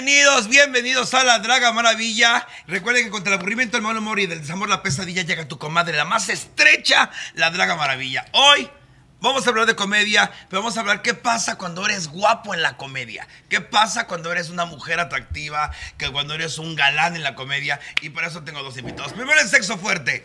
Bienvenidos, 0.00 0.46
bienvenidos 0.46 1.12
a 1.12 1.24
la 1.24 1.40
Draga 1.40 1.72
Maravilla. 1.72 2.46
Recuerden 2.68 3.06
que 3.06 3.10
contra 3.10 3.32
el 3.32 3.40
aburrimiento, 3.40 3.76
el 3.76 3.82
mal 3.82 3.96
humor 3.96 4.20
y 4.20 4.26
del 4.26 4.40
desamor, 4.40 4.68
la 4.68 4.80
pesadilla 4.80 5.22
llega 5.22 5.48
tu 5.48 5.58
comadre, 5.58 5.96
la 5.96 6.04
más 6.04 6.28
estrecha, 6.28 7.10
la 7.34 7.50
Draga 7.50 7.74
Maravilla. 7.74 8.24
Hoy 8.30 8.70
vamos 9.18 9.44
a 9.44 9.50
hablar 9.50 9.66
de 9.66 9.74
comedia, 9.74 10.30
pero 10.48 10.62
vamos 10.62 10.76
a 10.76 10.80
hablar 10.82 11.02
qué 11.02 11.14
pasa 11.14 11.58
cuando 11.58 11.84
eres 11.84 12.06
guapo 12.06 12.54
en 12.54 12.62
la 12.62 12.76
comedia. 12.76 13.26
¿Qué 13.48 13.60
pasa 13.60 14.06
cuando 14.06 14.30
eres 14.30 14.50
una 14.50 14.66
mujer 14.66 15.00
atractiva? 15.00 15.72
Que 15.96 16.12
cuando 16.12 16.32
eres 16.34 16.58
un 16.58 16.76
galán 16.76 17.16
en 17.16 17.24
la 17.24 17.34
comedia. 17.34 17.80
Y 18.00 18.10
para 18.10 18.28
eso 18.28 18.44
tengo 18.44 18.62
dos 18.62 18.78
invitados. 18.78 19.12
Primero 19.14 19.40
el 19.40 19.48
sexo 19.48 19.78
fuerte. 19.78 20.24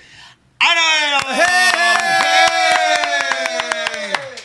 ¡Ana! 0.60 1.20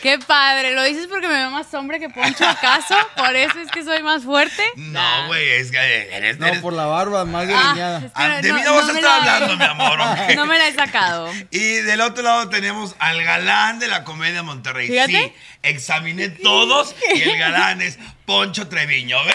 Qué 0.02 0.16
padre, 0.20 0.74
¿lo 0.74 0.84
dices 0.84 1.08
porque 1.08 1.26
me 1.26 1.34
veo 1.34 1.50
más 1.50 1.72
hombre 1.74 1.98
que 1.98 2.08
Poncho 2.08 2.46
acaso? 2.48 2.94
¿Por 3.16 3.34
eso 3.34 3.58
es 3.58 3.68
que 3.70 3.82
soy 3.82 4.00
más 4.04 4.22
fuerte? 4.22 4.62
No, 4.76 5.26
güey, 5.26 5.48
es 5.50 5.72
que 5.72 5.78
eres... 6.16 6.38
No, 6.38 6.46
eres- 6.46 6.60
por 6.60 6.72
la 6.72 6.86
barba, 6.86 7.24
más 7.24 7.44
Ah, 7.44 7.46
delineada. 7.46 7.98
es 7.98 8.04
que 8.04 8.10
Ah, 8.14 8.28
de 8.40 8.52
mí 8.52 8.60
no 8.64 8.74
vas 8.76 8.88
a 8.88 8.92
estar 8.92 9.02
la- 9.02 9.34
hablando, 9.36 9.56
mi 9.56 9.64
amor, 9.64 10.00
¿ok? 10.00 10.34
No 10.36 10.46
me 10.46 10.56
la 10.56 10.68
he 10.68 10.72
sacado. 10.74 11.28
Y 11.50 11.58
del 11.80 12.00
otro 12.00 12.22
lado 12.22 12.48
tenemos 12.48 12.94
al 13.00 13.24
galán 13.24 13.80
de 13.80 13.88
la 13.88 14.04
comedia 14.04 14.42
Monterrey. 14.44 14.86
Fíjate. 14.86 15.12
Sí, 15.12 15.32
examiné 15.64 16.28
todos 16.28 16.94
y 17.16 17.22
el 17.22 17.36
galán 17.36 17.82
es 17.82 17.98
Poncho 18.24 18.68
Treviño. 18.68 19.16
¿Ves? 19.24 19.34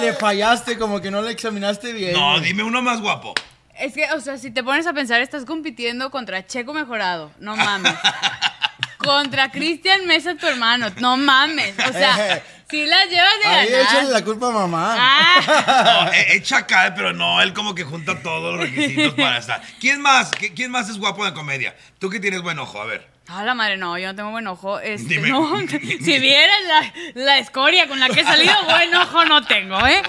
Le, 0.00 0.06
le 0.06 0.12
fallaste, 0.14 0.78
como 0.78 1.00
que 1.00 1.10
no 1.10 1.22
le 1.22 1.32
examinaste 1.32 1.92
bien. 1.92 2.12
No, 2.12 2.38
dime 2.40 2.62
uno 2.62 2.82
más 2.82 3.00
guapo. 3.00 3.34
Es 3.78 3.92
que, 3.94 4.04
o 4.12 4.20
sea, 4.20 4.38
si 4.38 4.50
te 4.50 4.62
pones 4.62 4.86
a 4.86 4.92
pensar, 4.92 5.20
estás 5.20 5.44
compitiendo 5.44 6.10
contra 6.10 6.46
Checo 6.46 6.72
Mejorado. 6.72 7.32
No 7.38 7.56
mames. 7.56 7.92
contra 8.98 9.50
Cristian 9.50 10.06
Mesa, 10.06 10.34
tu 10.36 10.46
hermano. 10.46 10.88
No 11.00 11.16
mames. 11.16 11.74
O 11.78 11.92
sea, 11.92 12.42
si 12.70 12.86
las 12.86 13.08
llevas 13.10 13.32
de 13.42 13.48
Ahí 13.50 13.68
ganar. 13.70 13.86
échale 13.86 14.10
la 14.10 14.24
culpa 14.24 14.48
a 14.48 14.52
mamá. 14.52 14.96
Ah, 14.98 16.04
No, 16.06 16.12
e- 16.12 16.36
es 16.36 16.42
chacal, 16.44 16.94
pero 16.94 17.12
no, 17.12 17.40
él 17.42 17.52
como 17.52 17.74
que 17.74 17.84
junta 17.84 18.22
todos 18.22 18.54
los 18.56 18.64
requisitos 18.70 19.14
para 19.14 19.38
estar. 19.38 19.60
¿Quién 19.80 20.00
más? 20.00 20.30
¿Qui- 20.32 20.52
¿Quién 20.54 20.70
más 20.70 20.88
es 20.88 20.98
guapo 20.98 21.24
de 21.24 21.34
comedia? 21.34 21.76
Tú 21.98 22.08
que 22.10 22.20
tienes 22.20 22.42
buen 22.42 22.58
ojo, 22.58 22.80
a 22.80 22.86
ver. 22.86 23.13
A 23.26 23.42
la 23.44 23.54
madre, 23.54 23.76
no, 23.78 23.96
yo 23.98 24.08
no 24.08 24.14
tengo 24.14 24.30
buen 24.30 24.46
ojo. 24.46 24.78
Este, 24.80 25.14
Dime. 25.14 25.28
no, 25.28 25.58
si 25.68 26.18
vieras 26.18 26.56
la, 26.68 26.92
la 27.22 27.38
escoria 27.38 27.88
con 27.88 27.98
la 28.00 28.08
que 28.08 28.20
he 28.20 28.24
salido, 28.24 28.52
buen 28.64 28.94
ojo 28.94 29.24
no 29.24 29.44
tengo, 29.46 29.86
¿eh? 29.86 30.02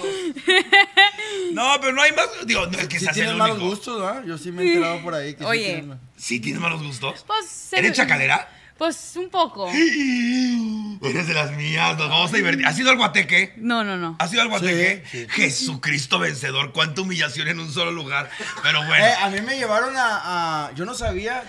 No, 1.53 1.77
pero 1.79 1.93
no 1.93 2.01
hay 2.01 2.11
más. 2.11 2.27
Digo, 2.45 2.65
no 2.67 2.77
es 2.77 2.87
que 2.87 2.99
Sí 2.99 3.05
seas 3.05 3.15
el 3.17 3.23
tienes 3.23 3.37
malos 3.39 3.59
gustos, 3.59 4.01
¿verdad? 4.01 4.23
Yo 4.25 4.37
sí 4.37 4.51
me 4.51 4.63
he 4.63 4.67
enterado 4.73 5.01
por 5.01 5.13
ahí 5.15 5.33
que 5.33 5.39
sí 5.39 5.45
Oye. 5.45 5.73
tienes- 5.81 5.97
¿Sí 6.17 6.39
tienes 6.39 6.61
malos 6.61 6.81
gustos? 6.83 7.23
Pues, 7.27 7.45
se- 7.47 7.77
¿Eres 7.79 7.93
chacalera? 7.93 8.49
Pues 8.77 9.13
un 9.15 9.29
poco. 9.29 9.69
Eres 11.01 11.27
de 11.27 11.33
las 11.33 11.51
mías, 11.51 11.97
nos 11.97 12.09
vamos 12.09 12.33
a 12.33 12.35
divertir. 12.35 12.65
¿Has 12.65 12.77
ido 12.77 12.89
al 12.89 12.97
guateque? 12.97 13.53
No, 13.57 13.83
no, 13.85 13.95
no. 13.95 14.17
¿Has 14.19 14.33
ido 14.33 14.41
al 14.41 14.49
guateque? 14.49 15.03
Sí, 15.09 15.19
sí. 15.19 15.27
Jesucristo 15.29 16.19
vencedor, 16.19 16.73
cuánta 16.73 17.01
humillación 17.01 17.47
en 17.47 17.59
un 17.59 17.71
solo 17.71 17.91
lugar. 17.91 18.29
Pero 18.63 18.83
bueno. 18.85 19.05
Eh, 19.05 19.13
a 19.21 19.29
mí 19.29 19.39
me 19.41 19.55
llevaron 19.57 19.95
a, 19.95 20.67
a- 20.67 20.73
Yo 20.73 20.83
no 20.85 20.93
sabía. 20.93 21.43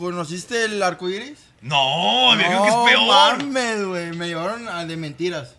¿Conociste 0.00 0.64
el 0.64 0.82
arco 0.82 1.10
iris? 1.10 1.38
no, 1.60 2.30
me 2.34 2.38
dijeron 2.44 2.62
que 2.62 2.68
es 2.70 2.74
peor. 2.96 3.06
mames, 3.44 3.84
güey. 3.84 4.10
Me 4.16 4.28
llevaron 4.28 4.66
a 4.66 4.86
de 4.86 4.96
mentiras. 4.96 5.56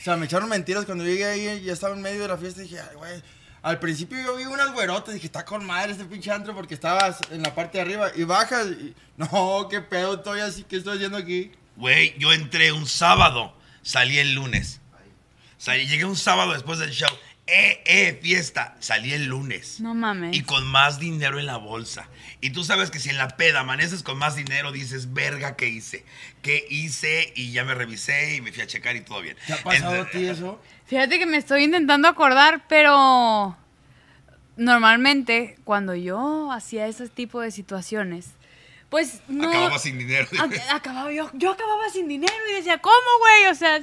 O 0.00 0.04
sea, 0.04 0.16
me 0.16 0.26
echaron 0.26 0.48
mentiras 0.48 0.84
cuando 0.84 1.04
llegué 1.04 1.24
ahí. 1.26 1.62
Ya 1.62 1.72
estaba 1.72 1.94
en 1.94 2.02
medio 2.02 2.22
de 2.22 2.28
la 2.28 2.36
fiesta 2.36 2.60
y 2.60 2.64
dije, 2.64 2.80
ay, 2.80 2.96
güey. 2.96 3.22
Al 3.62 3.78
principio 3.78 4.18
yo 4.20 4.34
vi 4.36 4.46
unas 4.46 4.72
güerotas. 4.72 5.14
Dije, 5.14 5.26
está 5.26 5.44
con 5.44 5.64
madre 5.64 5.92
este 5.92 6.04
pinche 6.06 6.32
antro 6.32 6.54
porque 6.56 6.74
estabas 6.74 7.18
en 7.30 7.42
la 7.42 7.54
parte 7.54 7.78
de 7.78 7.82
arriba. 7.82 8.10
Y 8.16 8.24
bajas. 8.24 8.66
y- 8.66 8.94
no, 9.16 9.68
qué 9.70 9.80
pedo. 9.80 10.14
Estoy 10.14 10.40
así. 10.40 10.64
¿Qué 10.64 10.76
estoy 10.76 10.96
haciendo 10.96 11.16
aquí? 11.16 11.52
Güey, 11.76 12.18
yo 12.18 12.32
entré 12.32 12.72
un 12.72 12.86
sábado, 12.88 13.56
salí 13.82 14.18
el 14.18 14.34
lunes. 14.34 14.80
Salí, 15.56 15.86
llegué 15.86 16.04
un 16.04 16.16
sábado 16.16 16.52
después 16.52 16.78
del 16.80 16.90
show. 16.90 17.08
Eh, 17.46 17.82
eh, 17.84 18.18
fiesta. 18.22 18.74
Salí 18.80 19.12
el 19.12 19.26
lunes. 19.26 19.80
No 19.80 19.94
mames. 19.94 20.34
Y 20.34 20.42
con 20.42 20.66
más 20.66 20.98
dinero 20.98 21.38
en 21.38 21.46
la 21.46 21.58
bolsa. 21.58 22.08
Y 22.40 22.50
tú 22.50 22.64
sabes 22.64 22.90
que 22.90 22.98
si 22.98 23.10
en 23.10 23.18
la 23.18 23.36
peda 23.36 23.60
amaneces 23.60 24.02
con 24.02 24.18
más 24.18 24.34
dinero, 24.36 24.72
dices, 24.72 25.12
verga, 25.12 25.56
¿qué 25.56 25.68
hice? 25.68 26.04
¿Qué 26.40 26.66
hice? 26.70 27.32
Y 27.36 27.52
ya 27.52 27.64
me 27.64 27.74
revisé 27.74 28.36
y 28.36 28.40
me 28.40 28.52
fui 28.52 28.62
a 28.62 28.66
checar 28.66 28.96
y 28.96 29.02
todo 29.02 29.20
bien. 29.20 29.36
¿Te 29.46 29.52
ha 29.52 29.62
pasado 29.62 30.02
a 30.02 30.10
ti 30.10 30.24
eso? 30.24 30.60
Fíjate 30.86 31.18
que 31.18 31.26
me 31.26 31.36
estoy 31.36 31.64
intentando 31.64 32.08
acordar, 32.08 32.64
pero 32.68 33.56
normalmente 34.56 35.56
cuando 35.64 35.94
yo 35.94 36.50
hacía 36.52 36.86
ese 36.86 37.08
tipo 37.08 37.40
de 37.40 37.50
situaciones, 37.50 38.30
pues 38.94 39.22
no... 39.26 39.48
Acababa 39.48 39.76
sin 39.80 39.98
dinero. 39.98 40.24
Ac- 40.30 40.62
acababa 40.70 41.10
yo, 41.10 41.28
yo 41.32 41.50
acababa 41.50 41.90
sin 41.92 42.06
dinero 42.06 42.32
y 42.48 42.52
decía, 42.52 42.78
¿cómo, 42.78 42.94
güey? 43.18 43.46
O 43.50 43.54
sea, 43.56 43.80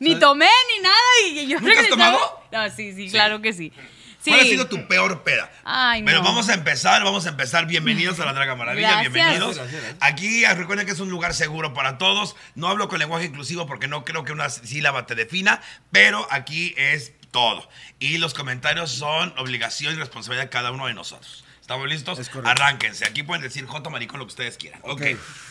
ni 0.00 0.08
¿Sabes? 0.08 0.18
tomé 0.18 0.48
ni 0.76 0.82
nada 0.82 0.96
y 1.24 1.46
yo 1.46 1.60
¿Nunca 1.60 1.78
has 1.78 1.88
tomado? 1.88 2.18
No, 2.50 2.68
sí, 2.70 2.92
sí, 2.92 3.08
claro 3.10 3.40
que 3.40 3.52
sí. 3.52 3.72
Sí. 4.20 4.32
¿Cuál 4.32 4.40
ha 4.40 4.42
sido 4.42 4.66
tu 4.66 4.88
peor 4.88 5.22
peda? 5.22 5.52
Ay, 5.62 6.02
Pero 6.02 6.18
no. 6.18 6.24
vamos 6.24 6.48
a 6.48 6.54
empezar, 6.54 7.04
vamos 7.04 7.26
a 7.26 7.28
empezar. 7.28 7.66
Bienvenidos 7.66 8.18
a 8.18 8.24
la 8.24 8.32
Draga 8.32 8.56
Maravilla, 8.56 8.90
Gracias. 8.90 9.12
bienvenidos. 9.12 9.56
Gracias. 9.56 9.94
Aquí 10.00 10.44
ah, 10.44 10.54
recuerden 10.54 10.84
que 10.84 10.94
es 10.94 10.98
un 11.00 11.10
lugar 11.10 11.32
seguro 11.32 11.72
para 11.72 11.96
todos. 11.96 12.34
No 12.56 12.66
hablo 12.66 12.88
con 12.88 12.98
lenguaje 12.98 13.26
inclusivo 13.26 13.68
porque 13.68 13.86
no 13.86 14.04
creo 14.04 14.24
que 14.24 14.32
una 14.32 14.48
sílaba 14.50 15.06
te 15.06 15.14
defina, 15.14 15.62
pero 15.92 16.26
aquí 16.28 16.74
es 16.76 17.12
todo. 17.30 17.68
Y 18.00 18.18
los 18.18 18.34
comentarios 18.34 18.90
son 18.90 19.32
obligación 19.38 19.94
y 19.94 19.96
responsabilidad 19.98 20.46
de 20.46 20.50
cada 20.50 20.72
uno 20.72 20.88
de 20.88 20.94
nosotros. 20.94 21.44
¿Estamos 21.70 21.88
listos? 21.88 22.18
Es. 22.18 22.28
Arránquense. 22.42 23.04
Aquí 23.06 23.22
pueden 23.22 23.42
decir 23.42 23.64
J 23.64 23.90
maricón 23.90 24.18
lo 24.18 24.26
que 24.26 24.30
ustedes 24.30 24.56
quieran. 24.56 24.80
ok. 24.82 24.90
Ok. 24.90 25.02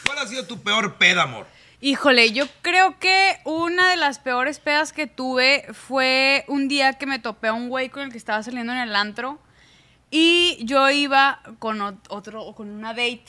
¿Cuál 0.06 0.18
ha 0.18 0.28
sido 0.28 0.46
tu 0.46 0.62
peor 0.62 0.96
peda, 0.96 1.24
amor? 1.24 1.48
Híjole, 1.80 2.34
yo 2.34 2.44
creo 2.62 3.00
que 3.00 3.40
una 3.46 3.90
de 3.90 3.96
las 3.96 4.20
peores 4.20 4.60
pedas 4.60 4.92
que 4.92 5.08
tuve 5.08 5.66
fue 5.72 6.44
un 6.50 6.68
día 6.68 6.96
que 6.98 7.06
me 7.06 7.20
topé 7.20 7.48
a 7.48 7.54
un 7.54 7.70
güey 7.70 7.88
con 7.88 8.04
el 8.04 8.12
que 8.12 8.18
estaba 8.18 8.44
saliendo 8.44 8.74
en 8.74 8.80
el 8.80 8.98
antro 8.98 9.40
y 10.12 10.58
yo 10.66 10.90
iba 10.90 11.40
con 11.60 11.80
ot- 11.80 12.06
otro, 12.10 12.44
o 12.44 12.54
con 12.54 12.70
una 12.70 12.90
date. 12.90 13.24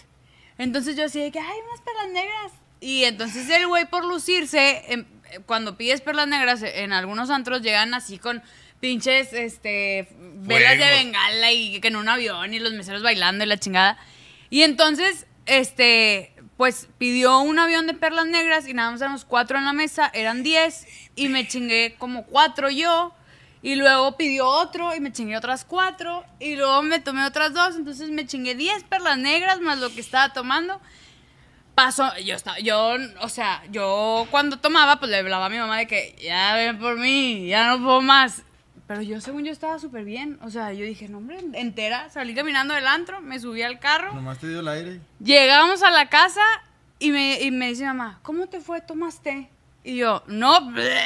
Entonces 0.58 0.96
yo 0.96 1.04
decía 1.04 1.30
que 1.30 1.38
hay 1.38 1.58
unas 1.68 1.80
perlas 1.82 2.08
negras. 2.08 2.52
Y 2.80 3.04
entonces 3.04 3.48
el 3.50 3.68
güey 3.68 3.88
por 3.88 4.04
lucirse, 4.04 4.82
em, 4.92 5.04
cuando 5.46 5.76
pides 5.76 6.00
perlas 6.00 6.26
negras 6.26 6.60
en 6.64 6.92
algunos 6.92 7.30
antros 7.30 7.62
llegan 7.62 7.94
así 7.94 8.18
con 8.18 8.42
pinches 8.80 9.32
este 9.32 10.08
velas 10.18 10.78
de 10.78 10.84
bengala 10.84 11.52
y 11.52 11.80
que 11.80 11.88
en 11.88 11.96
un 11.96 12.08
avión 12.08 12.52
y 12.54 12.58
los 12.58 12.72
meseros 12.72 13.02
bailando 13.02 13.44
y 13.44 13.46
la 13.46 13.58
chingada. 13.58 13.98
Y 14.48 14.62
entonces, 14.62 15.26
este, 15.46 16.34
pues 16.56 16.88
pidió 16.98 17.38
un 17.40 17.58
avión 17.58 17.86
de 17.86 17.94
perlas 17.94 18.26
negras 18.26 18.66
y 18.66 18.74
nada 18.74 18.90
más 18.90 19.00
éramos 19.00 19.24
cuatro 19.24 19.58
en 19.58 19.64
la 19.64 19.72
mesa, 19.72 20.10
eran 20.12 20.42
diez 20.42 20.86
y 21.14 21.28
me 21.28 21.46
chingué 21.46 21.94
como 21.98 22.24
cuatro 22.24 22.70
yo. 22.70 23.14
Y 23.62 23.74
luego 23.74 24.16
pidió 24.16 24.46
otro 24.48 24.94
y 24.94 25.00
me 25.00 25.12
chingué 25.12 25.36
otras 25.36 25.66
cuatro. 25.66 26.24
Y 26.38 26.56
luego 26.56 26.80
me 26.82 26.98
tomé 26.98 27.26
otras 27.26 27.52
dos. 27.52 27.76
Entonces 27.76 28.08
me 28.08 28.26
chingué 28.26 28.54
diez 28.54 28.84
perlas 28.84 29.18
negras 29.18 29.60
más 29.60 29.78
lo 29.78 29.92
que 29.92 30.00
estaba 30.00 30.32
tomando. 30.32 30.80
Pasó, 31.74 32.16
yo 32.18 32.34
estaba, 32.34 32.58
yo, 32.58 32.96
o 33.20 33.28
sea, 33.28 33.62
yo 33.70 34.26
cuando 34.30 34.58
tomaba, 34.58 34.98
pues 34.98 35.10
le 35.10 35.18
hablaba 35.18 35.46
a 35.46 35.50
mi 35.50 35.58
mamá 35.58 35.76
de 35.78 35.86
que 35.86 36.16
ya 36.22 36.54
ven 36.54 36.78
por 36.78 36.98
mí, 36.98 37.48
ya 37.48 37.68
no 37.68 37.82
puedo 37.82 38.00
más. 38.00 38.42
Pero 38.90 39.02
yo, 39.02 39.20
según 39.20 39.44
yo, 39.44 39.52
estaba 39.52 39.78
súper 39.78 40.04
bien. 40.04 40.36
O 40.42 40.50
sea, 40.50 40.72
yo 40.72 40.84
dije, 40.84 41.08
no, 41.08 41.18
hombre, 41.18 41.38
entera. 41.52 42.10
Salí 42.10 42.34
caminando 42.34 42.74
del 42.74 42.88
antro, 42.88 43.20
me 43.20 43.38
subí 43.38 43.62
al 43.62 43.78
carro. 43.78 44.12
Nomás 44.12 44.38
te 44.38 44.48
dio 44.48 44.58
el 44.58 44.66
aire. 44.66 45.00
Llegamos 45.22 45.84
a 45.84 45.92
la 45.92 46.08
casa 46.08 46.40
y 46.98 47.12
me, 47.12 47.40
y 47.40 47.52
me 47.52 47.68
dice 47.68 47.84
mamá, 47.84 48.18
¿cómo 48.22 48.48
te 48.48 48.60
fue? 48.60 48.80
¿Tomaste? 48.80 49.48
Y 49.84 49.94
yo, 49.98 50.24
no, 50.26 50.72
bleh". 50.72 50.98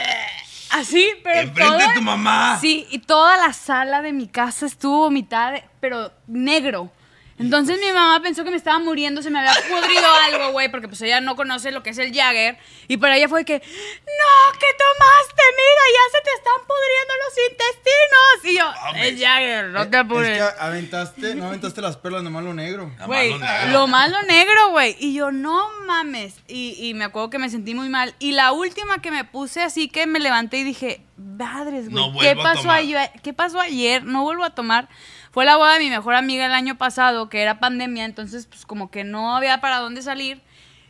así, 0.70 1.06
pero 1.22 1.40
Enfrente 1.40 1.72
de 1.74 1.78
toda- 1.82 1.94
tu 1.96 2.00
mamá. 2.00 2.56
Sí, 2.58 2.86
y 2.90 3.00
toda 3.00 3.36
la 3.36 3.52
sala 3.52 4.00
de 4.00 4.14
mi 4.14 4.28
casa 4.28 4.64
estuvo 4.64 5.00
vomitada, 5.00 5.50
de- 5.50 5.64
pero 5.80 6.10
negro. 6.26 6.90
Entonces 7.36 7.80
mi 7.80 7.86
mamá 7.92 8.20
pensó 8.22 8.44
que 8.44 8.50
me 8.50 8.56
estaba 8.56 8.78
muriendo, 8.78 9.20
se 9.20 9.28
me 9.30 9.40
había 9.40 9.52
pudrido 9.68 10.06
algo, 10.26 10.52
güey, 10.52 10.70
porque 10.70 10.86
pues 10.88 11.02
ella 11.02 11.20
no 11.20 11.34
conoce 11.34 11.72
lo 11.72 11.82
que 11.82 11.90
es 11.90 11.98
el 11.98 12.14
Jagger. 12.14 12.56
Y 12.86 12.96
para 12.96 13.16
ella 13.16 13.28
fue 13.28 13.44
que, 13.44 13.54
no, 13.54 14.52
¿qué 14.58 14.66
tomaste? 14.78 15.42
Mira, 15.56 15.84
ya 15.92 16.18
se 16.18 16.24
te 16.24 16.30
están 16.36 16.60
pudriendo 16.66 17.14
los 17.24 17.34
intestinos. 17.50 18.44
Y 18.44 18.56
yo, 18.58 18.82
Mames. 18.86 19.08
el 19.08 19.18
Jagger, 19.18 19.64
no 19.66 19.88
te 19.88 19.96
Eh, 19.96 20.00
apures. 20.00 20.38
Es 20.38 20.54
que 20.54 20.60
aventaste, 20.60 21.34
no 21.34 21.46
aventaste 21.48 21.80
las 21.82 21.96
perlas, 21.96 22.22
nomás 22.22 22.44
lo 22.44 22.54
negro. 22.54 22.92
Güey, 23.06 23.30
lo 23.30 23.38
negro. 23.38 23.70
lo 23.72 23.86
malo 23.88 24.22
negro, 24.22 24.70
güey. 24.70 24.96
Y 25.00 25.14
yo, 25.14 25.32
no 25.32 25.68
mames. 25.86 26.34
Y, 26.46 26.76
y 26.88 26.94
me 26.94 27.04
acuerdo 27.04 27.30
que 27.30 27.38
me 27.38 27.50
sentí 27.50 27.74
muy 27.74 27.88
mal. 27.88 28.14
Y 28.20 28.32
la 28.32 28.52
última 28.52 29.02
que 29.02 29.10
me 29.10 29.24
puse 29.24 29.62
así 29.62 29.88
que 29.88 30.06
me 30.06 30.20
levanté 30.20 30.58
y 30.58 30.64
dije, 30.64 31.00
madres, 31.16 31.90
güey, 31.90 31.94
No 31.94 32.12
¿qué, 32.18 32.34
vuelvo 32.34 32.40
a 32.42 32.44
pasó 32.44 32.62
tomar". 32.62 32.78
ayer? 32.78 33.10
¿qué 33.24 33.32
pasó 33.32 33.60
ayer? 33.60 34.04
No 34.04 34.22
vuelvo 34.22 34.44
a 34.44 34.50
tomar. 34.54 34.88
Fue 35.34 35.44
la 35.44 35.56
boda 35.56 35.72
de 35.72 35.80
mi 35.80 35.90
mejor 35.90 36.14
amiga 36.14 36.46
el 36.46 36.52
año 36.52 36.78
pasado, 36.78 37.28
que 37.28 37.42
era 37.42 37.58
pandemia, 37.58 38.04
entonces 38.04 38.46
pues 38.46 38.64
como 38.64 38.88
que 38.88 39.02
no 39.02 39.34
había 39.36 39.60
para 39.60 39.80
dónde 39.80 40.00
salir. 40.00 40.40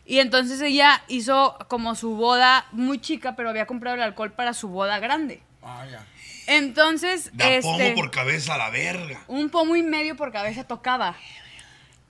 Y 0.05 0.19
entonces 0.19 0.61
ella 0.61 1.03
hizo 1.09 1.57
como 1.69 1.95
su 1.95 2.15
boda 2.15 2.67
muy 2.71 3.01
chica, 3.01 3.37
pero 3.37 3.49
había 3.49 3.65
comprado 3.65 3.97
el 3.97 4.03
alcohol 4.03 4.33
para 4.33 4.53
su 4.53 4.69
boda 4.69 4.99
grande. 4.99 5.41
Ah, 5.63 5.87
ya. 5.91 6.05
Entonces, 6.47 7.31
Da 7.33 7.49
este, 7.49 7.63
pomo 7.63 7.95
por 7.95 8.11
cabeza 8.11 8.57
a 8.57 8.59
la 8.59 8.69
verga. 8.69 9.25
un 9.29 9.49
pomo 9.49 9.77
y 9.77 9.83
medio 9.83 10.15
por 10.15 10.31
cabeza 10.31 10.65
tocaba. 10.65 11.17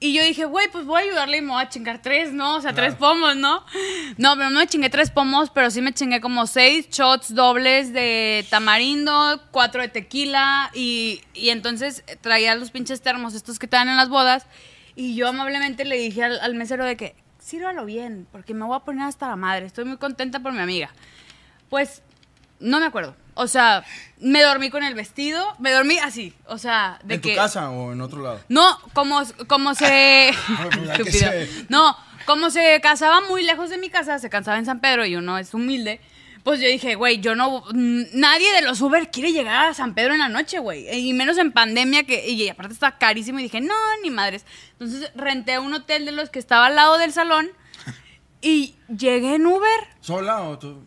Y 0.05 0.13
yo 0.13 0.23
dije, 0.23 0.45
güey, 0.45 0.69
pues 0.71 0.85
voy 0.85 1.01
a 1.01 1.05
ayudarle 1.07 1.39
y 1.39 1.41
me 1.41 1.53
voy 1.53 1.63
a 1.63 1.69
chingar 1.71 2.03
tres, 2.03 2.31
¿no? 2.31 2.57
O 2.57 2.61
sea, 2.61 2.75
tres 2.75 2.95
pomos, 2.95 3.37
¿no? 3.37 3.65
No, 4.19 4.37
pero 4.37 4.51
no 4.51 4.61
me 4.61 4.67
chingué 4.67 4.91
tres 4.91 5.11
pomos, 5.11 5.49
pero 5.49 5.71
sí 5.71 5.81
me 5.81 5.95
chingué 5.95 6.21
como 6.21 6.47
seis 6.47 6.91
shots 6.91 7.35
dobles 7.35 7.91
de 7.95 8.45
tamarindo, 8.51 9.41
cuatro 9.51 9.81
de 9.81 9.89
tequila 9.89 10.71
y, 10.75 11.23
y 11.33 11.49
entonces 11.49 12.05
traía 12.21 12.55
los 12.55 12.71
pinches 12.71 13.01
termos 13.01 13.33
estos 13.33 13.59
que 13.59 13.67
te 13.67 13.79
dan 13.79 13.89
en 13.89 13.97
las 13.97 14.11
bodas 14.11 14.45
y 14.95 15.15
yo 15.15 15.27
amablemente 15.27 15.87
le 15.87 15.97
dije 15.97 16.23
al, 16.23 16.39
al 16.39 16.55
mesero 16.55 16.85
de 16.85 16.99
que, 16.99 17.17
sírvalo 17.39 17.87
bien, 17.87 18.27
porque 18.31 18.53
me 18.53 18.67
voy 18.67 18.77
a 18.77 18.81
poner 18.81 19.07
hasta 19.07 19.27
la 19.27 19.37
madre, 19.37 19.65
estoy 19.65 19.87
muy 19.87 19.97
contenta 19.97 20.41
por 20.41 20.53
mi 20.53 20.61
amiga. 20.61 20.91
Pues 21.71 22.03
no 22.65 22.81
me 22.81 22.87
acuerdo. 22.87 23.15
O 23.35 23.47
sea, 23.47 23.85
me 24.19 24.43
dormí 24.43 24.71
con 24.71 24.85
el 24.85 24.95
vestido, 24.95 25.45
me 25.59 25.73
dormí 25.73 25.99
así, 25.99 26.35
o 26.47 26.57
sea, 26.57 26.99
de 27.05 27.17
¿En 27.17 27.21
que... 27.21 27.31
tu 27.31 27.37
casa 27.37 27.71
o 27.71 27.93
en 27.93 28.01
otro 28.01 28.23
lado? 28.23 28.41
No, 28.49 28.79
como, 28.93 29.23
como 29.49 29.75
se... 29.75 30.33
pues, 30.73 30.91
Estúpido. 30.91 31.19
ser. 31.19 31.49
No, 31.69 31.97
como 32.27 32.51
se 32.51 32.81
casaba 32.81 33.21
muy 33.23 33.43
lejos 33.43 33.71
de 33.71 33.79
mi 33.79 33.91
casa, 33.91 34.19
se 34.19 34.31
casaba 34.31 34.59
en 34.59 34.67
San 34.67 34.81
Pedro 34.81 35.05
y 35.05 35.17
uno 35.17 35.37
es 35.37 35.53
humilde, 35.53 36.01
pues 36.45 36.61
yo 36.61 36.69
dije, 36.69 36.95
güey, 36.95 37.21
yo 37.21 37.35
no... 37.35 37.65
mm, 37.73 38.03
Nadie 38.13 38.53
de 38.53 38.61
los 38.61 38.81
Uber 38.83 39.11
quiere 39.11 39.33
llegar 39.33 39.67
a 39.67 39.75
San 39.75 39.95
Pedro 39.95 40.13
en 40.13 40.19
la 40.21 40.29
noche, 40.29 40.59
güey. 40.59 40.87
Y 40.95 41.15
menos 41.15 41.39
en 41.39 41.53
pandemia, 41.53 42.05
que 42.05 42.29
y 42.29 42.47
aparte 42.51 42.75
está 42.75 42.99
carísimo. 42.99 43.39
Y 43.39 43.45
dije, 43.45 43.63
no, 43.63 43.75
ni 44.03 44.11
madres. 44.11 44.45
Entonces 44.73 45.11
renté 45.15 45.59
un 45.59 45.73
hotel 45.73 46.05
de 46.05 46.13
los 46.13 46.29
que 46.29 46.39
estaba 46.39 46.67
al 46.67 46.77
lado 46.77 46.99
del 46.99 47.15
salón 47.15 47.51
y 48.43 48.75
llegué 48.95 49.37
en 49.37 49.47
Uber. 49.47 49.89
¿Sola 50.01 50.43
o 50.43 50.59
tú? 50.59 50.85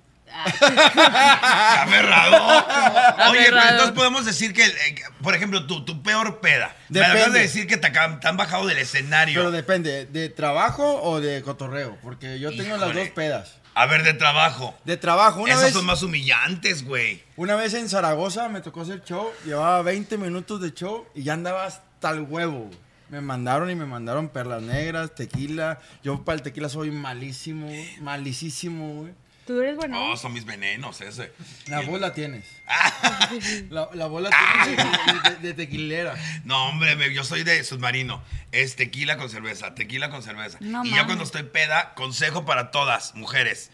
Aferrado. 1.83 3.31
Oye, 3.31 3.45
pero 3.45 3.61
entonces 3.61 3.91
podemos 3.91 4.25
decir 4.25 4.53
que, 4.53 4.65
eh, 4.65 4.95
por 5.21 5.35
ejemplo, 5.35 5.65
tu, 5.65 5.83
tu 5.85 6.01
peor 6.03 6.39
peda. 6.39 6.75
Me 6.89 7.01
acabas 7.01 7.33
de 7.33 7.39
decir 7.41 7.67
que 7.67 7.77
te, 7.77 7.87
acaban- 7.87 8.19
te 8.19 8.27
han 8.27 8.37
bajado 8.37 8.65
del 8.67 8.77
escenario. 8.77 9.39
Pero 9.39 9.51
depende, 9.51 10.05
¿de 10.05 10.29
trabajo 10.29 11.01
o 11.03 11.19
de 11.19 11.41
cotorreo? 11.41 11.97
Porque 12.01 12.39
yo 12.39 12.49
tengo 12.51 12.77
las 12.77 12.89
Híjole. 12.89 12.99
dos 13.05 13.09
pedas. 13.11 13.55
A 13.73 13.85
ver, 13.85 14.03
de 14.03 14.13
trabajo. 14.15 14.75
De 14.85 14.97
trabajo, 14.97 15.41
una 15.41 15.51
Esas 15.53 15.65
vez, 15.65 15.73
son 15.73 15.85
más 15.85 16.01
humillantes, 16.01 16.83
güey. 16.83 17.23
una 17.35 17.55
vez 17.55 17.73
en 17.75 17.87
Zaragoza 17.89 18.49
me 18.49 18.61
tocó 18.61 18.81
hacer 18.81 19.03
show, 19.03 19.31
llevaba 19.45 19.81
20 19.83 20.17
minutos 20.17 20.59
de 20.61 20.73
show 20.73 21.05
y 21.13 21.21
ya 21.23 21.33
andaba 21.33 21.65
hasta 21.65 22.09
el 22.09 22.21
huevo. 22.21 22.65
güey. 22.65 22.77
Me 23.09 23.21
mandaron 23.21 23.69
y 23.69 23.75
me 23.75 23.85
mandaron 23.85 24.29
perlas 24.29 24.61
negras, 24.63 25.13
tequila. 25.15 25.79
Yo 26.03 26.25
para 26.25 26.37
el 26.37 26.41
tequila 26.41 26.67
soy 26.69 26.89
malísimo, 26.91 27.67
güey, 27.67 27.97
malicísimo, 28.01 28.95
güey. 29.01 29.13
Tú 29.47 29.61
eres 29.61 29.75
bueno. 29.77 30.09
No, 30.09 30.17
son 30.17 30.33
mis 30.33 30.43
venenos, 30.45 30.99
ese. 31.01 31.31
La 31.67 31.79
bola 31.81 32.13
tienes. 32.13 32.45
Ah. 32.67 33.29
La, 33.69 33.89
la 33.93 34.05
bola 34.07 34.29
tienes 34.29 34.77
de, 35.23 35.29
de- 35.29 35.35
de 35.37 35.53
tequilera. 35.53 36.15
No, 36.43 36.67
hombre, 36.67 37.13
yo 37.13 37.23
soy 37.23 37.43
de 37.43 37.63
submarino. 37.63 38.21
Es 38.51 38.75
tequila 38.75 39.17
con 39.17 39.29
cerveza, 39.29 39.73
tequila 39.73 40.09
con 40.09 40.21
cerveza. 40.21 40.57
No 40.61 40.83
y 40.83 40.89
ya 40.89 40.95
mames. 40.97 41.05
cuando 41.05 41.23
estoy 41.23 41.43
peda, 41.43 41.93
consejo 41.95 42.43
para 42.45 42.71
todas, 42.71 43.15
mujeres. 43.15 43.69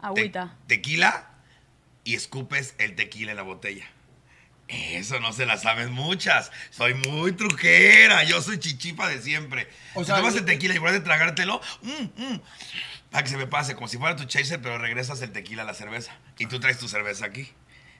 Te- 0.00 0.06
Agüita. 0.06 0.56
tequila 0.66 1.28
y 2.04 2.14
escupes 2.16 2.74
el 2.78 2.96
tequila 2.96 3.30
en 3.30 3.36
la 3.36 3.44
botella. 3.44 3.86
Eso 4.68 5.20
no 5.20 5.32
se 5.32 5.46
la 5.46 5.58
saben 5.58 5.92
muchas. 5.92 6.50
Soy 6.70 6.94
muy 6.94 7.32
truquera. 7.32 8.24
Yo 8.24 8.40
soy 8.42 8.58
chichipa 8.58 9.06
de 9.08 9.20
siempre. 9.22 9.68
O 9.94 10.04
sea, 10.04 10.14
sea, 10.14 10.16
tomas 10.16 10.34
el 10.34 10.44
tequila 10.46 10.74
y 10.74 10.78
vuelves 10.78 11.02
a 11.02 11.04
tragártelo. 11.04 11.60
mm, 11.82 12.22
mm, 12.22 12.40
para 13.12 13.22
que 13.24 13.30
se 13.30 13.36
me 13.36 13.46
pase, 13.46 13.74
como 13.74 13.86
si 13.88 13.98
fuera 13.98 14.16
tu 14.16 14.24
chaser, 14.24 14.60
pero 14.60 14.78
regresas 14.78 15.22
el 15.22 15.30
tequila 15.32 15.62
a 15.62 15.64
la 15.66 15.74
cerveza. 15.74 16.12
Y 16.38 16.46
tú 16.46 16.58
traes 16.58 16.78
tu 16.78 16.88
cerveza 16.88 17.26
aquí. 17.26 17.48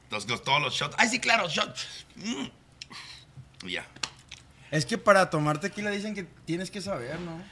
Entonces, 0.04 0.42
todos 0.42 0.60
los 0.60 0.74
shots. 0.74 0.96
¡Ay, 0.98 1.08
sí, 1.08 1.20
claro! 1.20 1.48
¡Shot! 1.48 1.76
Mm. 2.16 2.46
Y 3.66 3.72
ya. 3.72 3.86
Es 4.70 4.86
que 4.86 4.98
para 4.98 5.30
tomar 5.30 5.58
tequila 5.60 5.90
dicen 5.90 6.14
que 6.14 6.24
tienes 6.44 6.70
que 6.70 6.80
saber, 6.80 7.20
¿no? 7.20 7.42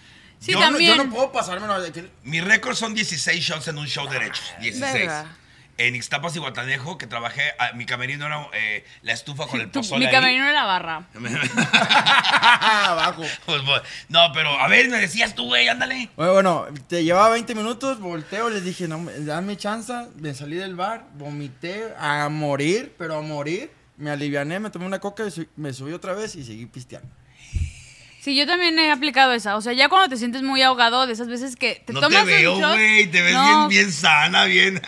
Sí, 0.40 0.52
yo 0.52 0.58
No, 0.60 0.66
también. 0.70 0.96
yo 0.96 1.04
no 1.04 1.10
puedo 1.10 1.32
pasármelo 1.32 1.80
de 1.80 1.92
que- 1.92 2.10
Mi 2.22 2.40
récord 2.40 2.74
son 2.74 2.94
16 2.94 3.44
shots 3.44 3.68
en 3.68 3.76
un 3.78 3.86
show 3.86 4.08
derecho. 4.08 4.42
16. 4.60 4.92
Verga. 4.94 5.36
En 5.82 5.96
Ixtapas 5.96 6.36
y 6.36 6.38
Guatanejo, 6.40 6.98
que 6.98 7.06
trabajé, 7.06 7.42
ah, 7.58 7.70
mi 7.74 7.86
camerino 7.86 8.26
era 8.26 8.46
eh, 8.52 8.84
la 9.00 9.12
estufa 9.14 9.46
con 9.46 9.60
el 9.62 9.70
pozole 9.70 10.00
mi 10.00 10.06
ahí. 10.06 10.12
camerino 10.12 10.46
de 10.46 10.52
la 10.52 10.64
barra. 10.64 11.06
abajo. 12.02 13.22
Pues, 13.46 13.62
pues, 13.64 13.82
no, 14.08 14.20
pero 14.34 14.50
a 14.60 14.68
ver, 14.68 14.88
me 14.88 14.98
decías 14.98 15.34
tú, 15.34 15.46
güey, 15.46 15.68
ándale. 15.68 16.10
Bueno, 16.16 16.32
bueno, 16.34 16.66
te 16.86 17.02
llevaba 17.04 17.30
20 17.30 17.54
minutos, 17.54 17.98
volteo, 18.00 18.50
les 18.50 18.64
dije, 18.64 18.88
no, 18.88 18.98
me- 18.98 19.12
dame 19.20 19.56
chance, 19.56 19.92
me 20.16 20.34
salí 20.34 20.56
del 20.56 20.74
bar, 20.76 21.04
vomité 21.14 21.94
a 21.98 22.28
morir, 22.28 22.94
pero 22.98 23.16
a 23.18 23.22
morir. 23.22 23.70
Me 23.96 24.10
aliviané, 24.10 24.60
me 24.60 24.70
tomé 24.70 24.86
una 24.86 24.98
coca, 24.98 25.26
y 25.26 25.30
su- 25.30 25.46
me 25.56 25.72
subí 25.72 25.92
otra 25.92 26.14
vez 26.14 26.34
y 26.34 26.42
seguí 26.44 26.66
pisteando. 26.66 27.08
Sí, 28.20 28.36
yo 28.36 28.46
también 28.46 28.78
he 28.78 28.90
aplicado 28.90 29.32
esa. 29.32 29.56
O 29.56 29.62
sea, 29.62 29.72
ya 29.72 29.88
cuando 29.88 30.08
te 30.10 30.16
sientes 30.18 30.42
muy 30.42 30.60
ahogado, 30.60 31.06
de 31.06 31.14
esas 31.14 31.28
veces 31.28 31.56
que 31.56 31.82
te 31.86 31.92
No 31.94 32.00
tomas 32.00 32.24
te 32.24 32.30
veo, 32.30 32.54
un 32.54 32.60
shot. 32.60 32.72
güey, 32.74 33.06
te 33.10 33.22
ves 33.22 33.32
No, 33.32 33.68
bien, 33.68 33.68
bien 33.68 33.92
sana, 33.92 34.44
bien. 34.44 34.82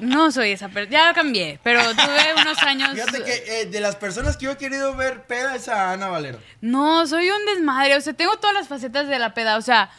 No 0.00 0.30
soy 0.30 0.50
esa, 0.50 0.68
pero 0.68 0.90
ya 0.90 1.14
cambié. 1.14 1.58
Pero 1.62 1.80
tuve 1.94 2.34
unos 2.42 2.62
años. 2.62 2.90
Fíjate 2.92 3.22
que 3.24 3.60
eh, 3.62 3.66
de 3.66 3.80
las 3.80 3.96
personas 3.96 4.36
que 4.36 4.44
yo 4.44 4.50
he 4.52 4.56
querido 4.58 4.94
ver 4.96 5.22
peda 5.26 5.54
es 5.56 5.68
a 5.68 5.92
Ana 5.92 6.08
Valero. 6.08 6.38
No, 6.60 7.06
soy 7.06 7.30
un 7.30 7.44
desmadre. 7.54 7.96
O 7.96 8.00
sea, 8.02 8.12
tengo 8.12 8.36
todas 8.36 8.54
las 8.54 8.68
facetas 8.68 9.08
de 9.08 9.18
la 9.18 9.32
peda. 9.32 9.56
O 9.56 9.62
sea, 9.62 9.90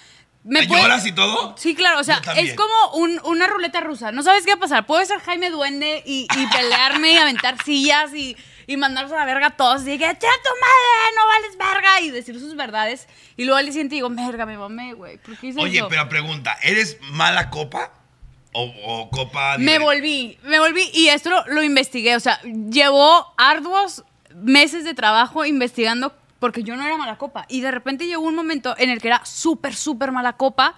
me 0.43 0.67
puede- 0.67 0.83
¿Lloras 0.83 1.07
y 1.07 1.11
todo? 1.11 1.55
Sí, 1.57 1.73
claro, 1.73 1.99
o 1.99 2.03
sea, 2.03 2.21
es 2.37 2.53
como 2.53 2.91
un- 2.93 3.19
una 3.23 3.47
ruleta 3.47 3.81
rusa. 3.81 4.11
No 4.11 4.21
sabes 4.21 4.43
qué 4.45 4.51
va 4.51 4.57
a 4.57 4.59
pasar. 4.59 4.85
Puedo 4.85 5.03
ser 5.03 5.19
Jaime 5.21 5.49
Duende 5.49 6.03
y, 6.05 6.27
y 6.37 6.47
pelearme 6.55 7.13
y 7.13 7.17
aventar 7.17 7.55
sillas 7.63 8.13
y, 8.13 8.37
y 8.67 8.77
mandarlos 8.77 9.11
a 9.13 9.17
la 9.17 9.25
verga 9.25 9.47
a 9.47 9.51
todos. 9.57 9.81
Y 9.83 9.97
que, 9.97 10.05
¡Che, 10.05 10.13
tu 10.13 10.25
madre! 10.27 11.15
¡No 11.15 11.27
vales 11.27 11.57
verga! 11.57 12.01
Y 12.01 12.11
decir 12.11 12.39
sus 12.39 12.55
verdades. 12.55 13.07
Y 13.37 13.45
luego 13.45 13.57
al 13.57 13.65
día 13.65 13.73
siguiente 13.73 13.95
digo, 13.95 14.09
verga, 14.09 14.45
me 14.45 14.57
mamé, 14.57 14.93
güey. 14.93 15.17
¿Por 15.17 15.37
qué 15.37 15.47
hice 15.47 15.59
Oye, 15.61 15.77
eso? 15.79 15.87
pero 15.89 16.07
pregunta, 16.09 16.57
¿eres 16.63 16.97
mala 17.11 17.49
copa? 17.49 17.91
¿O, 18.53 18.63
o 18.85 19.09
copa 19.09 19.57
Me 19.57 19.63
directa? 19.65 19.83
volví, 19.83 20.37
me 20.43 20.59
volví 20.59 20.89
y 20.93 21.09
esto 21.09 21.29
lo, 21.29 21.45
lo 21.47 21.61
investigué, 21.61 22.15
o 22.15 22.21
sea, 22.21 22.39
llevó 22.41 23.33
arduos 23.37 24.05
meses 24.33 24.85
de 24.85 24.93
trabajo 24.93 25.43
investigando 25.45 26.15
porque 26.39 26.63
yo 26.63 26.77
no 26.77 26.85
era 26.85 26.95
mala 26.95 27.17
copa 27.17 27.45
y 27.49 27.59
de 27.59 27.71
repente 27.71 28.07
llegó 28.07 28.21
un 28.21 28.33
momento 28.35 28.73
en 28.77 28.89
el 28.89 29.01
que 29.01 29.09
era 29.09 29.25
súper, 29.25 29.75
súper 29.75 30.13
mala 30.13 30.33
copa 30.37 30.73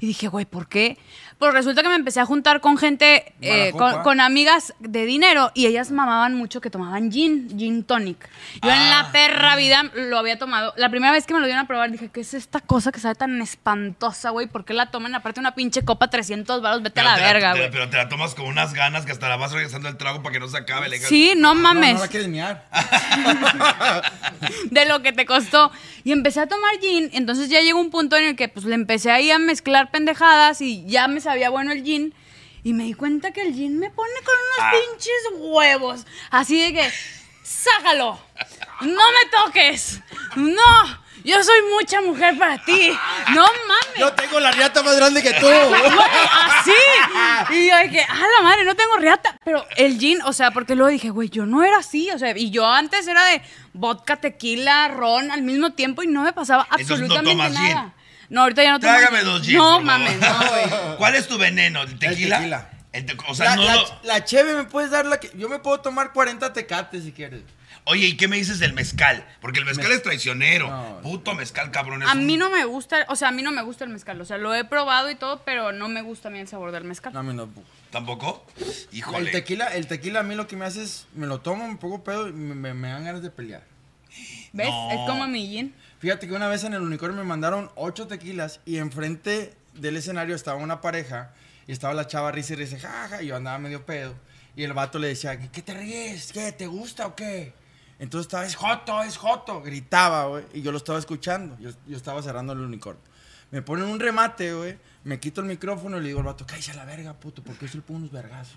y 0.00 0.06
dije, 0.06 0.28
güey, 0.28 0.46
¿por 0.46 0.68
qué? 0.68 0.96
Pues 1.38 1.52
resulta 1.52 1.82
que 1.82 1.88
me 1.88 1.94
empecé 1.94 2.18
a 2.18 2.26
juntar 2.26 2.60
con 2.60 2.76
gente, 2.78 3.32
eh, 3.40 3.70
con, 3.72 4.02
con 4.02 4.20
amigas 4.20 4.74
de 4.80 5.04
dinero 5.06 5.52
y 5.54 5.66
ellas 5.66 5.92
mamaban 5.92 6.34
mucho 6.34 6.60
que 6.60 6.68
tomaban 6.68 7.12
gin, 7.12 7.48
gin 7.56 7.84
tonic. 7.84 8.28
Yo 8.60 8.70
en 8.70 8.76
Ah. 8.76 9.04
la 9.04 9.12
perra 9.12 9.54
vida 9.54 9.84
lo 9.94 10.18
había 10.18 10.36
tomado. 10.38 10.74
La 10.76 10.90
primera 10.90 11.12
vez 11.12 11.26
que 11.26 11.34
me 11.34 11.40
lo 11.40 11.46
dieron 11.46 11.64
a 11.64 11.68
probar 11.68 11.92
dije, 11.92 12.10
¿qué 12.12 12.22
es 12.22 12.34
esta 12.34 12.58
cosa 12.60 12.90
que 12.90 12.98
sabe 12.98 13.14
tan 13.14 13.40
espantosa, 13.40 14.30
güey? 14.30 14.48
¿Por 14.48 14.64
qué 14.64 14.74
la 14.74 14.90
toman? 14.90 15.14
Aparte 15.14 15.38
una 15.38 15.54
pinche 15.54 15.84
copa 15.84 16.10
300 16.10 16.60
baros, 16.60 16.82
vete 16.82 16.94
Pero 16.96 17.08
a 17.08 17.16
la 17.16 17.22
verga, 17.24 17.52
güey. 17.54 17.70
Pero 17.70 17.88
te 17.88 17.96
la 17.98 18.08
tomas 18.08 18.34
con 18.34 18.46
unas 18.46 18.74
ganas 18.74 19.06
que 19.06 19.12
hasta 19.12 19.28
la 19.28 19.36
vas 19.36 19.52
regresando 19.52 19.88
el 19.88 19.96
trago 19.96 20.22
para 20.24 20.32
que 20.32 20.40
no 20.40 20.48
se 20.48 20.58
acabe. 20.58 20.88
le 20.88 20.98
Sí, 20.98 21.34
no 21.36 21.54
No, 21.54 21.60
mames. 21.60 21.94
no 21.94 22.00
la 22.00 22.08
quieres 22.08 22.28
miar. 22.28 22.68
de 24.70 24.84
lo 24.86 25.02
que 25.02 25.12
te 25.12 25.24
costó. 25.26 25.70
Y 26.04 26.12
empecé 26.12 26.40
a 26.40 26.46
tomar 26.46 26.78
gin, 26.80 27.10
entonces 27.12 27.48
ya 27.48 27.60
llegó 27.60 27.80
un 27.80 27.90
punto 27.90 28.16
en 28.16 28.24
el 28.24 28.36
que 28.36 28.48
pues 28.48 28.64
le 28.66 28.74
empecé 28.74 29.10
ahí 29.10 29.30
a 29.30 29.38
mezclar 29.38 29.90
pendejadas 29.90 30.60
y 30.60 30.84
ya 30.86 31.06
me 31.08 31.20
sabía 31.28 31.50
bueno 31.50 31.72
el 31.72 31.82
gin. 31.84 32.14
Y 32.64 32.72
me 32.72 32.84
di 32.84 32.94
cuenta 32.94 33.30
que 33.30 33.42
el 33.42 33.54
gin 33.54 33.78
me 33.78 33.90
pone 33.90 34.12
con 34.24 34.34
unos 34.34 34.60
Ah. 34.60 34.72
pinches 34.72 35.12
huevos. 35.38 36.06
Así 36.30 36.60
de 36.60 36.72
que, 36.74 36.92
sácalo, 37.42 38.18
no 38.82 38.88
me 39.12 39.30
toques, 39.30 40.00
no, 40.36 40.98
yo 41.24 41.42
soy 41.42 41.60
mucha 41.72 42.00
mujer 42.00 42.36
para 42.38 42.62
ti, 42.64 42.90
no 43.34 43.42
mames. 43.66 43.98
Yo 43.98 44.12
tengo 44.12 44.40
la 44.40 44.50
riata 44.50 44.82
más 44.82 44.96
grande 44.96 45.22
que 45.22 45.32
tú. 45.34 45.46
Güey, 45.68 45.82
así. 46.42 46.72
Y 47.54 47.68
yo 47.68 47.76
dije, 47.84 48.06
ah, 48.08 48.26
la 48.38 48.42
madre, 48.42 48.64
no 48.64 48.74
tengo 48.74 48.96
riata. 48.96 49.36
Pero 49.44 49.64
el 49.76 49.98
gin, 49.98 50.20
o 50.22 50.32
sea, 50.32 50.50
porque 50.50 50.74
luego 50.74 50.90
dije, 50.90 51.10
güey, 51.10 51.28
yo 51.30 51.46
no 51.46 51.62
era 51.64 51.78
así. 51.78 52.10
O 52.10 52.18
sea, 52.18 52.36
y 52.36 52.50
yo 52.50 52.66
antes 52.66 53.06
era 53.06 53.24
de 53.24 53.40
vodka, 53.72 54.16
tequila, 54.16 54.88
ron 54.88 55.30
al 55.30 55.42
mismo 55.42 55.72
tiempo 55.72 56.02
y 56.02 56.06
no 56.06 56.22
me 56.22 56.32
pasaba 56.32 56.66
no 56.70 56.76
absolutamente 56.76 57.30
tomas 57.32 57.52
nada. 57.52 57.82
gin. 57.82 57.92
No, 58.28 58.42
ahorita 58.42 58.62
ya 58.62 58.72
no 58.72 58.80
tomo 58.80 58.92
Trágame 58.92 59.22
dos 59.22 59.42
gin, 59.42 59.56
No 59.56 59.80
mames, 59.80 60.18
no, 60.20 60.38
güey. 60.38 60.96
¿Cuál 60.98 61.14
es 61.14 61.26
tu 61.28 61.38
veneno? 61.38 61.82
¿El 61.82 61.98
tequila? 61.98 62.38
tequila. 62.38 62.70
El 62.92 63.04
te- 63.06 63.16
o 63.28 63.34
sea, 63.34 63.50
La, 63.50 63.56
no 63.56 63.64
la, 63.64 63.74
lo- 63.76 64.00
la 64.04 64.24
cheve 64.24 64.54
me 64.54 64.64
puedes 64.64 64.90
dar 64.90 65.06
la 65.06 65.18
que. 65.20 65.30
Yo 65.34 65.48
me 65.48 65.58
puedo 65.58 65.80
tomar 65.80 66.12
40 66.12 66.52
tecates 66.52 67.04
si 67.04 67.12
quieres. 67.12 67.42
Oye, 67.84 68.06
¿y 68.06 68.16
qué 68.18 68.28
me 68.28 68.36
dices 68.36 68.58
del 68.58 68.74
mezcal? 68.74 69.26
Porque 69.40 69.60
el 69.60 69.64
mezcal 69.64 69.90
es 69.92 70.02
traicionero. 70.02 70.68
No. 70.68 71.00
Puto 71.02 71.34
mezcal, 71.34 71.70
cabrón. 71.70 72.02
A 72.02 72.12
un- 72.12 72.26
mí 72.26 72.36
no 72.36 72.50
me 72.50 72.64
gusta, 72.66 73.06
o 73.08 73.16
sea, 73.16 73.28
a 73.28 73.30
mí 73.30 73.40
no 73.42 73.50
me 73.50 73.62
gusta 73.62 73.84
el 73.84 73.90
mezcal. 73.90 74.20
O 74.20 74.26
sea, 74.26 74.36
lo 74.36 74.54
he 74.54 74.64
probado 74.64 75.10
y 75.10 75.14
todo, 75.14 75.42
pero 75.44 75.72
no 75.72 75.88
me 75.88 76.02
gusta 76.02 76.28
a 76.28 76.30
mí 76.30 76.38
el 76.38 76.48
sabor 76.48 76.70
del 76.72 76.84
mezcal. 76.84 77.12
No, 77.14 77.20
a 77.20 77.22
mí 77.22 77.32
no. 77.34 77.48
¿Tampoco? 77.90 78.44
Híjole. 78.92 79.18
El 79.26 79.30
tequila, 79.32 79.66
el 79.68 79.86
tequila 79.86 80.20
a 80.20 80.22
mí 80.22 80.34
lo 80.34 80.46
que 80.46 80.56
me 80.56 80.66
hace 80.66 80.82
es. 80.82 81.06
Me 81.14 81.26
lo 81.26 81.40
tomo, 81.40 81.66
me 81.66 81.76
pongo 81.76 82.04
pedo 82.04 82.28
y 82.28 82.32
me, 82.32 82.54
me- 82.54 82.74
me 82.74 82.88
dan 82.88 83.04
ganas 83.04 83.22
de 83.22 83.30
pelear. 83.30 83.62
¿Ves? 84.52 84.68
No. 84.68 84.90
Es 84.90 84.98
como 85.06 85.26
mi 85.26 85.46
gin. 85.46 85.74
Fíjate 85.98 86.28
que 86.28 86.34
una 86.34 86.48
vez 86.48 86.64
en 86.64 86.74
el 86.74 86.82
unicornio 86.82 87.16
me 87.16 87.24
mandaron 87.28 87.70
ocho 87.74 88.06
tequilas 88.06 88.60
y 88.64 88.78
enfrente 88.78 89.54
del 89.74 89.96
escenario 89.96 90.34
estaba 90.36 90.58
una 90.62 90.80
pareja 90.80 91.32
y 91.66 91.72
estaba 91.72 91.92
la 91.94 92.06
chava 92.06 92.30
risa 92.30 92.52
y 92.52 92.56
risa, 92.56 92.78
jaja, 92.78 93.22
y 93.22 93.26
yo 93.26 93.36
andaba 93.36 93.58
medio 93.58 93.84
pedo. 93.84 94.14
Y 94.56 94.62
el 94.64 94.72
vato 94.72 94.98
le 94.98 95.08
decía, 95.08 95.38
¿qué 95.50 95.62
te 95.62 95.74
ríes? 95.74 96.32
¿Qué? 96.32 96.52
¿Te 96.52 96.66
gusta 96.66 97.06
o 97.06 97.14
qué? 97.14 97.52
Entonces 97.98 98.26
estaba, 98.26 98.46
es 98.46 98.54
Joto, 98.56 99.02
es 99.02 99.16
Joto, 99.16 99.60
gritaba, 99.60 100.26
güey. 100.26 100.44
Y 100.52 100.62
yo 100.62 100.70
lo 100.72 100.78
estaba 100.78 100.98
escuchando. 100.98 101.56
Yo, 101.58 101.70
estaba 101.96 102.22
cerrando 102.22 102.52
el 102.52 102.60
unicornio. 102.60 103.02
Me 103.50 103.62
ponen 103.62 103.86
un 103.86 103.98
remate, 103.98 104.52
güey. 104.54 104.78
Me 105.04 105.18
quito 105.20 105.40
el 105.40 105.46
micrófono 105.46 105.98
y 105.98 106.00
le 106.02 106.08
digo 106.08 106.20
al 106.20 106.26
vato, 106.26 106.46
cállese 106.46 106.72
a 106.72 106.74
la 106.74 106.84
verga, 106.84 107.14
puto, 107.14 107.42
porque 107.42 107.66
yo 107.66 107.74
le 107.76 107.82
pongo 107.82 107.98
unos 107.98 108.12
vergazos. 108.12 108.56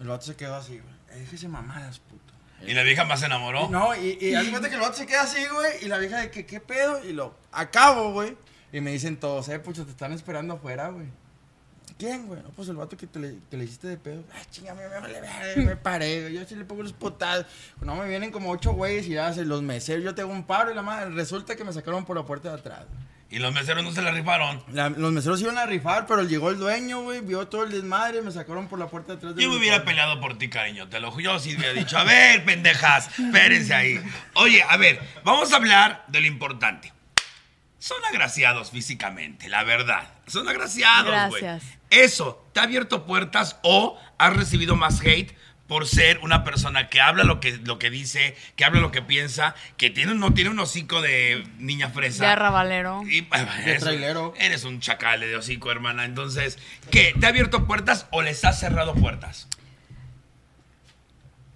El 0.00 0.08
vato 0.08 0.26
se 0.26 0.36
quedó 0.36 0.56
así, 0.56 0.78
güey. 0.78 0.94
"Eh, 1.10 1.20
Déjese 1.20 1.48
mamadas, 1.48 1.98
puto. 2.00 2.23
Y 2.66 2.74
la 2.74 2.82
vieja 2.82 3.04
más 3.04 3.20
se 3.20 3.26
enamoró. 3.26 3.68
No, 3.68 3.94
y, 3.94 4.18
y 4.20 4.50
cuenta 4.50 4.68
que 4.68 4.74
el 4.74 4.80
vato 4.80 4.96
se 4.96 5.06
queda 5.06 5.22
así, 5.22 5.44
güey. 5.52 5.84
Y 5.84 5.88
la 5.88 5.98
vieja 5.98 6.18
de 6.18 6.30
que, 6.30 6.46
¿qué 6.46 6.60
pedo? 6.60 7.04
Y 7.04 7.12
lo 7.12 7.34
acabo, 7.52 8.12
güey. 8.12 8.36
Y 8.72 8.80
me 8.80 8.90
dicen 8.90 9.18
todos, 9.18 9.48
eh, 9.48 9.58
pucho, 9.58 9.84
te 9.84 9.92
están 9.92 10.12
esperando 10.12 10.54
afuera, 10.54 10.88
güey. 10.88 11.06
¿Quién, 11.96 12.26
güey? 12.26 12.42
No, 12.42 12.50
pues 12.50 12.68
el 12.68 12.76
vato 12.76 12.96
que 12.96 13.06
te 13.06 13.20
le, 13.20 13.36
que 13.48 13.56
le 13.56 13.64
hiciste 13.64 13.86
de 13.86 13.96
pedo. 13.96 14.24
Ah, 14.32 14.42
chinga, 14.50 14.74
me, 14.74 14.86
vale 14.88 15.20
me 15.56 15.76
paré, 15.76 16.22
güey. 16.22 16.34
Yo 16.34 16.44
sí 16.44 16.56
le 16.56 16.64
pongo 16.64 16.82
los 16.82 16.92
potados. 16.92 17.46
No, 17.80 17.94
me 17.94 18.08
vienen 18.08 18.32
como 18.32 18.50
ocho 18.50 18.72
güeyes 18.72 19.06
y 19.06 19.14
se 19.34 19.44
los 19.44 19.62
meseros. 19.62 20.02
Yo 20.02 20.14
tengo 20.14 20.32
un 20.32 20.44
paro 20.44 20.72
y 20.72 20.74
la 20.74 20.82
madre. 20.82 21.10
Resulta 21.10 21.54
que 21.54 21.62
me 21.62 21.72
sacaron 21.72 22.04
por 22.04 22.16
la 22.16 22.24
puerta 22.24 22.48
de 22.48 22.58
atrás. 22.58 22.86
Y 23.34 23.40
los 23.40 23.52
meseros 23.52 23.82
no 23.82 23.90
se 23.90 24.00
la 24.00 24.12
rifaron. 24.12 24.62
La- 24.72 24.90
los 24.90 25.10
meseros 25.10 25.40
iban 25.40 25.58
a 25.58 25.66
rifar, 25.66 26.06
pero 26.06 26.22
llegó 26.22 26.50
el 26.50 26.56
dueño, 26.58 27.02
güey. 27.02 27.20
Vio 27.20 27.48
todo 27.48 27.64
el 27.64 27.72
desmadre. 27.72 28.22
Me 28.22 28.30
sacaron 28.30 28.68
por 28.68 28.78
la 28.78 28.86
puerta 28.86 29.12
de 29.12 29.18
atrás. 29.18 29.34
del 29.34 29.42
Yo 29.44 29.50
me 29.50 29.56
hubiera 29.58 29.84
peleado 29.84 30.20
por 30.20 30.38
ti, 30.38 30.48
cariño. 30.48 30.88
Te 30.88 31.00
lo 31.00 31.10
juro. 31.10 31.24
Yo 31.24 31.38
sí 31.40 31.56
hubiera 31.56 31.72
dicho, 31.72 31.98
a 31.98 32.04
ver, 32.04 32.44
pendejas, 32.44 33.08
espérense 33.18 33.74
ahí. 33.74 34.00
Oye, 34.34 34.62
a 34.62 34.76
ver, 34.76 35.00
vamos 35.24 35.52
a 35.52 35.56
hablar 35.56 36.04
de 36.06 36.20
lo 36.20 36.28
importante. 36.28 36.92
Son 37.80 37.98
agraciados 38.04 38.70
físicamente, 38.70 39.48
la 39.48 39.64
verdad. 39.64 40.08
Son 40.28 40.48
agraciados, 40.48 41.30
güey. 41.30 41.42
Gracias. 41.42 41.76
¿Eso 41.90 42.48
te 42.52 42.60
ha 42.60 42.62
abierto 42.62 43.04
puertas 43.04 43.58
o 43.64 43.98
has 44.16 44.34
recibido 44.36 44.76
más 44.76 45.00
hate 45.00 45.36
por 45.74 45.88
ser 45.88 46.20
una 46.20 46.44
persona 46.44 46.88
que 46.88 47.00
habla 47.00 47.24
lo 47.24 47.40
que, 47.40 47.58
lo 47.64 47.80
que 47.80 47.90
dice, 47.90 48.36
que 48.54 48.64
habla 48.64 48.80
lo 48.80 48.92
que 48.92 49.02
piensa, 49.02 49.56
que 49.76 49.90
tiene, 49.90 50.14
no 50.14 50.32
tiene 50.32 50.50
un 50.50 50.60
hocico 50.60 51.02
de 51.02 51.44
niña 51.58 51.88
fresa? 51.88 52.26
De 52.26 52.30
arrabalero. 52.30 53.02
Y, 53.08 53.22
bueno, 53.22 53.48
eres, 53.64 53.82
trailero. 53.82 54.34
eres 54.38 54.62
un 54.62 54.78
chacal 54.78 55.18
de 55.18 55.34
hocico, 55.34 55.72
hermana. 55.72 56.04
Entonces, 56.04 56.60
¿qué? 56.92 57.12
¿Te 57.18 57.26
ha 57.26 57.30
abierto 57.30 57.66
puertas 57.66 58.06
o 58.12 58.22
les 58.22 58.44
has 58.44 58.60
cerrado 58.60 58.94
puertas? 58.94 59.48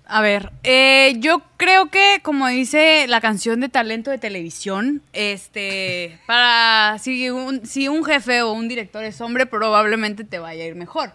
A 0.04 0.20
ver, 0.20 0.50
eh, 0.64 1.14
yo 1.18 1.44
creo 1.56 1.88
que, 1.88 2.18
como 2.24 2.48
dice 2.48 3.06
la 3.06 3.20
canción 3.20 3.60
de 3.60 3.68
talento 3.68 4.10
de 4.10 4.18
televisión, 4.18 5.00
este, 5.12 6.18
para 6.26 6.98
si 6.98 7.30
un, 7.30 7.64
si 7.64 7.86
un 7.86 8.04
jefe 8.04 8.42
o 8.42 8.50
un 8.50 8.66
director 8.66 9.04
es 9.04 9.20
hombre, 9.20 9.46
probablemente 9.46 10.24
te 10.24 10.40
vaya 10.40 10.64
a 10.64 10.66
ir 10.66 10.74
mejor. 10.74 11.12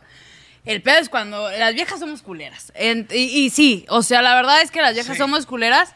El 0.65 0.82
pedo 0.82 0.98
es 1.00 1.10
cuando 1.10 1.50
las 1.51 1.74
viejas 1.74 2.00
somos 2.00 2.22
culeras. 2.22 2.72
En- 2.75 3.08
y, 3.12 3.46
y 3.46 3.50
sí, 3.50 3.86
o 3.89 4.01
sea, 4.01 4.22
la 4.22 4.34
verdad 4.36 4.62
es 4.62 4.72
que 4.72 4.82
las 4.82 4.93
viejas 4.93 5.15
Sí. 5.15 5.20
somos 5.22 5.46
culeras. 5.46 5.93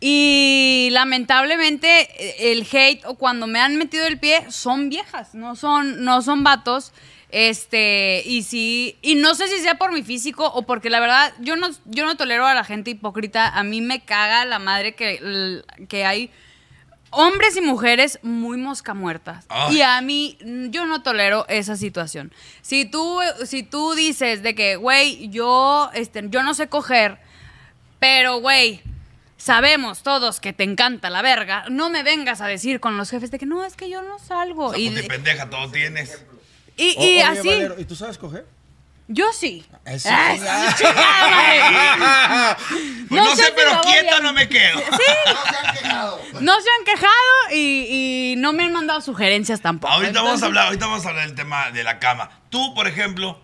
Y 0.00 0.88
lamentablemente 0.92 2.08
eh, 2.18 2.52
el 2.52 2.66
hate 2.70 3.04
o 3.04 3.14
cuando 3.16 3.46
me 3.46 3.58
han 3.60 3.76
metido 3.76 4.06
el 4.06 4.18
pie 4.18 4.44
son 4.50 4.88
viejas, 4.90 5.34
no 5.34 5.56
son, 5.56 6.04
no 6.04 6.22
son 6.22 6.44
vatos. 6.44 6.92
Este, 7.30 8.22
y 8.24 8.42
sí, 8.42 8.96
y 9.02 9.16
no 9.16 9.34
sé 9.34 9.48
si 9.48 9.58
sea 9.58 9.74
por 9.76 9.92
mi 9.92 10.02
físico 10.02 10.46
o 10.46 10.62
porque 10.62 10.88
la 10.88 10.98
verdad 11.00 11.32
yo 11.40 11.56
no, 11.56 11.68
yo 11.84 12.06
no 12.06 12.16
tolero 12.16 12.46
a 12.46 12.54
la 12.54 12.64
gente 12.64 12.90
hipócrita. 12.90 13.48
A 13.48 13.62
mí 13.64 13.80
me 13.80 14.00
caga 14.00 14.44
la 14.44 14.58
madre 14.58 14.94
que, 14.94 15.62
que 15.88 16.04
hay 16.06 16.30
hombres 17.10 17.56
y 17.56 17.60
mujeres 17.60 18.18
muy 18.22 18.56
mosca 18.56 18.94
muertas. 18.94 19.44
Ay. 19.48 19.76
Y 19.78 19.82
a 19.82 20.00
mí, 20.00 20.38
mm, 20.44 20.70
yo 20.70 20.84
no 20.86 21.02
tolero 21.02 21.46
esa 21.48 21.76
situación. 21.76 22.32
Si 22.62 22.84
tú, 22.84 23.18
si 23.44 23.62
tú 23.62 23.94
dices 23.94 24.42
de 24.42 24.54
que, 24.54 24.76
güey, 24.76 25.28
yo, 25.30 25.90
este, 25.94 26.24
yo 26.28 26.42
no 26.42 26.54
sé 26.54 26.68
coger, 26.68 27.18
pero, 27.98 28.38
güey, 28.40 28.82
sabemos 29.36 30.02
todos 30.02 30.40
que 30.40 30.52
te 30.52 30.64
encanta 30.64 31.10
la 31.10 31.22
verga, 31.22 31.64
no 31.70 31.90
me 31.90 32.02
vengas 32.02 32.40
a 32.40 32.46
decir 32.46 32.80
con 32.80 32.96
los 32.96 33.10
jefes 33.10 33.30
de 33.30 33.38
que 33.38 33.46
no, 33.46 33.64
es 33.64 33.76
que 33.76 33.88
yo 33.88 34.02
no 34.02 34.18
salgo. 34.18 34.76
Y 34.76 34.88
Y, 34.88 34.90
de 34.94 35.02
pendeja, 35.04 35.48
todo 35.48 35.70
tienes. 35.70 36.24
y, 36.76 36.94
O- 36.96 37.00
oye, 37.00 37.22
así, 37.22 37.48
Valero, 37.48 37.80
¿Y 37.80 37.84
tú 37.84 37.94
sabes 37.96 38.18
coger? 38.18 38.46
Yo 39.08 39.32
sí. 39.32 39.66
Eso, 39.84 40.08
Ah, 40.12 40.34
sí, 40.76 40.84
madre. 40.84 42.56
Pues 43.08 43.10
no, 43.22 43.24
No 43.24 43.36
sé, 43.36 43.44
sé, 43.44 43.52
pero 43.56 43.80
quieta 43.80 44.20
no 44.20 44.32
me 44.32 44.48
quedo. 44.48 44.80
No 46.40 46.52
se 46.60 46.68
han 46.78 46.84
quejado 46.84 47.52
y, 47.52 48.32
y 48.32 48.36
no 48.36 48.52
me 48.52 48.62
han 48.64 48.72
mandado 48.72 49.00
sugerencias 49.00 49.60
tampoco. 49.60 49.92
Ahorita 49.92 50.22
vamos 50.22 50.42
a 50.42 50.46
hablar, 50.46 50.66
ahorita 50.66 50.86
vamos 50.86 51.04
a 51.04 51.08
hablar 51.08 51.26
del 51.26 51.34
tema 51.34 51.72
de 51.72 51.82
la 51.82 51.98
cama. 51.98 52.30
Tú, 52.50 52.72
por 52.74 52.86
ejemplo, 52.86 53.40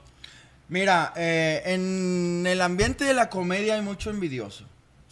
Mira, 0.69 1.13
eh, 1.17 1.63
en 1.67 2.47
el 2.47 2.61
ambiente 2.63 3.05
de 3.05 3.13
la 3.15 3.29
comedia 3.29 3.75
hay 3.75 3.83
mucho 3.83 4.11
envidioso. 4.11 4.67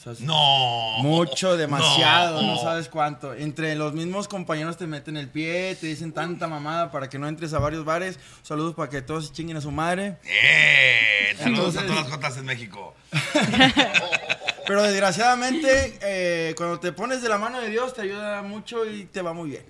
O 0.04 0.14
sea, 0.14 0.26
no. 0.26 0.99
Mucho, 0.99 1.56
demasiado, 1.56 2.42
no. 2.42 2.56
No. 2.56 2.62
sabes 2.62 2.88
cuánto. 2.88 3.35
Entre 3.35 3.75
los 3.76 3.92
mismos 3.92 4.26
compañeros 4.26 4.76
te 4.76 4.87
meten 4.87 5.16
el 5.16 5.28
pie, 5.28 5.76
te 5.80 5.87
dicen 5.87 6.12
tanta 6.12 6.49
mamada 6.49 6.90
para 6.90 7.09
que 7.09 7.18
no 7.18 7.28
entres 7.28 7.54
a 7.54 7.59
varios 7.61 7.85
bares. 7.85 8.18
Saludos 8.42 8.75
para 8.75 8.90
que 8.90 9.00
todos 9.02 9.28
se 9.28 9.32
chinguen 9.32 9.56
a 9.56 9.61
su 9.61 9.71
madre. 9.71 10.16
Eh, 10.25 11.37
saludos 11.38 11.76
a 11.76 11.82
todas 11.82 12.02
las 12.02 12.09
jotas 12.11 12.37
en 12.37 12.47
México. 12.47 12.94
Pero 14.66 14.82
desgraciadamente, 14.82 15.99
eh, 16.02 16.54
cuando 16.56 16.78
te 16.80 16.92
pones 16.92 17.21
de 17.23 17.28
la 17.28 17.38
mano 17.38 17.61
de 17.61 17.68
Dios, 17.68 17.94
te 17.94 18.02
ayuda 18.02 18.42
mucho 18.42 18.87
y 18.87 19.04
te 19.04 19.23
va 19.23 19.32
muy 19.32 19.50
bien. 19.50 19.64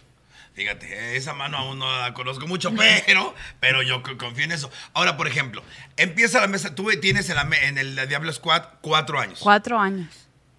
Fíjate, 0.54 1.16
esa 1.16 1.32
mano 1.32 1.56
aún 1.56 1.78
no 1.78 1.90
la 2.00 2.12
conozco 2.12 2.46
mucho, 2.46 2.74
pero, 3.06 3.34
pero 3.58 3.80
yo 3.82 4.02
co- 4.02 4.18
confío 4.18 4.44
en 4.44 4.52
eso. 4.52 4.70
Ahora, 4.92 5.16
por 5.16 5.26
ejemplo, 5.26 5.62
empieza 5.96 6.42
la 6.42 6.46
mesa, 6.46 6.74
tú 6.74 6.90
tienes 7.00 7.30
en, 7.30 7.36
la 7.36 7.44
me- 7.44 7.64
en 7.68 7.78
el 7.78 8.06
Diablo 8.06 8.30
Squad 8.34 8.62
cuatro 8.82 9.18
años. 9.18 9.38
Cuatro 9.42 9.78
años. 9.78 10.08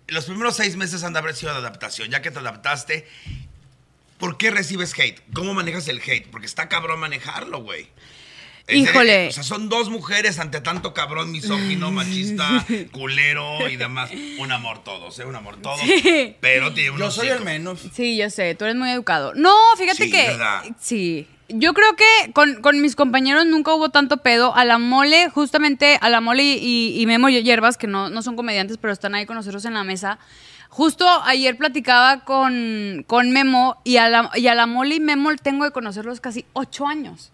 Los 0.08 0.26
primeros 0.26 0.56
seis 0.56 0.76
meses 0.76 1.04
han 1.04 1.14
de 1.14 1.20
haber 1.20 1.36
sido 1.36 1.54
de 1.54 1.60
adaptación. 1.60 2.10
Ya 2.10 2.22
que 2.22 2.32
te 2.32 2.40
adaptaste, 2.40 3.08
¿por 4.18 4.38
qué 4.38 4.52
recibes 4.52 4.98
hate? 4.98 5.20
¿Cómo 5.34 5.54
manejas 5.54 5.88
el 5.88 6.02
hate? 6.06 6.28
Porque 6.30 6.46
está 6.46 6.70
cabrón 6.70 7.00
manejarlo, 7.00 7.62
güey. 7.62 7.88
Híjole. 8.70 9.28
o 9.28 9.32
sea, 9.34 9.44
son 9.44 9.68
dos 9.68 9.90
mujeres 9.90 10.40
ante 10.40 10.62
tanto 10.62 10.94
cabrón 10.94 11.32
misógino, 11.32 11.92
machista, 11.92 12.66
culero 12.92 13.70
y 13.70 13.76
demás. 13.76 14.10
Un 14.40 14.52
amor 14.54 14.84
todos, 14.84 15.20
¿eh? 15.20 15.26
Un 15.26 15.36
amor 15.36 15.58
todos. 15.62 15.82
Sí. 15.82 16.36
Pero 16.40 16.74
tiene 16.74 16.92
un 16.92 16.98
Yo 17.00 17.12
soy 17.12 17.28
el 17.28 17.42
menos. 17.42 17.82
Sí, 17.94 18.16
yo 18.16 18.30
sé, 18.30 18.56
tú 18.56 18.64
eres 18.64 18.78
muy 18.78 18.90
educado. 18.92 19.34
No, 19.36 19.54
fíjate 19.78 20.06
Sí, 20.06 20.12
que. 20.12 20.28
¿verdad? 20.28 20.64
Sí. 20.80 21.28
Yo 21.54 21.74
creo 21.74 21.96
que 21.96 22.32
con, 22.34 22.62
con 22.62 22.82
mis 22.82 22.96
compañeros 22.96 23.46
nunca 23.46 23.74
hubo 23.74 23.90
tanto 23.90 24.18
pedo. 24.18 24.56
A 24.56 24.66
la 24.66 24.80
mole, 24.80 25.30
justamente 25.30 25.98
a 26.02 26.10
la 26.10 26.22
mole 26.22 26.44
y, 26.44 27.00
y 27.00 27.06
Memo 27.06 27.30
Hierbas, 27.30 27.78
que 27.78 27.88
no, 27.88 28.10
no 28.10 28.22
son 28.22 28.36
comediantes, 28.36 28.78
pero 28.78 28.92
están 28.92 29.16
ahí 29.16 29.26
con 29.26 29.36
nosotros 29.36 29.64
en 29.66 29.74
la 29.74 29.84
mesa. 29.84 30.20
Justo 30.70 31.08
ayer 31.26 31.56
platicaba 31.56 32.26
con, 32.26 33.04
con 33.06 33.32
Memo 33.32 33.78
y 33.84 33.98
a, 33.98 34.10
la, 34.10 34.32
y 34.34 34.48
a 34.48 34.56
la 34.56 34.66
mole 34.66 34.96
y 34.96 35.00
Memo 35.00 35.30
tengo 35.36 35.66
de 35.66 35.72
conocerlos 35.72 36.20
casi 36.20 36.46
ocho 36.54 36.88
años. 36.88 37.32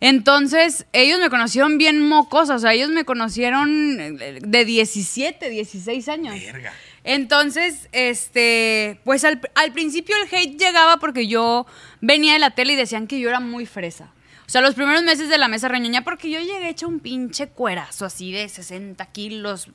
Entonces, 0.00 0.84
ellos 0.92 1.18
me 1.18 1.30
conocieron 1.30 1.78
bien 1.78 2.06
mocos, 2.06 2.50
o 2.50 2.58
sea, 2.58 2.74
ellos 2.74 2.90
me 2.90 3.06
conocieron 3.06 3.98
eh, 3.98 4.40
de 4.42 4.64
17, 4.66 5.48
16 5.48 6.08
años. 6.08 6.34
Verga. 6.34 6.72
Entonces, 7.06 7.88
este, 7.92 9.00
pues 9.04 9.24
al, 9.24 9.40
al 9.54 9.72
principio 9.72 10.16
el 10.20 10.28
hate 10.34 10.58
llegaba 10.58 10.96
porque 10.98 11.28
yo 11.28 11.64
venía 12.00 12.32
de 12.32 12.40
la 12.40 12.50
tele 12.50 12.72
y 12.72 12.76
decían 12.76 13.06
que 13.06 13.20
yo 13.20 13.28
era 13.28 13.38
muy 13.38 13.64
fresa. 13.64 14.12
O 14.46 14.48
sea, 14.48 14.60
los 14.60 14.74
primeros 14.74 15.04
meses 15.04 15.28
de 15.28 15.38
la 15.38 15.46
mesa 15.46 15.68
reñoña, 15.68 16.02
porque 16.02 16.30
yo 16.30 16.40
llegué 16.40 16.68
hecho 16.68 16.88
un 16.88 16.98
pinche 16.98 17.48
cuerazo 17.48 18.04
así 18.04 18.32
de 18.32 18.48
60 18.48 19.06
kilos. 19.06 19.68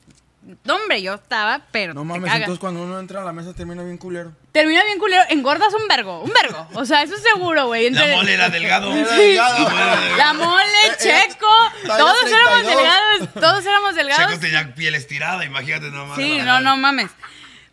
No, 0.63 0.75
hombre, 0.75 1.01
yo 1.03 1.13
estaba, 1.13 1.61
pero. 1.71 1.93
No 1.93 2.03
mames, 2.03 2.33
entonces 2.33 2.57
cuando 2.59 2.81
uno 2.81 2.99
entra 2.99 3.21
a 3.21 3.23
la 3.25 3.31
mesa 3.31 3.53
termina 3.53 3.83
bien 3.83 3.97
culero. 3.97 4.31
Termina 4.51 4.83
bien 4.85 4.97
culero, 4.97 5.21
engordas 5.29 5.71
un 5.73 5.87
vergo, 5.87 6.21
un 6.21 6.31
vergo. 6.33 6.67
O 6.73 6.83
sea, 6.85 7.03
eso 7.03 7.15
es 7.15 7.21
seguro, 7.21 7.67
güey. 7.67 7.91
La 7.91 8.07
mole 8.15 8.33
era 8.33 8.49
delgado. 8.49 8.91
Era 8.95 9.07
Sí. 9.15 9.21
delgado. 9.21 10.17
La 10.17 10.33
mole, 10.33 10.63
Eh, 10.63 10.91
eh, 10.91 10.95
Checo, 10.99 11.47
talla 11.83 11.97
todos 11.97 12.23
éramos 12.25 12.53
32. 12.63 12.75
delgados, 12.75 13.33
todos 13.35 13.65
éramos 13.65 13.95
delgados. 13.95 14.27
Checo 14.31 14.39
tenía 14.41 14.73
piel 14.73 14.95
estirada, 14.95 15.45
imagínate 15.45 15.91
nomás. 15.91 16.17
Sí, 16.17 16.39
no, 16.39 16.59
no 16.59 16.75
mames. 16.75 17.11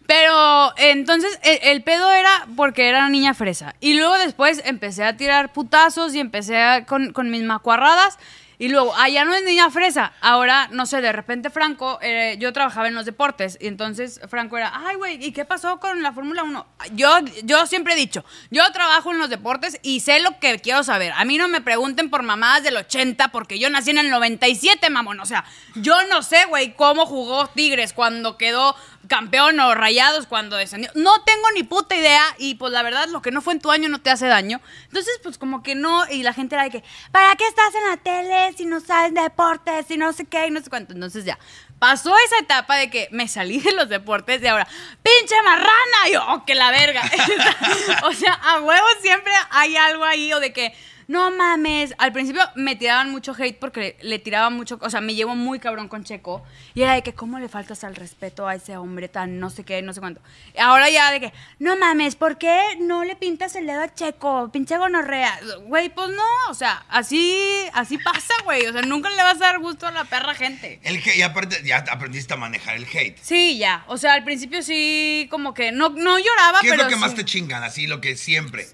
Pero 0.07 0.73
entonces 0.79 1.39
el, 1.43 1.59
el 1.63 1.83
pedo 1.83 2.11
era 2.13 2.47
porque 2.57 2.89
era 2.89 3.09
niña 3.09 3.35
fresa. 3.35 3.75
Y 3.81 3.95
luego 3.95 4.17
después 4.19 4.63
empecé 4.65 5.05
a 5.05 5.17
tirar 5.17 5.53
putazos 5.53 6.15
y 6.15 6.21
empecé 6.21 6.57
a- 6.63 6.85
con, 6.87 7.13
con 7.13 7.31
mis 7.31 7.43
macuarradas. 7.43 8.19
Y 8.59 8.69
luego, 8.69 8.93
ah, 8.97 9.09
ya 9.09 9.25
no 9.25 9.35
es 9.35 9.45
niña 9.45 9.71
fresa. 9.71 10.13
Ahora, 10.21 10.69
no 10.73 10.85
sé, 10.85 11.01
de 11.01 11.13
repente 11.13 11.49
Franco, 11.49 11.99
eh, 12.03 12.37
yo 12.41 12.53
trabajaba 12.53 12.89
en 12.89 12.95
los 12.95 13.05
deportes. 13.05 13.57
Y 13.61 13.69
entonces 13.69 14.21
Franco 14.29 14.59
era, 14.59 14.73
ay, 14.75 14.97
güey, 14.97 15.25
¿y 15.25 15.33
qué 15.33 15.45
pasó 15.45 15.79
con 15.79 16.03
la 16.03 16.13
Fórmula 16.13 16.43
1? 16.43 16.67
Yo, 16.93 17.19
yo 17.45 17.67
siempre 17.67 17.95
he 17.95 17.97
dicho, 17.97 18.25
yo 18.51 18.65
trabajo 18.73 19.13
en 19.13 19.19
los 19.19 19.31
deportes 19.31 19.79
y 19.83 20.01
sé 20.01 20.19
lo 20.21 20.39
que 20.41 20.59
quiero 20.59 20.83
saber. 20.83 21.13
A 21.17 21.25
mí 21.25 21.39
no 21.39 21.47
me 21.47 21.61
pregunten 21.61 22.11
por 22.11 22.25
mamadas 22.25 22.65
del 22.65 22.77
80 22.77 23.29
porque 23.29 23.61
yo 23.61 23.71
nací 23.71 23.91
en 23.91 23.99
el 23.99 24.11
97, 24.11 24.91
mamón. 24.91 25.21
O 25.21 25.27
sea, 25.27 25.45
yo 25.77 25.97
no 26.09 26.23
sé, 26.23 26.45
güey, 26.47 26.75
cómo 26.75 27.07
jugó 27.07 27.47
Tigres 27.47 27.93
cuando 27.93 28.37
quedó 28.37 28.75
campeón 29.09 29.59
o 29.61 29.75
rayados 29.75 30.27
cuando 30.27 30.57
descendió. 30.57 30.91
No 30.95 31.23
tengo 31.23 31.51
ni 31.55 31.65
puta 31.65 31.97
idea 31.97 32.23
y 32.39 32.55
pues 32.55 32.73
la 32.73 32.83
verdad 32.83 33.09
lo 33.09 33.23
que 33.23 33.31
no 33.31 33.41
fue 33.41 33.55
en 33.55 33.61
tu 33.61 33.71
año 33.71 33.89
no 33.89 34.01
te 34.01 34.11
hace 34.11 34.27
daño. 34.27 34.61
Entonces 34.85 35.19
pues 35.23 35.39
como 35.39 35.63
que 35.63 35.75
no 35.75 36.09
y 36.11 36.23
la 36.23 36.33
gente 36.33 36.55
era 36.55 36.65
de 36.65 36.71
que, 36.71 36.85
¿para 37.11 37.35
qué 37.37 37.47
estás 37.47 37.75
en 37.75 37.89
la 37.89 37.97
tele 37.97 38.53
si 38.57 38.67
no 38.67 38.81
sabes 38.81 39.15
de 39.15 39.23
deportes, 39.23 39.87
si 39.87 39.97
no 39.97 40.13
sé 40.13 40.27
qué 40.27 40.47
y 40.47 40.51
no 40.51 40.61
sé 40.61 40.71
cuánto? 40.71 40.93
Entonces 40.93 41.25
ya, 41.25 41.39
Pasó 41.79 42.13
esa 42.27 42.39
etapa 42.41 42.75
de 42.77 42.91
que 42.91 43.09
me 43.13 43.29
salí 43.29 43.61
de 43.61 43.73
los 43.73 43.89
deportes 43.89 44.43
y 44.43 44.47
ahora, 44.49 44.67
pinche 45.03 45.41
marrana, 45.45 46.09
y 46.09 46.13
yo, 46.13 46.25
oh, 46.29 46.45
que 46.45 46.57
la 46.57 46.73
verga. 46.73 47.03
o 48.03 48.13
sea, 48.13 48.33
a 48.33 48.61
huevo 48.61 48.87
siempre 49.01 49.33
hay 49.51 49.77
algo 49.77 50.05
ahí 50.05 50.33
o 50.33 50.41
de 50.41 50.53
que, 50.53 50.75
no 51.09 51.31
mames. 51.31 51.95
Al 51.99 52.13
principio 52.13 52.43
me 52.55 52.77
tiraban 52.77 53.11
mucho 53.11 53.35
hate 53.37 53.59
porque 53.59 53.97
le, 54.01 54.09
le 54.09 54.19
tiraban 54.19 54.55
mucho, 54.55 54.79
o 54.81 54.91
sea, 54.91 55.01
me 55.01 55.15
llevo 55.15 55.35
muy 55.35 55.59
cabrón 55.59 55.89
con 55.89 56.05
Checo. 56.05 56.45
Y 56.75 56.83
era 56.83 56.93
de 56.95 57.03
que, 57.03 57.15
¿cómo 57.15 57.39
le 57.39 57.49
faltas 57.49 57.83
al 57.83 57.97
respeto 57.97 58.47
a 58.47 58.55
ese 58.55 58.77
hombre 58.77 59.09
tan 59.09 59.41
no 59.41 59.49
sé 59.51 59.65
qué, 59.65 59.81
no 59.83 59.93
sé 59.95 60.01
cuánto? 60.01 60.21
Ahora 60.59 60.91
ya 60.91 61.11
de 61.11 61.21
que, 61.21 61.33
no 61.59 61.77
mames, 61.77 62.15
¿por 62.15 62.39
qué 62.39 62.77
no 62.79 63.05
le 63.05 63.17
pintas 63.17 63.57
el 63.57 63.67
dedo 63.67 63.83
a 63.83 63.93
Checo? 63.93 64.51
Pinche 64.53 64.77
gonorrea. 64.77 65.41
Güey, 65.65 65.89
pues 65.89 66.11
no, 66.11 66.51
o 66.51 66.55
sea, 66.55 66.85
así, 66.89 67.43
así 67.73 67.97
pasa, 67.99 68.35
güey. 68.45 68.67
O 68.67 68.73
sea, 68.73 68.83
nunca 68.83 69.09
le 69.09 69.23
vas 69.23 69.37
a 69.37 69.47
dar 69.47 69.59
gusto 69.61 69.87
a 69.87 69.91
la 69.91 70.05
perra 70.05 70.35
gente. 70.35 70.79
El 70.85 70.99
hate, 70.99 71.17
y 71.17 71.23
aparte, 71.23 71.63
ya 71.65 71.79
aprendiste 71.91 72.35
a 72.35 72.37
manejar 72.37 72.77
el 72.77 72.85
hate. 72.85 73.17
Sí, 73.23 73.57
ya. 73.57 73.83
O 73.89 73.97
sea, 73.97 74.13
al 74.13 74.25
principio 74.25 74.63
sí, 74.63 75.27
como 75.31 75.55
que 75.55 75.73
no, 75.73 75.89
no 75.89 76.19
lloraba, 76.19 76.61
¿Qué 76.61 76.67
es 76.69 76.73
pero. 76.75 76.85
lo 76.85 76.89
que 76.91 76.97
más 76.97 77.15
te 77.15 77.25
chingan? 77.25 77.63
Así, 77.63 77.87
lo 77.87 78.03
que 78.03 78.15
siempre. 78.17 78.67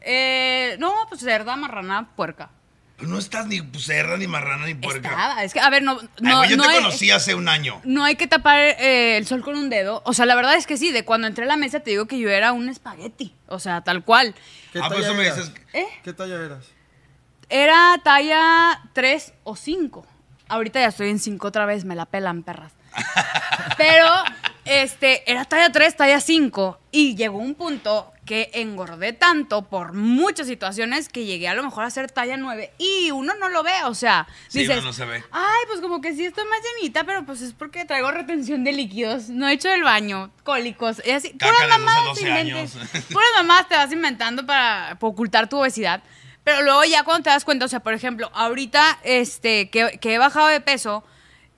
Eh, 0.00 0.76
no, 0.78 0.92
pues 1.08 1.20
cerda, 1.20 1.56
marrana, 1.56 2.08
puerca. 2.16 2.50
Pues 2.96 3.08
no 3.08 3.18
estás 3.18 3.46
ni 3.46 3.60
cerda, 3.78 4.18
ni 4.18 4.26
marrana, 4.26 4.66
ni 4.66 4.74
puerca. 4.74 5.08
Estaba. 5.08 5.42
Es 5.42 5.54
que, 5.54 5.60
a 5.60 5.70
ver, 5.70 5.82
no. 5.82 5.98
Ay, 6.00 6.08
no 6.20 6.36
güey, 6.38 6.50
yo 6.50 6.56
no 6.58 6.64
te 6.64 6.68
hay- 6.70 6.76
conocí 6.76 7.10
hace 7.10 7.34
un 7.34 7.48
año. 7.48 7.80
No 7.84 8.04
hay 8.04 8.16
que 8.16 8.26
tapar 8.26 8.58
eh, 8.60 9.16
el 9.16 9.26
sol 9.26 9.42
con 9.42 9.56
un 9.56 9.70
dedo. 9.70 10.02
O 10.04 10.12
sea, 10.12 10.26
la 10.26 10.34
verdad 10.34 10.54
es 10.56 10.66
que 10.66 10.76
sí, 10.76 10.92
de 10.92 11.04
cuando 11.06 11.26
entré 11.26 11.44
a 11.44 11.48
la 11.48 11.56
mesa 11.56 11.80
te 11.80 11.90
digo 11.90 12.06
que 12.06 12.18
yo 12.18 12.28
era 12.28 12.52
un 12.52 12.68
espagueti. 12.68 13.34
O 13.48 13.58
sea, 13.58 13.80
tal 13.80 14.04
cual. 14.04 14.34
¿Qué 14.72 14.80
Ah, 14.80 14.88
por 14.88 14.96
talla 14.98 15.06
eso 15.06 15.14
me 15.14 15.24
eras? 15.24 15.36
dices- 15.38 15.54
¿Eh? 15.72 15.86
¿Qué 16.04 16.12
talla 16.12 16.34
eras? 16.44 16.64
Era 17.48 17.96
talla 18.04 18.82
3 18.92 19.32
o 19.44 19.56
5. 19.56 20.06
Ahorita 20.48 20.78
ya 20.80 20.88
estoy 20.88 21.08
en 21.08 21.18
5 21.20 21.48
otra 21.48 21.64
vez, 21.64 21.84
me 21.86 21.94
la 21.94 22.04
pelan, 22.06 22.42
perras. 22.42 22.72
Pero, 23.78 24.06
este, 24.64 25.30
era 25.30 25.44
talla 25.44 25.70
3, 25.72 25.96
talla 25.96 26.20
5. 26.20 26.78
Y 26.92 27.16
llegó 27.16 27.38
un 27.38 27.54
punto 27.54 28.12
que 28.24 28.50
engordé 28.54 29.12
tanto 29.12 29.62
por 29.62 29.92
muchas 29.92 30.46
situaciones 30.46 31.08
que 31.08 31.24
llegué 31.24 31.48
a 31.48 31.54
lo 31.54 31.64
mejor 31.64 31.84
a 31.84 31.90
ser 31.90 32.10
talla 32.10 32.36
9. 32.36 32.72
Y 32.78 33.10
uno 33.10 33.34
no 33.34 33.48
lo 33.48 33.62
ve, 33.62 33.72
o 33.86 33.94
sea, 33.94 34.28
Sí, 34.48 34.60
dices, 34.60 34.76
uno 34.78 34.86
no 34.86 34.92
se 34.92 35.04
ve. 35.04 35.24
ay, 35.32 35.60
pues 35.66 35.80
como 35.80 36.00
que 36.00 36.14
sí 36.14 36.24
estoy 36.24 36.44
más 36.44 36.60
llenita, 36.76 37.02
pero 37.04 37.24
pues 37.24 37.40
es 37.40 37.52
porque 37.52 37.84
traigo 37.84 38.10
retención 38.12 38.62
de 38.62 38.72
líquidos, 38.72 39.30
no 39.30 39.48
he 39.48 39.54
hecho 39.54 39.72
el 39.72 39.82
baño, 39.82 40.30
cólicos, 40.44 41.02
y 41.04 41.10
así. 41.10 41.32
Caca 41.36 41.54
puras 41.76 42.04
12 42.04 42.22
te 42.22 42.28
inventes. 42.28 42.72
Puras 43.12 43.68
te 43.68 43.74
vas 43.74 43.92
inventando 43.92 44.46
para, 44.46 44.96
para 45.00 45.10
ocultar 45.10 45.48
tu 45.48 45.58
obesidad. 45.58 46.02
Pero 46.44 46.62
luego 46.62 46.84
ya 46.84 47.02
cuando 47.04 47.24
te 47.24 47.30
das 47.30 47.44
cuenta, 47.44 47.64
o 47.64 47.68
sea, 47.68 47.80
por 47.80 47.94
ejemplo, 47.94 48.30
ahorita 48.32 49.00
este, 49.02 49.70
que, 49.70 49.98
que 50.00 50.14
he 50.14 50.18
bajado 50.18 50.46
de 50.46 50.60
peso, 50.60 51.04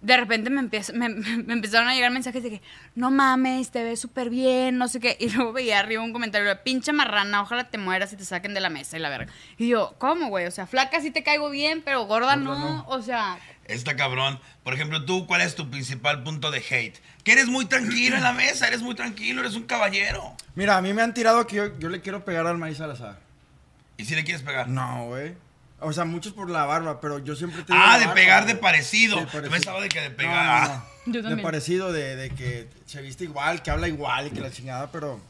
de 0.03 0.17
repente 0.17 0.51
me, 0.51 0.61
empieza- 0.61 0.93
me, 0.93 1.09
me 1.09 1.53
empezaron 1.55 1.89
a 1.89 1.95
llegar 1.95 2.11
mensajes 2.11 2.43
de 2.43 2.51
que, 2.51 2.63
no 2.95 3.11
mames, 3.11 3.71
te 3.71 3.83
ves 3.83 4.01
súper 4.01 4.29
bien, 4.31 4.77
no 4.77 4.89
sé 4.89 5.01
qué. 5.01 5.17
Y 5.19 5.31
luego 5.31 5.53
veía 5.53 5.79
arriba 5.79 6.03
un 6.03 6.13
comentario 6.13 6.49
de, 6.49 6.57
pinche 6.57 6.93
marrana, 6.93 7.41
ojalá 7.41 7.71
te 7.71 7.79
mueras 7.79 8.13
y 8.13 8.17
te 8.17 8.25
saquen 8.25 8.53
de 8.53 8.61
la 8.61 8.69
mesa 8.69 8.97
y 8.97 9.01
la 9.01 9.09
verga. 9.09 9.33
Y 9.57 9.69
yo, 9.69 9.95
¿cómo, 9.99 10.29
güey? 10.29 10.47
O 10.47 10.51
sea, 10.51 10.67
flaca 10.67 11.01
sí 11.01 11.11
te 11.11 11.23
caigo 11.23 11.49
bien, 11.49 11.83
pero 11.85 12.05
gorda 12.07 12.37
no. 12.37 12.59
no. 12.59 12.85
O 12.89 13.01
sea, 13.01 13.39
Está 13.65 13.97
cabrón. 13.97 14.41
Por 14.65 14.75
ejemplo, 14.75 15.05
tú, 15.05 15.27
¿cuál 15.27 15.41
es 15.41 15.55
tu 15.55 15.71
principal 15.71 16.23
punto 16.25 16.51
de 16.51 16.59
hate? 16.59 16.99
Que 17.25 17.33
eres 17.33 17.47
muy 17.47 17.65
tranquilo 17.67 18.17
en 18.17 18.23
la 18.25 18.33
mesa, 18.33 18.67
eres 18.67 18.83
muy 18.83 18.95
tranquilo, 18.95 19.41
eres 19.41 19.55
un 19.55 19.63
caballero. 19.65 20.37
Mira, 20.57 20.77
a 20.77 20.83
mí 20.83 20.93
me 20.93 21.03
han 21.03 21.15
tirado 21.15 21.47
que 21.47 21.57
yo, 21.57 21.79
yo 21.79 21.89
le 21.89 22.01
quiero 22.01 22.25
pegar 22.25 22.47
al 22.47 22.59
maíz 22.59 22.79
Salazar. 22.79 23.21
¿Y 23.97 24.05
si 24.05 24.17
le 24.17 24.25
quieres 24.25 24.43
pegar? 24.43 24.69
No, 24.69 25.07
güey. 25.07 25.35
O 25.83 25.93
sea, 25.93 26.05
muchos 26.05 26.33
por 26.33 26.49
la 26.51 26.65
barba, 26.65 27.01
pero 27.01 27.19
yo 27.19 27.35
siempre 27.37 27.63
te 27.63 27.73
Ah, 27.75 27.99
de 27.99 28.09
pegar 28.09 28.47
de 28.47 28.55
parecido. 28.55 29.17
Sí, 29.17 29.21
Yo 29.25 29.27
parecido. 29.31 29.51
pensaba 29.51 29.81
de 29.81 29.89
que 29.89 30.01
de 30.01 30.11
No, 30.11 30.17
pegar. 30.17 30.35
no, 30.69 30.75
ah. 30.75 30.85
no. 31.07 31.13
Yo 31.13 31.23
De 31.23 31.29
también. 31.29 31.43
parecido, 31.45 31.93
de, 31.93 32.17
de 32.17 32.31
que 32.31 32.69
se 32.87 33.03
viste 33.03 33.25
igual, 33.25 33.63
que 33.63 33.71
habla 33.71 33.89
igual 33.89 34.29
y 34.29 34.31
que 34.31 34.41
la 34.41 34.51
chingada, 34.51 34.91
pero. 34.93 35.21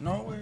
No, 0.00 0.18
güey. 0.22 0.40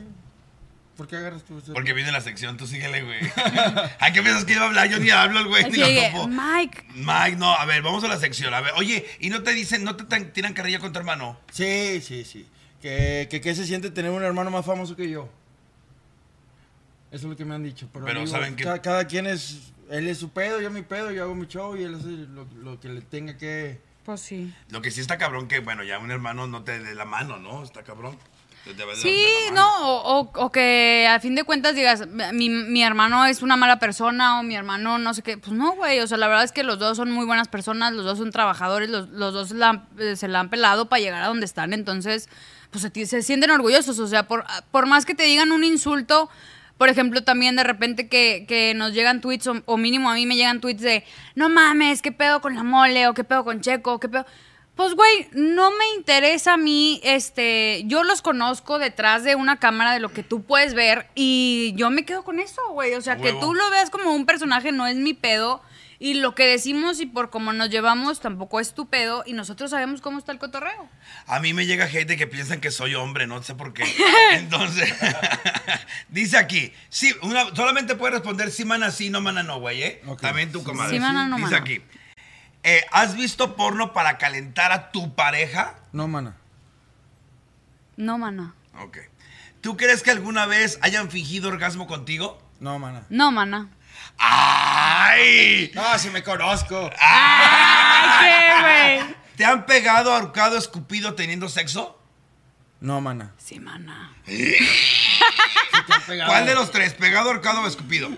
¿Por 0.96 1.06
qué 1.08 1.16
agarras 1.16 1.42
tú 1.44 1.58
ese- 1.58 1.72
Porque 1.72 1.92
viene 1.94 2.12
la 2.12 2.20
sección, 2.20 2.56
tú 2.58 2.66
síguele, 2.66 3.02
güey. 3.02 3.20
¿A 4.00 4.12
qué 4.12 4.22
piensas 4.22 4.44
que 4.44 4.52
iba 4.52 4.62
a 4.64 4.66
hablar? 4.66 4.88
Yo 4.88 4.98
ni 4.98 5.10
hablo, 5.10 5.46
güey, 5.48 5.64
ni 5.70 5.78
lo 5.78 5.86
de 5.86 6.10
topo. 6.12 6.28
Mike, 6.28 6.84
Mike, 6.94 7.36
no, 7.36 7.54
a 7.54 7.64
ver, 7.64 7.80
vamos 7.82 8.04
a 8.04 8.08
la 8.08 8.18
sección. 8.18 8.52
A 8.52 8.60
ver, 8.60 8.72
oye, 8.76 9.06
¿y 9.20 9.30
no 9.30 9.42
te 9.42 9.52
dicen, 9.52 9.82
no 9.84 9.96
te 9.96 10.04
tiran 10.26 10.52
carrilla 10.52 10.78
con 10.78 10.92
tu 10.92 10.98
hermano? 10.98 11.38
Sí, 11.52 12.00
sí, 12.02 12.24
sí. 12.24 12.46
Que, 12.82 13.28
que, 13.30 13.40
que 13.40 13.54
se 13.54 13.66
siente 13.66 13.90
tener 13.90 14.10
un 14.10 14.22
hermano 14.22 14.50
más 14.50 14.64
famoso 14.66 14.94
que 14.96 15.08
yo. 15.08 15.28
Eso 17.10 17.26
es 17.26 17.30
lo 17.30 17.36
que 17.36 17.44
me 17.44 17.54
han 17.54 17.62
dicho. 17.62 17.88
Pero, 17.92 18.04
Pero 18.04 18.20
digo, 18.20 18.30
¿saben 18.32 18.56
qué? 18.56 18.64
Cada, 18.64 18.82
cada 18.82 19.04
quien 19.06 19.26
es. 19.26 19.72
Él 19.90 20.06
es 20.06 20.18
su 20.18 20.28
pedo, 20.30 20.60
yo 20.60 20.70
mi 20.70 20.82
pedo, 20.82 21.10
yo 21.10 21.24
hago 21.24 21.34
mi 21.34 21.46
show 21.46 21.76
y 21.76 21.82
él 21.82 21.94
hace 21.96 22.06
lo, 22.06 22.46
lo 22.62 22.78
que 22.78 22.88
le 22.88 23.00
tenga 23.00 23.36
que. 23.36 23.80
pues 24.04 24.20
sí. 24.20 24.54
Lo 24.70 24.80
que 24.82 24.90
sí 24.92 25.00
está 25.00 25.18
cabrón 25.18 25.48
que, 25.48 25.58
bueno, 25.60 25.82
ya 25.82 25.98
un 25.98 26.10
hermano 26.12 26.46
no 26.46 26.62
te 26.62 26.78
dé 26.78 26.94
la 26.94 27.04
mano, 27.04 27.38
¿no? 27.38 27.64
Está 27.64 27.82
cabrón. 27.82 28.16
Te 28.64 28.74
Sí, 28.94 29.24
no, 29.54 29.88
o, 29.88 30.20
o- 30.20 30.30
o 30.44 30.52
que 30.52 31.08
a 31.10 31.18
fin 31.18 31.34
de 31.34 31.44
cuentas 31.44 31.74
digas, 31.74 32.06
mi, 32.06 32.50
mi 32.50 32.82
hermano 32.82 33.24
es 33.24 33.40
una 33.40 33.56
mala 33.56 33.78
persona 33.78 34.38
o 34.38 34.42
mi 34.42 34.54
hermano 34.54 34.98
no 34.98 35.14
sé 35.14 35.22
qué. 35.22 35.38
Pues 35.38 35.52
no, 35.52 35.72
güey, 35.72 35.98
o 36.00 36.06
sea, 36.06 36.18
la 36.18 36.28
verdad 36.28 36.44
es 36.44 36.52
que 36.52 36.62
los 36.62 36.78
dos 36.78 36.98
son 36.98 37.10
muy 37.10 37.24
buenas 37.24 37.48
personas, 37.48 37.94
los 37.94 38.04
dos 38.04 38.18
son 38.18 38.30
trabajadores, 38.30 38.90
los, 38.90 39.08
los 39.08 39.32
dos 39.32 39.50
la 39.52 39.86
eh, 39.98 40.14
se 40.14 40.28
la 40.28 40.40
han 40.40 40.50
pelado 40.50 40.90
para 40.90 41.00
llegar 41.00 41.22
a 41.22 41.28
donde 41.28 41.46
están, 41.46 41.72
entonces, 41.72 42.28
pues 42.70 42.82
se, 42.92 43.06
se 43.06 43.22
sienten 43.22 43.50
orgullosos, 43.50 43.98
o 43.98 44.06
sea, 44.06 44.28
por, 44.28 44.44
por 44.70 44.84
más 44.86 45.06
que 45.06 45.14
te 45.14 45.22
digan 45.22 45.52
un 45.52 45.64
insulto, 45.64 46.28
por 46.80 46.88
ejemplo, 46.88 47.22
también 47.22 47.56
de 47.56 47.62
repente 47.62 48.08
que, 48.08 48.46
que 48.48 48.72
nos 48.72 48.94
llegan 48.94 49.20
tweets, 49.20 49.46
o, 49.48 49.62
o 49.66 49.76
mínimo 49.76 50.08
a 50.08 50.14
mí 50.14 50.24
me 50.24 50.34
llegan 50.34 50.62
tweets 50.62 50.80
de, 50.80 51.04
no 51.34 51.50
mames, 51.50 52.00
qué 52.00 52.10
pedo 52.10 52.40
con 52.40 52.54
la 52.54 52.62
mole, 52.62 53.06
o 53.06 53.12
qué 53.12 53.22
pedo 53.22 53.44
con 53.44 53.60
Checo, 53.60 54.00
qué 54.00 54.08
pedo... 54.08 54.24
Pues, 54.76 54.94
güey, 54.94 55.28
no 55.32 55.72
me 55.72 55.84
interesa 55.98 56.54
a 56.54 56.56
mí, 56.56 56.98
este, 57.04 57.82
yo 57.84 58.02
los 58.02 58.22
conozco 58.22 58.78
detrás 58.78 59.24
de 59.24 59.34
una 59.34 59.58
cámara 59.58 59.92
de 59.92 60.00
lo 60.00 60.08
que 60.08 60.22
tú 60.22 60.42
puedes 60.42 60.72
ver 60.72 61.08
y 61.14 61.74
yo 61.76 61.90
me 61.90 62.06
quedo 62.06 62.24
con 62.24 62.40
eso, 62.40 62.62
güey. 62.70 62.94
O 62.94 63.02
sea, 63.02 63.18
que 63.18 63.34
tú 63.34 63.52
lo 63.52 63.68
veas 63.68 63.90
como 63.90 64.14
un 64.14 64.24
personaje 64.24 64.72
no 64.72 64.86
es 64.86 64.96
mi 64.96 65.12
pedo 65.12 65.60
y 66.02 66.14
lo 66.14 66.34
que 66.34 66.46
decimos 66.46 66.98
y 67.00 67.06
por 67.06 67.28
cómo 67.30 67.52
nos 67.52 67.68
llevamos 67.70 68.20
tampoco 68.20 68.58
es 68.58 68.74
tu 68.74 68.88
pedo 68.88 69.22
y 69.26 69.34
nosotros 69.34 69.70
sabemos 69.70 70.00
cómo 70.00 70.18
está 70.18 70.32
el 70.32 70.38
cotorreo. 70.38 70.88
A 71.26 71.38
mí 71.40 71.52
me 71.54 71.66
llega 71.66 71.86
gente 71.86 72.16
que 72.16 72.26
piensan 72.26 72.60
que 72.60 72.70
soy 72.70 72.94
hombre, 72.96 73.26
no 73.26 73.42
sé 73.42 73.54
por 73.54 73.74
qué. 73.74 73.84
Entonces, 74.32 74.92
dice 76.08 76.38
aquí, 76.38 76.72
sí, 76.88 77.14
una- 77.22 77.54
solamente 77.54 77.94
puede 77.96 78.14
responder 78.14 78.50
sí, 78.50 78.64
mana, 78.64 78.90
sí, 78.90 79.10
no, 79.10 79.20
mana, 79.20 79.42
no, 79.42 79.60
güey, 79.60 79.82
¿eh? 79.82 80.02
También 80.20 80.50
tu 80.50 80.64
comadre. 80.64 80.94
Sí, 80.94 81.00
mana, 81.00 81.28
no, 81.28 81.36
Dice 81.36 81.50
mana. 81.50 81.56
aquí, 81.58 81.82
eh, 82.62 82.84
¿has 82.92 83.14
visto 83.14 83.54
porno 83.54 83.92
para 83.92 84.16
calentar 84.18 84.72
a 84.72 84.90
tu 84.90 85.14
pareja? 85.14 85.76
No, 85.92 86.08
mana. 86.08 86.36
No, 87.96 88.16
mana. 88.18 88.54
Ok. 88.80 88.98
¿Tú 89.60 89.76
crees 89.76 90.02
que 90.02 90.10
alguna 90.10 90.46
vez 90.46 90.78
hayan 90.80 91.10
fingido 91.10 91.48
orgasmo 91.50 91.86
contigo? 91.86 92.42
No, 92.60 92.78
mana. 92.78 93.04
No, 93.10 93.30
mana. 93.30 93.68
¡Ay! 94.18 95.70
No, 95.74 95.98
si 95.98 96.10
me 96.10 96.22
conozco. 96.22 96.90
Ay, 96.98 98.30
qué, 98.30 98.60
güey. 98.60 99.16
¿Te 99.36 99.44
han 99.44 99.66
pegado, 99.66 100.12
ahorcado, 100.12 100.58
escupido 100.58 101.14
teniendo 101.14 101.48
sexo? 101.48 101.98
No, 102.80 103.00
mana. 103.00 103.32
Sí, 103.38 103.58
mana. 103.58 104.14
Sí 104.26 104.56
te 105.86 105.94
han 105.94 106.02
pegado. 106.02 106.30
¿Cuál 106.30 106.46
de 106.46 106.54
los 106.54 106.70
tres? 106.70 106.94
¿Pegado, 106.94 107.30
ahorcado 107.30 107.62
o 107.62 107.66
escupido? 107.66 108.10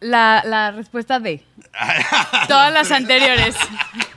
La, 0.00 0.42
la 0.44 0.70
respuesta 0.70 1.20
D. 1.20 1.44
Todas 2.48 2.72
las 2.72 2.90
anteriores. 2.90 3.54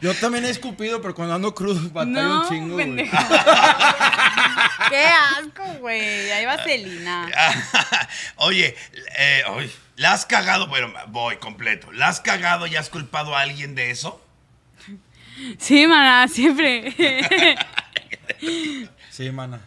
Yo 0.02 0.14
también 0.16 0.46
he 0.46 0.50
escupido, 0.50 1.02
pero 1.02 1.16
cuando 1.16 1.36
ando 1.36 1.54
crudo 1.56 1.90
batallo 1.94 2.22
No, 2.22 2.42
un 2.42 2.50
chingo, 2.50 2.74
güey. 2.76 2.96
Qué 4.90 5.06
asco, 5.06 5.64
güey. 5.80 6.32
Ahí 6.32 6.46
va 6.46 6.64
Celina. 6.64 7.30
Oye, 8.38 8.76
eh, 9.18 9.44
ay, 9.48 9.74
¿la 9.96 10.14
has 10.14 10.26
cagado? 10.26 10.68
Bueno, 10.68 10.94
voy 11.08 11.38
completo. 11.38 11.92
¿La 11.92 12.08
has 12.08 12.22
cagado 12.22 12.68
y 12.68 12.76
has 12.76 12.90
culpado 12.90 13.36
a 13.36 13.42
alguien 13.42 13.76
de 13.76 13.92
eso? 13.92 14.22
Sí, 15.60 15.86
mana, 15.88 16.28
siempre. 16.28 16.96
Sí, 19.10 19.32
mana. 19.32 19.62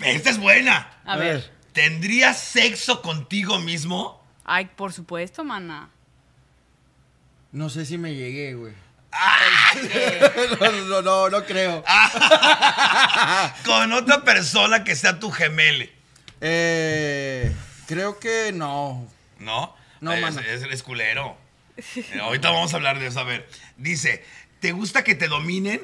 Esta 0.00 0.30
es 0.30 0.38
buena. 0.38 0.90
A 1.04 1.16
ver. 1.16 1.52
¿Tendrías 1.72 2.38
sexo 2.38 3.02
contigo 3.02 3.58
mismo? 3.58 4.24
Ay, 4.44 4.66
por 4.76 4.92
supuesto, 4.92 5.42
mana. 5.42 5.90
No 7.54 7.70
sé 7.70 7.86
si 7.86 7.98
me 7.98 8.12
llegué, 8.16 8.54
güey. 8.54 8.72
¡Ay! 9.12 9.88
No, 10.60 10.72
no, 10.88 11.02
no, 11.02 11.30
no 11.30 11.44
creo. 11.44 11.84
Con 13.64 13.92
otra 13.92 14.24
persona 14.24 14.82
que 14.82 14.96
sea 14.96 15.20
tu 15.20 15.30
gemele. 15.30 15.92
Eh, 16.40 17.54
creo 17.86 18.18
que 18.18 18.50
no. 18.52 19.06
¿No? 19.38 19.72
No, 20.00 20.12
es, 20.12 20.20
mano. 20.20 20.40
es, 20.40 20.62
es 20.64 20.82
culero. 20.82 21.36
Eh, 21.76 22.18
Ahorita 22.20 22.50
vamos 22.50 22.72
a 22.72 22.76
hablar 22.76 22.98
de 22.98 23.06
eso. 23.06 23.20
A 23.20 23.24
ver, 23.24 23.48
dice, 23.76 24.24
¿te 24.58 24.72
gusta 24.72 25.04
que 25.04 25.14
te 25.14 25.28
dominen 25.28 25.80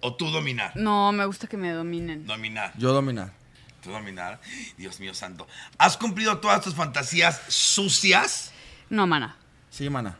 o 0.00 0.14
tú 0.16 0.30
dominar? 0.30 0.72
No, 0.76 1.12
me 1.12 1.26
gusta 1.26 1.46
que 1.46 1.58
me 1.58 1.72
dominen. 1.72 2.26
Dominar. 2.26 2.72
Yo 2.78 2.94
dominar. 2.94 3.34
Tú 3.82 3.90
dominar. 3.90 4.40
Dios 4.78 4.98
mío 4.98 5.12
santo. 5.12 5.46
¿Has 5.76 5.98
cumplido 5.98 6.38
todas 6.38 6.62
tus 6.62 6.74
fantasías 6.74 7.38
sucias? 7.48 8.50
No, 8.88 9.06
mana. 9.06 9.36
Sí, 9.68 9.90
mana. 9.90 10.16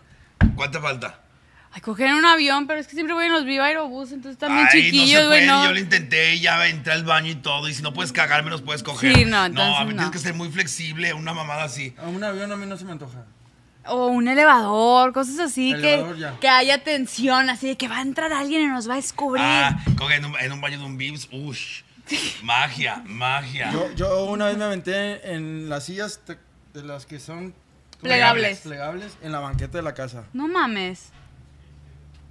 ¿Cuánto 0.55 0.81
falta? 0.81 1.19
Ay, 1.75 1.81
coger 1.81 2.09
en 2.09 2.15
un 2.17 2.25
avión, 2.27 2.67
pero 2.67 2.81
es 2.81 2.87
que 2.87 2.95
siempre 2.95 3.15
voy 3.15 3.25
en 3.27 3.33
los 3.33 3.47
Viva 3.47 3.65
Aerobús, 3.65 4.13
entonces 4.13 4.39
también 4.39 4.67
Ay, 4.71 4.83
chiquillos, 4.83 5.15
no 5.15 5.21
se 5.23 5.27
güey, 5.29 5.39
puede. 5.41 5.47
no. 5.47 5.65
Yo 5.65 5.73
lo 5.73 5.79
intenté, 5.79 6.39
ya 6.39 6.67
entré 6.69 6.93
al 6.93 7.05
baño 7.05 7.31
y 7.31 7.37
todo. 7.37 7.67
Y 7.69 7.73
si 7.75 7.83
no 7.83 7.95
puedes 7.95 8.13
cagar, 8.13 8.45
menos 8.45 8.61
puedes 8.61 8.83
coger. 8.83 9.15
Sí, 9.15 9.25
no, 9.25 9.47
entonces 9.47 9.75
a 9.75 9.85
ver, 9.85 9.95
no. 9.95 10.03
tienes 10.03 10.11
que 10.11 10.19
ser 10.19 10.35
muy 10.35 10.51
flexible, 10.51 11.15
una 11.15 11.33
mamada 11.33 11.65
así. 11.65 11.95
A 11.97 12.09
un 12.09 12.23
avión 12.23 12.53
a 12.53 12.57
mí 12.57 12.67
no 12.67 12.77
se 12.77 12.85
me 12.85 12.93
antoja. 12.93 13.25
O 13.87 14.09
un 14.09 14.29
elevador, 14.29 15.13
cosas 15.13 15.39
así, 15.41 15.73
Elevador, 15.73 16.15
que, 16.15 16.21
ya. 16.21 16.39
que 16.39 16.49
haya 16.49 16.85
tensión, 16.85 17.49
así 17.49 17.69
de 17.69 17.77
que 17.77 17.89
va 17.89 17.99
a 17.99 18.03
entrar 18.03 18.33
alguien 18.33 18.63
y 18.63 18.67
nos 18.67 18.89
va 18.89 18.93
a 18.93 18.97
descubrir. 18.97 19.43
Ah, 19.45 19.83
coge 19.97 20.17
en 20.17 20.27
un, 20.27 20.39
en 20.39 20.53
un 20.53 20.61
baño 20.61 20.79
de 20.79 20.85
un 20.85 20.99
Vips. 20.99 21.29
Ush. 21.33 21.83
Magia, 22.43 23.03
magia. 23.07 23.73
Yo, 23.73 23.93
yo 23.95 24.25
una 24.25 24.47
vez 24.47 24.57
me 24.59 24.65
aventé 24.65 25.33
en 25.35 25.69
las 25.71 25.87
sillas 25.87 26.21
de 26.75 26.83
las 26.83 27.07
que 27.07 27.19
son 27.19 27.55
Plegables. 28.03 28.59
plegables 28.61 29.17
en 29.23 29.33
la 29.33 29.39
banqueta 29.41 29.79
de 29.79 29.83
la 29.83 29.95
casa. 29.95 30.25
No 30.33 30.49
mames. 30.49 31.11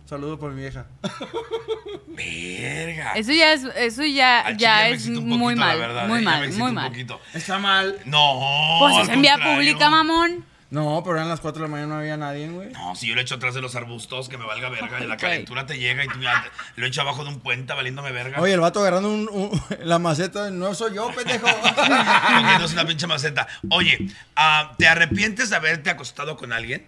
Saludo 0.05 0.37
por 0.37 0.51
mi 0.51 0.61
vieja. 0.61 0.85
Verga. 2.07 3.13
Eso 3.13 3.31
ya 3.31 3.53
es, 3.53 3.63
eso 3.75 4.03
ya, 4.03 4.41
Al 4.41 4.57
chile 4.57 4.59
ya 4.67 4.75
me 4.81 4.87
es 4.89 4.93
excita 4.95 5.19
un 5.19 5.27
muy 5.29 5.39
poquito, 5.55 5.59
la 5.61 5.65
mal, 5.67 5.79
verdad, 5.79 6.07
muy 6.07 6.19
eh, 6.19 6.23
ya 6.23 6.29
me 6.29 6.35
mal, 6.35 6.43
excita 6.43 6.63
muy 6.63 6.69
un 6.69 6.75
mal. 6.75 6.87
poquito. 6.89 7.21
Está 7.33 7.59
mal. 7.59 7.99
No. 8.05 8.77
Pues 8.79 8.97
es 8.97 9.09
en 9.09 9.21
vía 9.21 9.33
contrario. 9.33 9.55
pública, 9.55 9.89
mamón. 9.89 10.45
No, 10.71 11.01
pero 11.03 11.17
eran 11.17 11.27
las 11.27 11.41
4 11.41 11.61
de 11.61 11.67
la 11.67 11.71
mañana 11.71 11.93
no 11.95 11.99
había 11.99 12.15
nadie, 12.15 12.47
güey. 12.49 12.71
No, 12.71 12.95
si 12.95 13.05
yo 13.05 13.13
lo 13.15 13.19
echo 13.19 13.35
atrás 13.35 13.53
de 13.53 13.59
los 13.61 13.75
arbustos, 13.75 14.29
que 14.29 14.37
me 14.37 14.45
valga 14.45 14.69
verga, 14.69 15.01
y 15.03 15.05
la 15.05 15.17
calentura 15.17 15.65
te 15.65 15.77
llega 15.77 16.05
y 16.05 16.07
tú 16.07 16.19
ya 16.21 16.49
lo 16.77 16.85
echo 16.85 17.01
abajo 17.01 17.23
de 17.25 17.29
un 17.31 17.41
puente 17.41 17.73
valiéndome 17.73 18.13
verga. 18.13 18.39
Oye, 18.39 18.53
el 18.53 18.61
vato 18.61 18.79
agarrando 18.79 19.09
un- 19.09 19.27
un- 19.29 19.61
la 19.83 19.99
maceta, 19.99 20.49
no 20.49 20.73
soy 20.73 20.95
yo, 20.95 21.11
pendejo. 21.13 21.45
Cogiéndose 21.75 22.73
una 22.73 22.85
pinche 22.87 23.05
maceta. 23.05 23.47
Oye, 23.69 24.07
ah, 24.37 24.71
¿te 24.77 24.87
arrepientes 24.87 25.49
de 25.49 25.57
haberte 25.57 25.89
acostado 25.89 26.37
con 26.37 26.53
alguien? 26.53 26.87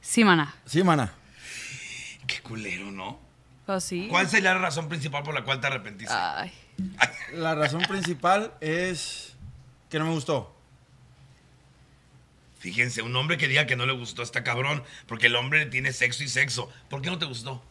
Sí, 0.00 0.22
mana. 0.24 0.54
sí, 0.66 0.84
mana. 0.84 1.12
Qué 2.28 2.40
culero, 2.42 2.92
¿no? 2.92 3.18
Pues 3.66 3.82
sí. 3.82 4.06
¿Cuál 4.08 4.28
sería 4.28 4.54
la 4.54 4.60
razón 4.60 4.88
principal 4.88 5.24
por 5.24 5.34
la 5.34 5.42
cual 5.42 5.60
te 5.60 5.66
arrepentiste? 5.66 6.14
Ay, 6.14 6.52
La 7.32 7.54
razón 7.56 7.82
principal 7.82 8.52
es 8.60 9.34
que 9.90 9.98
no 9.98 10.04
me 10.04 10.12
gustó. 10.12 10.53
Fíjense, 12.64 13.02
un 13.02 13.14
hombre 13.14 13.36
que 13.36 13.46
diga 13.46 13.66
que 13.66 13.76
no 13.76 13.84
le 13.84 13.92
gustó 13.92 14.22
está 14.22 14.42
cabrón, 14.42 14.82
porque 15.06 15.26
el 15.26 15.36
hombre 15.36 15.66
tiene 15.66 15.92
sexo 15.92 16.24
y 16.24 16.28
sexo. 16.28 16.70
¿Por 16.88 17.02
qué 17.02 17.10
no 17.10 17.18
te 17.18 17.26
gustó? 17.26 17.62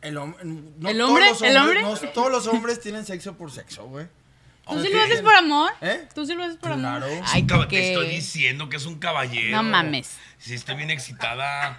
El, 0.00 0.16
hom- 0.16 0.36
no 0.42 0.88
¿El 0.88 0.96
todos 0.96 1.10
hombre? 1.10 1.28
los 1.28 1.42
¿El 1.42 1.56
hombres- 1.58 1.84
hombre? 1.84 2.06
no 2.06 2.12
todos 2.14 2.32
los 2.32 2.46
hombres 2.46 2.80
tienen 2.80 3.04
sexo 3.04 3.34
por 3.36 3.52
sexo, 3.52 3.84
güey. 3.88 4.06
¿Tú 4.66 4.80
sí 4.82 4.88
lo 4.90 5.02
haces 5.02 5.20
por 5.20 5.34
amor? 5.34 5.70
¿Eh? 5.82 6.08
¿Tú 6.14 6.24
sí 6.24 6.32
lo 6.34 6.44
haces 6.44 6.56
por 6.56 6.72
Claro. 6.74 7.04
amor? 7.04 7.24
Ay, 7.26 7.46
¿qué? 7.46 7.66
Te 7.68 7.88
estoy 7.90 8.08
diciendo 8.08 8.70
que 8.70 8.78
es 8.78 8.86
un 8.86 8.98
caballero. 8.98 9.54
No 9.54 9.62
mames. 9.64 10.16
Sí, 10.38 10.54
estoy 10.54 10.76
bien 10.76 10.88
excitada. 10.90 11.78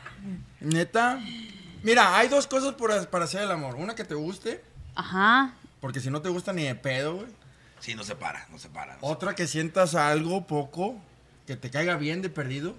Neta. 0.60 1.19
Mira, 1.81 2.17
hay 2.19 2.27
dos 2.27 2.45
cosas 2.45 2.73
por- 2.75 3.07
para 3.07 3.25
hacer 3.25 3.41
el 3.41 3.49
amor. 3.51 3.73
Una 3.77 3.95
que 3.95 4.03
te 4.03 4.13
guste, 4.13 4.63
Ajá. 4.93 5.55
porque 5.79 5.99
si 6.01 6.12
no 6.12 6.21
te 6.21 6.29
gusta 6.29 6.53
ni 6.53 6.65
de 6.65 6.75
pedo, 6.75 7.15
güey. 7.15 7.27
Sí, 7.79 7.95
no 7.95 8.03
se 8.03 8.15
para, 8.15 8.45
no 8.51 8.60
se 8.60 8.69
para. 8.69 8.93
no 8.93 8.99
se 8.99 9.05
Otra 9.07 9.34
que 9.34 9.47
sientas 9.47 9.95
algo 9.95 10.45
poco, 10.45 11.01
que 11.47 11.56
te 11.56 11.69
caiga 11.69 11.95
bien 11.97 12.21
de 12.21 12.30
perdido. 12.30 12.75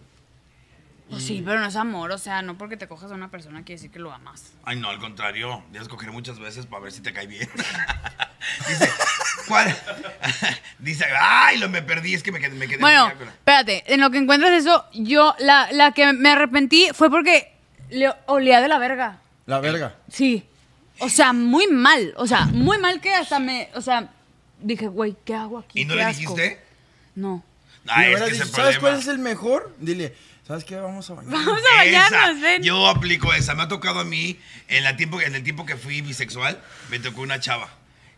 Pues 1.11 1.25
sí, 1.25 1.43
pero 1.45 1.61
no 1.61 1.67
es 1.67 1.77
amor, 1.77 2.11
o 2.11 2.17
sea, 2.17 2.41
no 2.41 2.57
porque 2.57 2.79
te 2.79 2.89
cojas 2.89 3.11
a 3.13 3.15
una 3.15 3.31
persona 3.31 3.65
quiere 3.65 3.75
decir 3.75 3.91
que 3.91 3.99
lo 3.99 4.13
amas. 4.13 4.53
Ay, 4.65 4.79
no, 4.81 4.89
al 4.89 4.99
contrario. 4.99 5.63
Debes 5.71 5.89
coger 5.89 6.11
muchas 6.11 6.39
veces 6.39 6.65
para 6.65 6.85
ver 6.85 6.93
si 6.93 7.03
te 7.03 7.13
cae 7.13 7.27
bien. 7.27 7.47
Dice, 8.69 8.91
¿cuál? 9.47 9.77
Dice, 10.79 11.05
ay, 11.21 11.59
lo 11.59 11.69
me 11.69 11.83
perdí, 11.83 12.15
es 12.15 12.23
que 12.23 12.33
me 12.33 12.41
quedé, 12.41 12.55
me 12.57 12.67
quedé 12.67 12.79
Bueno, 12.79 13.09
espérate, 13.09 13.93
en 13.93 14.01
lo 14.01 14.11
que 14.11 14.19
encuentras 14.19 14.53
eso, 14.53 14.87
yo, 14.95 15.35
la, 15.39 15.71
la 15.73 15.93
que 15.93 16.11
me 16.15 16.31
arrepentí 16.31 16.89
fue 16.95 17.11
porque 17.11 17.53
le 17.91 18.11
olía 18.27 18.63
de 18.63 18.69
la 18.69 18.79
verga. 18.79 19.19
La 19.45 19.61
verga. 19.61 19.97
Sí. 20.09 20.47
O 20.99 21.11
sea, 21.11 21.35
muy 21.35 21.67
mal. 21.67 22.15
O 22.17 22.27
sea, 22.27 22.47
muy 22.47 22.79
mal 22.79 23.01
que 23.01 23.13
hasta 23.13 23.39
me. 23.39 23.69
O 23.75 23.83
sea, 23.83 24.09
dije, 24.61 24.87
güey, 24.87 25.17
¿qué 25.25 25.35
hago 25.35 25.59
aquí? 25.59 25.83
¿Y 25.83 25.85
no 25.85 25.95
le 25.95 26.05
asco". 26.05 26.21
dijiste? 26.21 26.61
No. 27.17 27.45
Ay, 27.89 28.11
Y 28.11 28.15
es 28.15 28.21
le 28.21 28.27
que 28.27 28.33
dicho, 28.33 28.47
¿Sabes 28.47 28.79
cuál 28.79 28.99
es 28.99 29.07
el 29.09 29.19
mejor? 29.19 29.75
Dile, 29.79 30.15
¿sabes 30.47 30.65
qué? 30.65 30.77
Vamos 30.77 31.09
a 31.11 31.15
bañar. 31.15 31.33
Vamos 31.33 31.61
a 31.73 31.77
bañarnos, 31.77 32.21
Esa, 32.21 32.41
ven. 32.41 32.63
Yo 32.63 32.89
aplico 32.89 33.33
esa. 33.35 33.55
Me 33.55 33.63
ha 33.63 33.69
tocado 33.69 34.01
a 34.01 34.05
mí, 34.05 34.39
en, 34.69 34.85
la 34.85 34.97
tiempo, 34.97 35.21
en 35.21 35.35
el 35.35 35.43
tiempo 35.43 35.67
que 35.67 35.77
fui 35.77 36.01
bisexual, 36.01 36.63
me 36.91 36.99
tocó 36.99 37.23
una 37.23 37.41
chava 37.41 37.69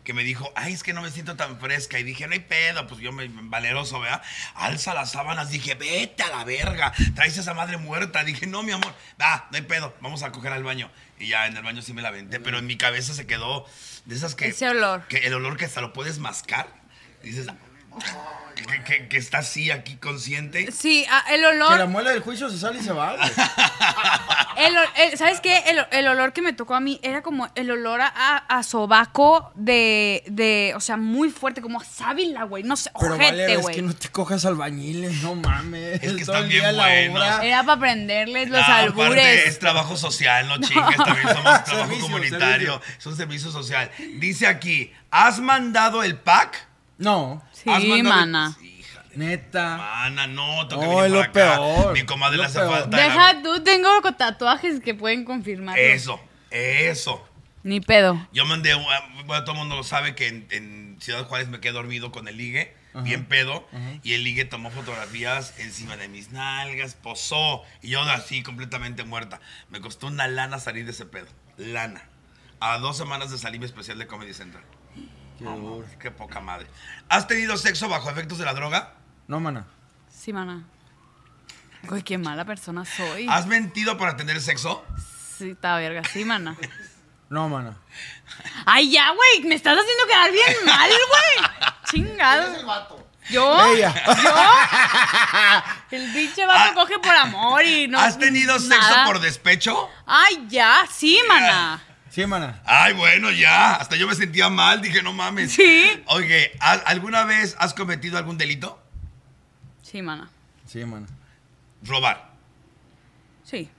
que 0.05 0.13
me 0.13 0.23
dijo, 0.23 0.49
ay, 0.55 0.71
es 0.71 0.83
que 0.83 0.93
no 0.93 1.01
me 1.01 1.11
siento 1.11 1.35
tan 1.35 1.59
fresca. 1.59 1.99
Y 1.99 2.03
dije, 2.03 2.27
no 2.27 2.33
hay 2.33 2.39
pedo, 2.39 2.87
pues 2.87 3.01
yo 3.01 3.11
me, 3.11 3.27
valeroso, 3.27 3.99
¿verdad? 3.99 4.21
Alza 4.53 4.93
las 4.93 5.11
sábanas, 5.11 5.49
dije, 5.49 5.73
vete 5.73 6.23
a 6.23 6.29
la 6.29 6.45
verga, 6.45 6.93
traes 7.15 7.37
a 7.37 7.41
esa 7.41 7.53
madre 7.53 7.77
muerta. 7.77 8.23
Dije, 8.23 8.47
no, 8.47 8.63
mi 8.63 8.71
amor, 8.71 8.93
va, 9.19 9.47
no 9.51 9.57
hay 9.57 9.63
pedo, 9.63 9.93
vamos 9.99 10.23
a 10.23 10.31
coger 10.31 10.53
al 10.53 10.63
baño. 10.63 10.89
Y 11.19 11.27
ya 11.27 11.47
en 11.47 11.57
el 11.57 11.63
baño 11.63 11.81
sí 11.81 11.91
me 11.91 12.01
la 12.01 12.09
aventé, 12.09 12.39
pero 12.39 12.59
en 12.59 12.67
mi 12.67 12.77
cabeza 12.77 13.13
se 13.13 13.25
quedó 13.25 13.65
de 14.05 14.15
esas 14.15 14.35
que... 14.35 14.47
Ese 14.47 14.69
olor. 14.69 15.07
Que 15.07 15.17
el 15.17 15.33
olor 15.33 15.57
que 15.57 15.65
hasta 15.65 15.81
lo 15.81 15.91
puedes 15.91 16.19
mascar. 16.19 16.67
Y 17.23 17.29
dices, 17.29 17.47
que, 18.55 18.83
que- 18.83 19.07
que 19.09 19.17
está 19.17 19.39
así 19.39 19.69
aquí 19.71 19.95
consciente. 19.97 20.71
Sí, 20.71 21.05
ah, 21.09 21.23
el 21.29 21.41
Que 21.41 21.41
la 21.41 21.49
olor. 21.67 21.87
muela 21.87 22.11
del 22.11 22.21
juicio 22.21 22.49
se 22.49 22.57
sale 22.57 22.79
y 22.79 22.83
se 22.83 22.91
va, 22.93 23.15
güey. 23.15 23.29
El, 24.57 25.17
¿Sabes 25.17 25.41
qué? 25.41 25.57
El, 25.67 25.85
el 25.91 26.07
olor 26.07 26.31
que 26.31 26.41
me 26.41 26.53
tocó 26.53 26.75
a 26.75 26.79
mí 26.79 26.97
era 27.03 27.21
como 27.21 27.49
el 27.55 27.69
olor 27.71 27.99
a, 27.99 28.07
a, 28.07 28.63
sobaco 28.63 29.51
de, 29.55 30.23
de. 30.27 30.71
O 30.77 30.79
sea, 30.79 30.95
muy 30.95 31.29
fuerte, 31.29 31.61
como 31.61 31.81
a 31.81 31.83
sábila, 31.83 32.43
güey. 32.43 32.63
No 32.63 32.77
sé, 32.77 32.89
Pero 32.97 33.15
ojete, 33.15 33.31
vale, 33.31 33.53
es 33.55 33.65
que 33.67 33.81
no 33.81 33.93
te 33.93 34.07
cojas 34.09 34.45
albañiles, 34.45 35.21
no 35.23 35.35
mames. 35.35 36.01
Es 36.01 36.13
que 36.13 36.23
Todo 36.23 36.35
están 36.37 36.47
bien 36.49 36.77
la. 36.77 37.43
Era 37.45 37.63
para 37.63 37.73
aprenderles 37.73 38.49
los 38.49 38.61
Ah, 38.61 38.83
aparte 38.83 39.01
albures. 39.01 39.45
es 39.47 39.59
trabajo 39.59 39.97
social, 39.97 40.47
no 40.47 40.57
chingues, 40.61 40.95
también 40.97 41.27
somos 41.27 41.43
trabajo 41.65 41.65
Servicio, 41.89 42.01
comunitario, 42.05 42.73
servicio. 42.75 42.81
es 42.97 43.05
un 43.07 43.17
servicio 43.17 43.51
social. 43.51 43.91
Dice 44.19 44.47
aquí, 44.47 44.93
¿has 45.11 45.39
mandado 45.41 46.01
el 46.01 46.15
pack? 46.17 46.65
No, 46.97 47.43
Sí, 47.51 47.69
¿Has 47.69 47.79
mandado 47.83 47.95
el- 47.95 48.03
mana. 48.03 48.57
Neta. 49.15 49.77
mana, 49.77 50.27
no, 50.27 50.67
toca 50.67 50.85
No, 50.85 50.89
venir 50.97 51.05
es 51.05 51.11
lo 51.11 51.31
para 51.31 51.53
acá. 51.53 51.61
peor, 51.61 51.93
Mi 51.93 52.03
comadre 52.03 52.37
le 52.37 52.43
hace 52.45 52.59
peor. 52.59 52.71
falta. 52.81 52.97
Deja 52.97 53.41
tú, 53.43 53.63
tengo 53.63 53.89
tatuajes 54.17 54.81
que 54.81 54.93
pueden 54.93 55.23
confirmarlo. 55.23 55.81
Eso, 55.81 56.19
eso. 56.51 57.25
Ni 57.63 57.79
pedo. 57.79 58.27
Yo 58.33 58.45
mandé, 58.45 58.75
un- 58.75 58.83
bueno, 59.25 59.43
todo 59.45 59.53
el 59.53 59.59
mundo 59.59 59.75
lo 59.77 59.83
sabe 59.83 60.15
que 60.15 60.27
en, 60.27 60.47
en 60.51 60.97
Ciudad 60.99 61.25
Juárez 61.27 61.47
me 61.47 61.59
quedé 61.61 61.71
dormido 61.71 62.11
con 62.11 62.27
el 62.27 62.37
ligue, 62.37 62.75
bien 63.03 63.25
pedo, 63.25 63.67
y 64.03 64.13
el 64.13 64.23
ligue 64.23 64.45
tomó 64.45 64.69
fotografías 64.69 65.53
encima 65.59 65.97
de 65.97 66.07
mis 66.09 66.31
nalgas, 66.31 66.93
posó, 66.95 67.63
y 67.81 67.89
yo 67.89 68.01
así 68.03 68.43
completamente 68.43 69.03
muerta. 69.03 69.39
Me 69.69 69.79
costó 69.81 70.07
una 70.07 70.27
lana 70.27 70.59
salir 70.59 70.85
de 70.85 70.91
ese 70.91 71.05
pedo, 71.05 71.27
lana. 71.57 72.03
A 72.59 72.77
dos 72.79 72.95
semanas 72.97 73.31
de 73.31 73.37
salir 73.37 73.59
mi 73.59 73.65
especial 73.65 73.97
de 73.97 74.07
Comedy 74.07 74.33
Central. 74.33 74.63
Qué 75.37 75.97
qué 75.99 76.11
poca 76.11 76.39
madre. 76.39 76.67
¿Has 77.09 77.27
tenido 77.27 77.57
sexo 77.57 77.89
bajo 77.89 78.09
efectos 78.09 78.37
de 78.37 78.45
la 78.45 78.53
droga? 78.53 78.93
No, 79.27 79.39
mana. 79.39 79.65
Sí, 80.09 80.31
mana. 80.33 80.63
Güey, 81.83 82.01
qué 82.03 82.17
mala 82.17 82.45
persona 82.45 82.83
soy. 82.85 83.27
¿Has 83.29 83.45
mentido 83.45 83.97
para 83.97 84.15
tener 84.17 84.41
sexo? 84.41 84.83
Sí, 85.37 85.51
está 85.51 85.75
verga, 85.77 86.01
sí, 86.11 86.23
mana. 86.25 86.55
No, 87.29 87.49
mana. 87.49 87.75
Ay, 88.65 88.91
ya, 88.91 89.11
güey, 89.11 89.47
me 89.47 89.55
estás 89.55 89.77
haciendo 89.77 90.05
quedar 90.07 90.31
bien 90.31 90.55
mal, 90.65 90.89
güey. 90.89 91.49
Chingado. 91.91 92.93
Yo, 93.29 93.65
Ella. 93.73 93.91
el 95.91 96.13
pinche 96.13 96.45
vato 96.45 96.69
Ah. 96.71 96.73
coge 96.75 96.99
por 96.99 97.15
amor 97.15 97.63
y 97.63 97.87
no. 97.87 97.99
¿Has 97.99 98.17
tenido 98.19 98.59
sexo 98.59 98.93
por 99.05 99.19
despecho? 99.19 99.89
Ay, 100.05 100.45
ya, 100.47 100.85
sí, 100.91 101.19
mana. 101.27 101.81
Sí, 102.15 102.25
mana. 102.25 102.61
Ay, 102.65 102.93
bueno, 102.93 103.29
ya. 103.29 103.75
Hasta 103.75 103.97
yo 103.97 104.07
me 104.07 104.15
sentía 104.15 104.47
mal, 104.49 104.81
dije, 104.81 105.03
no 105.03 105.11
mames. 105.11 105.51
Sí. 105.51 106.01
Oye, 106.07 106.53
¿al- 106.61 106.81
¿alguna 106.85 107.25
vez 107.25 107.57
has 107.59 107.73
cometido 107.73 108.17
algún 108.17 108.37
delito? 108.37 108.81
Sí, 109.83 110.01
mana. 110.01 110.29
Sí, 110.65 110.85
mana. 110.85 111.07
Robar. 111.83 112.29
Sí. 113.43 113.69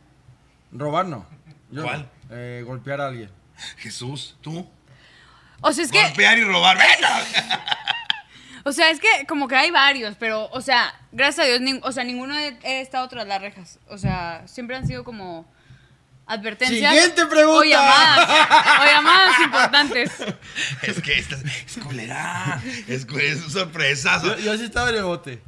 Robar 0.71 1.07
no. 1.07 1.27
Yo 1.71 1.81
no. 1.81 1.83
¿Cuál? 1.85 2.11
Eh, 2.31 2.63
golpear 2.67 3.01
a 3.01 3.07
alguien. 3.07 3.31
Jesús, 3.79 4.37
tú. 4.43 4.69
O 5.63 5.73
sea, 5.73 5.85
es 5.85 5.91
que. 5.91 6.03
Golpear 6.03 6.37
y 6.37 6.45
robar. 6.45 6.77
¡Venga! 6.77 7.23
O 8.65 8.73
sea, 8.73 8.91
es 8.91 9.01
que 9.01 9.25
como 9.27 9.49
que 9.49 9.57
hay 9.57 9.71
varios, 9.71 10.15
pero, 10.19 10.51
o 10.51 10.61
sea, 10.61 10.93
gracias 11.13 11.47
a 11.47 11.49
Dios, 11.49 11.81
o 11.85 11.93
sea, 11.93 12.05
ninguno 12.05 12.37
he, 12.37 12.59
he 12.65 12.81
estado 12.83 13.09
tras 13.09 13.27
las 13.27 13.41
rejas. 13.41 13.79
O 13.89 13.97
sea, 13.97 14.43
siempre 14.47 14.77
han 14.77 14.87
sido 14.87 15.05
como 15.05 15.51
advertencias. 16.27 16.93
Siguiente 16.93 17.27
pregunta. 17.27 17.61
O 17.61 17.65
llamadas. 17.65 18.29
o 18.81 18.85
llamadas 18.85 19.41
importantes. 19.45 20.11
Es 20.83 21.01
que 21.01 21.19
esta 21.19 21.37
es 21.37 21.79
culera. 21.83 22.61
Es, 22.89 23.07
es 23.07 23.41
sorpresa. 23.53 24.21
Yo, 24.23 24.37
yo 24.39 24.57
sí 24.59 24.65
estaba 24.65 24.91
en 24.91 24.97
el 24.97 25.05
bote. 25.05 25.43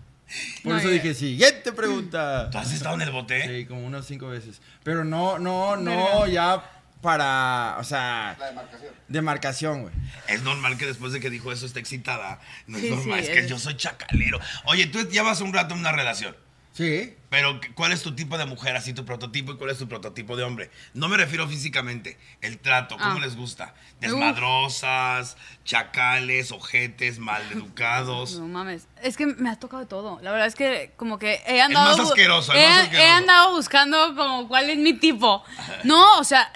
Por 0.63 0.73
No, 0.73 0.79
eso 0.79 0.89
ya. 0.89 0.95
dije, 0.95 1.15
siguiente 1.15 1.73
pregunta. 1.73 2.51
¿Tú 2.51 2.59
has 2.59 2.73
estado 2.73 2.95
en 2.97 3.01
el 3.03 3.11
bote? 3.11 3.47
Sí, 3.47 3.67
como 3.67 3.87
unas 3.87 4.07
cinco 4.07 4.29
veces. 4.29 4.61
Pero 4.83 5.05
no, 5.05 5.39
no, 5.39 5.77
no, 5.77 6.27
ya 6.27 6.63
para, 7.01 7.77
o 7.79 7.85
sea... 7.85 8.37
La 8.39 8.47
demarcación. 8.49 8.93
Demarcación, 9.09 9.83
güey. 9.83 9.95
Es 10.27 10.43
normal 10.43 10.77
que 10.77 10.85
después 10.85 11.13
de 11.13 11.21
que 11.21 11.31
dijo 11.31 11.51
eso 11.53 11.65
esté 11.65 11.81
excitada. 11.81 12.41
No 12.67 12.77
es 12.77 12.85
Sí, 12.85 12.91
normal, 12.91 13.21
sí, 13.21 13.27
es 13.27 13.33
que 13.33 13.39
es- 13.45 13.49
yo 13.49 13.59
soy 13.59 13.77
chacalero. 13.77 14.39
Oye, 14.65 14.87
tú 14.87 15.09
llevas 15.09 15.41
un 15.41 15.55
rato 15.55 15.75
en 15.75 15.81
una 15.81 15.93
relación. 15.93 16.37
Sí. 16.79 17.15
Pero, 17.29 17.61
¿cuál 17.75 17.93
es 17.93 18.03
tu 18.03 18.15
tipo 18.15 18.39
de 18.39 18.47
mujer, 18.47 18.75
así 18.77 18.95
tu 18.95 19.05
prototipo, 19.05 19.53
y 19.53 19.57
cuál 19.57 19.71
es 19.71 19.79
tu 19.79 19.89
prototipo 19.89 20.37
de 20.37 20.45
hombre? 20.45 20.71
No 20.95 21.09
me 21.09 21.17
refiero 21.17 21.47
físicamente, 21.49 22.17
el 22.41 22.59
trato, 22.59 22.97
¿cómo 22.97 23.17
Ah. 23.17 23.21
les 23.21 23.37
gusta? 23.37 23.75
Desmadrosas, 24.01 25.37
chacales, 25.65 26.53
ojetes, 26.53 27.19
maleducados. 27.19 28.39
No 28.39 28.47
mames. 28.47 28.87
Es 29.03 29.17
que 29.17 29.27
me 29.27 29.51
ha 29.51 29.57
tocado 29.59 29.83
de 29.83 29.89
todo. 29.89 30.19
La 30.23 30.31
verdad 30.31 30.47
es 30.47 30.55
que 30.55 30.93
como 30.97 31.19
que 31.19 31.43
he 31.47 31.61
andado. 31.61 31.97
más 31.97 32.07
bu- 32.07 32.11
asqueroso, 32.11 32.53
el 32.53 32.59
he, 32.61 32.67
más 32.69 32.77
he 32.79 32.81
asqueroso. 32.83 33.13
andado 33.13 33.57
buscando 33.57 34.15
como 34.17 34.49
cuál 34.49 34.71
es 34.71 34.79
mi 34.79 34.93
tipo. 34.95 35.43
No, 35.85 36.19
o 36.19 36.25
sea. 36.25 36.51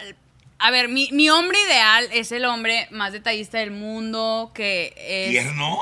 A 0.65 0.71
ver, 0.71 0.89
mi, 0.89 1.09
mi 1.11 1.29
hombre 1.29 1.59
ideal 1.67 2.09
es 2.13 2.31
el 2.31 2.45
hombre 2.45 2.87
más 2.93 3.13
detallista 3.13 3.59
del 3.59 3.73
mundo, 3.73 4.53
que 4.55 4.95
es... 4.97 5.31
¿Tierno? 5.31 5.77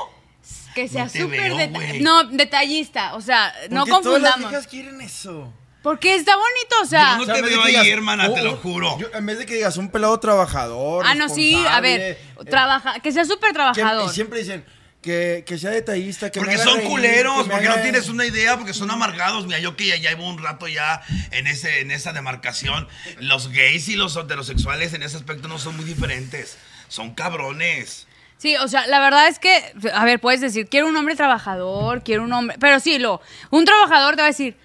Que 0.75 0.87
sea 0.87 1.03
No 1.05 1.09
súper 1.09 1.29
veo, 1.29 1.57
deta- 1.57 1.73
güey. 1.79 1.99
No, 2.01 2.23
detallista. 2.25 3.15
O 3.15 3.21
sea, 3.21 3.53
no 3.69 3.85
¿Por 3.85 3.97
qué 3.97 4.03
todas 4.03 4.21
las 4.21 4.31
confundamos. 4.33 4.67
quieren 4.67 5.01
eso? 5.01 5.53
Porque 5.83 6.13
está 6.15 6.35
bonito, 6.35 6.75
o 6.83 6.85
sea. 6.85 7.11
Yo 7.11 7.17
no 7.17 7.23
O 7.23 7.25
sea, 7.25 7.35
te 7.35 7.41
veo 7.41 7.59
que 7.61 7.67
ahí, 7.67 7.71
digas, 7.71 7.87
hermana, 7.87 8.33
te 8.33 8.39
"Oh, 8.41 8.43
lo 8.43 8.51
oh", 8.53 8.57
juro. 8.57 8.99
yo- 8.99 9.09
en 9.13 9.25
vez 9.25 9.39
de 9.39 9.45
que 9.47 9.55
digas 9.55 9.77
un 9.77 9.89
pelado 9.89 10.19
trabajador. 10.19 11.05
ah, 11.07 11.15
no, 11.15 11.27
sí, 11.27 11.55
a 11.67 11.81
ver. 11.81 12.01
eh, 12.01 12.45
Trabaja, 12.49 12.99
que 12.99 13.11
sea 13.11 13.25
súper 13.25 13.49
que- 13.49 13.55
trabajador. 13.55 14.09
y 14.09 14.13
siempre 14.13 14.39
dicen 14.39 14.63
que, 15.01 15.43
que 15.47 15.57
sea 15.57 15.71
detallista, 15.71 16.29
que 16.29 16.39
me 16.39 16.45
Porque 16.45 16.61
haga 16.61 16.65
son 16.69 16.77
reír, 16.77 16.87
culeros, 16.89 17.47
porque 17.49 17.67
no 17.67 17.81
tienes 17.81 18.07
una 18.09 18.25
idea, 18.27 18.57
porque 18.57 18.73
son 18.73 18.91
amargados. 18.91 19.47
Mira, 19.47 19.57
yo 19.57 19.75
que 19.75 19.87
ya 19.87 19.95
llevo 19.95 20.29
un 20.29 20.37
rato 20.37 20.67
ya 20.67 21.01
en, 21.31 21.47
ese, 21.47 21.79
en 21.81 21.89
esa 21.89 22.13
demarcación, 22.13 22.87
los 23.17 23.47
gays 23.49 23.89
y 23.89 23.95
los 23.95 24.15
heterosexuales 24.15 24.93
en 24.93 25.01
ese 25.01 25.17
aspecto 25.17 25.47
no 25.47 25.57
son 25.57 25.75
muy 25.77 25.85
diferentes. 25.85 26.57
Son 26.89 27.15
cabrones. 27.15 28.05
Sí, 28.41 28.55
o 28.55 28.67
sea, 28.67 28.87
la 28.87 28.99
verdad 28.99 29.27
es 29.27 29.37
que, 29.37 29.51
a 29.93 30.03
ver, 30.03 30.19
puedes 30.19 30.41
decir, 30.41 30.67
quiero 30.67 30.87
un 30.87 30.97
hombre 30.97 31.15
trabajador, 31.15 32.01
quiero 32.01 32.23
un 32.23 32.33
hombre, 32.33 32.57
pero 32.59 32.79
sí, 32.79 32.97
lo, 32.97 33.21
un 33.51 33.65
trabajador 33.65 34.15
te 34.15 34.23
va 34.23 34.25
a 34.25 34.31
decir 34.31 34.57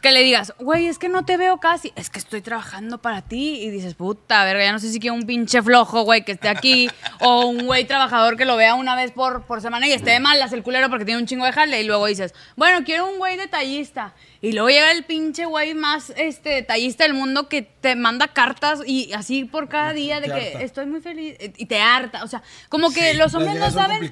que 0.00 0.12
le 0.12 0.22
digas, 0.22 0.54
güey, 0.60 0.86
es 0.86 1.00
que 1.00 1.08
no 1.08 1.24
te 1.24 1.36
veo 1.36 1.58
casi, 1.58 1.92
es 1.96 2.10
que 2.10 2.20
estoy 2.20 2.42
trabajando 2.42 2.98
para 2.98 3.20
ti, 3.20 3.60
y 3.60 3.70
dices, 3.70 3.96
puta, 3.96 4.44
verga, 4.44 4.62
ya 4.62 4.70
no 4.70 4.78
sé 4.78 4.92
si 4.92 5.00
quiero 5.00 5.16
un 5.16 5.26
pinche 5.26 5.60
flojo, 5.60 6.02
güey, 6.02 6.24
que 6.24 6.30
esté 6.30 6.48
aquí, 6.48 6.88
o 7.18 7.46
un 7.46 7.66
güey 7.66 7.84
trabajador 7.88 8.36
que 8.36 8.44
lo 8.44 8.56
vea 8.56 8.76
una 8.76 8.94
vez 8.94 9.10
por, 9.10 9.46
por 9.46 9.60
semana 9.60 9.88
y 9.88 9.92
esté 9.92 10.12
de 10.12 10.20
malas 10.20 10.52
el 10.52 10.62
culero 10.62 10.88
porque 10.88 11.04
tiene 11.04 11.20
un 11.20 11.26
chingo 11.26 11.44
de 11.44 11.50
jale, 11.50 11.80
y 11.80 11.84
luego 11.84 12.06
dices, 12.06 12.32
bueno, 12.54 12.84
quiero 12.84 13.10
un 13.10 13.18
güey 13.18 13.36
detallista, 13.36 14.14
y 14.42 14.52
luego 14.52 14.68
llega 14.68 14.90
el 14.92 15.04
pinche 15.04 15.46
güey 15.46 15.72
más 15.72 16.12
este, 16.16 16.50
detallista 16.50 17.04
del 17.04 17.14
mundo 17.14 17.48
que 17.48 17.62
te 17.62 17.96
manda 17.96 18.28
cartas 18.28 18.80
y 18.84 19.12
así 19.14 19.44
por 19.44 19.68
cada 19.68 19.92
día 19.92 20.20
de 20.20 20.28
Te 20.28 20.34
que 20.34 20.46
harta. 20.48 20.62
estoy 20.62 20.86
muy 20.86 21.00
feliz, 21.00 21.36
eh, 21.38 21.52
y 21.56 21.66
te 21.66 21.80
harta, 21.80 22.22
o 22.24 22.28
sea, 22.28 22.42
como 22.68 22.92
que 22.92 23.12
Sí. 23.12 23.16
los 23.18 23.34
hombres 23.34 23.54
no 23.56 23.70
saben, 23.70 24.10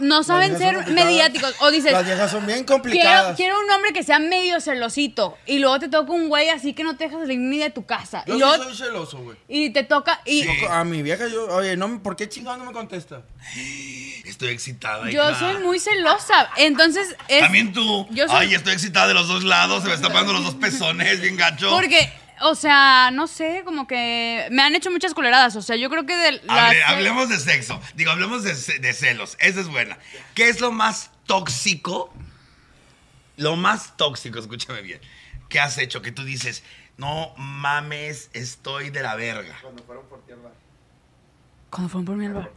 no 0.00 0.22
saben 0.24 0.58
ser 0.58 0.86
mediáticos, 0.88 1.54
o 1.60 1.70
dices, 1.70 1.92
Las 1.92 2.04
viejas 2.04 2.30
son 2.30 2.44
bien 2.46 2.64
complicadas. 2.64 3.36
quiero 3.36 3.58
un 3.60 3.70
hombre 3.70 3.92
que 3.92 4.02
sea 4.02 4.18
medio 4.18 4.60
celosito. 4.60 5.38
Y 5.46 5.58
luego 5.60 5.78
te 5.78 5.88
toca 5.88 6.12
un 6.12 6.28
güey 6.28 6.48
así 6.50 6.72
que 6.74 6.82
no 6.84 6.96
te 6.96 7.04
dejas 7.04 7.20
salir 7.20 7.38
ni 7.38 7.58
de 7.58 7.70
tu 7.70 7.86
casa. 7.86 8.24
Yo 8.26 8.34
y 8.34 8.38
sí 8.38 8.44
luego. 8.44 8.64
soy 8.64 8.74
celoso, 8.76 9.18
güey. 9.18 9.36
Y 9.48 9.70
te 9.70 9.84
toca. 9.84 10.20
Y 10.24 10.42
Sí. 10.42 10.48
A 10.68 10.82
mi 10.84 11.02
vieja 11.02 11.28
yo, 11.28 11.46
oye, 11.54 11.76
no, 11.76 12.02
¿por 12.02 12.16
qué 12.16 12.28
chingado 12.28 12.56
no 12.56 12.64
me 12.64 12.72
contesta? 12.72 13.22
Estoy 14.24 14.48
excitada. 14.48 15.10
yo 15.10 15.22
hija. 15.30 15.38
soy 15.38 15.58
muy 15.62 15.78
celosa. 15.78 16.50
Entonces 16.56 17.14
es. 17.28 17.40
También 17.40 17.72
tú. 17.72 18.06
Yo 18.10 18.26
soy- 18.28 18.36
Ay, 18.48 18.54
estoy 18.54 18.72
excitada 18.72 19.06
de 19.08 19.14
los 19.14 19.28
dos 19.28 19.44
lados. 19.44 19.59
Se 19.80 19.88
me 19.88 19.94
está 19.94 20.08
pegando 20.08 20.32
los 20.32 20.44
dos 20.44 20.54
pezones, 20.54 21.20
bien 21.20 21.36
gacho. 21.36 21.70
Porque, 21.70 22.12
o 22.42 22.54
sea, 22.54 23.10
no 23.12 23.26
sé, 23.26 23.62
como 23.64 23.86
que 23.86 24.46
me 24.50 24.62
han 24.62 24.74
hecho 24.74 24.90
muchas 24.90 25.14
culeradas. 25.14 25.56
O 25.56 25.62
sea, 25.62 25.76
yo 25.76 25.90
creo 25.90 26.06
que 26.06 26.16
de. 26.16 26.42
Hable- 26.42 26.82
hablemos 26.84 27.28
de 27.28 27.38
sexo. 27.38 27.80
Digo, 27.94 28.10
hablemos 28.10 28.42
de, 28.44 28.54
ce- 28.54 28.78
de 28.78 28.92
celos. 28.92 29.36
Esa 29.40 29.60
es 29.60 29.68
buena. 29.68 29.98
¿Qué 30.34 30.48
es 30.48 30.60
lo 30.60 30.72
más 30.72 31.10
tóxico? 31.26 32.12
Lo 33.36 33.56
más 33.56 33.96
tóxico, 33.96 34.38
escúchame 34.38 34.82
bien. 34.82 35.00
¿Qué 35.48 35.60
has 35.60 35.78
hecho? 35.78 36.02
Que 36.02 36.12
tú 36.12 36.24
dices, 36.24 36.62
no 36.96 37.32
mames, 37.36 38.30
estoy 38.34 38.90
de 38.90 39.02
la 39.02 39.16
verga. 39.16 39.56
Cuando 39.62 39.82
fueron 39.82 40.06
por 40.06 40.22
mí 42.16 42.26
al 42.26 42.34
bar. 42.34 42.50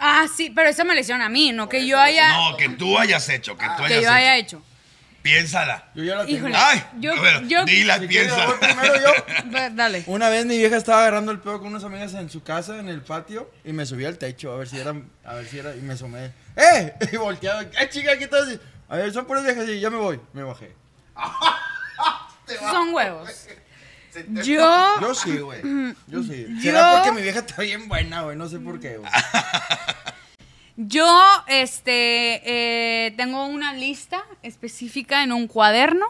Ah, 0.00 0.26
sí, 0.34 0.50
pero 0.50 0.68
esa 0.68 0.84
me 0.84 0.94
lesiona 0.94 1.26
a 1.26 1.28
mí, 1.28 1.52
no 1.52 1.68
que 1.68 1.86
yo 1.86 1.98
haya. 1.98 2.32
No, 2.32 2.56
que 2.56 2.68
tú 2.70 2.98
hayas 2.98 3.28
hecho, 3.28 3.56
que 3.56 3.66
tú 3.66 3.84
hayas 3.84 3.88
que 3.88 3.94
yo 3.94 4.00
hecho. 4.00 4.10
haya 4.10 4.36
hecho. 4.36 4.62
Piénsala. 5.22 5.88
Yo 5.94 6.04
ya 6.04 6.14
la 6.14 6.24
tengo. 6.26 6.38
Híjole. 6.38 6.54
Ay, 6.56 6.84
Yo- 7.00 7.12
a 7.12 7.20
ver, 7.20 7.46
yo- 7.48 7.64
dila, 7.64 7.98
Si 7.98 8.06
quieres, 8.06 8.32
voy 8.34 8.54
primero 8.60 8.94
yo. 9.00 9.12
Va, 9.54 9.68
Dale. 9.70 10.04
Una 10.06 10.28
vez 10.28 10.46
mi 10.46 10.56
vieja 10.56 10.76
estaba 10.76 11.00
agarrando 11.00 11.32
el 11.32 11.40
pedo 11.40 11.58
con 11.58 11.68
unas 11.68 11.82
amigas 11.84 12.14
en 12.14 12.30
su 12.30 12.42
casa, 12.42 12.78
en 12.78 12.88
el 12.88 13.02
patio, 13.02 13.50
y 13.64 13.72
me 13.72 13.84
subí 13.84 14.04
al 14.04 14.16
techo 14.16 14.52
a 14.52 14.56
ver 14.56 14.68
si 14.68 14.78
era, 14.78 14.94
a 15.24 15.34
ver 15.34 15.46
si 15.46 15.58
era, 15.58 15.74
y 15.74 15.80
me 15.80 15.94
asomé. 15.94 16.32
¡Eh! 16.56 16.94
Y 17.12 17.16
volteaba, 17.16 17.62
¡eh, 17.62 17.88
chica, 17.90 18.16
qué 18.16 18.24
estás? 18.24 18.42
haciendo?" 18.42 18.62
A 18.88 18.96
ver, 18.96 19.12
son 19.12 19.26
puras 19.26 19.44
viejas, 19.44 19.68
y 19.68 19.80
ya 19.80 19.90
me 19.90 19.98
voy, 19.98 20.20
me 20.32 20.42
bajé. 20.44 20.72
Son 22.70 22.94
huevos. 22.94 23.28
Yo. 24.44 24.86
Yo 25.00 25.14
sí, 25.14 25.38
güey, 25.38 25.60
yo 26.08 26.22
sí. 26.22 26.46
Yo- 26.56 26.60
Será 26.62 26.92
porque 26.94 27.12
mi 27.12 27.22
vieja 27.22 27.40
está 27.40 27.62
bien 27.62 27.88
buena, 27.88 28.22
güey, 28.22 28.36
no 28.36 28.48
sé 28.48 28.58
por 28.58 28.80
qué, 28.80 28.96
güey. 28.98 29.10
Yo, 30.76 31.20
este, 31.48 33.06
eh, 33.06 33.10
tengo 33.16 33.46
una 33.46 33.72
lista 33.74 34.22
específica 34.44 35.24
en 35.24 35.32
un 35.32 35.48
cuaderno 35.48 36.06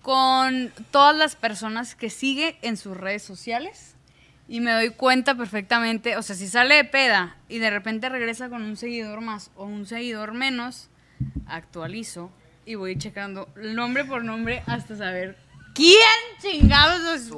con 0.00 0.72
todas 0.92 1.16
las 1.16 1.34
personas 1.34 1.96
que 1.96 2.08
sigue 2.08 2.56
en 2.62 2.76
sus 2.76 2.96
redes 2.96 3.22
sociales 3.24 3.96
y 4.48 4.60
me 4.60 4.70
doy 4.70 4.90
cuenta 4.90 5.34
perfectamente, 5.34 6.16
o 6.16 6.22
sea, 6.22 6.36
si 6.36 6.46
sale 6.48 6.76
de 6.76 6.84
peda 6.84 7.36
y 7.48 7.58
de 7.58 7.70
repente 7.70 8.08
regresa 8.08 8.48
con 8.48 8.62
un 8.62 8.76
seguidor 8.76 9.20
más 9.22 9.50
o 9.56 9.64
un 9.64 9.86
seguidor 9.86 10.34
menos, 10.34 10.88
actualizo 11.46 12.30
y 12.64 12.76
voy 12.76 12.96
checando 12.96 13.48
nombre 13.56 14.04
por 14.04 14.22
nombre 14.24 14.62
hasta 14.66 14.96
saber 14.96 15.36
quién 15.74 15.98
chingados 16.40 17.00
es. 17.14 17.30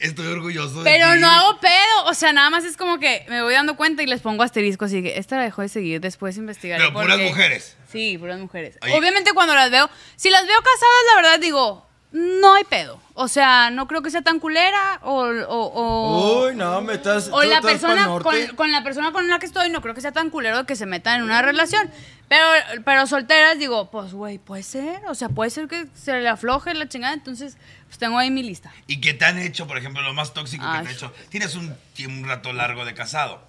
Estoy 0.00 0.26
orgulloso 0.26 0.82
de 0.82 0.90
Pero 0.90 1.12
ti. 1.14 1.20
no 1.20 1.30
hago 1.30 1.60
pedo, 1.60 2.04
o 2.06 2.14
sea, 2.14 2.32
nada 2.32 2.50
más 2.50 2.64
es 2.64 2.76
como 2.76 2.98
que 2.98 3.24
me 3.28 3.42
voy 3.42 3.54
dando 3.54 3.76
cuenta 3.76 4.02
y 4.02 4.06
les 4.06 4.20
pongo 4.20 4.42
asterisco, 4.42 4.84
así 4.84 5.02
que 5.02 5.18
esta 5.18 5.36
la 5.36 5.44
dejó 5.44 5.62
de 5.62 5.68
seguir, 5.68 6.00
después 6.00 6.36
investigaré. 6.36 6.82
Pero 6.84 6.92
puras 6.92 7.18
mujeres. 7.18 7.76
Sí, 7.90 8.18
puras 8.18 8.38
mujeres. 8.38 8.78
Oye. 8.82 8.92
Obviamente 8.92 9.32
cuando 9.32 9.54
las 9.54 9.70
veo, 9.70 9.88
si 10.16 10.30
las 10.30 10.42
veo 10.46 10.56
casadas, 10.58 11.02
la 11.14 11.22
verdad 11.22 11.38
digo, 11.40 11.83
no 12.16 12.54
hay 12.54 12.62
pedo. 12.64 13.00
O 13.14 13.26
sea, 13.26 13.70
no 13.70 13.88
creo 13.88 14.02
que 14.02 14.10
sea 14.10 14.22
tan 14.22 14.38
culera 14.38 15.00
o... 15.02 15.24
o, 15.24 15.64
o- 15.66 16.46
Uy, 16.46 16.54
no, 16.54 16.80
me 16.80 16.94
estás. 16.94 17.28
o 17.32 17.42
la 17.42 17.56
estás 17.56 17.72
persona 17.72 18.06
con, 18.22 18.46
con 18.56 18.70
la 18.72 18.82
persona 18.84 19.10
con 19.12 19.28
la 19.28 19.38
que 19.40 19.46
estoy 19.46 19.68
no 19.70 19.80
creo 19.82 19.94
que 19.94 20.00
sea 20.00 20.12
tan 20.12 20.30
culero 20.30 20.58
de 20.58 20.64
que 20.66 20.76
se 20.76 20.86
metan 20.86 21.16
en 21.18 21.22
una 21.24 21.42
relación 21.42 21.90
pero 22.28 22.44
pero 22.84 23.06
solteras 23.08 23.58
digo 23.58 23.90
pues 23.90 24.12
güey 24.12 24.38
puede 24.38 24.62
ser 24.62 25.02
o 25.08 25.14
sea 25.14 25.28
puede 25.28 25.50
ser 25.50 25.66
que 25.68 25.86
se 25.94 26.20
le 26.20 26.28
afloje 26.28 26.72
la 26.74 26.88
chingada 26.88 27.14
entonces 27.14 27.56
pues 27.86 27.98
tengo 27.98 28.16
ahí 28.18 28.30
mi 28.30 28.42
lista 28.42 28.72
¿Y 28.86 29.00
qué 29.00 29.12
te 29.14 29.24
han 29.24 29.38
hecho, 29.38 29.66
por 29.66 29.76
ejemplo, 29.78 30.00
lo 30.02 30.14
más 30.14 30.32
tóxico 30.34 30.64
que 30.64 30.70
te 30.72 30.76
han 30.78 30.88
hecho? 30.88 31.12
Tienes 31.30 31.54
un, 31.56 31.74
un 32.06 32.24
rato 32.24 32.52
largo 32.52 32.84
de 32.84 32.94
casado. 32.94 33.40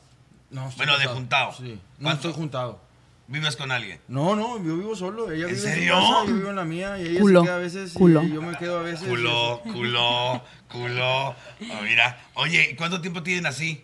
No, 0.51 0.69
estoy 0.69 0.85
Bueno, 0.85 0.99
de 0.99 1.05
juntado. 1.07 1.53
Sí, 1.53 1.79
no 1.97 2.03
¿Cuánto? 2.03 2.27
estoy 2.29 2.33
juntado. 2.33 2.81
¿Vives 3.27 3.55
con 3.55 3.71
alguien? 3.71 3.99
No, 4.07 4.35
no, 4.35 4.57
yo 4.57 4.77
vivo 4.77 4.95
solo. 4.95 5.31
Ella 5.31 5.47
¿En 5.47 5.55
vive 5.55 5.61
serio? 5.61 5.95
en 5.97 6.01
su 6.01 6.11
casa, 6.13 6.25
yo 6.27 6.35
vivo 6.35 6.49
en 6.51 6.55
la 6.55 6.65
mía 6.65 6.97
y 6.99 7.07
ella 7.07 7.19
Culo, 7.21 7.39
se 7.41 7.45
queda 7.47 7.55
a 7.55 7.59
veces 7.59 7.93
culo. 7.93 8.23
y 8.23 8.31
yo 8.33 8.41
me 8.41 8.55
quedo 8.57 8.79
a 8.79 8.81
veces. 8.83 9.07
Culo, 9.07 9.61
culo, 9.63 10.43
culo. 10.71 11.29
Oh, 11.29 11.81
mira, 11.83 12.19
oye, 12.35 12.69
¿y 12.71 12.75
¿cuánto 12.75 13.01
tiempo 13.01 13.23
tienen 13.23 13.47
así? 13.47 13.83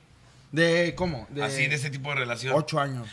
¿De 0.51 0.93
cómo? 0.95 1.25
De 1.32 1.43
así, 1.43 1.65
de 1.67 1.75
ese 1.75 1.89
tipo 1.89 2.10
de 2.10 2.15
relación. 2.15 2.54
ocho 2.56 2.80
años. 2.80 3.08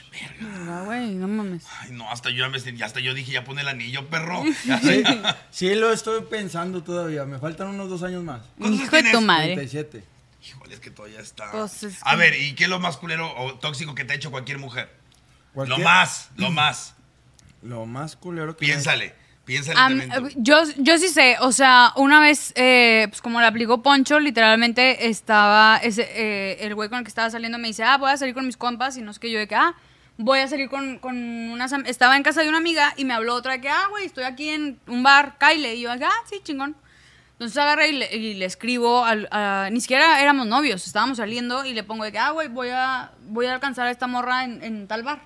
Ah, 0.69 0.83
güey 0.85 1.15
no 1.15 1.29
mames 1.29 1.65
Ay, 1.81 1.93
no, 1.93 2.11
hasta 2.11 2.31
yo, 2.31 2.39
ya 2.45 2.49
me- 2.49 2.83
hasta 2.85 2.99
yo 3.01 3.15
dije, 3.15 3.31
ya 3.33 3.45
pone 3.45 3.61
el 3.63 3.69
anillo, 3.69 4.07
perro. 4.09 4.43
Sí, 4.83 5.05
sí, 5.51 5.75
lo 5.77 5.93
estoy 5.93 6.23
pensando 6.29 6.83
todavía. 6.83 7.25
Me 7.25 7.39
faltan 7.39 7.69
unos 7.69 7.89
dos 7.89 8.03
años 8.03 8.23
más. 8.25 8.43
¿Cuántos 8.59 8.81
hijo 8.81 8.91
de 8.97 9.03
tienes? 9.03 9.13
tu 9.13 9.21
madre 9.23 9.55
37. 9.55 10.03
Híjole, 10.47 10.75
es 10.75 10.81
que 10.81 10.91
todavía 10.91 11.21
está. 11.21 11.51
Pues, 11.53 11.83
es 11.85 11.99
A 12.03 12.17
ver, 12.17 12.35
¿y 12.41 12.55
qué 12.55 12.65
es 12.65 12.71
lo 12.71 12.81
más 12.81 12.97
culero 12.97 13.33
o 13.37 13.55
tóxico 13.55 13.95
que 13.95 14.05
te 14.05 14.13
ha 14.13 14.17
hecho 14.17 14.31
cualquier 14.31 14.59
mujer? 14.59 14.98
Cualquier- 15.67 15.79
Lo 15.79 15.85
más, 15.85 16.31
lo 16.37 16.51
más. 16.51 16.95
Lo 17.63 17.87
más 17.87 18.15
culero 18.17 18.57
que 18.57 18.67
Piénsale, 18.67 19.15
piénsale 19.45 19.77
también 19.77 20.11
yo, 20.37 20.63
yo 20.77 20.97
sí 20.99 21.09
sé, 21.09 21.37
o 21.41 21.51
sea, 21.51 21.93
una 21.97 22.21
vez, 22.21 22.53
eh, 22.55 23.07
pues 23.09 23.21
como 23.21 23.41
le 23.41 23.47
aplicó 23.47 23.83
Poncho, 23.83 24.21
literalmente 24.21 25.09
estaba, 25.09 25.79
ese, 25.83 26.03
eh, 26.15 26.59
el 26.61 26.75
güey 26.77 26.89
con 26.89 26.99
el 26.99 27.05
que 27.05 27.09
estaba 27.09 27.29
saliendo 27.31 27.59
me 27.59 27.67
dice, 27.69 27.83
ah, 27.83 27.97
voy 27.99 28.11
a 28.13 28.17
salir 28.17 28.35
con 28.35 28.47
mis 28.47 28.57
compas, 28.57 28.97
y 28.97 29.03
no 29.03 29.11
es 29.11 29.19
que 29.19 29.31
yo 29.33 29.41
de 29.41 29.49
que, 29.49 29.57
ah, 29.57 29.75
voy 30.19 30.39
a 30.39 30.47
salir 30.47 30.69
con, 30.69 30.99
con 31.01 31.17
unas, 31.17 31.73
estaba 31.87 32.17
en 32.17 32.23
casa 32.23 32.43
de 32.43 32.49
una 32.49 32.59
amiga 32.59 32.95
y 32.97 33.05
me 33.05 33.15
habló 33.15 33.35
otra 33.35 33.55
de 33.55 33.61
que, 33.61 33.69
ah, 33.69 33.87
güey, 33.91 34.07
estoy 34.07 34.23
aquí 34.25 34.51
en 34.51 34.79
un 34.87 35.03
bar, 35.03 35.37
Kyle, 35.41 35.67
y 35.75 35.81
yo, 35.81 35.91
ah, 35.91 36.11
sí, 36.31 36.41
chingón. 36.45 36.77
Entonces 37.33 37.57
agarré 37.59 37.89
y 37.89 37.93
le, 37.95 38.17
y 38.17 38.35
le 38.35 38.45
escribo, 38.45 39.05
al, 39.05 39.29
a- 39.33 39.69
ni 39.73 39.81
siquiera 39.81 40.21
éramos 40.23 40.47
novios, 40.47 40.87
estábamos 40.87 41.17
saliendo 41.19 41.65
y 41.65 41.73
le 41.73 41.83
pongo 41.83 42.05
de 42.05 42.13
que, 42.13 42.19
ah, 42.21 42.31
güey, 42.31 42.47
voy 42.49 42.69
a, 42.71 43.11
voy 43.29 43.47
a 43.47 43.55
alcanzar 43.55 43.87
a 43.89 43.91
esta 43.91 44.07
morra 44.07 44.45
en, 44.45 44.63
en 44.63 44.87
tal 44.87 45.03
bar. 45.03 45.23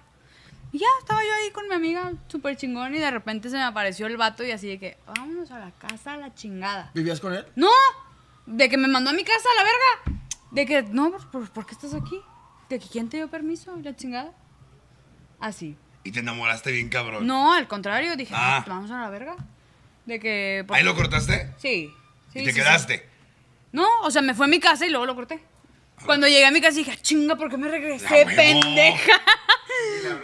Y 0.73 0.79
ya, 0.79 0.87
estaba 1.01 1.21
yo 1.23 1.29
ahí 1.35 1.51
con 1.51 1.69
mi 1.69 1.75
amiga, 1.75 2.13
súper 2.29 2.57
chingón, 2.57 2.95
y 2.95 2.99
de 2.99 3.11
repente 3.11 3.51
se 3.51 3.57
me 3.57 3.63
apareció 3.63 4.07
el 4.07 4.17
vato 4.17 4.43
y 4.43 4.53
así 4.53 4.69
de 4.69 4.79
que, 4.79 4.97
vámonos 5.07 5.51
a 5.51 5.59
la 5.59 5.71
casa 5.73 6.15
a 6.15 6.17
la 6.17 6.35
chingada. 6.35 6.91
¿Vivías 6.95 7.21
con 7.21 7.35
él? 7.35 7.45
No, 7.57 7.69
de 8.47 8.69
que 8.71 8.79
me 8.79 8.89
mandó 8.89 9.11
a 9.11 9.13
mi 9.13 9.23
casa 9.23 9.47
a 9.55 9.63
la 9.63 9.65
verga. 9.65 10.21
De 10.51 10.65
que, 10.67 10.83
no, 10.83 11.11
¿por, 11.11 11.31
por, 11.31 11.51
por 11.51 11.67
qué 11.67 11.73
estás 11.75 11.93
aquí? 11.95 12.19
De 12.71 12.79
que 12.79 12.89
quién 12.89 13.09
te 13.11 13.19
dio 13.19 13.29
permiso 13.29 13.77
la 13.83 13.95
chingada. 13.95 14.33
Así. 15.41 15.77
Y 16.05 16.13
te 16.13 16.21
enamoraste 16.21 16.73
bien, 16.73 16.89
cabrón. 16.89 17.27
No, 17.27 17.53
al 17.53 17.69
contrario, 17.69 18.17
dije, 18.17 18.33
Ah. 18.35 18.59
"Ah, 18.59 18.65
vamos 18.67 18.91
a 18.91 19.01
la 19.03 19.11
verga. 19.11 19.37
De 20.07 20.19
que. 20.19 20.65
pues, 20.67 20.79
¿Ahí 20.79 20.85
lo 20.85 20.95
cortaste? 20.97 21.53
Sí. 21.59 21.93
sí, 22.33 22.39
¿Y 22.41 22.45
te 22.45 22.51
sí, 22.51 22.53
sí. 22.53 22.55
quedaste? 22.61 23.09
No, 23.73 23.87
o 24.03 24.11
sea, 24.11 24.23
me 24.23 24.35
fue 24.35 24.47
a 24.47 24.49
mi 24.49 24.59
casa 24.59 24.87
y 24.87 24.91
luego 24.91 25.05
lo 25.07 25.15
corté. 25.15 25.43
Cuando 26.07 26.27
llegué 26.27 26.45
a 26.47 26.51
mi 26.51 26.61
casa 26.61 26.79
dije, 26.79 26.93
"Ah, 26.93 26.99
chinga, 27.01 27.37
¿por 27.37 27.49
qué 27.51 27.57
me 27.57 27.69
regresé, 27.69 28.09
La 30.05 30.15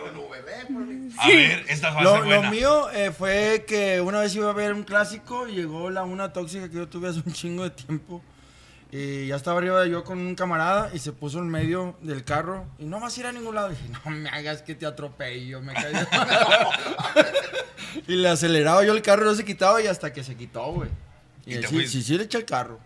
pendeja? 0.45 1.23
A 1.23 1.29
ver, 1.29 1.65
esta 1.69 1.89
a 1.89 2.03
Lo, 2.03 2.43
mío 2.51 2.91
eh, 2.91 3.11
fue 3.11 3.65
que 3.67 4.01
una 4.01 4.21
vez 4.21 4.35
iba 4.35 4.51
a 4.51 4.53
ver 4.53 4.73
un 4.73 4.85
clásico 4.85 5.49
y 5.49 5.55
llegó 5.55 5.91
la 5.91 6.05
una 6.05 6.33
tóxica 6.33 6.69
que 6.69 6.77
yo 6.77 6.89
tuve 6.89 7.09
hace 7.09 7.23
un 7.25 7.33
chingo 7.33 7.65
de 7.65 7.71
tiempo. 7.71 8.23
Y 8.91 9.27
ya 9.27 9.37
estaba 9.37 9.59
arriba 9.59 9.85
yo 9.87 10.03
con 10.03 10.19
un 10.19 10.35
camarada 10.35 10.91
y 10.95 10.99
se 10.99 11.13
puso 11.13 11.41
en 11.41 11.49
medio 11.51 11.99
del 12.01 12.25
carro 12.25 12.65
y 12.79 12.87
no 12.87 13.01
vas 13.01 13.17
a 13.17 13.21
ir 13.21 13.27
a 13.27 13.33
ningún 13.33 13.55
lado. 13.55 13.69
dije, 13.69 13.85
no 14.05 14.11
me 14.11 14.29
hagas 14.31 14.63
que 14.63 14.75
te 14.75 14.87
atropello, 14.87 15.61
me 15.61 15.75
caí. 15.75 15.93
y 18.09 18.17
le 18.17 18.29
aceleraba 18.31 18.83
yo 18.85 18.95
el 18.95 19.03
carro, 19.03 19.27
no 19.27 19.35
se 19.35 19.45
quitaba 19.45 19.83
y 19.83 19.87
hasta 19.87 20.11
que 20.13 20.25
se 20.25 20.37
quitó, 20.37 20.73
güey. 20.73 20.89
Y, 21.45 21.57
Y 21.57 21.61
te 21.61 21.69
sí, 21.69 21.75
fuiste. 21.75 21.91
sí, 21.91 22.03
sí 22.03 22.17
le 22.17 22.25
eché 22.25 22.39
el 22.39 22.47
carro. 22.47 22.81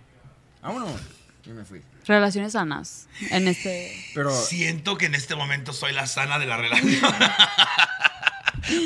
Vámonos. 0.61 1.01
Y 1.47 1.51
me 1.51 1.65
fui. 1.65 1.81
Relaciones 2.07 2.53
sanas 2.53 3.07
en 3.31 3.47
este. 3.49 3.93
Pero 4.15 4.31
Siento 4.35 4.99
que 4.99 5.07
en 5.07 5.15
este 5.15 5.35
momento 5.37 5.73
soy 5.73 5.93
la 5.93 6.07
sana 6.07 6.39
de 6.39 6.47
la 6.47 6.57
relación. 6.57 7.01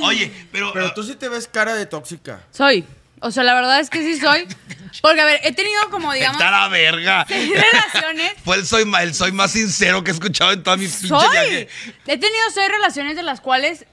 Oye, 0.02 0.32
pero. 0.52 0.72
Pero 0.72 0.86
ah, 0.86 0.94
tú 0.94 1.02
sí 1.02 1.14
te 1.16 1.28
ves 1.28 1.48
cara 1.48 1.74
de 1.74 1.86
tóxica. 1.86 2.40
Soy. 2.50 2.84
O 3.20 3.30
sea, 3.30 3.42
la 3.44 3.54
verdad 3.54 3.80
es 3.80 3.88
que 3.90 4.00
sí 4.02 4.20
soy. 4.20 4.46
Porque, 5.02 5.20
a 5.20 5.24
ver, 5.24 5.40
he 5.44 5.52
tenido 5.52 5.88
como, 5.90 6.12
digamos, 6.12 6.40
a 6.40 6.50
la 6.50 6.68
verga. 6.68 7.24
seis 7.28 7.50
relaciones. 7.50 8.32
Fue 8.44 8.56
el 8.56 8.66
soy, 8.66 8.84
ma- 8.84 9.02
el 9.02 9.14
soy 9.14 9.32
más 9.32 9.50
sincero 9.52 10.02
que 10.04 10.10
he 10.10 10.14
escuchado 10.14 10.52
en 10.52 10.62
toda 10.62 10.76
mi 10.76 10.86
pinche 10.86 11.08
Soy. 11.08 11.28
viaje. 11.30 11.68
He 12.06 12.18
tenido 12.18 12.50
seis 12.54 12.68
relaciones 12.68 13.16
de 13.16 13.22
las 13.22 13.40
cuales 13.40 13.84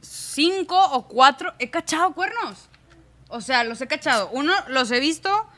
cinco 0.00 0.80
o 0.80 1.06
cuatro 1.08 1.52
he 1.58 1.70
cachado 1.70 2.12
cuernos. 2.12 2.68
O 3.28 3.40
sea, 3.40 3.64
los 3.64 3.80
he 3.80 3.86
cachado. 3.86 4.28
Uno, 4.32 4.52
los 4.68 4.90
he 4.90 5.00
visto, 5.00 5.48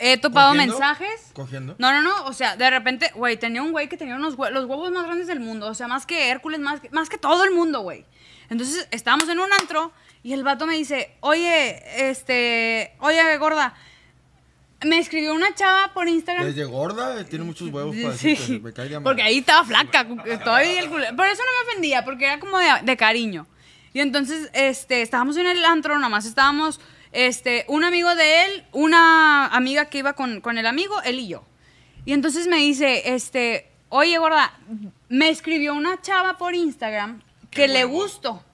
he 0.00 0.16
topado 0.16 0.50
¿Cogiendo? 0.52 0.74
mensajes. 0.78 1.30
¿Cogiendo? 1.32 1.76
No, 1.78 1.92
no, 1.92 2.02
no. 2.02 2.24
O 2.24 2.32
sea, 2.32 2.56
de 2.56 2.68
repente, 2.70 3.10
güey, 3.14 3.36
tenía 3.36 3.62
un 3.62 3.70
güey 3.72 3.88
que 3.88 3.96
tenía 3.96 4.16
unos 4.16 4.36
hue- 4.36 4.50
los 4.50 4.64
huevos 4.64 4.90
más 4.90 5.04
grandes 5.04 5.26
del 5.26 5.40
mundo. 5.40 5.68
O 5.68 5.74
sea, 5.74 5.86
más 5.86 6.06
que 6.06 6.28
Hércules, 6.30 6.58
más 6.60 6.80
que, 6.80 6.90
más 6.90 7.08
que 7.08 7.18
todo 7.18 7.44
el 7.44 7.50
mundo, 7.52 7.80
güey. 7.80 8.04
Entonces, 8.48 8.88
estábamos 8.90 9.28
en 9.28 9.38
un 9.38 9.52
antro 9.52 9.92
y 10.22 10.32
el 10.32 10.42
vato 10.42 10.66
me 10.66 10.74
dice, 10.76 11.12
oye, 11.20 12.08
este, 12.10 12.94
oye, 13.00 13.36
gorda, 13.38 13.74
me 14.84 14.98
escribió 14.98 15.34
una 15.34 15.54
chava 15.54 15.92
por 15.92 16.08
Instagram. 16.08 16.46
Desde 16.46 16.64
gorda, 16.64 17.20
eh, 17.20 17.24
tiene 17.24 17.44
muchos 17.44 17.68
huevos 17.68 17.94
para 17.94 18.16
Sí, 18.16 18.30
decirte, 18.30 18.60
me 18.64 18.72
cae 18.72 18.88
de 18.88 19.00
porque 19.00 19.22
ahí 19.22 19.38
estaba 19.38 19.64
flaca, 19.64 20.06
todavía 20.42 20.80
el 20.80 20.88
culo. 20.88 21.04
Por 21.16 21.26
eso 21.26 21.42
no 21.44 21.64
me 21.64 21.70
ofendía, 21.70 22.04
porque 22.04 22.24
era 22.24 22.40
como 22.40 22.58
de, 22.58 22.66
de 22.82 22.96
cariño. 22.96 23.46
Y 23.92 24.00
entonces, 24.00 24.48
este, 24.54 25.02
estábamos 25.02 25.36
en 25.36 25.46
el 25.46 25.64
antro, 25.64 25.94
nada 25.96 26.08
más 26.08 26.24
estábamos, 26.24 26.80
este, 27.12 27.64
un 27.68 27.84
amigo 27.84 28.14
de 28.14 28.44
él, 28.44 28.64
una 28.72 29.46
amiga 29.46 29.86
que 29.86 29.98
iba 29.98 30.12
con, 30.12 30.40
con 30.40 30.58
el 30.58 30.66
amigo, 30.66 31.00
él 31.02 31.18
y 31.18 31.28
yo. 31.28 31.44
Y 32.04 32.12
entonces 32.12 32.46
me 32.46 32.56
dice, 32.56 33.14
este, 33.14 33.70
oye, 33.88 34.18
gorda, 34.18 34.52
me 35.08 35.28
escribió 35.28 35.74
una 35.74 36.00
chava 36.00 36.38
por 36.38 36.54
Instagram 36.54 37.22
que 37.50 37.68
le 37.68 37.84
gustó. 37.84 38.44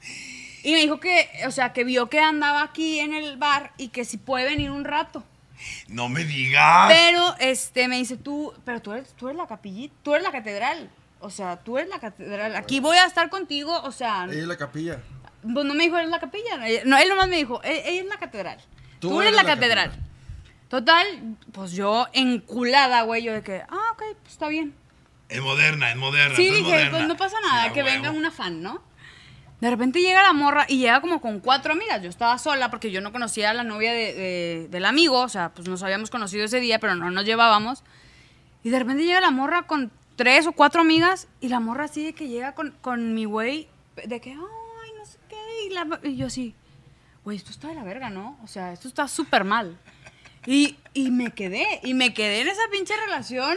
Y 0.63 0.73
me 0.73 0.81
dijo 0.81 0.99
que, 0.99 1.29
o 1.47 1.51
sea, 1.53 1.73
que 1.73 1.85
vio 1.85 2.09
que 2.09 2.19
andaba 2.19 2.63
aquí 2.63 2.99
en 2.99 3.15
el 3.15 3.37
bar 3.37 3.73
y 3.79 3.89
que 3.89 4.05
si 4.05 4.17
puede 4.17 4.47
venir 4.47 4.71
un 4.71 4.85
rato. 4.85 5.23
No 5.89 6.09
me 6.09 6.25
digas. 6.25 6.89
Pero 6.89 7.37
este 7.39 7.89
me 7.89 7.97
dice, 7.97 8.17
tú, 8.17 8.53
pero 8.65 8.83
tú 8.83 8.93
eres, 8.93 9.13
tú 9.15 9.29
eres 9.29 9.39
la 9.39 9.47
capillita, 9.47 9.95
tú 10.03 10.15
eres 10.15 10.25
la 10.25 10.33
catedral. 10.33 10.91
O 11.21 11.31
sea, 11.31 11.57
tú 11.57 11.79
eres 11.79 11.89
la 11.89 11.99
catedral. 11.99 12.57
Aquí 12.57 12.81
voy 12.81 12.97
a 12.99 13.07
estar 13.07 13.31
contigo, 13.31 13.81
o 13.83 13.93
sea, 13.93 14.25
Ella 14.25 14.43
es 14.43 14.47
la 14.47 14.57
capilla. 14.57 15.01
Pues 15.53 15.65
no 15.67 15.75
me 15.75 15.85
dijo 15.85 15.97
eres 15.99 16.11
la 16.11 16.19
capilla. 16.21 16.69
Eh, 16.69 16.83
No, 16.85 16.97
él 16.99 17.09
nomás 17.09 17.29
me 17.29 17.37
dijo, 17.37 17.61
"E- 17.65 17.83
ella 17.91 18.03
es 18.03 18.07
la 18.09 18.19
catedral. 18.19 18.59
Tú, 18.99 19.21
eres, 19.21 19.35
la, 19.35 19.45
catedral. 19.45 19.93
Total, 20.69 21.07
pues 21.53 21.73
yo 21.73 22.07
enculada, 22.13 23.03
güey, 23.03 23.23
yo 23.23 23.33
de 23.33 23.43
que, 23.43 23.63
ah, 23.69 23.91
ok, 23.93 24.03
pues 24.23 24.33
está 24.33 24.49
bien. 24.49 24.75
Es 25.29 25.41
moderna, 25.41 25.91
es 25.91 25.97
moderna. 25.97 26.35
Sí, 26.37 26.49
tú 26.49 26.55
dije, 26.55 26.71
moderna. 26.71 26.91
pues 26.91 27.09
no 27.09 27.17
pasa 27.17 27.37
Sí, 27.41 27.47
nada, 27.49 27.65
a 27.65 27.73
que 27.73 27.83
huevo. 27.83 27.95
venga 27.95 28.11
una 28.11 28.31
fan, 28.31 28.63
¿no? 28.63 28.83
De 29.61 29.71
repente 29.71 30.01
llega 30.03 30.23
la 30.23 30.33
morra 30.33 30.67
y 30.69 30.79
llega 30.79 31.01
como 31.01 31.21
con 31.21 31.41
cuatro 31.41 31.73
amigas. 31.73 32.03
Yo 32.03 32.09
estaba 32.11 32.37
sola 32.39 32.71
porque 32.71 32.91
yo 32.91 33.01
no 33.01 33.11
conocía 33.13 33.51
a 33.51 33.55
la 33.55 33.65
novia 33.65 33.93
de- 33.93 34.13
de- 34.15 34.69
del 34.69 34.85
amigo, 34.85 35.21
o 35.21 35.29
sea, 35.29 35.51
pues 35.55 35.67
nos 35.69 35.83
habíamos 35.83 36.11
conocido 36.11 36.45
ese 36.45 36.61
día, 36.61 36.79
pero 36.79 36.95
no 36.95 37.11
nos 37.11 37.25
llevábamos. 37.25 37.83
Y 38.63 38.71
de 38.71 38.79
repente 38.79 39.05
llega 39.05 39.21
la 39.21 39.31
morra 39.31 39.63
con 39.67 39.91
tres 40.17 40.47
o 40.47 40.53
cuatro 40.53 40.81
amigas 40.83 41.29
y 41.41 41.49
la 41.49 41.61
morra 41.61 41.85
así 41.85 42.05
de 42.05 42.13
que 42.13 42.29
llega 42.29 42.55
con, 42.55 42.73
con 42.81 43.15
mi 43.15 43.25
güey, 43.25 43.69
de 44.05 44.21
que, 44.21 44.35
sé 44.35 44.37
qué. 44.37 44.37
Y, 45.67 45.71
la- 45.71 46.01
y 46.03 46.17
yo 46.17 46.27
así, 46.27 46.55
güey, 47.25 47.37
esto 47.37 47.51
está 47.51 47.69
de 47.69 47.75
la 47.75 47.85
verga, 47.85 48.11
¿no? 48.11 48.39
O 48.43 48.47
sea, 48.47 48.73
esto 48.73 48.89
está 48.89 49.09
súper 49.09 49.45
mal. 49.45 49.79
Y, 50.47 50.77
y 50.95 51.11
me 51.11 51.33
quedé, 51.33 51.81
y 51.83 51.95
me 51.95 52.15
quedé 52.15 52.41
en 52.43 52.49
esa 52.49 52.63
pinche 52.71 52.95
relación 52.97 53.57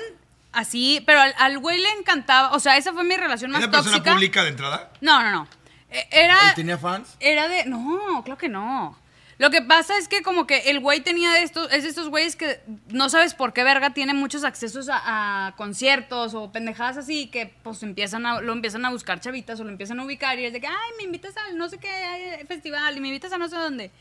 así, 0.51 1.03
pero 1.05 1.21
al, 1.21 1.35
al 1.37 1.59
güey 1.59 1.79
le 1.79 1.89
encantaba, 1.99 2.51
o 2.53 2.59
sea, 2.59 2.77
esa 2.77 2.93
fue 2.93 3.03
mi 3.03 3.15
relación 3.15 3.51
más 3.51 3.61
¿Era 3.61 3.71
persona 3.71 3.97
tóxica. 3.97 4.13
pública 4.13 4.43
de 4.43 4.49
entrada? 4.49 4.91
No, 5.01 5.21
no, 5.21 5.29
no. 5.31 5.47
E- 5.91 6.07
Era, 6.11 6.49
¿Él 6.49 6.55
tenía 6.55 6.77
fans? 6.77 7.15
era 7.19 7.47
de, 7.47 7.65
no, 7.65 8.21
claro 8.25 8.37
que 8.39 8.49
no. 8.49 8.97
Lo 9.39 9.49
que 9.49 9.61
pasa 9.61 9.97
es 9.97 10.09
que 10.09 10.21
como 10.21 10.45
que 10.45 10.69
el 10.69 10.81
güey 10.81 10.99
tenía 10.99 11.41
estos, 11.41 11.71
es 11.71 11.85
estos 11.85 12.09
güeyes 12.09 12.35
que 12.35 12.59
no 12.89 13.07
sabes 13.07 13.33
por 13.33 13.53
qué 13.53 13.63
verga 13.63 13.93
tiene 13.93 14.13
muchos 14.13 14.43
accesos 14.43 14.89
a, 14.91 15.53
conciertos 15.55 16.33
o 16.33 16.51
pendejadas 16.51 16.97
así 16.97 17.27
que 17.27 17.53
pues 17.63 17.81
empiezan 17.81 18.25
a, 18.25 18.41
lo 18.41 18.51
empiezan 18.51 18.83
a 18.83 18.89
buscar 18.89 19.21
chavitas 19.21 19.57
o 19.61 19.63
lo 19.63 19.69
empiezan 19.69 19.97
a 20.01 20.03
ubicar 20.03 20.37
y 20.39 20.45
es 20.45 20.51
de 20.51 20.59
que, 20.59 20.67
ay, 20.67 20.91
me 20.97 21.03
invitas 21.03 21.37
al 21.37 21.57
no 21.57 21.69
sé 21.69 21.77
qué 21.77 22.43
festival 22.49 22.97
y 22.97 22.99
me 22.99 23.07
invitas 23.07 23.31
a 23.31 23.37
no 23.37 23.47
sé 23.47 23.55
dónde. 23.55 23.91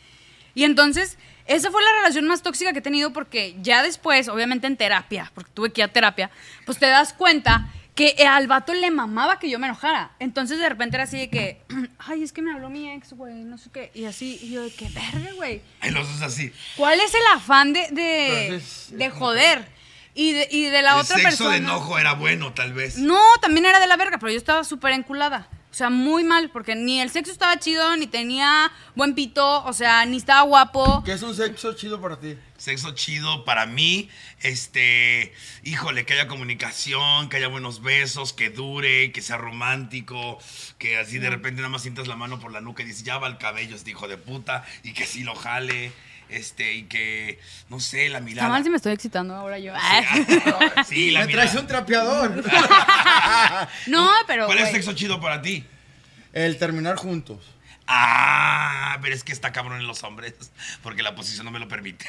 Y 0.56 0.64
entonces, 0.64 1.18
esa 1.46 1.70
fue 1.70 1.84
la 1.84 1.92
relación 1.98 2.26
más 2.26 2.42
tóxica 2.42 2.72
que 2.72 2.80
he 2.80 2.82
tenido 2.82 3.12
porque 3.12 3.54
ya 3.62 3.84
después, 3.84 4.28
obviamente 4.28 4.66
en 4.66 4.76
terapia, 4.76 5.30
porque 5.36 5.52
tuve 5.54 5.70
que 5.70 5.82
ir 5.82 5.84
a 5.84 5.92
terapia, 5.92 6.32
pues 6.66 6.78
te 6.78 6.86
das 6.86 7.12
cuenta 7.12 7.72
que 7.98 8.14
al 8.28 8.46
vato 8.46 8.72
le 8.74 8.92
mamaba 8.92 9.40
que 9.40 9.50
yo 9.50 9.58
me 9.58 9.66
enojara. 9.66 10.12
Entonces 10.20 10.60
de 10.60 10.68
repente 10.68 10.96
era 10.96 11.02
así 11.04 11.18
de 11.18 11.28
que, 11.30 11.60
ay, 11.98 12.22
es 12.22 12.32
que 12.32 12.42
me 12.42 12.52
habló 12.52 12.70
mi 12.70 12.88
ex, 12.92 13.12
güey, 13.14 13.34
no 13.42 13.58
sé 13.58 13.70
qué. 13.72 13.90
Y 13.92 14.04
así, 14.04 14.38
y 14.40 14.50
yo 14.52 14.62
de 14.62 14.70
que 14.70 14.88
verga, 14.88 15.32
güey. 15.34 15.62
Ay, 15.80 15.90
los 15.90 16.06
dos 16.08 16.22
así. 16.22 16.52
¿Cuál 16.76 17.00
es 17.00 17.12
el 17.12 17.20
afán 17.34 17.72
de, 17.72 17.80
de, 17.90 18.28
Pero 18.46 18.54
es- 18.56 18.88
de 18.92 19.10
joder? 19.10 19.68
Y 20.14 20.32
de, 20.32 20.48
y 20.50 20.62
de 20.66 20.82
la 20.82 20.92
el 20.94 21.00
otra 21.00 21.16
sexo 21.16 21.22
persona. 21.28 21.50
de 21.50 21.56
enojo 21.58 21.98
era 21.98 22.14
bueno, 22.14 22.52
tal 22.54 22.72
vez. 22.72 22.98
No, 22.98 23.20
también 23.40 23.66
era 23.66 23.80
de 23.80 23.86
la 23.88 23.96
verga, 23.96 24.18
pero 24.18 24.30
yo 24.32 24.38
estaba 24.38 24.62
súper 24.64 24.92
enculada. 24.92 25.48
O 25.70 25.74
sea, 25.78 25.90
muy 25.90 26.24
mal, 26.24 26.50
porque 26.50 26.74
ni 26.74 27.00
el 27.00 27.10
sexo 27.10 27.30
estaba 27.30 27.58
chido, 27.58 27.94
ni 27.96 28.06
tenía 28.06 28.72
buen 28.94 29.14
pito, 29.14 29.64
o 29.64 29.72
sea, 29.72 30.06
ni 30.06 30.16
estaba 30.16 30.42
guapo. 30.42 31.02
¿Qué 31.04 31.12
es 31.12 31.22
un 31.22 31.34
sexo 31.34 31.74
chido 31.74 32.00
para 32.00 32.18
ti? 32.18 32.36
Sexo 32.56 32.94
chido 32.94 33.44
para 33.44 33.66
mí, 33.66 34.08
este, 34.40 35.32
híjole, 35.62 36.06
que 36.06 36.14
haya 36.14 36.26
comunicación, 36.26 37.28
que 37.28 37.36
haya 37.36 37.48
buenos 37.48 37.82
besos, 37.82 38.32
que 38.32 38.50
dure, 38.50 39.12
que 39.12 39.20
sea 39.20 39.36
romántico, 39.36 40.38
que 40.78 40.96
así 40.96 41.18
de 41.18 41.30
repente 41.30 41.60
nada 41.60 41.68
más 41.68 41.82
sientas 41.82 42.08
la 42.08 42.16
mano 42.16 42.40
por 42.40 42.50
la 42.50 42.60
nuca 42.60 42.82
y 42.82 42.86
dices, 42.86 43.04
ya 43.04 43.18
va 43.18 43.28
el 43.28 43.38
cabello, 43.38 43.76
este 43.76 43.90
hijo 43.90 44.08
de 44.08 44.16
puta, 44.16 44.64
y 44.82 44.94
que 44.94 45.06
sí 45.06 45.22
lo 45.22 45.34
jale, 45.34 45.92
este, 46.28 46.74
y 46.74 46.82
que, 46.84 47.38
no 47.68 47.80
sé, 47.80 48.08
la 48.08 48.18
Está 48.18 48.20
mirada. 48.20 48.48
mal 48.48 48.62
si 48.64 48.70
me 48.70 48.76
estoy 48.76 48.92
excitando 48.92 49.34
ahora 49.34 49.58
yo. 49.58 49.72
Sí, 50.86 51.10
la 51.10 51.20
Me 51.20 51.26
mirada. 51.26 51.44
traes 51.50 51.54
un 51.60 51.66
trapeador. 51.66 52.44
no, 53.86 54.10
pero. 54.26 54.46
¿Cuál 54.46 54.58
es 54.58 54.64
güey. 54.64 54.74
sexo 54.74 54.92
chido 54.94 55.20
para 55.20 55.40
ti? 55.42 55.64
El 56.32 56.58
terminar 56.58 56.96
juntos. 56.96 57.38
Ah, 57.90 58.98
pero 59.00 59.14
es 59.14 59.24
que 59.24 59.32
está 59.32 59.50
cabrón 59.52 59.80
en 59.80 59.86
los 59.86 60.02
hombres, 60.04 60.34
porque 60.82 61.02
la 61.02 61.14
posición 61.14 61.46
no 61.46 61.50
me 61.50 61.58
lo 61.58 61.68
permite. 61.68 62.06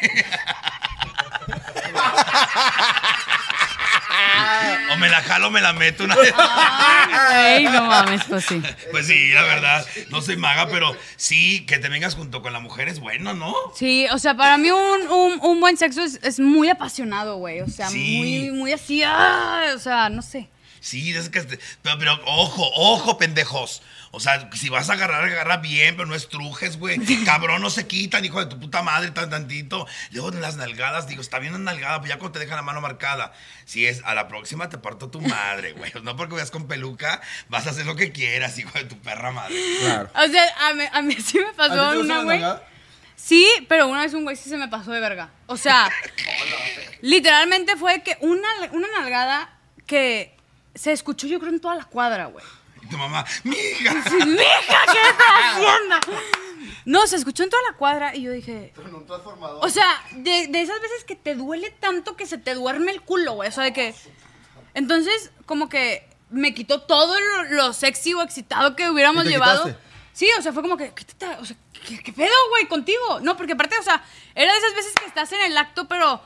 o 4.92 4.98
me 4.98 5.10
la 5.10 5.22
jalo 5.22 5.48
o 5.48 5.52
me 5.52 5.62
la 5.62 5.74
meto 5.74 6.04
una 6.04 6.16
vez. 6.16 6.34
Ay, 6.38 7.64
no 7.66 7.84
mames, 7.86 8.24
pues 8.26 8.46
sí. 8.46 8.62
Pues 8.92 9.08
sí, 9.08 9.30
la 9.32 9.44
verdad, 9.44 9.86
no 10.10 10.22
soy 10.22 10.36
maga, 10.38 10.68
pero 10.68 10.96
sí, 11.16 11.66
que 11.66 11.78
te 11.80 11.90
vengas 11.90 12.16
junto 12.16 12.42
con 12.42 12.54
la 12.54 12.60
mujer 12.60 12.88
es 12.90 13.00
bueno, 13.00 13.34
¿no? 13.34 13.54
Sí, 13.76 14.08
o 14.12 14.18
sea, 14.18 14.36
para 14.36 14.58
mí 14.58 14.72
un, 14.72 15.08
un- 15.08 15.40
un 15.42 15.60
buen 15.62 15.78
sexo 15.78 16.04
es, 16.04 16.20
es 16.24 16.40
muy 16.40 16.70
apasionado, 16.70 17.38
güey. 17.38 17.62
O 17.62 17.68
sea, 17.68 17.90
Sí. 17.90 18.18
muy, 18.18 18.52
muy 18.52 18.74
así. 18.74 19.02
ah, 19.06 19.64
o 19.76 19.80
sea, 19.80 20.10
no 20.10 20.22
sé. 20.22 20.50
Sí, 20.82 21.16
es 21.16 21.30
que, 21.30 21.42
pero, 21.82 21.98
pero 22.00 22.20
ojo, 22.26 22.70
ojo, 22.76 23.18
pendejos. 23.18 23.82
O 24.12 24.20
sea, 24.20 24.50
si 24.54 24.70
vas 24.70 24.90
a 24.90 24.94
agarrar, 24.94 25.24
agarra 25.24 25.58
bien, 25.58 25.96
pero 25.96 26.08
no 26.08 26.16
estrujes, 26.16 26.78
güey. 26.78 27.00
Cabrón, 27.26 27.62
no 27.62 27.70
se 27.70 27.88
quitan, 27.88 28.26
hijo 28.26 28.40
de 28.40 28.48
tu 28.48 28.60
puta 28.60 28.82
madre, 28.82 29.12
tan 29.12 29.30
tantito. 29.30 29.86
Luego 30.12 30.32
en 30.32 30.42
las 30.42 30.56
nalgadas, 30.56 31.08
digo, 31.08 31.22
está 31.22 31.40
bien 31.40 31.54
la 31.54 31.60
nalgada, 31.60 32.00
pues 32.00 32.10
ya 32.10 32.18
cuando 32.18 32.34
te 32.34 32.40
dejan 32.40 32.56
la 32.58 32.64
mano 32.64 32.82
marcada. 32.82 33.34
Si 33.66 33.86
es, 33.86 34.02
a 34.06 34.16
la 34.16 34.28
próxima 34.28 34.70
te 34.70 34.78
parto 34.78 35.10
tu 35.10 35.22
madre, 35.22 35.74
güey. 35.74 35.92
No 36.04 36.16
porque 36.16 36.36
veas 36.36 36.52
con 36.52 36.68
peluca, 36.68 37.22
vas 37.50 37.68
a 37.68 37.72
hacer 37.72 37.86
lo 37.86 37.96
que 37.96 38.12
quieras, 38.12 38.58
hijo 38.58 38.78
de 38.78 38.86
tu 38.86 38.98
perra 39.00 39.32
madre. 39.32 39.56
Claro. 39.82 40.10
O 40.16 40.28
sea, 40.28 40.70
a 40.70 40.74
mí, 40.74 40.84
a 40.92 41.02
mí 41.02 41.16
sí 41.16 41.38
me 41.38 41.46
¿A 41.46 41.52
ti 41.52 41.56
pasó 41.58 42.00
una, 42.00 42.24
güey. 42.24 42.42
Sí, 43.16 43.46
pero 43.68 43.88
una 43.88 44.02
vez 44.02 44.14
un 44.14 44.24
güey 44.24 44.36
sí 44.36 44.50
se 44.50 44.58
me 44.58 44.70
pasó 44.70 44.92
de 44.92 45.02
verga. 45.02 45.30
O 45.48 45.58
sea, 45.58 45.90
literalmente 47.02 47.76
fue 47.76 48.02
que 48.02 48.18
una, 48.22 48.48
una 48.72 48.88
nalgada 48.98 49.50
que 49.86 50.36
se 50.74 50.94
escuchó 50.94 51.28
yo 51.28 51.40
creo 51.40 51.52
en 51.52 51.60
toda 51.60 51.76
la 51.76 51.84
cuadra, 51.84 52.28
güey. 52.28 52.46
Tu 52.90 52.98
mamá, 52.98 53.26
mija. 53.44 53.94
¡Mija, 54.26 54.80
qué 54.92 55.02
estás 55.10 55.28
haciendo! 55.54 55.96
No, 56.86 57.06
se 57.08 57.18
escuchó 57.18 57.44
en 57.44 57.50
toda 57.50 57.62
la 57.70 57.78
cuadra 57.78 58.16
y 58.16 58.24
yo 58.24 58.32
dije. 58.32 58.74
Con 58.76 58.94
un 58.94 59.06
transformador. 59.06 59.64
O 59.64 59.70
sea, 59.70 60.02
de, 60.14 60.48
de 60.48 60.62
esas 60.62 60.82
veces 60.82 61.04
que 61.04 61.16
te 61.16 61.36
duele 61.36 61.70
tanto 61.72 62.16
que 62.16 62.26
se 62.26 62.38
te 62.38 62.54
duerme 62.56 62.92
el 62.92 63.02
culo, 63.02 63.34
güey. 63.34 63.50
O 63.50 63.52
sea, 63.52 63.64
de 63.66 63.74
que. 63.74 63.94
Entonces, 64.74 65.32
como 65.46 65.70
que 65.70 66.08
me 66.30 66.54
quitó 66.54 66.82
todo 66.82 67.20
lo, 67.20 67.44
lo 67.56 67.74
sexy 67.74 68.14
o 68.14 68.22
excitado 68.22 68.76
que 68.76 68.90
hubiéramos 68.90 69.24
¿Y 69.24 69.28
te 69.28 69.34
llevado. 69.34 69.64
quitaste? 69.66 69.84
Sí, 70.14 70.28
o 70.38 70.42
sea, 70.42 70.52
fue 70.54 70.62
como 70.64 70.78
que. 70.78 70.94
¿Qué, 70.94 71.06
te 71.06 71.14
ta- 71.14 71.38
o 71.40 71.46
sea, 71.46 71.56
¿qué, 71.88 72.00
qué 72.02 72.14
pedo, 72.14 72.34
güey, 72.50 72.68
contigo? 72.68 73.20
No, 73.22 73.38
porque 73.38 73.54
aparte, 73.54 73.78
o 73.78 73.84
sea, 73.84 74.04
era 74.36 74.52
de 74.52 74.58
esas 74.60 74.74
veces 74.76 74.94
que 74.94 75.06
estás 75.06 75.32
en 75.32 75.42
el 75.42 75.58
acto, 75.58 75.88
pero. 75.88 76.22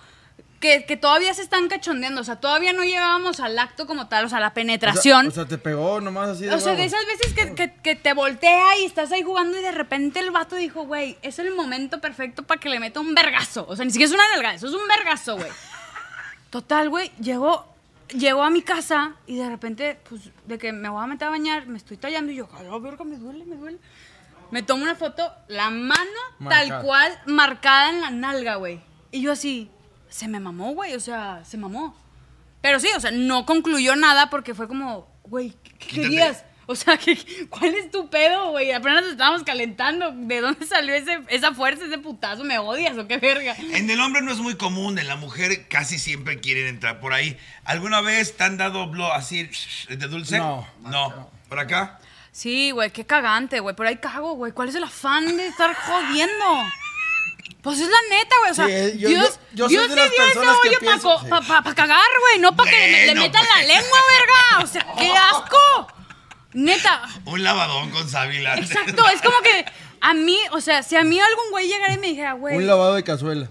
Que, 0.64 0.86
que 0.86 0.96
todavía 0.96 1.34
se 1.34 1.42
están 1.42 1.68
cachondeando, 1.68 2.22
o 2.22 2.24
sea, 2.24 2.38
todavía 2.38 2.72
no 2.72 2.86
llegábamos 2.86 3.42
al 3.42 3.60
acto 3.60 3.86
como 3.86 4.08
tal, 4.08 4.24
o 4.24 4.30
sea, 4.30 4.40
la 4.40 4.46
O 4.46 4.50
sea, 4.50 4.54
penetración. 4.54 5.28
O 5.28 5.32
sea, 5.32 5.46
te 5.46 5.58
pegó 5.58 6.00
nomás 6.00 6.30
así 6.30 6.46
de 6.46 6.54
O 6.56 6.60
sea, 6.62 6.74
de 6.74 6.86
esas 6.86 7.06
veces 7.06 7.34
que, 7.34 7.54
que- 7.54 7.74
que 7.82 7.96
te 7.98 8.14
voltea 8.14 8.80
y 8.80 8.86
estás 8.86 9.12
ahí 9.12 9.24
jugando 9.24 9.60
y 9.60 9.62
de 9.62 9.74
repente 9.74 10.20
el 10.22 10.32
vato 10.32 10.56
dijo, 10.56 10.86
güey, 10.86 11.18
es 11.22 11.38
el 11.40 11.54
momento 11.54 12.00
perfecto 12.00 12.44
para 12.44 12.62
que 12.62 12.70
le 12.70 12.80
meta 12.80 13.02
un 13.02 13.14
vergazo. 13.14 13.66
O 13.68 13.76
sea, 13.76 13.84
ni 13.84 13.92
siquiera 13.92 14.08
es 14.10 14.16
una 14.16 14.24
nalgada, 14.30 14.56
eso 14.56 14.68
es 14.68 14.74
un 14.74 14.88
vergazo, 14.88 15.36
güey. 15.36 15.52
Total, 16.50 16.90
güey, 16.90 17.12
llegó, 17.20 17.66
llegó 18.10 18.44
a 18.44 18.50
mi 18.50 18.62
casa 18.62 19.16
y 19.28 19.36
de 19.36 19.50
repente, 19.50 20.00
pues, 20.08 20.22
de 20.46 20.58
que 20.58 20.72
me 20.72 20.88
voy 20.88 21.04
a 21.04 21.08
meter 21.08 21.28
a 21.28 21.32
bañar, 21.32 21.68
me 21.68 21.78
estoy 21.78 21.98
tallando 21.98 22.32
y 22.32 22.36
yo, 22.36 22.48
a 22.58 22.78
verga, 22.80 23.04
me 23.04 23.18
duele, 23.18 23.44
me 23.46 23.56
duele. 23.58 23.80
Me 24.52 24.62
tomo 24.64 24.84
una 24.84 24.96
foto, 24.96 25.30
la 25.48 25.70
mano 25.72 26.00
Marcada. 26.40 26.68
tal 26.70 26.84
cual 26.86 27.20
marcada 27.26 27.90
en 27.90 28.02
la 28.02 28.12
nalga, 28.12 28.56
güey. 28.56 28.80
Y 29.12 29.22
yo 29.22 29.32
así, 29.32 29.70
se 30.14 30.28
me 30.28 30.40
mamó, 30.40 30.74
güey, 30.74 30.94
o 30.94 31.00
sea, 31.00 31.44
se 31.44 31.58
mamó. 31.58 31.96
Pero 32.62 32.80
sí, 32.80 32.88
o 32.96 33.00
sea, 33.00 33.12
no 33.12 33.46
concluyó 33.46 33.96
nada 33.96 34.30
porque 34.30 34.54
fue 34.54 34.68
como, 34.68 35.08
güey, 35.24 35.54
¿qué 35.64 35.72
Quítate. 35.88 36.02
querías? 36.02 36.46
O 36.66 36.76
sea, 36.76 36.96
¿qué- 37.04 37.48
¿cuál 37.50 37.74
es 37.76 37.90
tu 37.92 38.10
pedo, 38.10 38.52
güey? 38.52 38.72
Apenas 38.72 39.02
nos 39.02 39.12
estábamos 39.14 39.44
calentando. 39.44 40.12
¿De 40.16 40.40
dónde 40.40 40.66
salió 40.66 40.94
ese, 40.94 41.20
esa 41.30 41.54
fuerza, 41.54 41.86
ese 41.86 41.98
putazo? 41.98 42.44
¿Me 42.46 42.58
odias 42.60 42.98
o 42.98 43.06
qué 43.08 43.18
verga? 43.18 43.54
En 43.58 43.90
el 43.90 44.00
hombre 44.00 44.22
no 44.22 44.32
es 44.32 44.38
muy 44.40 44.56
común, 44.56 44.98
en 44.98 45.08
la 45.08 45.16
mujer 45.18 45.68
casi 45.68 46.00
siempre 46.00 46.40
quieren 46.40 46.68
entrar 46.68 47.00
por 47.02 47.12
ahí. 47.12 47.38
¿Alguna 47.66 48.00
vez 48.02 48.38
te 48.38 48.44
han 48.46 48.58
dado 48.58 48.88
blo 48.88 49.12
así 49.12 49.50
de 49.90 50.08
dulce? 50.08 50.38
No. 50.38 50.66
No. 50.84 51.30
¿Por 51.50 51.60
acá? 51.60 52.00
Sí, 52.32 52.72
güey, 52.72 52.92
qué 52.92 53.06
cagante, 53.06 53.60
güey. 53.60 53.76
Por 53.76 53.86
ahí 53.86 53.98
cago, 53.98 54.34
güey. 54.36 54.54
¿Cuál 54.54 54.70
es 54.70 54.76
el 54.76 54.84
afán 54.86 55.36
de 55.36 55.48
estar 55.48 55.76
jodiendo? 55.76 56.46
Pues 57.64 57.80
es 57.80 57.88
la 57.88 57.98
neta, 58.10 58.36
güey. 58.40 58.52
O 58.52 58.54
sea, 58.54 58.66
Sí, 58.66 58.72
eh, 58.74 58.96
yo- 59.00 59.10
Dios, 59.10 59.40
yo- 59.54 59.68
yo 59.70 59.80
soy 59.80 59.88
Dios 59.88 59.88
te 59.88 59.96
dio 59.96 60.26
ese 60.28 60.40
hoyo 60.40 60.60
para 60.62 60.80
pienso- 60.80 61.20
sí. 61.22 61.76
cagar, 61.76 62.06
güey. 62.20 62.40
No 62.40 62.56
para 62.56 62.70
que 62.70 62.78
le, 62.78 63.06
le 63.08 63.16
metan 63.16 63.46
pues. 63.46 63.56
la 63.56 63.64
lengua, 63.74 64.00
verga. 64.20 64.64
O 64.64 64.68
sea, 64.68 64.86
qué 64.98 65.12
asco. 65.14 65.88
Neta. 66.54 67.02
Un 67.26 67.42
lavadón 67.44 67.90
con 67.90 68.08
sábila. 68.10 68.56
Exacto, 68.56 69.08
es 69.10 69.22
como 69.22 69.40
que 69.42 69.66
a 70.06 70.14
mí, 70.14 70.38
o 70.52 70.60
sea, 70.60 70.84
si 70.84 70.98
a 70.98 71.04
mí 71.06 71.18
algún 71.18 71.52
güey 71.52 71.68
llegara 71.70 71.94
y 71.94 71.98
me 71.98 72.08
dijera, 72.08 72.34
güey. 72.34 72.58
Un 72.58 72.68
lavado 72.68 72.94
de 72.96 73.04
cazuela. 73.06 73.48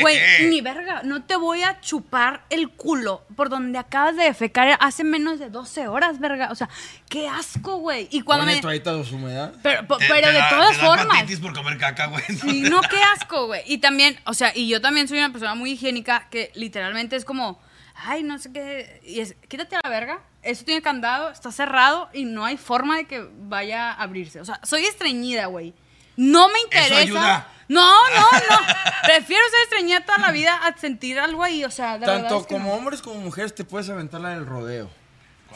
Güey, 0.00 0.18
ni 0.48 0.62
verga, 0.62 1.02
no 1.04 1.22
te 1.24 1.36
voy 1.36 1.62
a 1.62 1.80
chupar 1.82 2.44
el 2.48 2.70
culo 2.70 3.26
por 3.36 3.50
donde 3.50 3.78
acabas 3.78 4.16
de 4.16 4.24
defecar 4.24 4.78
hace 4.80 5.04
menos 5.04 5.38
de 5.38 5.50
12 5.50 5.88
horas, 5.88 6.18
verga. 6.18 6.48
O 6.50 6.54
sea, 6.54 6.70
qué 7.10 7.28
asco, 7.28 7.76
güey. 7.76 8.08
Y 8.10 8.22
cuando 8.22 8.42
Pone 8.46 8.52
me. 8.52 8.56
de 8.56 9.14
humedad. 9.14 9.52
Pero, 9.62 9.82
Te- 9.82 10.06
pero 10.08 10.26
te 10.28 10.32
de 10.32 10.38
da- 10.38 10.48
todas 10.48 10.76
te 10.78 10.86
formas. 10.86 11.30
por 11.42 11.52
comer 11.52 11.76
caca, 11.76 12.06
güey. 12.06 12.24
Sí, 12.40 12.62
no, 12.62 12.80
qué 12.80 12.96
asco, 13.14 13.46
güey. 13.48 13.60
Y 13.66 13.76
también, 13.78 14.18
o 14.24 14.32
sea, 14.32 14.52
y 14.54 14.68
yo 14.68 14.80
también 14.80 15.08
soy 15.08 15.18
una 15.18 15.30
persona 15.30 15.54
muy 15.54 15.72
higiénica 15.72 16.26
que 16.30 16.50
literalmente 16.54 17.16
es 17.16 17.26
como, 17.26 17.60
ay, 17.94 18.22
no 18.22 18.38
sé 18.38 18.50
qué. 18.50 19.00
Y 19.04 19.20
es, 19.20 19.34
quítate 19.46 19.76
la 19.84 19.90
verga. 19.90 20.20
Eso 20.42 20.64
tiene 20.64 20.80
candado, 20.80 21.30
está 21.30 21.52
cerrado 21.52 22.08
y 22.14 22.24
no 22.24 22.44
hay 22.46 22.56
forma 22.56 22.96
de 22.96 23.04
que 23.04 23.28
vaya 23.42 23.92
a 23.92 24.02
abrirse. 24.02 24.40
O 24.40 24.44
sea, 24.46 24.58
soy 24.64 24.86
estreñida, 24.86 25.46
güey. 25.46 25.74
No 26.16 26.48
me 26.48 26.60
interesa. 26.60 26.98
ayuda. 26.98 27.48
No, 27.68 27.90
no, 28.10 28.20
no. 28.20 28.56
Prefiero 29.04 29.42
ser 29.50 29.60
estreñida 29.64 30.04
toda 30.04 30.18
la 30.18 30.30
vida 30.32 30.54
a 30.56 30.76
sentir 30.76 31.18
algo 31.18 31.42
ahí, 31.42 31.64
o 31.64 31.70
sea, 31.70 31.98
Tanto 31.98 32.40
es 32.40 32.46
que 32.46 32.54
como 32.54 32.70
no. 32.70 32.74
hombres 32.76 33.00
como 33.00 33.20
mujeres 33.20 33.54
te 33.54 33.64
puedes 33.64 33.88
aventar 33.88 34.20
la 34.20 34.30
del 34.30 34.44
rodeo. 34.46 34.90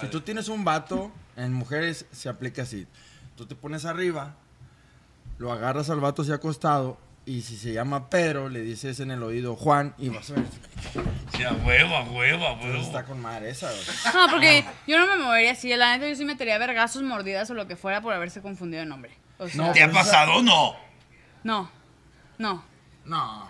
Si 0.00 0.06
tú 0.08 0.20
tienes 0.20 0.48
un 0.48 0.64
vato, 0.64 1.10
en 1.36 1.52
mujeres 1.52 2.06
se 2.12 2.28
aplica 2.28 2.62
así. 2.62 2.86
Tú 3.36 3.46
te 3.46 3.54
pones 3.54 3.84
arriba, 3.84 4.34
lo 5.38 5.52
agarras 5.52 5.90
al 5.90 6.00
vato 6.00 6.22
hacia 6.22 6.36
acostado 6.36 6.98
y 7.26 7.42
si 7.42 7.56
se 7.56 7.72
llama 7.72 8.08
Pedro, 8.08 8.48
le 8.48 8.60
dices 8.60 9.00
en 9.00 9.10
el 9.10 9.22
oído 9.22 9.56
Juan 9.56 9.94
y 9.98 10.08
vas 10.10 10.30
a 10.30 10.34
ver. 10.34 10.44
Sí, 11.36 11.42
a 11.44 11.52
huevo, 11.52 11.96
a 11.96 12.02
huevo, 12.04 12.46
a 12.46 12.52
huevo. 12.54 12.78
Está 12.82 13.04
con 13.04 13.20
madre 13.20 13.50
esa, 13.50 13.68
güey. 13.70 13.82
No, 14.14 14.30
porque 14.30 14.64
yo 14.86 14.98
no 14.98 15.06
me 15.06 15.16
movería 15.22 15.52
así. 15.52 15.74
La 15.74 15.96
neta, 15.96 16.08
yo 16.08 16.14
sí 16.14 16.24
metería 16.24 16.56
vergazos, 16.58 17.02
mordidas 17.02 17.50
o 17.50 17.54
lo 17.54 17.66
que 17.66 17.76
fuera 17.76 18.00
por 18.00 18.14
haberse 18.14 18.40
confundido 18.40 18.80
de 18.80 18.86
nombre. 18.86 19.16
O 19.38 19.48
sea, 19.48 19.66
No, 19.66 19.72
¿Te 19.72 19.82
ha 19.82 19.90
pasado 19.90 20.36
o 20.36 20.42
no? 20.42 20.74
no, 21.44 21.70
no. 22.38 22.62
No. 23.04 23.48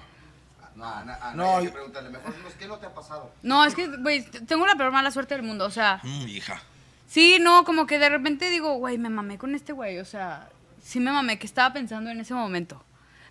No, 0.74 0.84
a, 0.84 1.00
Ana- 1.00 1.14
a 1.14 1.28
Ana 1.30 1.34
No, 1.42 1.56
hay 1.56 1.66
que 1.66 1.72
preguntarle, 1.72 2.10
mejor 2.10 2.34
¿qué 2.58 2.66
no 2.68 2.76
te 2.76 2.86
ha 2.86 2.94
pasado? 2.94 3.32
No, 3.42 3.64
es 3.64 3.74
que, 3.74 3.86
güey, 3.96 4.22
tengo 4.46 4.66
la 4.66 4.74
peor 4.76 4.92
mala 4.92 5.10
suerte 5.10 5.34
del 5.34 5.42
mundo. 5.42 5.64
O 5.64 5.70
sea, 5.70 6.00
Mm, 6.02 6.28
hija. 6.28 6.60
sí, 7.06 7.38
no, 7.40 7.64
como 7.64 7.86
que 7.86 7.98
de 7.98 8.08
repente 8.10 8.50
digo, 8.50 8.74
güey, 8.74 8.98
me 8.98 9.08
mamé 9.08 9.38
con 9.38 9.54
este 9.54 9.72
güey. 9.72 9.98
O 10.00 10.04
sea, 10.04 10.50
sí 10.82 11.00
me 11.00 11.10
mamé, 11.12 11.38
que 11.38 11.46
estaba 11.46 11.72
pensando 11.72 12.10
en 12.10 12.20
ese 12.20 12.34
momento. 12.34 12.82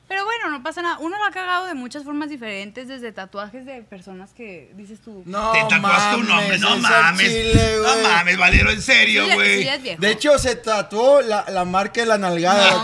Pero 0.08 0.24
bueno, 0.24 0.50
no 0.52 0.62
pasa 0.62 0.82
nada. 0.84 1.00
Uno 1.00 1.18
lo 1.18 1.26
ha 1.26 1.32
cagado 1.32 1.66
de 1.66 1.74
muchas 1.74 2.04
formas 2.04 2.30
diferentes, 2.30 2.88
desde 2.88 3.12
tatuajes 3.12 3.66
de 3.66 3.82
personas 3.82 4.34
que 4.34 4.72
dices 4.76 5.02
tú. 5.02 5.24
No, 5.26 5.52
Te 5.52 5.60
tatuaste 5.68 6.16
un 6.18 6.28
nombre, 6.28 6.60
mames, 6.60 6.62
no 6.62 6.78
mames. 6.78 7.28
chile, 7.28 7.76
no 7.82 8.08
mames, 8.10 8.38
Valero, 8.38 8.70
en 8.72 8.82
serio, 8.84 9.26
güey. 9.34 9.64
sí. 9.64 9.96
De 9.98 10.12
hecho, 10.12 10.38
se 10.38 10.56
tatuó 10.58 11.22
la, 11.22 11.46
la 11.50 11.66
marca 11.66 12.02
de 12.02 12.08
la 12.08 12.18
nalgada. 12.20 12.84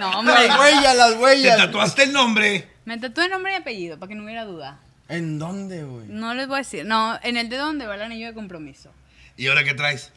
No, 0.00 0.18
hombre. 0.20 0.48
las 0.48 0.58
huellas, 0.58 0.96
las 0.96 1.10
Te 1.12 1.18
huellas. 1.18 1.56
tatuaste 1.58 2.02
el 2.04 2.12
nombre. 2.12 2.68
Me 2.84 2.98
tatué 2.98 3.28
nombre 3.28 3.52
y 3.52 3.56
apellido, 3.56 3.98
para 3.98 4.08
que 4.08 4.14
no 4.14 4.24
hubiera 4.24 4.44
duda. 4.44 4.78
¿En 5.08 5.38
dónde, 5.38 5.84
güey? 5.84 6.06
No 6.08 6.34
les 6.34 6.46
voy 6.46 6.56
a 6.56 6.58
decir. 6.58 6.84
No, 6.84 7.18
en 7.22 7.36
el 7.36 7.48
dedo 7.48 7.66
donde 7.66 7.86
va 7.86 7.96
el 7.96 8.02
anillo 8.02 8.26
de 8.28 8.34
compromiso. 8.34 8.90
¿Y 9.36 9.48
ahora 9.48 9.64
qué 9.64 9.74
traes? 9.74 10.12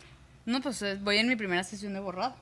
No, 0.45 0.61
pues 0.61 0.81
eh, 0.83 0.97
voy 1.01 1.17
en 1.17 1.27
mi 1.27 1.35
primera 1.35 1.63
sesión 1.63 1.93
de 1.93 1.99
borrado. 1.99 2.35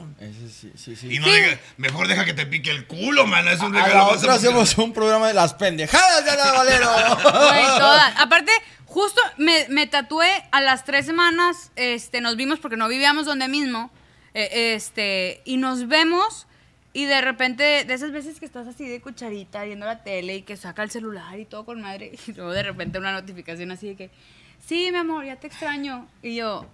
Cabrón. 0.00 0.16
Ese 0.20 0.48
sí, 0.48 0.72
sí, 0.76 0.96
sí. 0.96 1.14
Y 1.14 1.18
no 1.18 1.26
Sí. 1.26 1.32
deja- 1.32 1.58
mejor 1.76 2.08
deja 2.08 2.24
que 2.24 2.34
te 2.34 2.46
pique 2.46 2.70
el 2.70 2.86
culo, 2.86 3.26
mano. 3.26 3.50
Es 3.50 3.60
un 3.60 3.74
A 3.76 3.84
regalo 3.84 4.10
emocionante. 4.10 4.46
hacemos 4.48 4.78
un 4.78 4.92
programa 4.92 5.28
de 5.28 5.34
las 5.34 5.54
pendejadas 5.54 6.24
de 6.24 6.30
Ana 6.30 6.52
Valero. 6.52 6.90
Güey, 7.22 7.66
todas. 7.78 8.14
Aparte, 8.18 8.52
justo 8.86 9.20
me, 9.36 9.66
me 9.68 9.86
tatué 9.86 10.28
a 10.52 10.60
las 10.60 10.84
tres 10.84 11.06
semanas, 11.06 11.70
este, 11.76 12.20
nos 12.20 12.36
vimos 12.36 12.58
porque 12.58 12.76
no 12.76 12.88
vivíamos 12.88 13.26
donde 13.26 13.48
mismo, 13.48 13.90
eh, 14.34 14.74
este, 14.74 15.42
y 15.44 15.56
nos 15.56 15.88
vemos 15.88 16.46
y 16.92 17.04
de 17.04 17.20
repente, 17.20 17.84
de 17.84 17.94
esas 17.94 18.10
veces 18.10 18.40
que 18.40 18.46
estás 18.46 18.66
así 18.66 18.84
de 18.88 19.00
cucharita 19.00 19.62
viendo 19.62 19.86
la 19.86 20.02
tele 20.02 20.34
y 20.36 20.42
que 20.42 20.56
saca 20.56 20.82
el 20.82 20.90
celular 20.90 21.38
y 21.38 21.44
todo 21.44 21.64
con 21.64 21.80
madre, 21.80 22.12
y 22.26 22.32
luego 22.32 22.50
de 22.52 22.62
repente 22.64 22.98
una 22.98 23.12
notificación 23.12 23.70
así 23.70 23.88
de 23.90 23.96
que, 23.96 24.10
sí, 24.66 24.88
mi 24.90 24.98
amor, 24.98 25.24
ya 25.24 25.36
te 25.36 25.46
extraño. 25.46 26.08
Y 26.20 26.34
yo, 26.34 26.66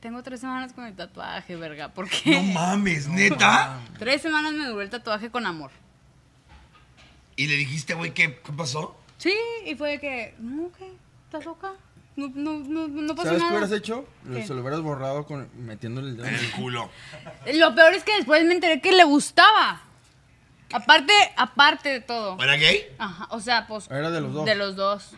tengo 0.00 0.22
tres 0.22 0.40
semanas 0.40 0.72
con 0.72 0.84
el 0.84 0.94
tatuaje, 0.94 1.56
verga, 1.56 1.88
¿por 1.88 2.08
qué? 2.08 2.36
No 2.36 2.42
mames, 2.42 3.08
neta. 3.08 3.78
Tres 3.98 4.22
semanas 4.22 4.52
me 4.52 4.66
duró 4.66 4.82
el 4.82 4.90
tatuaje 4.90 5.30
con 5.30 5.46
amor. 5.46 5.70
Y 7.36 7.46
le 7.46 7.54
dijiste, 7.54 7.94
güey, 7.94 8.12
¿qué, 8.14 8.40
¿qué 8.44 8.52
pasó? 8.52 8.98
Sí, 9.16 9.34
y 9.64 9.74
fue 9.74 9.90
de 9.90 10.00
que, 10.00 10.34
no, 10.38 10.70
¿qué? 10.76 10.92
¿Estás 11.26 11.44
loca? 11.44 11.72
No, 12.16 12.28
no, 12.34 12.58
no, 12.58 12.88
no 12.88 13.14
pasa 13.14 13.28
¿Sabes 13.28 13.42
qué 13.42 13.48
nada. 13.48 13.58
hubieras 13.58 13.78
hecho? 13.78 14.08
¿Qué? 14.32 14.44
Se 14.44 14.52
lo 14.54 14.60
hubieras 14.60 14.80
borrado 14.80 15.24
con, 15.24 15.48
metiéndole 15.56 16.10
el 16.10 16.16
dedo. 16.16 16.26
En 16.26 16.34
el 16.34 16.50
culo. 16.50 16.90
Lo 17.54 17.74
peor 17.76 17.94
es 17.94 18.02
que 18.02 18.16
después 18.16 18.44
me 18.44 18.54
enteré 18.54 18.80
que 18.80 18.90
le 18.90 19.04
gustaba. 19.04 19.82
Aparte, 20.72 21.12
aparte 21.36 21.88
de 21.88 22.00
todo. 22.00 22.36
¿Era 22.42 22.56
gay? 22.56 22.86
Ajá, 22.98 23.28
o 23.30 23.40
sea, 23.40 23.66
pues. 23.68 23.88
Era 23.90 24.10
de 24.10 24.20
los 24.20 24.32
dos. 24.32 24.44
De 24.44 24.54
los 24.56 24.74
dos. 24.76 25.12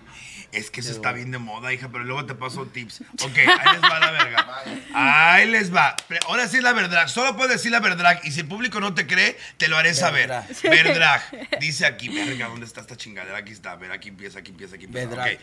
Es 0.52 0.70
que 0.70 0.80
eso 0.80 0.90
está 0.90 1.12
bien 1.12 1.30
de 1.30 1.38
moda, 1.38 1.72
hija, 1.72 1.88
pero 1.92 2.02
luego 2.04 2.26
te 2.26 2.34
paso 2.34 2.66
tips. 2.66 3.02
Ok, 3.22 3.36
ahí 3.38 3.72
les 3.74 3.82
va 3.82 4.00
la 4.00 4.10
verga. 4.10 4.46
Ahí 4.94 5.46
les 5.48 5.74
va. 5.74 5.94
Ahora 6.26 6.48
sí 6.48 6.60
la 6.60 6.72
verdad. 6.72 7.06
Solo 7.06 7.36
puedes 7.36 7.52
decir 7.52 7.70
la 7.70 7.78
verdad. 7.80 8.18
Y 8.24 8.32
si 8.32 8.40
el 8.40 8.48
público 8.48 8.80
no 8.80 8.92
te 8.94 9.06
cree, 9.06 9.38
te 9.58 9.68
lo 9.68 9.76
haré 9.76 9.94
saber. 9.94 10.28
Verdrag. 10.64 11.22
Dice 11.60 11.86
aquí, 11.86 12.08
verga, 12.08 12.48
¿dónde 12.48 12.66
está 12.66 12.80
esta 12.80 12.96
chingadera? 12.96 13.38
Aquí 13.38 13.52
está. 13.52 13.72
A 13.72 13.76
ver, 13.76 13.92
aquí 13.92 14.08
empieza, 14.08 14.40
aquí 14.40 14.50
empieza, 14.50 14.74
aquí 14.76 14.86
empieza. 14.86 15.08
Verdrag. 15.08 15.34
Ok. 15.34 15.40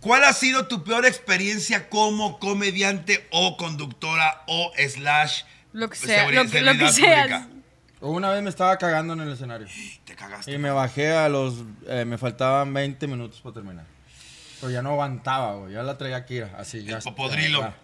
¿Cuál 0.00 0.24
ha 0.24 0.32
sido 0.32 0.68
tu 0.68 0.84
peor 0.84 1.06
experiencia 1.06 1.88
como 1.88 2.38
comediante 2.38 3.26
o 3.30 3.56
conductora 3.56 4.42
o 4.46 4.72
slash 4.76 5.42
Lo 5.72 5.88
que 5.90 5.96
sea, 5.96 6.30
lo 6.30 6.50
que- 6.50 6.60
lo 6.60 6.72
que 6.72 6.78
pública? 6.78 7.48
Una 8.00 8.28
vez 8.30 8.42
me 8.42 8.50
estaba 8.50 8.76
cagando 8.76 9.14
en 9.14 9.20
el 9.20 9.32
escenario. 9.32 9.66
Te 10.04 10.14
cagaste. 10.14 10.52
Y 10.52 10.58
me 10.58 10.70
bajé 10.70 11.12
a 11.12 11.28
los... 11.30 11.54
eh, 11.88 12.04
me 12.04 12.18
faltaban 12.18 12.74
20 12.74 13.06
minutos 13.06 13.40
para 13.40 13.54
terminar. 13.54 13.86
Pero 14.64 14.72
ya 14.72 14.80
no 14.80 14.92
aguantaba, 14.92 15.56
güey. 15.56 15.74
Ya 15.74 15.82
la 15.82 15.98
traía 15.98 16.16
aquí, 16.16 16.40
así. 16.40 16.84
Ya, 16.84 16.98
popodrilo. 17.00 17.60
ya, 17.60 17.76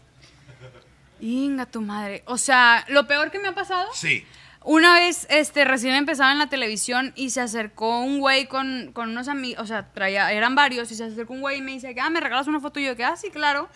Inga 1.20 1.66
tu 1.66 1.82
madre. 1.82 2.22
O 2.24 2.38
sea, 2.38 2.86
lo 2.88 3.06
peor 3.06 3.30
que 3.30 3.38
me 3.38 3.48
ha 3.48 3.54
pasado. 3.54 3.90
Sí. 3.92 4.24
Una 4.64 4.94
vez, 4.94 5.26
este, 5.28 5.66
recién 5.66 5.94
empezaba 5.94 6.32
en 6.32 6.38
la 6.38 6.48
televisión 6.48 7.12
y 7.16 7.30
se 7.30 7.42
acercó 7.42 8.00
un 8.00 8.18
güey 8.18 8.46
con, 8.46 8.92
con 8.94 9.10
unos 9.10 9.28
amigos, 9.28 9.62
o 9.62 9.66
sea, 9.66 9.92
traía, 9.92 10.32
eran 10.32 10.54
varios, 10.54 10.90
y 10.90 10.94
se 10.94 11.04
acercó 11.04 11.34
un 11.34 11.42
güey 11.42 11.58
y 11.58 11.60
me 11.60 11.72
dice, 11.72 11.94
que, 11.94 12.00
ah, 12.00 12.08
¿me 12.08 12.20
regalas 12.20 12.46
una 12.46 12.60
foto? 12.60 12.80
Y 12.80 12.86
yo, 12.86 12.96
que, 12.96 13.04
ah, 13.04 13.16
sí, 13.16 13.28
claro. 13.28 13.68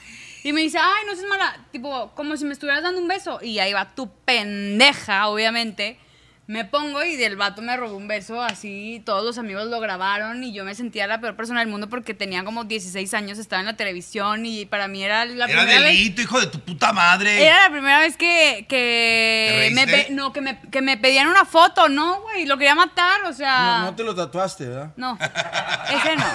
Y 0.42 0.55
me 0.55 0.62
dice, 0.62 0.78
ay, 0.78 1.05
no 1.07 1.14
seas 1.14 1.28
mala, 1.28 1.59
tipo, 1.72 2.11
como 2.14 2.38
si 2.38 2.46
me 2.46 2.55
estuvieras 2.55 2.82
dando 2.82 3.02
un 3.02 3.09
beso. 3.09 3.38
Y 3.42 3.59
ahí 3.59 3.74
va 3.74 3.94
tu 3.94 4.11
pendeja, 4.24 5.28
obviamente. 5.28 5.98
Me 6.47 6.66
pongo 6.66 7.03
y 7.03 7.16
del 7.16 7.36
vato 7.36 7.62
me 7.62 7.74
robó 7.74 7.97
un 7.97 8.07
beso, 8.07 8.42
así 8.42 9.03
todos 9.07 9.24
los 9.24 9.38
amigos 9.38 9.66
lo 9.68 9.80
grabaron 9.80 10.45
y 10.45 10.53
yo 10.53 10.62
me 10.66 10.74
sentía 10.74 11.07
la 11.07 11.18
peor 11.18 11.36
persona 11.36 11.61
del 11.61 11.70
mundo 11.70 11.88
porque 11.88 12.12
tenía 12.12 12.45
como 12.45 12.64
16 12.64 13.14
años, 13.14 13.38
estaba 13.38 13.61
en 13.61 13.66
la 13.66 13.76
televisión 13.76 14.45
y 14.45 14.66
para 14.66 14.86
mí 14.86 15.03
era 15.03 15.24
la 15.24 15.47
Era 15.47 15.62
primera 15.62 15.80
vez... 15.80 15.97
delito, 15.97 16.20
hijo 16.20 16.38
de 16.40 16.49
tu 16.49 16.61
puta 16.61 16.92
madre. 16.92 17.42
Era 17.47 17.62
la 17.64 17.70
primera 17.70 17.99
vez 17.99 18.18
que, 18.18 18.66
que, 18.68 19.68
¿Te 19.70 19.74
me, 19.74 19.86
pe- 19.86 20.09
no, 20.11 20.34
que, 20.34 20.42
me, 20.42 20.61
que 20.70 20.82
me 20.82 20.99
pedían 20.99 21.28
una 21.28 21.47
foto, 21.47 21.88
no, 21.88 22.20
güey, 22.20 22.45
lo 22.45 22.59
quería 22.59 22.74
matar, 22.74 23.24
o 23.24 23.32
sea... 23.32 23.78
No, 23.78 23.84
no 23.86 23.97
te 23.97 24.05
lo 24.05 24.14
tatuaste, 24.14 24.66
¿verdad? 24.66 24.90
No, 24.97 25.16
ese 25.22 26.16
no. 26.16 26.26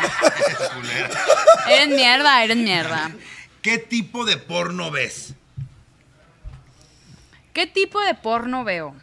Eres 1.70 1.88
mierda, 1.90 2.44
eres 2.44 2.58
mierda. 2.58 3.12
¿Qué 3.62 3.78
tipo 3.78 4.26
de 4.26 4.38
porno 4.38 4.90
ves? 4.90 5.36
¿Qué 7.54 7.68
tipo 7.68 8.02
de 8.02 8.16
porno 8.16 8.64
veo? 8.64 8.96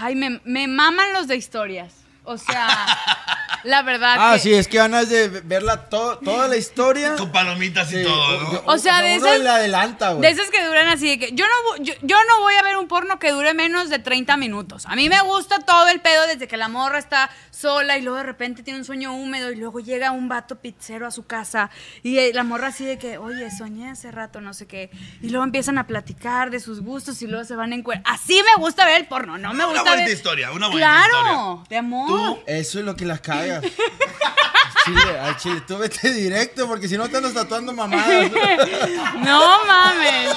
Ay, 0.00 0.14
me, 0.14 0.66
maman 0.68 1.12
los 1.12 1.28
de 1.28 1.36
historias. 1.36 1.94
O 2.24 2.36
sea, 2.36 2.68
la 3.64 3.82
verdad 3.82 4.16
Ah, 4.18 4.32
que... 4.34 4.40
sí, 4.40 4.54
es 4.54 4.68
que 4.68 4.78
ganas 4.78 5.08
de 5.08 5.28
verla 5.28 5.88
to- 5.88 6.18
toda 6.18 6.48
la 6.48 6.56
historia. 6.56 7.16
Con 7.16 7.30
palomitas 7.32 7.90
y 7.92 7.98
Sí, 7.98 8.04
todo, 8.04 8.40
¿no? 8.52 8.62
O 8.66 8.78
sea, 8.78 9.02
de 9.02 9.16
uno 9.18 9.26
esas- 9.26 9.40
le 9.40 9.48
adelanta, 9.48 10.10
güey. 10.12 10.22
De 10.22 10.28
esas 10.30 10.50
que 10.50 10.64
duran 10.64 10.88
así, 10.88 11.08
de 11.08 11.18
que 11.18 11.32
yo 11.34 11.44
no, 11.46 11.82
yo, 11.84 11.94
yo 12.02 12.16
no 12.28 12.40
voy 12.42 12.54
a 12.54 12.62
ver 12.62 12.76
un 12.76 12.88
porno 12.88 13.18
que 13.18 13.30
dure 13.32 13.54
menos 13.54 13.88
de 13.90 13.98
30 13.98 14.36
minutos. 14.36 14.86
A 14.86 14.96
mí 14.96 15.08
me 15.08 15.20
gusta 15.22 15.58
todo 15.60 15.88
el 15.88 16.00
pedo 16.00 16.26
desde 16.26 16.46
que 16.48 16.56
la 16.56 16.68
morra 16.68 16.98
está 16.98 17.30
sola 17.50 17.98
y 17.98 18.02
luego 18.02 18.18
de 18.18 18.24
repente 18.24 18.62
tiene 18.62 18.78
un 18.78 18.84
sueño 18.84 19.14
húmedo 19.14 19.50
y 19.50 19.56
luego 19.56 19.80
llega 19.80 20.12
un 20.12 20.28
vato 20.28 20.56
pizzero 20.60 21.06
a 21.06 21.10
su 21.10 21.26
casa 21.26 21.70
y 22.02 22.18
eh, 22.18 22.30
la 22.32 22.44
morra 22.44 22.68
así 22.68 22.84
de 22.84 22.98
que, 22.98 23.18
oye, 23.18 23.50
soñé 23.50 23.90
hace 23.90 24.10
rato, 24.12 24.40
no 24.40 24.54
sé 24.54 24.66
qué. 24.66 24.90
Y 25.22 25.30
luego 25.30 25.44
empiezan 25.44 25.78
a 25.78 25.86
platicar 25.86 26.50
de 26.50 26.60
sus 26.60 26.80
gustos 26.80 27.20
y 27.22 27.26
luego 27.26 27.44
se 27.44 27.56
van 27.56 27.72
en 27.72 27.82
cuer- 27.84 28.02
Así 28.04 28.40
me 28.54 28.62
gusta 28.62 28.84
ver 28.86 28.96
el 29.00 29.06
porno, 29.08 29.38
no 29.38 29.48
me 29.54 29.64
Una 29.64 29.66
gusta 29.66 29.82
bonita 29.90 30.04
ver... 30.06 30.14
historia, 30.16 30.52
una 30.52 30.68
bonita 30.68 30.86
Claro, 31.08 31.64
de 31.68 31.76
amor. 31.76 32.38
Eso 32.46 32.78
es 32.78 32.84
lo 32.84 32.94
que 32.96 33.04
las 33.04 33.20
Chile, 34.84 35.18
al 35.20 35.36
chile, 35.36 35.60
tú 35.66 35.76
vete 35.78 36.12
directo 36.12 36.66
porque 36.66 36.88
si 36.88 36.96
no 36.96 37.08
te 37.08 37.16
andas 37.18 37.34
tatuando 37.34 37.72
mamadas. 37.72 38.30
No 39.22 39.64
mames. 39.66 40.34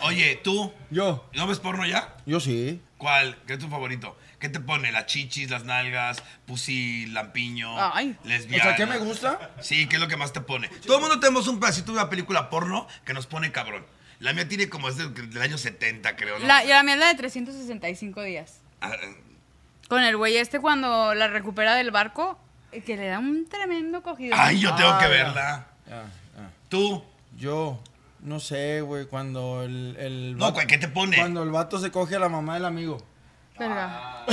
Oye, 0.00 0.40
tú, 0.42 0.72
Yo, 0.90 1.28
¿no 1.34 1.46
ves 1.46 1.58
porno 1.58 1.86
ya? 1.86 2.16
yo 2.26 2.40
sí. 2.40 2.80
¿Cuál? 2.98 3.36
¿Qué 3.46 3.54
es 3.54 3.58
tu 3.58 3.68
favorito? 3.68 4.16
¿Qué 4.38 4.48
te 4.48 4.60
pone? 4.60 4.90
¿Las 4.92 5.06
chichis, 5.06 5.50
las 5.50 5.64
nalgas, 5.64 6.22
pussy, 6.46 7.06
lampiño, 7.06 7.68
Ay. 7.94 8.16
O 8.24 8.28
lesbiana? 8.28 8.64
sea, 8.64 8.76
¿qué 8.76 8.86
me 8.86 8.98
gusta? 8.98 9.50
Sí, 9.60 9.86
¿qué 9.86 9.96
es 9.96 10.00
lo 10.02 10.08
que 10.08 10.16
más 10.16 10.32
te 10.32 10.40
pone? 10.40 10.68
Todo 10.86 10.96
el 10.96 11.00
mundo 11.02 11.20
tenemos 11.20 11.46
un 11.48 11.60
pedacito 11.60 11.92
de 11.92 11.98
una 11.98 12.08
película 12.10 12.48
porno 12.50 12.86
que 13.04 13.12
nos 13.14 13.26
pone 13.26 13.52
cabrón. 13.52 13.84
La 14.18 14.32
mía 14.32 14.48
tiene 14.48 14.68
como 14.68 14.88
es 14.88 14.96
del, 14.96 15.14
del 15.30 15.40
año 15.42 15.56
70, 15.58 16.16
creo, 16.16 16.38
¿no? 16.38 16.46
La, 16.46 16.64
y 16.64 16.68
la 16.68 16.82
mía 16.82 16.94
es 16.94 17.00
la 17.00 17.06
de 17.08 17.14
365 17.14 18.22
días. 18.22 18.60
Ah, 18.80 18.92
Con 19.90 20.02
el 20.04 20.16
güey 20.16 20.38
este 20.38 20.58
cuando 20.60 21.12
la 21.14 21.28
recupera 21.28 21.74
del 21.74 21.90
barco, 21.90 22.38
que 22.86 22.96
le 22.96 23.08
da 23.08 23.18
un 23.18 23.46
tremendo 23.48 24.02
cogido. 24.02 24.34
Ay, 24.38 24.58
yo 24.60 24.74
tengo 24.76 24.90
Ah, 24.90 24.98
que 24.98 25.04
ya. 25.04 25.10
verla. 25.10 25.66
Ah, 25.90 26.02
ah. 26.38 26.48
Tú, 26.70 27.04
Yo, 27.36 27.82
no 28.20 28.38
sé, 28.38 28.80
güey, 28.82 29.06
cuando 29.06 29.62
el, 29.64 29.96
el 29.98 30.36
no, 30.38 30.52
vato- 30.52 30.66
¿qué 30.66 30.78
te 30.78 30.88
pone? 30.88 31.16
Cuando 31.18 31.42
el 31.42 31.50
vato 31.50 31.78
se 31.78 31.90
coge 31.90 32.16
a 32.16 32.18
la 32.18 32.28
mamá 32.28 32.54
del 32.54 32.64
amigo. 32.66 33.04
Verga. 33.58 34.24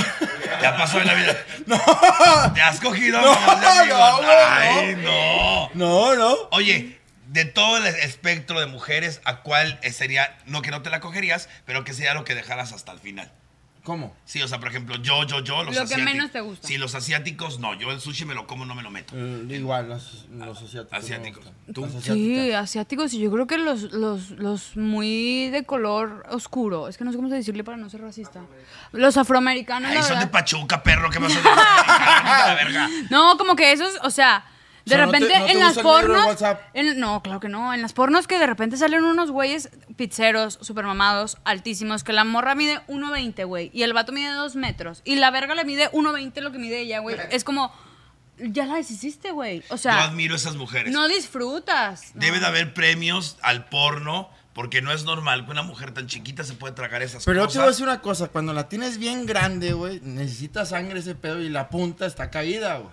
Ya 0.62 0.76
pasó 0.76 1.00
en 1.00 1.06
la 1.08 1.14
vida. 1.14 1.36
No, 1.66 1.76
¿Te 2.54 2.62
has 2.62 2.80
cogido 2.80 3.18
a 3.18 3.22
No, 3.22 3.32
amigos? 3.32 3.98
no, 3.98 4.16
güey, 4.18 4.28
Ay, 4.30 4.96
no. 4.96 5.70
no, 5.74 6.14
no. 6.16 6.36
Oye, 6.52 6.98
de 7.26 7.44
todo 7.44 7.76
el 7.78 7.86
espectro 7.86 8.60
de 8.60 8.66
mujeres, 8.66 9.20
¿a 9.24 9.40
cuál 9.42 9.78
sería, 9.92 10.38
no 10.46 10.62
que 10.62 10.70
no 10.70 10.82
te 10.82 10.88
la 10.90 11.00
cogerías, 11.00 11.48
pero 11.66 11.84
que 11.84 11.92
sería 11.94 12.14
lo 12.14 12.24
que 12.24 12.34
dejaras 12.34 12.72
hasta 12.72 12.92
el 12.92 13.00
final? 13.00 13.30
¿Cómo? 13.88 14.14
Sí, 14.26 14.42
o 14.42 14.46
sea, 14.46 14.60
por 14.60 14.68
ejemplo, 14.68 14.96
yo, 14.96 15.24
yo, 15.24 15.40
yo, 15.40 15.64
los 15.64 15.74
Lo 15.74 15.86
que 15.86 15.96
menos 15.96 16.30
te 16.30 16.42
gusta. 16.42 16.68
Sí, 16.68 16.76
los 16.76 16.94
asiáticos, 16.94 17.58
no. 17.58 17.72
Yo 17.72 17.90
el 17.90 18.02
sushi 18.02 18.26
me 18.26 18.34
lo 18.34 18.46
como, 18.46 18.66
no 18.66 18.74
me 18.74 18.82
lo 18.82 18.90
meto. 18.90 19.14
Eh, 19.16 19.46
igual, 19.48 19.88
los, 19.88 20.26
los 20.30 20.60
asiáticos. 20.60 20.98
Asiáticos. 20.98 21.44
¿Tú? 21.72 21.88
Sí, 22.02 22.52
asiáticos 22.52 23.14
y 23.14 23.20
yo 23.20 23.32
creo 23.32 23.46
que 23.46 23.56
los, 23.56 23.84
los, 23.92 24.32
los 24.32 24.76
muy 24.76 25.48
de 25.48 25.64
color 25.64 26.26
oscuro, 26.28 26.88
es 26.88 26.98
que 26.98 27.04
no 27.04 27.12
sé 27.12 27.16
cómo 27.16 27.30
decirle 27.30 27.64
para 27.64 27.78
no 27.78 27.88
ser 27.88 28.02
racista. 28.02 28.42
Los 28.92 29.16
afroamericanos, 29.16 29.90
Ay, 29.90 29.96
la 29.96 30.02
son 30.02 30.18
de. 30.18 30.26
Pachuca, 30.26 30.82
perro, 30.82 31.08
¿qué 31.08 31.18
vas 31.18 31.32
a 31.32 31.36
decir? 31.36 31.50
la 31.50 32.54
verga. 32.56 32.88
No, 33.08 33.38
como 33.38 33.56
que 33.56 33.72
esos, 33.72 33.94
o 34.02 34.10
sea, 34.10 34.44
de 34.88 34.94
O 34.94 34.98
sea, 34.98 35.06
¿no 35.06 35.12
te- 35.12 35.18
repente 35.20 35.38
no 35.40 35.48
en 35.48 35.58
las 35.60 35.78
pornos. 35.78 36.42
En- 36.74 36.98
no, 37.00 37.22
claro 37.22 37.40
que 37.40 37.48
no. 37.48 37.72
En 37.74 37.82
las 37.82 37.92
pornos 37.92 38.26
que 38.26 38.38
de 38.38 38.46
repente 38.46 38.76
salen 38.76 39.04
unos 39.04 39.30
güeyes 39.30 39.70
pizzeros, 39.96 40.58
super 40.62 40.84
mamados, 40.84 41.38
altísimos, 41.44 42.04
que 42.04 42.12
la 42.12 42.24
morra 42.24 42.54
mide 42.54 42.80
1.20, 42.88 43.44
güey. 43.46 43.70
Y 43.72 43.82
el 43.82 43.92
vato 43.92 44.12
mide 44.12 44.32
2 44.32 44.56
metros. 44.56 45.02
Y 45.04 45.16
la 45.16 45.30
verga 45.30 45.54
le 45.54 45.64
mide 45.64 45.90
1.20 45.92 46.40
lo 46.40 46.52
que 46.52 46.58
mide 46.58 46.80
ella, 46.80 47.00
güey. 47.00 47.16
Es 47.30 47.44
como. 47.44 47.72
Ya 48.40 48.66
la 48.66 48.76
deshiciste, 48.76 49.32
güey. 49.32 49.60
O 49.68 49.70
Yo 49.70 49.78
sea, 49.78 50.04
admiro 50.04 50.36
esas 50.36 50.54
mujeres. 50.54 50.92
no 50.92 51.08
disfrutas. 51.08 52.12
No. 52.14 52.20
Debe 52.20 52.38
de 52.38 52.46
haber 52.46 52.72
premios 52.72 53.36
al 53.42 53.64
porno, 53.68 54.30
porque 54.52 54.80
no 54.80 54.92
es 54.92 55.02
normal 55.04 55.44
que 55.44 55.50
una 55.50 55.62
mujer 55.62 55.92
tan 55.92 56.06
chiquita 56.06 56.44
se 56.44 56.54
pueda 56.54 56.72
tragar 56.72 57.02
esas 57.02 57.24
Pero 57.24 57.40
yo 57.40 57.46
cosas. 57.46 57.52
te 57.54 57.58
voy 57.58 57.66
a 57.66 57.70
decir 57.70 57.84
una 57.84 58.00
cosa, 58.00 58.28
cuando 58.28 58.52
la 58.52 58.68
tienes 58.68 58.98
bien 58.98 59.26
grande, 59.26 59.72
güey, 59.72 60.00
necesita 60.04 60.64
sangre 60.66 61.00
ese 61.00 61.16
pedo 61.16 61.40
y 61.40 61.48
la 61.48 61.68
punta 61.68 62.06
está 62.06 62.30
caída, 62.30 62.76
güey. 62.78 62.92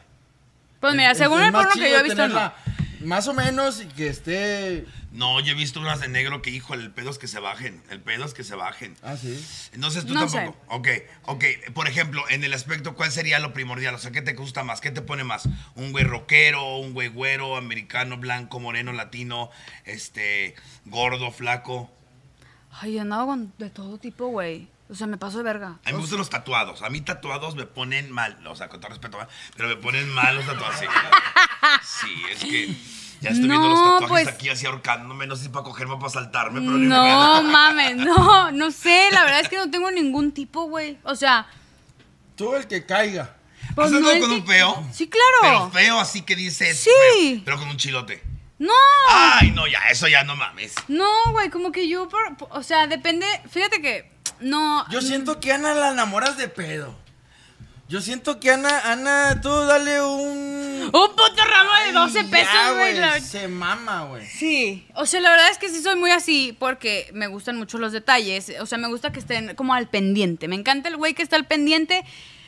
Pues 0.85 0.95
mira, 0.95 1.11
Es- 1.11 1.17
según 1.17 1.41
es 1.41 1.47
el 1.47 1.51
porno 1.53 1.71
que 1.73 1.89
yo 1.91 1.99
he 1.99 2.03
visto, 2.03 2.27
no. 2.27 2.53
Más 3.01 3.27
o 3.27 3.33
menos 3.33 3.81
y 3.81 3.85
que 3.85 4.07
esté... 4.07 4.85
No, 5.11 5.39
yo 5.39 5.53
he 5.53 5.55
visto 5.55 5.79
unas 5.79 6.01
de 6.01 6.07
negro 6.09 6.41
que, 6.41 6.49
hijo, 6.49 6.73
el 6.73 6.91
pedo 6.91 7.09
es 7.09 7.17
que 7.17 7.27
se 7.27 7.39
bajen. 7.39 7.81
El 7.89 8.01
pedo 8.01 8.25
es 8.25 8.33
que 8.33 8.43
se 8.43 8.53
bajen. 8.55 8.97
Ah, 9.01 9.15
sí. 9.15 9.41
Entonces 9.71 10.05
tú 10.05 10.13
No 10.13 10.27
tampoco. 10.27 10.57
Ok, 10.67 10.87
ok. 11.23 11.43
Por 11.73 11.87
ejemplo, 11.87 12.23
en 12.29 12.43
el 12.43 12.53
aspecto, 12.53 12.95
¿cuál 12.95 13.11
sería 13.11 13.39
lo 13.39 13.53
primordial? 13.53 13.95
O 13.95 13.97
sea, 13.97 14.11
¿qué 14.11 14.21
te 14.21 14.33
gusta 14.33 14.63
más? 14.63 14.81
¿Qué 14.81 14.91
te 14.91 15.01
pone 15.01 15.23
más? 15.23 15.47
¿Un 15.75 15.91
güey 15.93 16.03
rockero, 16.03 16.77
un 16.79 16.93
güey 16.93 17.07
güero, 17.07 17.55
americano, 17.55 18.17
blanco, 18.17 18.59
moreno, 18.59 18.91
latino, 18.91 19.51
este, 19.85 20.53
gordo, 20.85 21.31
flaco? 21.31 21.89
Ay, 22.71 22.97
he 22.97 22.99
andado 22.99 23.27
con 23.27 23.53
de 23.57 23.69
todo 23.69 23.97
tipo, 23.97 24.27
güey. 24.27 24.67
O 24.87 24.93
sea, 24.95 25.07
me 25.07 25.17
paso 25.17 25.37
de 25.39 25.43
verga. 25.43 25.79
A 25.83 25.87
mí 25.87 25.93
me 25.93 25.99
gustan 25.99 26.19
los 26.19 26.29
tatuados. 26.29 26.81
A 26.83 26.89
mí 26.89 27.01
tatuados 27.01 27.55
me 27.55 27.65
ponen 27.65 28.11
mal. 28.11 28.37
O 28.47 28.55
sea, 28.55 28.69
con 28.69 28.79
todo 28.79 28.89
respeto, 28.89 29.17
pero 29.55 29.67
me 29.69 29.77
ponen 29.77 30.07
mal 30.09 30.35
los 30.35 30.45
tatuados. 30.45 30.75
Sí, 30.79 30.85
Sí, 31.83 32.23
es 32.31 32.39
que 32.43 32.67
ya 33.21 33.29
estoy 33.31 33.47
viendo 33.49 33.67
los 33.67 33.79
tatuajes 33.81 34.07
pues- 34.09 34.27
aquí 34.27 34.49
así 34.49 34.65
ahorcándome. 34.67 35.25
No 35.25 35.35
sé 35.35 35.43
si 35.43 35.49
para 35.49 35.63
cogerme 35.63 35.93
o 35.95 35.99
para 35.99 36.11
saltarme, 36.11 36.59
pero 36.61 36.73
ni 36.77 36.85
No 36.87 37.41
me 37.43 37.51
mames, 37.51 37.95
no, 37.97 38.51
no 38.51 38.69
sé. 38.71 39.09
La 39.11 39.23
verdad 39.23 39.39
es 39.41 39.49
que 39.49 39.57
no 39.57 39.71
tengo 39.71 39.89
ningún 39.89 40.31
tipo, 40.31 40.63
güey. 40.65 40.99
O 41.03 41.15
sea, 41.15 41.47
Tú 42.35 42.53
el 42.53 42.67
que 42.67 42.85
caiga. 42.85 43.35
pues 43.73 43.87
¿Has 43.87 43.93
no 44.01 44.07
con 44.07 44.19
que- 44.19 44.25
un 44.25 44.45
feo? 44.45 44.87
Sí, 44.93 45.09
claro. 45.09 45.25
Pero 45.41 45.71
feo 45.71 45.99
así 45.99 46.21
que 46.21 46.35
dices. 46.35 46.77
Sí. 46.79 46.89
feo, 47.33 47.41
pero 47.45 47.57
con 47.57 47.69
un 47.69 47.77
chilote. 47.77 48.21
No, 48.59 48.71
Ay, 49.09 49.51
no, 49.51 49.67
ya, 49.67 49.79
eso 49.89 50.07
ya 50.07 50.23
no 50.23 50.35
mames. 50.35 50.75
no, 50.87 51.07
güey, 51.31 51.49
como 51.49 51.71
que 51.73 51.89
yo, 51.89 52.07
por- 52.07 52.37
por- 52.37 52.49
o 52.51 52.61
sea, 52.63 52.87
depende. 52.87 53.25
Fíjate 53.49 53.81
que 53.81 54.14
no. 54.39 54.85
Yo 54.89 55.01
siento 55.01 55.39
que 55.39 55.51
Ana 55.53 55.73
la 55.73 55.91
enamoras 55.91 56.37
de 56.37 56.47
pedo. 56.47 56.95
Yo 57.87 58.01
siento 58.01 58.39
que 58.39 58.49
Ana, 58.49 58.91
Ana, 58.91 59.41
tú 59.41 59.49
dale 59.49 60.01
un... 60.01 60.89
Un 60.91 60.91
puto 60.91 61.43
ramo 61.47 61.69
de 61.85 61.91
12 61.91 62.19
Ay, 62.19 62.25
pesos, 62.31 62.53
ya, 62.53 62.71
güey. 62.73 62.97
la- 62.97 63.19
Se 63.21 63.47
mama, 63.47 64.05
güey. 64.05 64.25
Sí, 64.25 64.87
o 64.95 65.05
sea, 65.05 65.21
la 65.21 65.29
verdad 65.29 65.49
es 65.51 65.59
que 65.59 65.69
sí 65.69 65.83
soy 65.83 65.95
muy 65.95 66.09
así 66.09 66.55
porque 66.59 67.09
me 67.13 67.27
gustan 67.27 67.57
mucho 67.57 67.77
los 67.77 67.91
detalles. 67.91 68.51
O 68.59 68.65
sea, 68.65 68.79
me 68.79 68.87
gusta 68.87 69.11
que 69.11 69.19
estén 69.19 69.53
como 69.55 69.75
al 69.75 69.87
pendiente. 69.87 70.47
Me 70.47 70.55
encanta 70.55 70.89
el 70.89 70.97
güey 70.97 71.13
que 71.13 71.21
está 71.21 71.35
al 71.35 71.45
pendiente. 71.45 72.03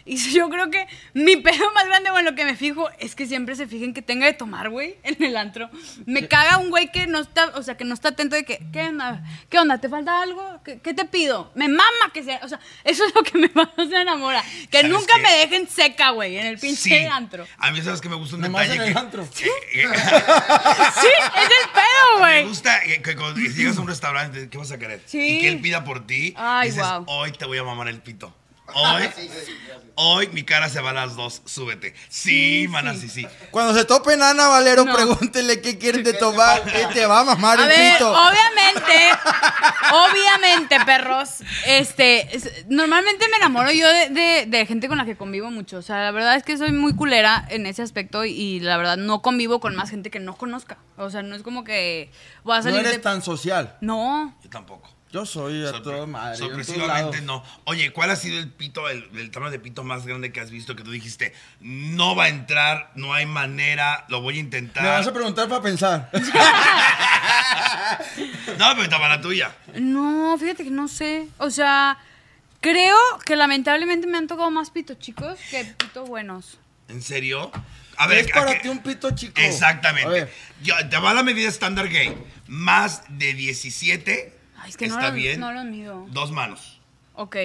Y 0.08 0.16
yo 0.34 0.50
creo 0.50 0.72
que 0.72 0.88
mi 1.14 1.36
pedo 1.36 1.72
más 1.76 1.86
grande, 1.86 2.10
bueno, 2.12 2.32
lo 2.32 2.36
que 2.36 2.46
me 2.46 2.56
fijo 2.56 2.90
es 3.00 3.14
que 3.14 3.26
siempre 3.28 3.56
se 3.56 3.68
fijen 3.68 3.94
que 3.94 4.02
tenga 4.02 4.26
de 4.26 4.34
tomar, 4.34 4.70
güey, 4.70 4.96
en 5.04 5.22
el 5.22 5.36
antro. 5.38 5.70
Me 6.06 6.28
caga 6.28 6.58
un 6.58 6.70
güey 6.70 6.92
que 6.92 7.06
no 7.08 7.20
está, 7.20 7.48
o 7.56 7.64
sea, 7.64 7.76
que 7.78 7.84
no 7.84 7.94
está 7.94 8.10
atento 8.10 8.36
de 8.36 8.46
que, 8.46 8.60
¿qué 8.72 8.84
onda? 8.88 9.24
¿Qué 9.50 9.60
onda? 9.60 9.80
¿Te 9.80 9.90
falta 9.90 10.22
algo? 10.22 10.62
¿Qué, 10.64 10.80
qué 10.80 10.94
te 10.94 11.06
pido? 11.06 11.52
Me 11.56 11.68
mama 11.68 12.12
que 12.14 12.24
sea, 12.24 12.40
o 12.44 12.48
sea, 12.48 12.60
eso 12.84 13.06
es 13.06 13.14
lo 13.14 13.22
que 13.24 13.38
me 13.38 13.50
más 13.54 13.70
se 13.76 14.02
enamora. 14.02 14.44
Que 14.72 14.82
¿Sabes 14.82 14.92
nunca 14.92 15.16
qué? 15.18 15.22
me 15.22 15.32
dejen 15.34 15.68
seca, 15.68 16.12
güey, 16.12 16.38
en 16.38 16.46
el 16.48 16.58
pinche 16.58 16.78
Sí. 16.78 17.06
antro. 17.06 17.46
A 17.58 17.72
mí, 17.72 17.82
¿sabes 17.82 18.00
que 18.02 18.08
me 18.10 18.16
gusta 18.16 18.36
un 18.38 18.42
Nomás 18.44 18.64
detalle? 18.70 18.82
en 18.84 18.88
el 18.88 18.94
que- 18.94 19.00
antro. 19.00 19.28
que- 19.30 19.44
que- 19.44 19.88
Sí, 19.88 21.08
es 21.08 21.46
el 21.46 21.70
pedo, 21.74 22.14
me 22.16 22.20
güey. 22.20 22.48
gusta 22.48 22.80
que, 22.84 23.02
que 23.02 23.16
cuando 23.16 23.40
llegas 23.40 23.78
a 23.78 23.82
un 23.82 23.88
restaurante, 23.88 24.50
¿qué 24.50 24.58
vas 24.58 24.72
a 24.72 24.78
querer? 24.78 25.02
Sí. 25.06 25.20
Y 25.38 25.42
que 25.42 25.50
él 25.50 25.60
pida 25.60 25.84
por 25.84 26.06
ti. 26.08 26.34
Ay, 26.38 26.70
dices, 26.70 26.84
guau. 26.84 27.04
hoy 27.08 27.32
te 27.32 27.46
voy 27.46 27.58
a 27.58 27.64
mamar 27.64 27.88
el 27.88 28.00
pito. 28.02 28.34
Hoy, 28.74 29.04
Sí, 29.16 29.30
sí, 29.46 29.54
hoy 29.96 30.28
mi 30.34 30.44
cara 30.44 30.70
se 30.70 30.82
va 30.82 30.90
a 30.90 30.94
las 30.94 31.16
dos. 31.16 31.42
Súbete. 31.46 31.94
Sí, 32.10 32.68
mana, 32.70 32.94
sí, 32.94 33.08
sí. 33.10 33.26
Cuando 33.52 33.74
se 33.74 33.86
topen 33.86 34.22
Ana 34.22 34.48
Valero, 34.48 34.86
No. 34.86 34.94
pregúntele 34.94 35.62
qué 35.62 35.78
quieren 35.78 36.04
de 36.04 36.14
tomar. 36.14 36.62
Te 36.94 37.06
va 37.06 37.22
a 37.22 37.24
mamar 37.24 37.60
A 37.60 37.64
el 37.64 37.70
ver, 37.70 37.94
pito. 37.94 38.12
obviamente, 38.12 39.10
obviamente, 39.94 40.78
perros, 40.86 41.30
este, 41.66 42.36
es- 42.36 42.66
normalmente 42.68 43.26
me 43.30 43.38
enamoro 43.38 43.72
yo 43.72 43.88
de, 43.88 44.10
de- 44.10 44.46
de 44.48 44.66
gente 44.66 44.88
con 44.88 44.98
la 44.98 45.06
que 45.06 45.16
convivo 45.16 45.50
mucho. 45.52 45.78
O 45.78 45.82
sea, 45.82 46.00
la 46.04 46.12
verdad 46.12 46.36
es 46.36 46.44
que 46.44 46.58
soy 46.58 46.72
muy 46.72 46.96
culera 46.96 47.46
en 47.50 47.66
ese 47.66 47.82
aspecto 47.82 48.26
y, 48.26 48.32
y 48.32 48.60
la 48.60 48.78
verdad 48.78 48.98
no 48.98 49.22
convivo 49.22 49.60
con 49.60 49.76
más 49.76 49.90
gente 49.90 50.10
que 50.12 50.20
no 50.20 50.36
conozca. 50.36 50.78
O 50.98 51.10
sea, 51.10 51.22
no 51.24 51.36
es 51.36 51.42
como 51.44 51.64
que 51.64 52.12
voy 52.44 52.56
a 52.56 52.58
No 52.58 52.64
salir 52.64 52.80
eres 52.80 52.92
de... 52.94 53.00
tan 53.00 53.22
social. 53.22 53.78
No, 53.82 54.36
Yo 54.44 54.50
tampoco. 54.50 54.90
Yo 55.12 55.26
soy 55.26 55.66
a 55.66 55.72
Sorpre- 55.72 55.84
toda 55.84 56.06
madre. 56.06 56.38
Sorpresivamente 56.38 57.22
no. 57.22 57.44
Oye, 57.64 57.92
¿cuál 57.94 58.12
ha 58.12 58.16
sido 58.18 58.40
el 58.40 58.50
pito, 58.50 58.90
el, 58.90 59.10
el 59.16 59.32
tamaño 59.32 59.52
de 59.52 59.60
pito 59.60 59.84
más 59.84 60.06
grande 60.06 60.34
que 60.34 60.42
has 60.42 60.52
visto 60.52 60.76
que 60.76 60.84
tú 60.84 60.92
dijiste, 60.92 61.34
no 61.62 62.14
va 62.16 62.26
a 62.26 62.30
entrar, 62.30 62.92
no 62.96 63.14
hay 63.14 63.26
manera, 63.26 64.06
lo 64.10 64.22
voy 64.22 64.36
a 64.38 64.40
intentar? 64.40 64.84
Me 64.84 64.90
vas 64.90 65.08
a 65.08 65.14
preguntar 65.14 65.48
para 65.48 65.62
pensar. 65.62 66.10
No, 68.58 68.70
pero 68.72 68.84
estaba 68.84 69.08
la 69.08 69.22
tuya. 69.22 69.56
no, 69.76 70.36
fíjate 70.40 70.64
que 70.64 70.70
no 70.72 70.88
sé. 70.88 71.28
O 71.38 71.50
sea, 71.50 71.98
creo 72.60 72.98
que 73.26 73.36
lamentablemente 73.36 74.08
me 74.08 74.18
han 74.18 74.28
tocado 74.28 74.50
más 74.52 74.72
pitos 74.72 75.00
chicos 75.00 75.38
que 75.50 75.64
pitos 75.66 76.08
buenos. 76.08 76.58
¿En 76.90 77.02
serio? 77.02 77.52
A 77.98 78.08
ver, 78.08 78.26
es 78.26 78.32
¿a 78.36 78.40
para 78.40 78.62
ti 78.62 78.68
un 78.70 78.80
pito 78.80 79.12
chico. 79.12 79.34
Exactamente. 79.40 80.08
A 80.08 80.12
ver, 80.12 80.34
Yo, 80.62 80.76
te 80.90 80.98
va 80.98 81.14
la 81.14 81.24
medida 81.24 81.48
estándar 81.50 81.88
gay. 81.90 82.16
Más 82.48 83.04
de 83.10 83.34
17 83.34 84.37
Ay, 84.68 84.72
es 84.72 84.78
que 84.78 84.86
está 84.86 85.02
no, 85.02 85.08
lo, 85.10 85.14
bien. 85.14 85.40
no 85.40 85.52
lo 85.54 85.64
mido. 85.64 86.06
Dos 86.10 86.32
manos. 86.32 86.80
Ok. 87.16 87.36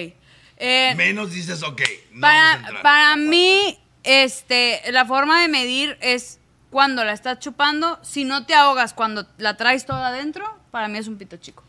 Eh, 0.57 0.93
Menos 0.95 1.31
dices, 1.31 1.63
ok, 1.63 1.81
no 2.11 2.21
para, 2.21 2.81
para 2.83 3.15
mí, 3.15 3.77
este, 4.03 4.81
la 4.91 5.05
forma 5.05 5.41
de 5.41 5.47
medir 5.47 5.97
es 5.99 6.39
cuando 6.69 7.03
la 7.03 7.13
estás 7.13 7.39
chupando. 7.39 7.99
Si 8.03 8.23
no 8.23 8.45
te 8.45 8.53
ahogas 8.53 8.93
cuando 8.93 9.27
la 9.37 9.57
traes 9.57 9.85
toda 9.85 10.07
adentro, 10.07 10.59
para 10.71 10.87
mí 10.87 10.97
es 10.99 11.07
un 11.07 11.17
pito 11.17 11.37
chico. 11.37 11.63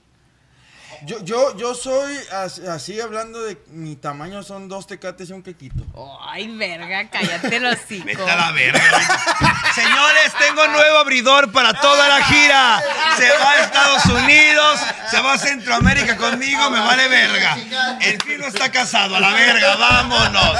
Yo, 1.07 1.23
yo, 1.25 1.57
yo 1.57 1.75
soy 1.75 2.17
as- 2.33 2.59
así 2.61 3.01
hablando 3.01 3.43
de 3.43 3.59
mi 3.69 3.97
tamaño, 3.97 4.43
son 4.43 4.69
dos 4.69 4.87
tecates 4.87 5.29
y 5.31 5.33
un 5.33 5.43
quequito. 5.43 5.85
Ay, 6.27 6.49
verga, 6.57 7.09
cállate 7.11 7.61
los 7.61 7.77
hocico. 7.77 8.05
Vete 8.07 8.31
a 8.31 8.37
la 8.37 8.51
verga. 8.53 8.81
Señores, 9.75 10.33
tengo 10.39 10.67
nuevo 10.69 10.99
abridor 10.99 11.53
para 11.53 11.73
toda 11.75 12.09
la 12.09 12.25
gira. 12.25 12.83
Se 13.17 13.29
va 13.39 13.51
a 13.51 13.61
Estados 13.63 14.05
Unidos, 14.07 14.81
se 15.11 15.21
va 15.21 15.35
a 15.35 15.39
Centroamérica 15.39 16.17
conmigo, 16.17 16.71
me 16.71 16.81
vale 16.81 17.09
verga. 17.09 17.57
El 18.01 18.21
filo 18.23 18.47
está 18.47 18.71
casado, 18.71 19.17
a 19.17 19.21
la 19.21 19.31
verga, 19.33 19.77
vámonos. 19.77 20.59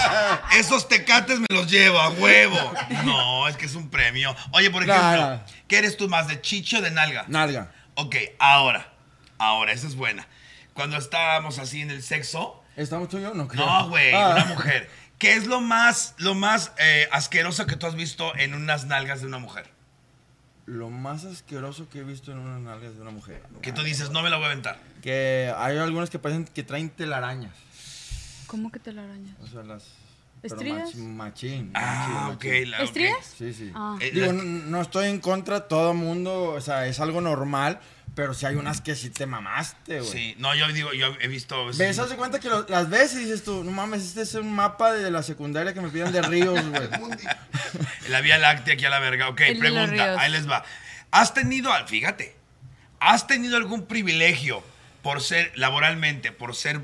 Esos 0.57 0.89
tecates 0.89 1.39
me 1.41 1.47
los 1.51 1.71
llevo 1.71 2.01
a 2.01 2.11
huevo. 2.11 2.75
No, 3.05 3.49
es 3.49 3.57
que 3.57 3.67
es 3.67 3.75
un 3.75 3.89
premio. 3.91 4.35
Oye, 4.53 4.71
por 4.71 4.83
ejemplo, 4.83 4.95
Claro. 5.03 5.41
¿qué 5.69 5.79
eres 5.79 5.97
tú 5.97 6.09
más, 6.09 6.29
de 6.29 6.41
chicho 6.41 6.79
o 6.79 6.81
de 6.81 6.91
nalga? 6.91 7.25
Nalga. 7.29 7.71
Ok, 7.97 8.17
ahora, 8.39 8.89
ahora, 9.39 9.73
esa 9.73 9.87
es 9.87 9.95
buena. 9.95 10.27
Cuando 10.75 10.97
estábamos 10.99 11.59
así 11.59 11.81
en 11.81 11.91
el 11.91 12.03
sexo, 12.03 12.61
¿Estamos 12.77 13.09
tú 13.09 13.19
y 13.19 13.23
yo? 13.23 13.33
No 13.35 13.47
creo. 13.49 13.65
no, 13.65 13.89
güey, 13.89 14.13
Ah. 14.13 14.31
una 14.37 14.45
mujer. 14.47 14.91
¿Qué 15.19 15.35
es 15.35 15.47
lo 15.47 15.61
más, 15.61 16.15
lo 16.19 16.35
más 16.35 16.73
eh, 16.79 17.09
asqueroso 17.13 17.67
que 17.67 17.77
tú 17.77 17.87
has 17.87 17.95
visto 17.95 18.37
en 18.37 18.53
unas 18.53 18.85
nalgas 18.87 19.21
de 19.21 19.29
una 19.29 19.39
mujer? 19.39 19.69
Lo 20.67 20.91
más 20.91 21.25
asqueroso 21.25 21.89
que 21.89 22.01
he 22.01 22.03
visto 22.05 22.33
en 22.33 22.39
unas 22.39 22.61
nalgas 22.61 22.95
de 22.97 23.01
una 23.03 23.11
mujer. 23.13 23.43
Que 23.63 23.71
tú 23.73 23.83
dices, 23.83 24.11
no 24.11 24.23
me 24.23 24.31
la 24.31 24.37
voy 24.37 24.47
a 24.47 24.49
aventar. 24.49 24.79
Que 25.03 25.53
hay 25.57 25.77
algunas 25.79 26.11
que 26.11 26.19
parecen 26.19 26.47
que 26.47 26.63
traen 26.65 26.91
telarañas. 26.91 27.55
¿Cómo 28.49 28.73
que 28.73 28.79
te 28.81 28.93
la 28.93 29.05
arañas? 29.05 29.37
O 29.41 29.47
sea, 29.47 29.63
las. 29.63 29.85
pero 30.43 30.55
¿Estrías? 30.57 30.95
mach- 30.97 31.15
machín. 31.15 31.71
Ah, 31.75 32.07
machín, 32.09 32.17
ok. 32.17 32.45
machín. 32.45 32.71
la- 32.71 32.77
ok. 32.79 32.83
¿Estrías? 32.85 33.35
Sí, 33.39 33.53
sí. 33.55 33.73
Ah. 33.75 33.97
Eh, 34.01 34.11
Digo, 34.13 34.33
no, 34.33 34.43
no 34.43 34.81
estoy 34.81 35.09
en 35.09 35.21
contra, 35.21 35.69
todo 35.69 35.95
mundo, 35.95 36.51
o 36.51 36.61
sea, 36.61 36.87
es 36.87 36.99
algo 36.99 37.21
normal, 37.21 37.81
pero 38.15 38.33
si 38.35 38.47
hay 38.47 38.55
unas 38.55 38.81
que 38.81 38.95
sí 38.95 39.11
te 39.11 39.27
mamaste, 39.27 39.99
güey. 40.01 40.11
Sí, 40.11 40.35
no, 40.39 40.55
yo 40.55 40.69
digo, 40.69 40.93
yo 40.93 41.15
he 41.21 41.27
visto. 41.29 41.67
veces- 41.67 41.79
¿Ves? 41.79 41.99
Haz 41.99 42.11
de 42.11 42.17
cuenta 42.17 42.39
que 42.41 42.49
lo- 42.49 42.67
las 42.69 42.89
ves 42.89 43.15
y 43.15 43.19
dices 43.21 43.43
tú, 43.45 43.65
no 43.65 43.71
mames, 43.73 44.03
este 44.05 44.23
es 44.23 44.35
un 44.35 44.53
mapa 44.55 44.93
de 44.93 45.11
la 45.11 45.23
secundaria 45.23 45.75
que 45.75 45.81
me 45.81 45.89
piden 45.89 46.13
de 46.13 46.23
ríos, 46.23 46.55
güey. 46.71 46.89
La 48.09 48.21
Vía 48.21 48.39
Láctea 48.39 48.75
aquí 48.75 48.85
a 48.85 48.91
la 48.91 49.01
verga. 49.01 49.29
Ok, 49.29 49.41
El 49.41 49.59
pregunta, 49.59 50.21
ahí 50.21 50.31
les 50.31 50.49
va. 50.49 50.65
¿Has 51.11 51.35
tenido, 51.35 51.71
fíjate, 51.87 52.37
has 53.01 53.27
tenido 53.27 53.57
algún 53.57 53.87
privilegio 53.87 54.63
por 55.03 55.21
ser, 55.21 55.53
laboralmente, 55.57 56.33
por 56.33 56.55
ser 56.55 56.81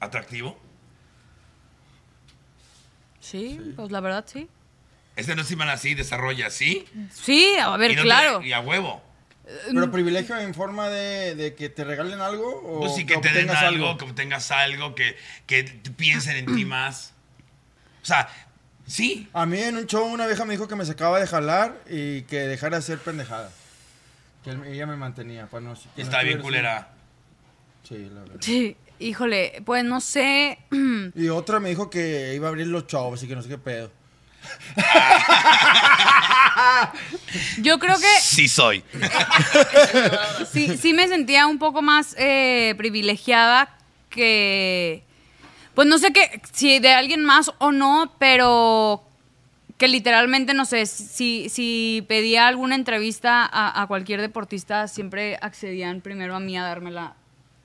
atractivo? 0.00 0.60
Sí, 3.20 3.60
pues 3.76 3.90
la 3.90 4.00
verdad 4.00 4.24
sí. 4.26 4.48
Este 5.16 5.34
no 5.34 5.42
se 5.44 5.56
así, 5.62 5.94
desarrolla 5.94 6.48
así. 6.48 6.86
Sí, 7.12 7.56
a 7.60 7.76
ver, 7.76 7.92
y 7.92 7.96
no 7.96 8.02
te- 8.02 8.06
claro. 8.08 8.42
y 8.42 8.52
a 8.52 8.60
huevo. 8.60 9.02
Pero 9.72 9.90
privilegio 9.92 10.36
en 10.38 10.54
forma 10.54 10.88
de, 10.88 11.34
de 11.36 11.54
que 11.54 11.68
te 11.68 11.84
regalen 11.84 12.20
algo 12.20 12.48
o 12.64 12.80
Pues 12.80 12.94
sí, 12.96 13.06
que 13.06 13.16
te 13.18 13.30
den 13.32 13.48
algo, 13.50 13.96
que 13.96 14.04
obtengas 14.04 14.50
algo, 14.50 14.94
que, 14.94 15.16
que 15.46 15.62
piensen 15.96 16.36
en 16.36 16.46
ti 16.56 16.64
más. 16.66 17.12
O 18.02 18.04
sea, 18.06 18.28
sí. 18.86 19.28
A 19.32 19.46
mí 19.46 19.58
en 19.60 19.76
un 19.76 19.86
show 19.86 20.04
una 20.06 20.26
vieja 20.26 20.44
me 20.44 20.54
dijo 20.54 20.66
que 20.68 20.74
me 20.76 20.84
sacaba 20.84 21.20
de 21.20 21.26
jalar 21.26 21.80
y 21.88 22.22
que 22.22 22.40
dejara 22.40 22.76
de 22.76 22.80
hacer 22.80 22.98
pendejadas. 22.98 23.52
Que 24.42 24.50
él- 24.50 24.64
ella 24.64 24.86
me 24.86 24.96
mantenía. 24.96 25.46
Para 25.46 25.60
no, 25.62 25.74
que 25.74 25.80
no 25.96 26.02
Está 26.02 26.22
bien 26.22 26.40
culera. 26.40 26.88
Sí, 27.84 28.10
la 28.12 28.20
verdad. 28.22 28.36
Sí, 28.40 28.76
híjole, 28.98 29.62
pues 29.64 29.84
no 29.84 30.00
sé. 30.00 30.58
Y 31.14 31.28
otra 31.28 31.60
me 31.60 31.68
dijo 31.68 31.88
que 31.88 32.34
iba 32.34 32.48
a 32.48 32.50
abrir 32.50 32.66
los 32.66 32.86
shows 32.88 33.22
y 33.22 33.28
que 33.28 33.36
no 33.36 33.42
sé 33.42 33.48
qué 33.48 33.58
pedo. 33.58 33.92
Yo 37.58 37.78
creo 37.78 37.96
que 37.96 38.20
Sí 38.20 38.48
soy. 38.48 38.82
sí, 40.52 40.76
sí 40.76 40.92
me 40.92 41.08
sentía 41.08 41.46
un 41.46 41.58
poco 41.58 41.82
más 41.82 42.14
eh, 42.18 42.74
privilegiada 42.76 43.76
que. 44.10 45.04
Pues 45.74 45.86
no 45.86 45.98
sé 45.98 46.12
qué, 46.12 46.40
si 46.52 46.78
de 46.78 46.92
alguien 46.92 47.24
más 47.24 47.52
o 47.58 47.70
no, 47.70 48.14
pero 48.18 49.02
que 49.76 49.88
literalmente, 49.88 50.54
no 50.54 50.64
sé, 50.64 50.86
si, 50.86 51.50
si 51.50 52.02
pedía 52.08 52.48
alguna 52.48 52.76
entrevista 52.76 53.44
a, 53.44 53.82
a 53.82 53.86
cualquier 53.86 54.22
deportista, 54.22 54.88
siempre 54.88 55.38
accedían 55.42 56.00
primero 56.00 56.34
a 56.34 56.40
mí 56.40 56.56
a 56.56 56.62
dármela 56.62 57.14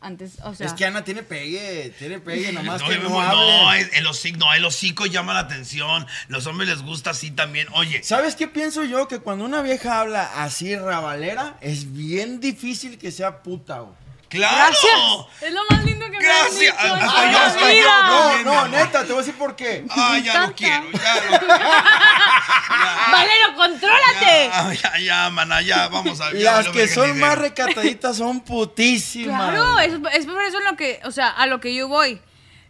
antes, 0.02 0.40
o 0.44 0.54
sea... 0.56 0.68
es 0.68 0.74
que 0.74 0.86
Ana 0.86 1.04
tiene 1.04 1.24
pegue, 1.24 1.94
tiene 1.98 2.20
pegue, 2.20 2.52
nomás 2.54 2.82
No, 2.82 2.88
que 2.90 2.98
no 2.98 3.10
no, 3.10 3.74
el, 3.74 3.90
el 3.94 4.08
hocico, 4.08 4.38
no, 4.40 4.54
el 4.54 4.66
hocico 4.66 5.06
llama 5.06 5.34
la 5.34 5.42
atención. 5.42 6.06
Los 6.28 6.48
hombres 6.48 6.70
les 6.70 6.82
gusta 6.82 7.12
así 7.12 7.32
también. 7.32 7.68
Oye, 7.74 8.04
¿Sabes 8.04 8.36
qué 8.36 8.48
pienso 8.48 8.84
yo? 8.84 9.08
Que 9.08 9.20
cuando 9.20 9.46
una 9.46 9.62
vieja 9.62 10.00
habla 10.02 10.44
así 10.44 10.76
rabalera, 10.76 11.58
es 11.62 11.94
bien 11.94 12.40
difícil 12.40 12.98
que 12.98 13.12
sea 13.12 13.44
puta, 13.44 13.80
güey. 13.80 13.96
Claro. 14.32 14.56
Gracias. 14.56 15.42
Es 15.42 15.54
lo 15.54 15.62
más 15.70 15.84
lindo 15.86 16.06
que 16.06 16.12
me 16.12 16.18
han 16.18 16.24
Gracias. 16.24 16.60
dicho 16.60 16.94
Hasta 16.96 17.74
yo, 17.74 17.82
yo. 17.82 18.44
No, 18.44 18.44
no, 18.44 18.68
neta, 18.70 19.02
te 19.02 19.14
voy 19.14 19.16
a 19.22 19.26
decir 19.26 19.36
por 19.36 19.56
qué. 19.56 19.86
Ah, 19.90 20.18
ya 20.18 20.34
lo 20.34 20.40
encanta. 20.46 20.56
quiero, 20.56 20.92
ya 20.92 21.16
lo 21.16 21.38
quiero. 21.38 21.54
Valero, 23.12 23.56
contrólate. 23.56 24.50
Ya, 24.50 24.74
ya, 24.74 25.00
ya, 25.00 25.30
mana, 25.30 25.62
ya, 25.62 25.88
vamos 25.90 26.20
a 26.22 26.32
ya 26.34 26.62
Las 26.62 26.70
que 26.70 26.88
son 26.88 27.20
más 27.20 27.38
recataditas 27.38 28.18
son 28.18 28.40
putísimas. 28.46 29.52
Claro, 29.52 29.80
es, 29.80 29.94
es 30.14 30.26
por 30.26 30.42
eso 30.42 30.60
lo 30.62 30.76
que, 30.76 31.00
o 31.04 31.12
sea, 31.12 31.30
a 31.30 31.46
lo 31.46 31.60
que 31.60 31.76
yo 31.76 31.88
voy. 31.88 32.20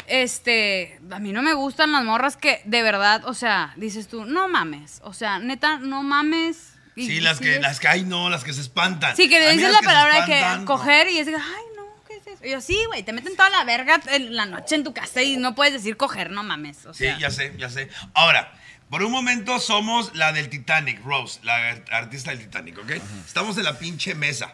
Este, 0.07 0.99
a 1.11 1.19
mí 1.19 1.31
no 1.31 1.41
me 1.41 1.53
gustan 1.53 1.91
las 1.93 2.03
morras 2.03 2.35
que 2.35 2.61
de 2.65 2.81
verdad, 2.81 3.23
o 3.25 3.33
sea, 3.33 3.71
dices 3.77 4.07
tú, 4.09 4.25
no 4.25 4.49
mames, 4.49 4.99
o 5.03 5.13
sea, 5.13 5.39
neta, 5.39 5.77
no 5.77 6.03
mames. 6.03 6.70
Sí, 6.95 7.21
las 7.21 7.39
que, 7.39 7.59
las 7.59 7.79
que, 7.79 7.87
ay, 7.87 8.03
no, 8.03 8.29
las 8.29 8.43
que 8.43 8.53
se 8.53 8.61
espantan. 8.61 9.15
Sí, 9.15 9.29
que 9.29 9.39
le 9.39 9.51
dices 9.53 9.71
la 9.71 9.79
se 9.79 9.85
palabra 9.85 10.21
de 10.21 10.25
que 10.25 10.65
coger 10.65 11.07
y 11.09 11.19
es 11.19 11.25
de, 11.25 11.35
ay, 11.35 11.63
no, 11.77 11.85
¿qué 12.07 12.15
es 12.15 12.27
eso? 12.27 12.45
Y 12.45 12.51
yo, 12.51 12.61
sí, 12.61 12.77
güey, 12.87 13.03
te 13.03 13.13
meten 13.13 13.35
toda 13.35 13.49
la 13.49 13.63
verga 13.63 14.01
en 14.07 14.35
la 14.35 14.45
noche 14.45 14.75
en 14.75 14.83
tu 14.83 14.93
casa 14.93 15.21
y 15.21 15.37
no 15.37 15.55
puedes 15.55 15.73
decir 15.73 15.95
coger, 15.95 16.31
no 16.31 16.43
mames, 16.43 16.85
o 16.85 16.93
Sí, 16.93 17.07
ya 17.19 17.31
sé, 17.31 17.53
ya 17.57 17.69
sé. 17.69 17.89
Ahora, 18.13 18.53
por 18.89 19.03
un 19.03 19.11
momento 19.11 19.59
somos 19.59 20.13
la 20.15 20.33
del 20.33 20.49
Titanic, 20.49 21.01
Rose, 21.05 21.39
la 21.43 21.81
artista 21.91 22.31
del 22.31 22.39
Titanic, 22.39 22.77
¿ok? 22.77 22.91
Estamos 23.25 23.57
en 23.57 23.63
la 23.63 23.79
pinche 23.79 24.15
mesa. 24.15 24.53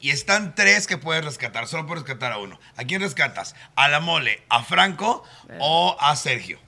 Y 0.00 0.10
están 0.10 0.54
tres 0.54 0.86
que 0.86 0.96
puedes 0.96 1.24
rescatar. 1.24 1.68
Solo 1.68 1.86
puedes 1.86 2.02
rescatar 2.02 2.32
a 2.32 2.38
uno. 2.38 2.58
¿A 2.76 2.84
quién 2.84 3.02
rescatas? 3.02 3.54
¿A 3.76 3.86
la 3.88 4.00
mole, 4.00 4.42
a 4.48 4.64
Franco 4.64 5.24
o 5.60 5.96
a 6.00 6.16
Sergio? 6.16 6.58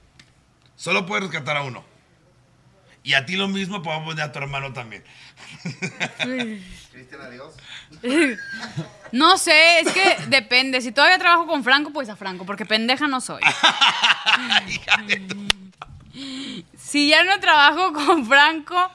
Solo 0.75 1.05
puedes 1.05 1.23
rescatar 1.23 1.57
a 1.57 1.63
uno. 1.63 1.83
Y 3.03 3.13
a 3.15 3.25
ti 3.25 3.35
lo 3.35 3.47
mismo, 3.49 3.81
podemos 3.81 4.07
poner 4.09 4.23
a 4.23 4.31
tu 4.31 4.39
hermano 4.39 4.71
también. 4.73 5.03
Cristian, 6.91 7.21
adiós. 7.21 7.53
No 9.11 9.37
sé, 9.37 9.81
es 9.81 9.91
que 9.91 10.17
depende. 10.27 10.81
Si 10.81 10.91
todavía 10.91 11.19
trabajo 11.19 11.45
con 11.45 11.63
Franco, 11.63 11.91
pues 11.91 12.09
a 12.09 12.15
Franco, 12.15 12.45
porque 12.45 12.65
pendeja 12.65 13.07
no 13.07 13.21
soy. 13.21 13.41
Hija 14.67 14.97
de 15.05 15.17
tu- 15.17 15.47
Si 16.77 17.09
ya 17.09 17.23
no 17.23 17.39
trabajo 17.39 17.93
con 17.93 18.25
Franco, 18.25 18.91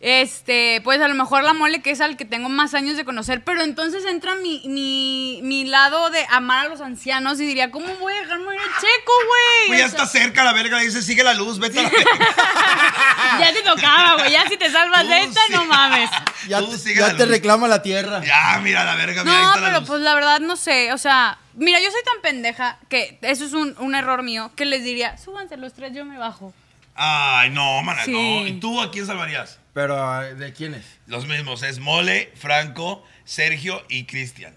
Este, 0.00 0.80
pues 0.84 1.00
a 1.00 1.08
lo 1.08 1.14
mejor 1.16 1.42
la 1.42 1.54
mole 1.54 1.82
que 1.82 1.90
es 1.90 2.00
al 2.00 2.16
que 2.16 2.24
tengo 2.24 2.48
más 2.48 2.72
años 2.74 2.96
de 2.96 3.04
conocer, 3.04 3.42
pero 3.42 3.62
entonces 3.62 4.04
entra 4.04 4.36
mi, 4.36 4.62
mi, 4.66 5.40
mi 5.42 5.64
lado 5.64 6.10
de 6.10 6.24
amar 6.30 6.66
a 6.66 6.68
los 6.68 6.80
ancianos 6.80 7.40
y 7.40 7.46
diría, 7.46 7.72
¿cómo 7.72 7.86
voy 7.96 8.12
a 8.14 8.20
dejar 8.20 8.38
morir 8.38 8.60
a 8.60 8.80
Checo, 8.80 9.12
güey? 9.26 9.66
Pues 9.68 9.78
ya 9.80 9.86
O 9.86 9.88
sea, 9.90 9.98
está 10.04 10.06
cerca 10.06 10.44
la 10.44 10.52
verga, 10.52 10.78
le 10.78 10.84
dice, 10.84 11.02
sigue 11.02 11.24
la 11.24 11.34
luz, 11.34 11.58
vete 11.58 11.80
a 11.80 11.82
la 11.82 11.88
verga. 11.90 12.06
Ya 13.40 13.52
te 13.52 13.62
tocaba, 13.62 14.14
güey, 14.18 14.32
ya 14.32 14.48
si 14.48 14.56
te 14.56 14.70
salvas 14.70 15.06
de 15.08 15.18
esta, 15.20 15.40
sí. 15.48 15.52
no 15.52 15.64
mames. 15.64 16.08
Ya, 16.48 16.60
Tú 16.60 16.68
te- 16.70 16.78
sigue 16.78 17.00
ya 17.00 17.08
la 17.08 17.16
te 17.16 17.24
luz. 17.24 17.34
reclama 17.34 17.66
la 17.68 17.82
tierra. 17.82 18.22
Ya, 18.24 18.60
mira 18.62 18.84
la 18.84 18.94
verga, 18.94 19.24
mira, 19.24 19.36
ahí 19.36 19.44
No, 19.44 19.56
la 19.60 19.66
pero 19.66 19.80
luz. 19.80 19.88
pues 19.88 20.00
la 20.00 20.14
verdad 20.14 20.38
no 20.40 20.54
sé, 20.56 20.92
o 20.92 20.98
sea, 20.98 21.38
mira, 21.54 21.80
yo 21.80 21.90
soy 21.90 22.00
tan 22.04 22.22
pendeja 22.22 22.78
que 22.88 23.18
eso 23.22 23.44
es 23.44 23.52
un, 23.52 23.74
un 23.80 23.94
error 23.96 24.22
mío, 24.22 24.52
que 24.54 24.64
les 24.64 24.84
diría, 24.84 25.18
súbanse 25.18 25.56
los 25.56 25.72
tres, 25.74 25.92
yo 25.92 26.04
me 26.04 26.16
bajo. 26.18 26.54
Ay, 27.00 27.50
no, 27.50 27.80
mana, 27.84 28.04
Sí. 28.04 28.10
no. 28.12 28.44
¿Y 28.46 28.58
tú 28.58 28.80
a 28.82 28.90
quién 28.90 29.06
salvarías? 29.06 29.60
Pero, 29.72 30.20
¿de 30.34 30.52
quiénes? 30.52 30.84
Los 31.06 31.28
mismos, 31.28 31.62
es 31.62 31.78
Mole, 31.78 32.32
Franco, 32.34 33.04
Sergio 33.24 33.84
y 33.88 34.04
Cristian. 34.04 34.52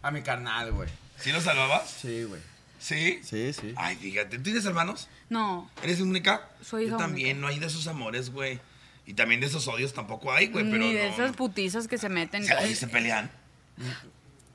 A 0.00 0.12
mi 0.12 0.22
carnal, 0.22 0.70
güey. 0.70 0.88
¿Sí 1.18 1.32
los 1.32 1.42
salvabas? 1.42 1.90
Sí, 1.90 2.22
güey. 2.22 2.40
¿Sí? 2.78 3.18
Sí, 3.24 3.52
sí. 3.52 3.74
Ay, 3.76 3.96
fíjate, 3.96 4.36
¿tú 4.36 4.44
tienes 4.44 4.64
hermanos? 4.64 5.08
No, 5.28 5.68
¿Eres 5.82 6.00
única? 6.00 6.48
Soy 6.62 6.82
Yo 6.82 6.88
hija 6.90 6.96
también, 6.98 7.40
no 7.40 7.48
hay 7.48 7.58
de 7.58 7.66
esos 7.66 7.88
amores, 7.88 8.30
güey. 8.30 8.60
Y 9.04 9.14
también 9.14 9.40
de 9.40 9.48
esos 9.48 9.66
odios 9.66 9.92
tampoco 9.92 10.32
hay, 10.32 10.46
güey, 10.46 10.64
pero 10.64 10.76
ni 10.78 10.92
de 10.92 11.08
no, 11.08 11.14
esas 11.14 11.30
no. 11.30 11.36
putizas 11.36 11.88
que 11.88 11.98
se 11.98 12.08
meten. 12.08 12.44
Se, 12.44 12.54
oye, 12.54 12.76
se 12.76 12.86
pelean. 12.86 13.28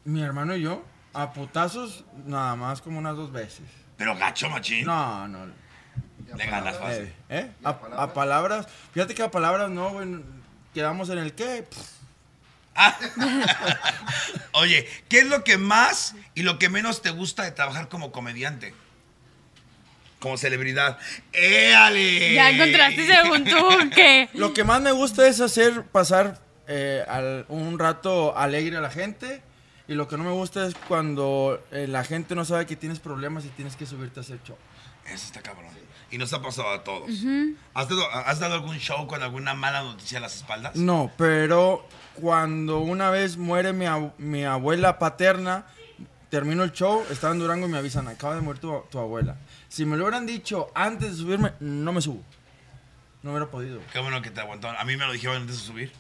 Mi 0.06 0.22
hermano 0.22 0.56
y 0.56 0.62
yo, 0.62 0.86
a 1.14 1.34
putazos, 1.34 2.06
nada 2.26 2.56
más 2.56 2.82
como 2.82 3.00
unas 3.00 3.18
dos 3.18 3.34
veces. 3.34 3.66
Pero 3.98 4.16
gacho, 4.18 4.50
machín. 4.50 4.86
No, 4.86 5.28
no. 5.28 5.46
Le 6.38 6.46
ganas 6.46 6.78
fácil. 6.78 7.04
Eh, 7.04 7.14
¿eh? 7.30 7.52
A, 7.64 7.70
a 8.04 8.14
palabras. 8.14 8.68
Fíjate 8.94 9.14
que 9.16 9.24
a 9.24 9.32
palabras 9.32 9.70
no, 9.70 9.90
güey. 9.92 10.08
Quedamos 10.74 11.10
en 11.10 11.18
el 11.20 11.34
qué. 11.34 11.64
Pff, 11.70 12.02
Oye, 14.54 14.88
¿qué 15.10 15.20
es 15.20 15.26
lo 15.28 15.44
que 15.44 15.58
más 15.58 16.16
y 16.36 16.44
lo 16.44 16.58
que 16.60 16.70
menos 16.70 17.02
te 17.02 17.10
gusta 17.10 17.44
de 17.44 17.52
trabajar 17.52 17.90
como 17.90 18.12
comediante? 18.12 18.74
Como 20.20 20.38
celebridad. 20.38 20.98
¡Éale! 21.34 22.34
Ya 22.34 22.50
encontraste 22.52 23.08
según 23.08 23.44
tú 23.44 23.90
que... 23.96 24.30
Lo 24.34 24.54
que 24.54 24.64
más 24.64 24.82
me 24.82 24.92
gusta 24.92 25.28
es 25.28 25.42
hacer 25.42 25.84
pasar 25.84 26.40
eh, 26.68 27.04
al- 27.08 27.46
un 27.50 27.80
rato 27.80 28.38
alegre 28.38 28.78
a 28.78 28.82
la 28.82 28.90
gente. 28.92 29.42
Y 29.88 29.94
lo 29.96 30.08
que 30.08 30.16
no 30.18 30.24
me 30.24 30.32
gusta 30.32 30.66
es 30.68 30.76
cuando 30.88 31.62
eh, 31.72 31.88
la 31.88 32.04
gente 32.04 32.36
no 32.36 32.46
sabe 32.46 32.66
que 32.66 32.76
tienes 32.76 33.00
problemas 33.00 33.44
y 33.46 33.50
tienes 33.50 33.76
que 33.76 33.86
subirte 33.86 34.20
a 34.20 34.24
hacer 34.24 34.40
show. 34.44 34.58
Eso 35.06 35.26
está 35.26 35.42
cabrón. 35.42 35.66
Y 36.12 36.18
nos 36.18 36.34
ha 36.34 36.42
pasado 36.42 36.70
a 36.72 36.84
todos. 36.84 37.10
¿Has, 37.74 37.88
dado, 37.88 38.10
has 38.12 38.40
dado 38.40 38.56
algún 38.56 38.78
show 38.78 39.08
con 39.08 39.24
alguna 39.24 39.54
mala 39.54 39.82
noticia 39.84 40.18
a 40.18 40.22
las 40.22 40.36
espaldas? 40.36 40.76
No, 40.76 41.10
pero 41.18 41.88
cuando 42.16 42.80
una 42.80 43.10
vez 43.10 43.38
muere 43.38 43.72
mi, 43.72 43.86
ab- 43.86 44.12
mi 44.18 44.44
abuela 44.44 45.00
paterna, 45.00 45.66
termino 46.30 46.64
el 46.64 46.74
show, 46.74 47.04
estaba 47.10 47.34
en 47.34 47.40
Durango 47.40 47.68
y 47.68 47.70
me 47.70 47.78
avisan, 47.78 48.08
acaba 48.10 48.36
de 48.36 48.42
morir 48.42 48.60
tu, 48.62 48.84
tu 48.92 49.00
abuela. 49.00 49.38
Si 49.70 49.86
me 49.86 49.96
lo 49.96 50.04
hubieran 50.04 50.26
dicho 50.26 50.70
antes 50.76 51.12
de 51.12 51.16
subirme, 51.18 51.54
no 51.62 51.94
me 51.94 52.02
subo. 52.02 52.22
No 53.24 53.32
hubiera 53.32 53.46
podido. 53.50 53.80
Qué 53.94 54.00
bueno 54.00 54.22
que 54.22 54.32
te 54.32 54.42
aguantaron. 54.42 54.78
A 54.78 54.84
mí 54.84 54.98
me 54.98 55.06
lo 55.06 55.14
dijeron 55.14 55.38
antes 55.38 55.58
de 55.60 55.64
subir. 55.64 55.92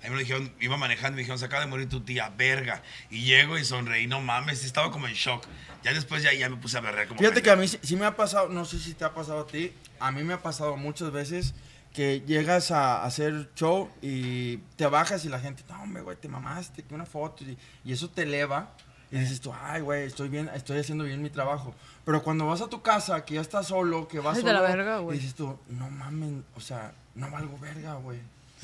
A 0.00 0.04
mí 0.04 0.10
me 0.10 0.16
lo 0.16 0.20
dijeron, 0.20 0.52
iba 0.60 0.76
manejando 0.76 1.12
y 1.12 1.16
me 1.16 1.20
dijeron, 1.20 1.38
se 1.38 1.46
acaba 1.46 1.62
de 1.64 1.68
morir 1.68 1.88
tu 1.88 2.00
tía, 2.00 2.32
verga. 2.36 2.82
Y 3.10 3.24
llego 3.24 3.58
y 3.58 3.64
sonreí, 3.64 4.06
no 4.06 4.20
mames, 4.20 4.64
estaba 4.64 4.90
como 4.90 5.08
en 5.08 5.14
shock. 5.14 5.44
Ya 5.82 5.92
después 5.92 6.22
ya, 6.22 6.32
ya 6.32 6.48
me 6.48 6.56
puse 6.56 6.78
a 6.78 6.80
berrear 6.80 7.08
como 7.08 7.18
Fíjate 7.18 7.42
que 7.42 7.50
a 7.50 7.56
mí 7.56 7.66
sí, 7.66 7.78
sí 7.82 7.96
me 7.96 8.06
ha 8.06 8.14
pasado, 8.14 8.48
no 8.48 8.64
sé 8.64 8.78
si 8.78 8.94
te 8.94 9.04
ha 9.04 9.14
pasado 9.14 9.40
a 9.40 9.46
ti, 9.46 9.72
a 9.98 10.12
mí 10.12 10.22
me 10.22 10.34
ha 10.34 10.42
pasado 10.42 10.76
muchas 10.76 11.10
veces 11.12 11.54
que 11.92 12.20
llegas 12.20 12.70
a 12.70 13.04
hacer 13.04 13.50
show 13.54 13.90
y 14.02 14.58
te 14.76 14.86
bajas 14.86 15.24
y 15.24 15.28
la 15.30 15.40
gente, 15.40 15.64
no, 15.68 15.82
hombre, 15.82 16.02
güey, 16.02 16.16
te 16.16 16.28
mamaste, 16.28 16.82
que 16.82 16.94
una 16.94 17.06
foto, 17.06 17.42
y, 17.42 17.56
y 17.84 17.92
eso 17.92 18.10
te 18.10 18.22
eleva. 18.22 18.74
Y 19.10 19.18
dices 19.18 19.40
tú, 19.40 19.54
ay, 19.62 19.80
güey, 19.80 20.04
estoy 20.04 20.28
bien, 20.28 20.50
estoy 20.52 20.78
haciendo 20.78 21.04
bien 21.04 21.22
mi 21.22 21.30
trabajo. 21.30 21.74
Pero 22.04 22.22
cuando 22.22 22.44
vas 22.46 22.60
a 22.60 22.68
tu 22.68 22.82
casa, 22.82 23.24
que 23.24 23.34
ya 23.34 23.40
estás 23.40 23.68
solo, 23.68 24.08
que 24.08 24.18
vas 24.18 24.36
Ay, 24.36 24.42
de 24.42 24.50
solo, 24.50 24.60
la 24.60 24.68
verga, 24.68 24.98
güey. 24.98 25.16
y 25.16 25.20
dices 25.20 25.36
tú, 25.36 25.58
no 25.68 25.88
mames, 25.88 26.42
o 26.54 26.60
sea, 26.60 26.92
no 27.14 27.30
valgo 27.30 27.56
verga, 27.58 27.94
güey. 27.94 28.18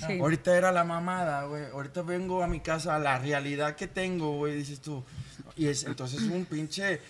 Sí. 0.06 0.18
Ahorita 0.18 0.56
era 0.56 0.72
la 0.72 0.84
mamada, 0.84 1.44
güey. 1.44 1.64
Ahorita 1.72 2.02
vengo 2.02 2.42
a 2.42 2.46
mi 2.46 2.60
casa, 2.60 2.98
la 2.98 3.18
realidad 3.18 3.76
que 3.76 3.86
tengo, 3.86 4.36
güey, 4.36 4.56
dices 4.56 4.80
tú. 4.80 5.04
Y 5.56 5.66
es 5.66 5.84
entonces 5.84 6.22
un 6.22 6.44
pinche 6.44 7.00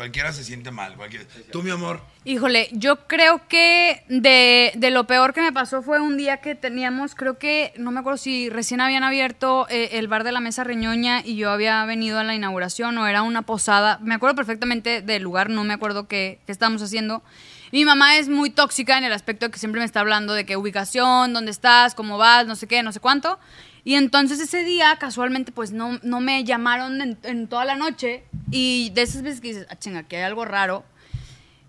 Cualquiera 0.00 0.32
se 0.32 0.44
siente 0.44 0.70
mal. 0.70 0.96
Cualquiera. 0.96 1.26
Tú, 1.52 1.62
mi 1.62 1.68
amor, 1.70 2.00
Híjole, 2.24 2.70
yo 2.72 3.06
creo 3.06 3.46
que 3.48 4.02
de, 4.08 4.72
de 4.74 4.90
lo 4.90 5.06
peor 5.06 5.34
que 5.34 5.42
me 5.42 5.52
pasó 5.52 5.82
fue 5.82 6.00
un 6.00 6.16
día 6.16 6.38
que 6.38 6.54
teníamos, 6.54 7.14
creo 7.14 7.36
que, 7.36 7.74
no 7.76 7.90
me 7.90 8.00
acuerdo 8.00 8.16
si 8.16 8.48
recién 8.48 8.80
habían 8.80 9.04
abierto 9.04 9.66
eh, 9.68 9.98
el 9.98 10.08
bar 10.08 10.24
de 10.24 10.32
la 10.32 10.40
Mesa 10.40 10.64
Reñoña 10.64 11.20
y 11.22 11.36
yo 11.36 11.50
había 11.50 11.84
venido 11.84 12.18
a 12.18 12.24
la 12.24 12.34
inauguración 12.34 12.96
o 12.96 13.06
era 13.06 13.20
una 13.20 13.42
posada. 13.42 13.98
Me 14.00 14.14
acuerdo 14.14 14.36
perfectamente 14.36 15.02
del 15.02 15.22
lugar, 15.22 15.50
no 15.50 15.64
me 15.64 15.74
acuerdo 15.74 16.08
qué, 16.08 16.38
qué 16.46 16.52
estábamos 16.52 16.80
haciendo. 16.80 17.22
Mi 17.72 17.84
mamá 17.84 18.16
es 18.16 18.28
muy 18.28 18.50
tóxica 18.50 18.98
en 18.98 19.04
el 19.04 19.12
aspecto 19.12 19.46
de 19.46 19.52
que 19.52 19.58
siempre 19.58 19.80
me 19.80 19.84
está 19.84 20.00
hablando 20.00 20.34
de 20.34 20.44
qué 20.44 20.56
ubicación, 20.56 21.32
dónde 21.32 21.52
estás, 21.52 21.94
cómo 21.94 22.18
vas, 22.18 22.46
no 22.46 22.56
sé 22.56 22.66
qué, 22.66 22.82
no 22.82 22.90
sé 22.90 22.98
cuánto. 22.98 23.38
Y 23.84 23.94
entonces 23.94 24.40
ese 24.40 24.64
día, 24.64 24.96
casualmente, 24.98 25.52
pues 25.52 25.70
no, 25.72 25.98
no 26.02 26.20
me 26.20 26.42
llamaron 26.44 27.16
en, 27.22 27.46
toda 27.46 27.64
la 27.64 27.76
noche. 27.76 28.24
Y 28.50 28.90
de 28.94 29.02
esas 29.02 29.22
veces 29.22 29.40
que 29.40 29.48
dices, 29.48 29.66
ah, 29.70 29.76
chinga, 29.76 30.02
que 30.02 30.16
hay 30.16 30.24
algo 30.24 30.44
raro. 30.44 30.84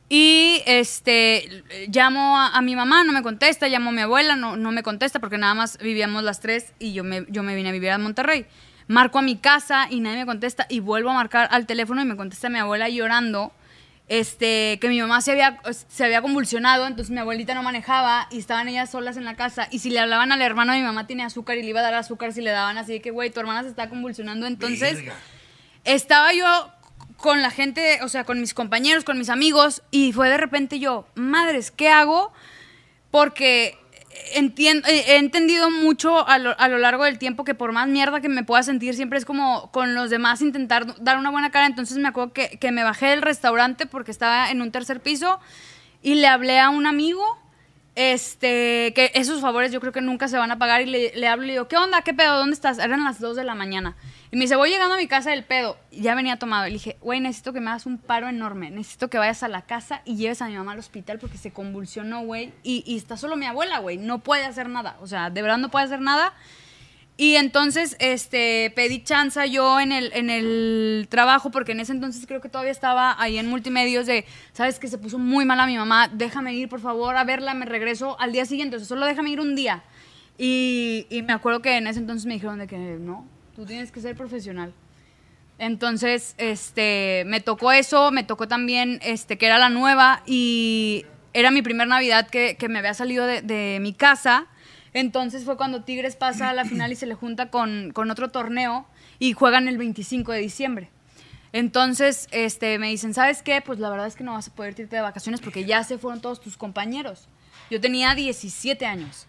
Y 0.10 0.62
este 0.66 1.64
llamo 1.88 2.38
a, 2.38 2.49
a 2.49 2.62
mi 2.62 2.76
mamá, 2.76 3.04
no 3.04 3.14
me 3.14 3.22
contesta, 3.22 3.70
llamo 3.70 3.91
a 3.91 3.93
mi 3.93 4.02
abuela, 4.02 4.36
no, 4.36 4.58
no 4.58 4.72
me 4.72 4.84
contesta 4.84 5.20
porque 5.20 5.38
nada 5.38 5.54
más 5.54 5.78
vivíamos 5.78 6.24
las 6.24 6.41
tres 6.41 6.74
y 6.80 6.91
yo 6.91 7.06
me, 7.06 7.26
yo 7.30 7.43
me 7.43 7.56
vine 7.56 7.70
a 7.70 7.72
vivir 7.72 7.91
a 7.91 7.97
Monterrey. 7.97 8.45
Marco 8.88 9.20
a 9.20 9.22
mi 9.22 9.38
casa 9.38 9.88
y 9.89 10.02
nadie 10.02 10.18
me 10.18 10.26
contesta 10.26 10.66
y 10.68 10.82
vuelvo 10.82 11.12
a 11.12 11.14
marcar 11.14 11.47
al 11.52 11.66
teléfono 11.66 12.02
y 12.02 12.06
me 12.06 12.18
contesta 12.18 12.49
mi 12.49 12.60
abuela 12.60 12.89
llorando. 12.89 13.54
Este, 14.12 14.78
que 14.82 14.89
mi 14.89 14.99
mamá 14.99 15.22
se 15.22 15.32
había, 15.32 15.62
se 15.88 16.03
había 16.03 16.22
convulsionado, 16.22 16.86
entonces 16.86 17.12
mi 17.12 17.20
abuelita 17.20 17.55
no 17.55 17.64
manejaba 17.64 18.28
y 18.30 18.39
estaban 18.39 18.68
ellas 18.68 18.91
solas 18.91 19.16
en 19.16 19.24
la 19.24 19.38
casa. 19.38 19.70
Y 19.72 19.80
si 19.80 19.89
le 19.89 20.01
hablaban 20.01 20.34
al 20.34 20.41
hermano, 20.41 20.74
mi 20.74 20.82
mamá 20.82 21.07
tenía 21.07 21.28
azúcar 21.28 21.57
y 21.57 21.64
le 21.64 21.70
iba 21.70 21.80
a 21.80 21.84
dar 21.84 21.93
azúcar 21.93 22.34
si 22.34 22.41
le 22.41 22.49
daban 22.49 22.78
así 22.78 22.91
de 22.91 23.01
que, 23.01 23.12
güey, 23.12 23.30
tu 23.30 23.39
hermana 23.39 23.64
se 23.64 23.70
está 23.70 23.88
convulsionando. 23.88 24.47
Entonces, 24.47 24.97
verga. 24.97 25.16
estaba 25.86 26.34
yo 26.34 26.74
con 27.16 27.41
la 27.41 27.51
gente, 27.51 27.99
o 28.03 28.09
sea, 28.09 28.26
con 28.26 28.41
mis 28.41 28.53
compañeros, 28.53 29.05
con 29.05 29.18
mis 29.18 29.30
amigos, 29.30 29.82
y 29.91 30.12
fue 30.12 30.28
de 30.28 30.36
repente 30.36 30.78
yo, 30.78 31.07
madres, 31.16 31.72
¿qué 31.72 31.88
hago? 31.88 32.34
Porque 33.12 33.78
entien- 34.36 34.84
eh, 34.88 35.03
he 35.07 35.18
entendido 35.18 35.70
mucho 35.70 36.28
a 36.28 36.38
lo, 36.38 36.59
a 36.59 36.68
lo 36.68 36.78
largo 36.78 37.03
del 37.03 37.18
tiempo 37.18 37.43
que 37.43 37.55
por 37.55 37.72
más 37.72 37.88
mierda 37.88 38.22
que 38.22 38.30
me 38.30 38.43
pueda 38.43 38.64
sentir, 38.64 38.93
siempre 38.95 39.18
es 39.18 39.26
como 39.26 39.72
con 39.72 39.93
los 39.95 40.09
demás 40.09 40.41
intentar 40.41 41.01
dar 41.01 41.18
una 41.18 41.32
buena 41.32 41.51
cara. 41.51 41.66
Entonces 41.66 41.97
me 41.97 42.07
acuerdo 42.07 42.34
que, 42.34 42.57
que 42.59 42.72
me 42.72 42.84
bajé 42.84 43.07
del 43.07 43.22
restaurante 43.22 43.86
porque 43.86 44.12
estaba 44.12 44.51
en 44.51 44.62
un 44.62 44.72
tercer 44.72 45.01
piso 45.01 45.39
y 46.01 46.16
le 46.16 46.28
hablé 46.28 46.59
a 46.59 46.70
un 46.70 46.86
amigo. 46.86 47.24
Este, 47.96 48.94
que 48.96 49.12
esos 49.16 49.42
favores 49.42 49.74
yo 49.74 49.82
creo 49.82 49.92
que 49.92 50.00
nunca 50.00 50.30
se 50.30 50.38
van 50.38 50.50
a 50.50 50.58
pagar 50.58 50.82
y 50.82 50.86
le, 50.86 51.28
hablo 51.28 51.46
y 51.46 51.52
digo, 51.52 51.68
¿qué 51.68 51.76
onda? 51.76 52.02
¿Qué 52.04 52.14
pedo? 52.14 52.38
¿Dónde 52.38 52.54
estás? 52.54 52.80
Eran 52.80 53.04
las 53.04 53.20
2 53.20 53.36
de 53.36 53.44
la 53.44 53.54
mañana. 53.54 53.98
Y 54.32 54.38
me 54.38 54.44
dice, 54.46 54.56
voy 54.56 54.70
llegando 54.70 54.96
a 54.96 54.98
mi 54.98 55.08
casa 55.08 55.32
del 55.32 55.44
pedo. 55.44 55.78
Ya 55.92 56.16
venía 56.16 56.39
tomado. 56.39 56.66
Le 56.66 56.74
dije, 56.74 56.98
güey, 57.02 57.20
necesito 57.20 57.52
que 57.52 57.60
me 57.60 57.70
hagas 57.70 57.86
un 57.86 57.98
paro 57.98 58.30
enorme. 58.30 58.72
Necesito 58.72 59.10
que 59.10 59.18
vayas 59.18 59.44
a 59.44 59.50
la 59.50 59.64
casa 59.64 60.02
y 60.06 60.16
lleves 60.16 60.42
a 60.42 60.48
mi 60.48 60.56
mamá 60.56 60.72
al 60.72 60.80
hospital 60.80 61.20
porque 61.20 61.38
se 61.38 61.52
convulsionó, 61.52 62.22
güey. 62.24 62.54
Y, 62.64 62.84
y 62.88 62.96
está 62.96 63.18
solo 63.18 63.36
mi 63.36 63.46
abuela, 63.46 63.80
güey. 63.80 63.98
No 63.98 64.20
puede 64.20 64.46
hacer 64.46 64.70
nada. 64.70 64.96
O 65.02 65.08
sea, 65.08 65.30
de 65.30 65.42
verdad 65.42 65.58
no 65.58 65.70
puede 65.70 65.84
hacer 65.84 66.00
nada. 66.00 66.34
Y 67.22 67.36
entonces, 67.36 67.95
este, 67.99 68.74
pedí 68.76 69.03
chanza 69.03 69.45
yo 69.45 69.80
en 69.80 69.91
el, 69.91 70.11
en 70.15 70.32
el 70.32 71.05
trabajo, 71.07 71.51
porque 71.51 71.74
en 71.74 71.80
ese 71.80 71.91
entonces 71.91 72.26
creo 72.26 72.41
que 72.41 72.49
todavía 72.49 72.72
estaba 72.72 73.15
ahí 73.22 73.38
en 73.38 73.47
multimedios 73.47 74.07
de, 74.07 74.26
¿sabes 74.53 74.80
que 74.80 74.88
Se 74.88 74.97
puso 74.97 75.19
muy 75.19 75.45
mala 75.45 75.67
mi 75.67 75.78
mamá, 75.78 76.07
déjame 76.11 76.55
ir, 76.55 76.67
por 76.67 76.80
favor, 76.80 77.15
a 77.15 77.24
verla, 77.24 77.53
me 77.53 77.65
regreso 77.67 78.19
al 78.19 78.32
día 78.32 78.45
siguiente, 78.45 78.78
o 78.78 78.80
sea, 78.80 78.88
solo 78.88 79.05
déjame 79.05 79.30
ir 79.30 79.39
un 79.39 79.55
día. 79.55 79.84
Y, 80.39 81.05
y 81.11 81.22
me 81.22 81.34
acuerdo 81.34 81.61
que 81.61 81.78
en 81.78 81.86
ese 81.86 81.99
entonces 81.99 82.26
me 82.26 82.34
dijeron 82.34 82.57
de 82.57 82.65
que 82.65 82.76
no, 82.76 83.28
tú 83.55 83.67
tienes 83.67 83.91
que 83.91 84.01
ser 84.01 84.15
profesional. 84.15 84.74
Entonces, 85.59 86.34
este, 86.39 87.22
me 87.28 87.39
tocó 87.39 87.72
eso, 87.72 88.09
me 88.09 88.24
tocó 88.24 88.47
también, 88.47 88.99
este, 89.03 89.38
que 89.38 89.45
era 89.45 89.59
la 89.59 89.69
nueva 89.69 90.24
y 90.26 91.05
era 91.34 91.51
mi 91.51 91.61
primer 91.61 91.88
Navidad 91.88 92.28
que, 92.32 92.55
que 92.57 92.67
me 92.67 92.80
había 92.80 92.95
salido 92.95 93.28
de, 93.28 93.43
de 93.43 93.78
mi 93.80 93.93
casa. 93.93 94.47
Entonces 94.94 95.46
fue 95.46 95.58
cuando 95.58 95.84
Tigres 95.84 96.16
pasa 96.16 96.50
a 96.50 96.54
la 96.54 96.66
final 96.66 96.92
y 96.92 96.96
se 96.96 97.06
le 97.06 97.16
junta 97.16 97.50
con, 97.50 97.92
con 97.92 98.12
otro 98.12 98.30
torneo 98.30 98.86
y 99.20 99.34
juegan 99.34 99.68
el 99.68 99.78
25 99.78 100.32
de 100.32 100.39
diciembre. 100.39 100.89
Entonces, 101.54 102.28
este, 102.32 102.80
me 102.80 102.89
dicen, 102.89 103.14
¿sabes 103.14 103.42
qué? 103.42 103.62
Pues 103.62 103.80
la 103.80 103.89
verdad 103.89 104.08
es 104.08 104.16
que 104.16 104.24
no 104.24 104.34
vas 104.34 104.48
a 104.48 104.56
poder 104.56 104.80
irte 104.80 104.96
de 104.96 105.02
vacaciones 105.02 105.42
porque 105.42 105.66
ya 105.66 105.84
se 105.84 105.98
fueron 105.98 106.22
todos 106.22 106.39
tus 106.39 106.58
compañeros. 106.58 107.28
Yo 107.70 107.82
tenía 107.82 108.16
17 108.16 108.86
años 108.86 109.28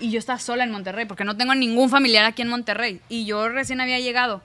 y 0.00 0.10
yo 0.10 0.18
estaba 0.18 0.38
sola 0.38 0.64
en 0.64 0.70
Monterrey 0.70 1.04
porque 1.06 1.24
no 1.24 1.36
tengo 1.36 1.54
ningún 1.54 1.90
familiar 1.90 2.24
aquí 2.24 2.42
en 2.42 2.48
Monterrey 2.48 3.00
y 3.08 3.26
yo 3.26 3.48
recién 3.48 3.80
había 3.80 3.98
llegado. 4.00 4.42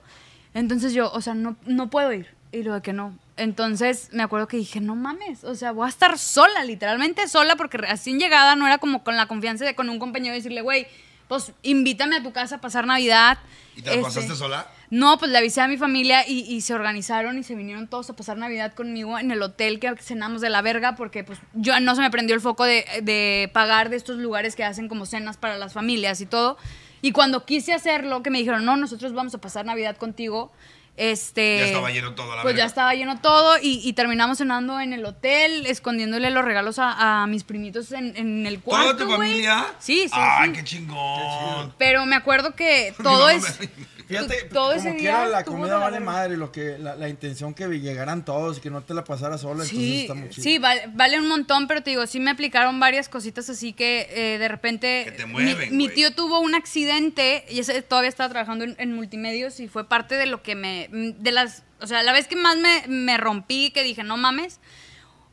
Entonces 0.52 0.92
yo, 0.92 1.10
o 1.12 1.20
sea, 1.20 1.34
no, 1.34 1.56
no 1.66 1.90
puedo 1.90 2.12
ir. 2.12 2.28
Y 2.52 2.62
luego 2.62 2.80
que 2.82 2.92
no. 2.92 3.18
Entonces 3.36 4.10
me 4.12 4.22
acuerdo 4.22 4.46
que 4.46 4.56
dije, 4.56 4.80
no 4.80 4.94
mames, 4.94 5.42
o 5.44 5.54
sea, 5.54 5.72
voy 5.72 5.86
a 5.86 5.88
estar 5.88 6.18
sola, 6.18 6.64
literalmente 6.64 7.26
sola, 7.26 7.56
porque 7.56 7.78
recién 7.78 8.18
llegada 8.18 8.54
no 8.54 8.66
era 8.66 8.78
como 8.78 9.02
con 9.02 9.16
la 9.16 9.26
confianza 9.26 9.64
de 9.64 9.74
con 9.74 9.88
un 9.88 9.98
compañero 9.98 10.34
decirle, 10.34 10.60
güey, 10.60 10.86
pues 11.26 11.52
invítame 11.62 12.16
a 12.16 12.22
tu 12.22 12.32
casa 12.32 12.56
a 12.56 12.60
pasar 12.60 12.86
Navidad. 12.86 13.38
¿Y 13.76 13.82
te 13.82 13.90
la 13.90 13.92
Este, 13.96 14.04
pasaste 14.04 14.36
sola? 14.36 14.68
No, 14.90 15.18
pues 15.18 15.32
le 15.32 15.38
avisé 15.38 15.60
a 15.62 15.66
mi 15.66 15.76
familia 15.76 16.28
y, 16.28 16.40
y 16.40 16.60
se 16.60 16.74
organizaron 16.74 17.36
y 17.38 17.42
se 17.42 17.56
vinieron 17.56 17.88
todos 17.88 18.10
a 18.10 18.12
pasar 18.14 18.36
Navidad 18.36 18.74
conmigo 18.74 19.18
en 19.18 19.32
el 19.32 19.42
hotel 19.42 19.80
que 19.80 19.96
cenamos 19.96 20.40
de 20.40 20.50
la 20.50 20.62
verga 20.62 20.94
porque 20.94 21.24
pues 21.24 21.40
yo 21.54 21.80
no 21.80 21.94
se 21.96 22.02
me 22.02 22.10
prendió 22.10 22.36
el 22.36 22.40
foco 22.40 22.64
de, 22.64 22.84
de 23.02 23.50
pagar 23.52 23.88
de 23.88 23.96
estos 23.96 24.18
lugares 24.18 24.54
que 24.54 24.62
hacen 24.62 24.88
como 24.88 25.06
cenas 25.06 25.36
para 25.36 25.58
las 25.58 25.72
familias 25.72 26.20
y 26.20 26.26
todo. 26.26 26.56
Y 27.02 27.12
cuando 27.12 27.44
quise 27.44 27.72
hacerlo, 27.72 28.22
que 28.22 28.30
me 28.30 28.38
dijeron, 28.38 28.64
no, 28.64 28.76
nosotros 28.76 29.12
vamos 29.12 29.34
a 29.34 29.38
pasar 29.38 29.66
Navidad 29.66 29.96
contigo, 29.96 30.52
este... 30.96 31.58
Ya 31.58 31.64
estaba 31.66 31.90
lleno 31.90 32.14
todo, 32.14 32.36
la 32.36 32.42
Pues 32.42 32.54
verga. 32.54 32.58
ya 32.64 32.66
estaba 32.66 32.94
lleno 32.94 33.20
todo 33.20 33.56
y, 33.60 33.80
y 33.82 33.92
terminamos 33.94 34.38
cenando 34.38 34.80
en 34.80 34.92
el 34.92 35.04
hotel, 35.04 35.66
escondiéndole 35.66 36.30
los 36.30 36.44
regalos 36.44 36.78
a, 36.78 37.22
a 37.22 37.26
mis 37.26 37.42
primitos 37.44 37.90
en, 37.92 38.16
en 38.16 38.46
el 38.46 38.60
cuarto, 38.60 38.96
¿Toda 38.96 39.06
tu 39.06 39.12
familia? 39.12 39.66
Sí, 39.78 40.02
sí, 40.04 40.10
Ay, 40.12 40.50
sí. 40.50 40.56
qué 40.56 40.64
chingón. 40.64 41.74
Pero 41.78 42.06
me 42.06 42.16
acuerdo 42.16 42.54
que 42.54 42.94
todo 43.02 43.28
es... 43.28 43.58
Fíjate, 44.06 44.42
todo 44.52 44.74
como 44.76 44.80
ese 44.88 44.92
día 44.92 45.26
la 45.26 45.44
comida 45.44 45.76
vale 45.76 45.98
madre, 46.00 46.36
lo 46.36 46.52
que, 46.52 46.76
la, 46.78 46.94
la 46.94 47.08
intención 47.08 47.54
que 47.54 47.66
llegaran 47.68 48.24
todos 48.24 48.58
y 48.58 48.60
que 48.60 48.70
no 48.70 48.82
te 48.82 48.92
la 48.94 49.02
pasaras 49.04 49.40
sola, 49.40 49.64
entonces 49.64 49.78
Sí, 49.78 50.00
está 50.02 50.14
muy 50.14 50.28
chido. 50.28 50.42
sí, 50.44 50.58
vale, 50.58 50.82
vale 50.92 51.18
un 51.18 51.26
montón, 51.28 51.66
pero 51.66 51.82
te 51.82 51.90
digo, 51.90 52.06
sí 52.06 52.20
me 52.20 52.30
aplicaron 52.30 52.78
varias 52.80 53.08
cositas 53.08 53.48
así 53.48 53.72
que 53.72 54.08
eh, 54.10 54.38
de 54.38 54.48
repente... 54.48 55.02
Que 55.06 55.12
te 55.12 55.26
mi- 55.26 55.32
mueven, 55.32 55.76
mi, 55.76 55.88
tío 55.88 56.14
tuvo 56.14 56.40
un 56.40 56.54
accidente 56.54 57.44
y 57.48 57.60
ese 57.60 57.80
todavía 57.82 58.08
estaba 58.10 58.28
trabajando 58.28 58.64
en, 58.64 58.76
en 58.78 58.92
multimedios 58.94 59.58
y 59.60 59.68
fue 59.68 59.88
parte 59.88 60.16
de 60.16 60.26
lo 60.26 60.42
que 60.42 60.54
me... 60.54 60.88
De 60.90 61.32
las... 61.32 61.62
O 61.80 61.86
sea, 61.86 62.02
la 62.02 62.12
vez 62.12 62.28
que 62.28 62.36
más 62.36 62.56
me, 62.56 62.84
me 62.88 63.16
rompí, 63.16 63.70
que 63.70 63.82
dije, 63.82 64.02
no 64.02 64.16
mames, 64.16 64.60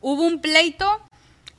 hubo 0.00 0.22
un 0.22 0.40
pleito 0.40 1.00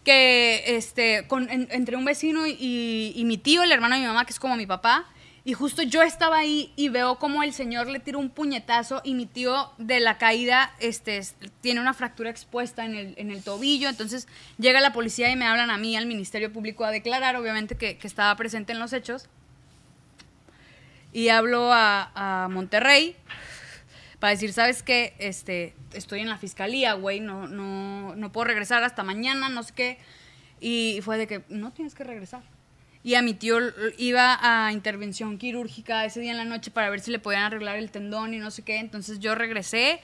que, 0.04 0.64
este, 0.78 1.26
con, 1.28 1.50
en- 1.50 1.68
entre 1.72 1.96
un 1.96 2.06
vecino 2.06 2.46
y, 2.48 3.14
y 3.16 3.24
mi 3.26 3.38
tío, 3.38 3.64
el 3.64 3.72
hermano 3.72 3.96
de 3.96 4.02
mi 4.02 4.08
mamá, 4.08 4.26
que 4.26 4.34
es 4.34 4.40
como 4.40 4.56
mi 4.56 4.66
papá, 4.66 5.06
y 5.46 5.54
justo 5.54 5.82
yo 5.84 6.02
estaba 6.02 6.38
ahí 6.38 6.72
y 6.78 6.88
veo 6.88 7.20
como 7.20 7.44
el 7.44 7.52
señor 7.54 7.88
le 7.88 8.00
tira 8.00 8.18
un 8.18 8.30
puñetazo 8.30 9.02
y 9.04 9.14
mi 9.14 9.26
tío 9.26 9.72
de 9.78 10.00
la 10.00 10.18
caída 10.18 10.74
este, 10.80 11.18
es- 11.18 11.36
tiene 11.60 11.82
una 11.82 11.94
fractura 11.94 12.30
expuesta 12.30 12.86
en 12.86 12.96
el, 12.96 13.14
en 13.18 13.30
el 13.30 13.44
tobillo. 13.44 13.90
Entonces 13.90 14.28
llega 14.58 14.80
la 14.80 14.94
policía 14.94 15.30
y 15.30 15.36
me 15.36 15.46
hablan 15.46 15.70
a 15.70 15.78
mí, 15.78 15.98
al 15.98 16.06
Ministerio 16.06 16.54
Público, 16.54 16.86
a 16.86 16.92
declarar, 16.92 17.36
obviamente, 17.36 17.76
que, 17.76 17.98
que 17.98 18.08
estaba 18.08 18.34
presente 18.38 18.72
en 18.72 18.80
los 18.80 18.94
hechos. 18.94 19.28
Y 21.12 21.30
hablo 21.30 21.72
a, 21.74 22.44
a 22.46 22.48
Monterrey 22.48 23.16
para 24.20 24.32
decir, 24.32 24.54
¿sabes 24.54 24.82
qué? 24.82 25.14
Este, 25.20 25.74
estoy 25.94 26.22
en 26.22 26.30
la 26.30 26.38
fiscalía, 26.38 26.94
güey, 26.94 27.20
no, 27.20 27.48
no, 27.48 28.16
no 28.16 28.32
puedo 28.32 28.46
regresar 28.46 28.82
hasta 28.84 29.04
mañana, 29.04 29.50
no 29.50 29.62
sé 29.64 29.74
qué. 29.76 29.98
Y 30.62 31.02
fue 31.04 31.18
de 31.18 31.28
que 31.28 31.44
no 31.50 31.72
tienes 31.72 31.94
que 31.94 32.06
regresar. 32.06 32.42
Y 33.04 33.16
a 33.16 33.22
mi 33.22 33.34
tío 33.34 33.58
iba 33.98 34.40
a 34.42 34.72
intervención 34.72 35.38
quirúrgica 35.38 36.06
ese 36.06 36.22
día 36.22 36.32
en 36.32 36.38
la 36.38 36.46
noche 36.46 36.72
para 36.72 36.90
ver 36.90 37.02
si 37.02 37.12
le 37.12 37.20
podían 37.20 37.44
arreglar 37.44 37.76
el 37.76 37.92
tendón 37.92 38.34
y 38.34 38.40
no 38.40 38.50
sé 38.50 38.64
qué. 38.64 38.78
Entonces 38.78 39.20
yo 39.20 39.36
regresé 39.36 40.00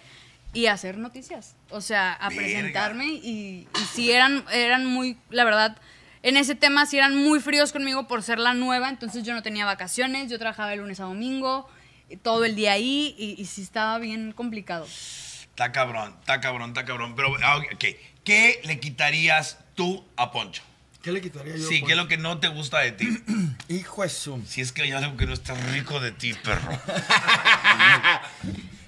y 0.54 0.66
a 0.66 0.74
hacer 0.74 0.98
noticias. 0.98 1.56
O 1.70 1.80
sea, 1.80 2.14
a 2.14 2.30
Verga. 2.30 2.42
presentarme 2.42 3.06
y, 3.06 3.68
y 3.74 3.86
sí 3.94 4.12
eran, 4.12 4.44
eran 4.52 4.86
muy, 4.86 5.18
la 5.30 5.46
verdad, 5.46 5.78
en 6.24 6.36
ese 6.36 6.56
tema 6.56 6.86
sí 6.86 6.98
eran 6.98 7.16
muy 7.16 7.40
fríos 7.40 7.72
conmigo 7.72 8.08
por 8.08 8.22
ser 8.22 8.40
la 8.40 8.54
nueva. 8.54 8.90
Entonces 8.90 9.24
yo 9.24 9.34
no 9.34 9.44
tenía 9.44 9.66
vacaciones, 9.66 10.30
yo 10.30 10.38
trabajaba 10.38 10.70
de 10.70 10.76
lunes 10.76 11.00
a 11.00 11.04
domingo, 11.04 11.70
y 12.10 12.18
todo 12.18 12.44
el 12.44 12.56
día 12.56 12.74
ahí 12.74 13.16
y, 13.18 13.40
y 13.42 13.46
sí 13.46 13.62
estaba 13.62 14.00
bien 14.00 14.32
complicado. 14.34 14.86
Está 14.86 15.72
cabrón, 15.72 16.16
está 16.20 16.42
cabrón, 16.42 16.70
está 16.70 16.86
cabrón. 16.86 17.16
Pero, 17.16 17.36
ah, 17.44 17.58
ok. 17.74 17.86
¿Qué 18.24 18.60
le 18.64 18.80
quitarías 18.80 19.60
tú 19.76 20.06
a 20.16 20.32
Poncho? 20.32 20.64
¿Qué 21.02 21.12
le 21.14 21.22
quitaría 21.22 21.56
yo? 21.56 21.68
Sí, 21.68 21.80
por- 21.80 21.88
¿qué 21.88 21.94
es 21.94 21.98
lo 21.98 22.08
que 22.08 22.18
no 22.18 22.40
te 22.40 22.48
gusta 22.50 22.80
de 22.80 22.92
ti? 22.92 23.08
Hijo 23.70 24.04
de 24.04 24.10
su... 24.10 24.42
Si 24.46 24.62
es 24.62 24.72
que 24.72 24.82
hay 24.84 24.92
algo 24.92 25.16
que 25.18 25.26
no 25.26 25.34
está 25.34 25.54
rico 25.56 26.00
de 26.00 26.12
ti, 26.12 26.34
perro. 26.34 26.70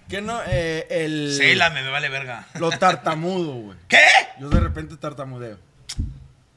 ¿Qué 0.10 0.22
no? 0.22 0.42
Eh, 0.46 0.88
el... 0.90 1.34
Célame, 1.38 1.84
me 1.84 1.90
vale 1.90 2.10
verga. 2.10 2.46
Lo 2.60 2.70
tartamudo, 2.72 3.54
güey. 3.54 3.78
¿Qué? 3.88 4.04
Yo 4.40 4.50
de 4.50 4.60
repente 4.60 4.98
tartamudeo. 4.98 5.58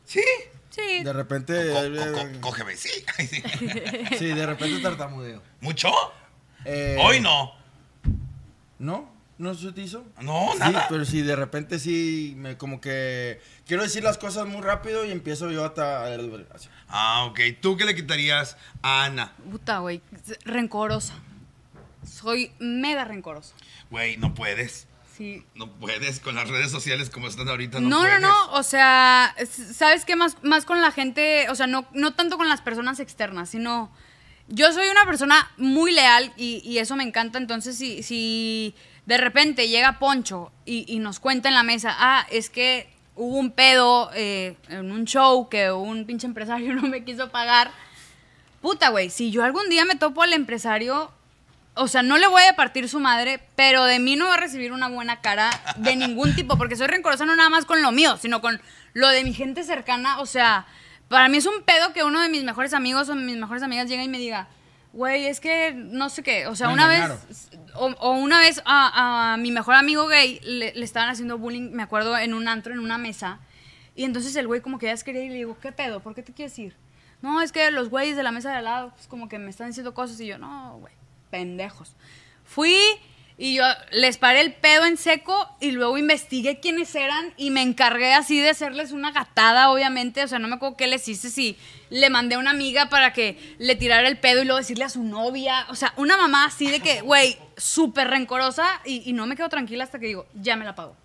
¿Sí? 0.04 0.22
Sí, 0.70 1.04
De 1.04 1.12
repente... 1.12 1.70
Co- 1.70 1.82
co- 1.82 2.12
co- 2.32 2.40
cógeme, 2.40 2.76
sí. 2.76 2.90
Sí, 4.18 4.26
de 4.26 4.44
repente 4.46 4.80
tartamudeo. 4.80 5.40
¿Mucho? 5.60 5.92
Eh, 6.64 6.96
Hoy 6.98 7.20
no. 7.20 7.52
¿No? 8.80 9.13
¿No 9.36 9.52
se 9.54 9.72
te 9.72 9.80
hizo? 9.82 10.04
No, 10.20 10.50
Sí, 10.52 10.58
nada. 10.60 10.86
pero 10.88 11.04
sí, 11.04 11.22
de 11.22 11.34
repente 11.34 11.78
sí, 11.80 12.34
me 12.36 12.56
como 12.56 12.80
que 12.80 13.40
quiero 13.66 13.82
decir 13.82 14.04
las 14.04 14.16
cosas 14.16 14.46
muy 14.46 14.60
rápido 14.62 15.04
y 15.04 15.10
empiezo 15.10 15.50
yo 15.50 15.64
hasta... 15.64 16.04
así. 16.54 16.68
Ah, 16.88 17.24
ok. 17.28 17.40
¿Tú 17.60 17.76
qué 17.76 17.84
le 17.84 17.94
quitarías 17.96 18.56
a 18.82 19.04
Ana? 19.04 19.32
puta, 19.50 19.78
güey, 19.78 20.00
rencorosa. 20.44 21.14
Soy 22.08 22.52
mega 22.58 23.04
rencorosa. 23.04 23.54
Güey, 23.90 24.16
no 24.18 24.34
puedes. 24.34 24.86
Sí, 25.16 25.44
No 25.54 25.70
puedes 25.70 26.18
con 26.18 26.34
las 26.34 26.48
redes 26.48 26.72
sociales 26.72 27.08
como 27.08 27.28
están 27.28 27.48
ahorita. 27.48 27.78
No, 27.80 27.88
No, 27.88 27.96
no, 27.98 28.02
puedes. 28.04 28.20
no, 28.22 28.52
o 28.54 28.62
sea, 28.64 29.34
¿sabes 29.72 30.04
qué? 30.04 30.16
Más, 30.16 30.36
más 30.42 30.64
con 30.64 30.80
la 30.80 30.90
gente, 30.90 31.48
o 31.50 31.54
sea, 31.54 31.68
no, 31.68 31.86
no 31.92 32.14
tanto 32.14 32.36
con 32.36 32.48
las 32.48 32.60
personas 32.60 32.98
externas, 32.98 33.48
sino 33.48 33.92
yo 34.48 34.72
soy 34.72 34.88
una 34.88 35.06
persona 35.06 35.50
muy 35.56 35.92
leal 35.92 36.32
y, 36.36 36.60
y 36.68 36.78
eso 36.78 36.96
me 36.96 37.04
encanta, 37.04 37.38
entonces 37.38 37.78
si, 37.78 38.02
si 38.02 38.74
de 39.06 39.18
repente 39.18 39.68
llega 39.68 39.98
Poncho 39.98 40.50
y, 40.64 40.98
nos 40.98 41.20
cuenta 41.20 41.48
en 41.48 41.54
la 41.54 41.62
mesa, 41.62 41.94
ah, 41.98 42.26
es 42.30 42.50
que 42.50 42.88
hubo 43.16 43.36
un 43.36 43.50
pedo 43.50 44.10
eh, 44.14 44.56
en 44.68 44.90
un 44.90 45.04
show 45.04 45.48
que 45.48 45.70
un 45.70 46.06
pinche 46.06 46.26
empresario 46.26 46.74
no 46.74 46.82
me 46.82 47.04
quiso 47.04 47.30
pagar, 47.30 47.70
puta, 48.60 48.88
güey, 48.88 49.10
si 49.10 49.30
yo 49.30 49.44
algún 49.44 49.68
día 49.68 49.84
me 49.84 49.94
topo 49.94 50.22
al 50.22 50.32
empresario, 50.32 51.12
o 51.74 51.88
sea, 51.88 52.02
no 52.02 52.18
le 52.18 52.28
voy 52.28 52.42
a 52.44 52.56
partir 52.56 52.88
su 52.88 53.00
madre, 53.00 53.40
pero 53.56 53.84
de 53.84 53.98
mí 53.98 54.16
no 54.16 54.28
va 54.28 54.34
a 54.34 54.38
recibir 54.38 54.72
una 54.72 54.88
buena 54.88 55.20
cara 55.20 55.50
de 55.76 55.96
ningún 55.96 56.34
tipo, 56.34 56.56
porque 56.56 56.76
soy 56.76 56.86
rencorosa 56.86 57.26
no 57.26 57.34
nada 57.34 57.50
más 57.50 57.66
con 57.66 57.82
lo 57.82 57.90
mío, 57.92 58.16
sino 58.16 58.40
con 58.40 58.60
lo 58.92 59.08
de 59.08 59.24
mi 59.24 59.34
gente 59.34 59.64
cercana. 59.64 60.20
O 60.20 60.26
sea, 60.26 60.66
para 61.08 61.28
mí 61.28 61.38
es 61.38 61.46
un 61.46 61.62
pedo 61.64 61.92
que 61.92 62.04
uno 62.04 62.20
de 62.20 62.28
mis 62.28 62.44
mejores 62.44 62.74
amigos 62.74 63.08
o 63.08 63.16
mis 63.16 63.36
mejores 63.36 63.62
amigas 63.62 63.88
llegue 63.88 64.04
y 64.04 64.08
me 64.08 64.18
diga, 64.18 64.46
güey, 64.94 65.26
es 65.26 65.40
que 65.40 65.72
no 65.74 66.08
sé 66.08 66.22
qué. 66.22 66.46
O 66.46 66.56
sea, 66.56 66.68
Me 66.68 66.74
una 66.74 66.88
vez, 66.88 67.50
o 67.74 68.10
una 68.12 68.40
vez 68.40 68.62
a, 68.64 69.32
a 69.32 69.36
mi 69.36 69.50
mejor 69.50 69.74
amigo 69.74 70.06
gay 70.06 70.40
le, 70.42 70.72
le 70.74 70.84
estaban 70.84 71.10
haciendo 71.10 71.36
bullying, 71.36 71.70
me 71.72 71.82
acuerdo, 71.82 72.16
en 72.16 72.32
un 72.32 72.48
antro, 72.48 72.72
en 72.72 72.78
una 72.78 72.96
mesa. 72.96 73.40
Y 73.94 74.04
entonces 74.04 74.34
el 74.36 74.46
güey 74.46 74.60
como 74.60 74.78
que 74.78 74.86
ya 74.86 74.96
se 74.96 75.04
quería 75.04 75.22
ir 75.22 75.26
y 75.26 75.30
le 75.30 75.36
digo, 75.38 75.58
¿qué 75.60 75.72
pedo? 75.72 76.00
¿Por 76.00 76.14
qué 76.14 76.22
te 76.22 76.32
quieres 76.32 76.58
ir? 76.58 76.74
No, 77.22 77.40
es 77.40 77.52
que 77.52 77.70
los 77.70 77.90
güeyes 77.90 78.16
de 78.16 78.22
la 78.22 78.32
mesa 78.32 78.50
de 78.50 78.56
al 78.56 78.64
lado, 78.64 78.92
pues 78.94 79.06
como 79.06 79.28
que 79.28 79.38
me 79.38 79.50
están 79.50 79.68
diciendo 79.68 79.94
cosas 79.94 80.20
y 80.20 80.26
yo, 80.26 80.38
no, 80.38 80.78
güey, 80.78 80.92
pendejos. 81.30 81.94
Fui 82.44 82.76
y 83.36 83.56
yo 83.56 83.64
les 83.90 84.16
paré 84.16 84.40
el 84.42 84.54
pedo 84.54 84.84
en 84.84 84.96
seco 84.96 85.48
y 85.60 85.72
luego 85.72 85.98
investigué 85.98 86.60
quiénes 86.60 86.94
eran 86.94 87.34
y 87.36 87.50
me 87.50 87.62
encargué 87.62 88.14
así 88.14 88.38
de 88.40 88.50
hacerles 88.50 88.92
una 88.92 89.10
gatada, 89.10 89.70
obviamente. 89.70 90.22
O 90.22 90.28
sea, 90.28 90.38
no 90.38 90.46
me 90.46 90.54
acuerdo 90.54 90.76
qué 90.76 90.86
les 90.86 91.08
hice, 91.08 91.30
si 91.30 91.56
le 91.90 92.10
mandé 92.10 92.36
a 92.36 92.38
una 92.38 92.50
amiga 92.50 92.88
para 92.88 93.12
que 93.12 93.56
le 93.58 93.74
tirara 93.74 94.06
el 94.06 94.18
pedo 94.18 94.42
y 94.42 94.44
luego 94.44 94.58
decirle 94.58 94.84
a 94.84 94.88
su 94.88 95.02
novia. 95.02 95.66
O 95.68 95.74
sea, 95.74 95.92
una 95.96 96.16
mamá 96.16 96.44
así 96.44 96.70
de 96.70 96.78
que, 96.80 97.00
güey, 97.00 97.36
súper 97.56 98.08
rencorosa 98.08 98.80
y, 98.84 99.02
y 99.08 99.12
no 99.12 99.26
me 99.26 99.34
quedo 99.34 99.48
tranquila 99.48 99.82
hasta 99.82 99.98
que 99.98 100.06
digo, 100.06 100.26
ya 100.34 100.54
me 100.54 100.64
la 100.64 100.76
pago. 100.76 100.96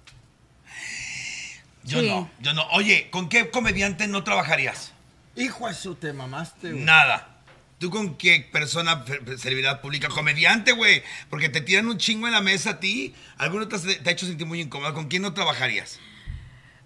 Yo 1.83 2.01
Sí. 2.01 2.09
no, 2.09 2.29
yo 2.39 2.53
no. 2.53 2.67
Oye, 2.73 3.09
¿con 3.09 3.29
qué 3.29 3.49
comediante 3.49 4.07
no 4.07 4.23
trabajarías? 4.23 4.91
Hijo 5.35 5.67
de 5.67 5.73
su, 5.73 5.95
te 5.95 6.13
mamaste, 6.13 6.71
güey. 6.73 6.83
Nada. 6.83 7.38
¿Tú 7.79 7.89
con 7.89 8.15
qué 8.17 8.47
persona, 8.51 9.05
celebridad 9.37 9.79
pública? 9.81 10.09
Comediante, 10.09 10.73
güey. 10.73 11.01
Porque 11.29 11.47
te 11.49 11.61
tiran 11.61 11.87
un 11.87 11.97
chingo 11.97 12.27
en 12.27 12.33
la 12.33 12.41
mesa 12.41 12.71
a 12.71 12.79
ti. 12.79 13.15
¿Alguno 13.37 13.67
te, 13.67 13.75
has- 13.77 13.83
te 13.83 14.09
ha 14.09 14.11
hecho 14.11 14.25
sentir 14.25 14.45
muy 14.45 14.59
incómodo? 14.61 14.93
¿Con 14.93 15.07
quién 15.07 15.21
no 15.21 15.33
trabajarías? 15.33 15.97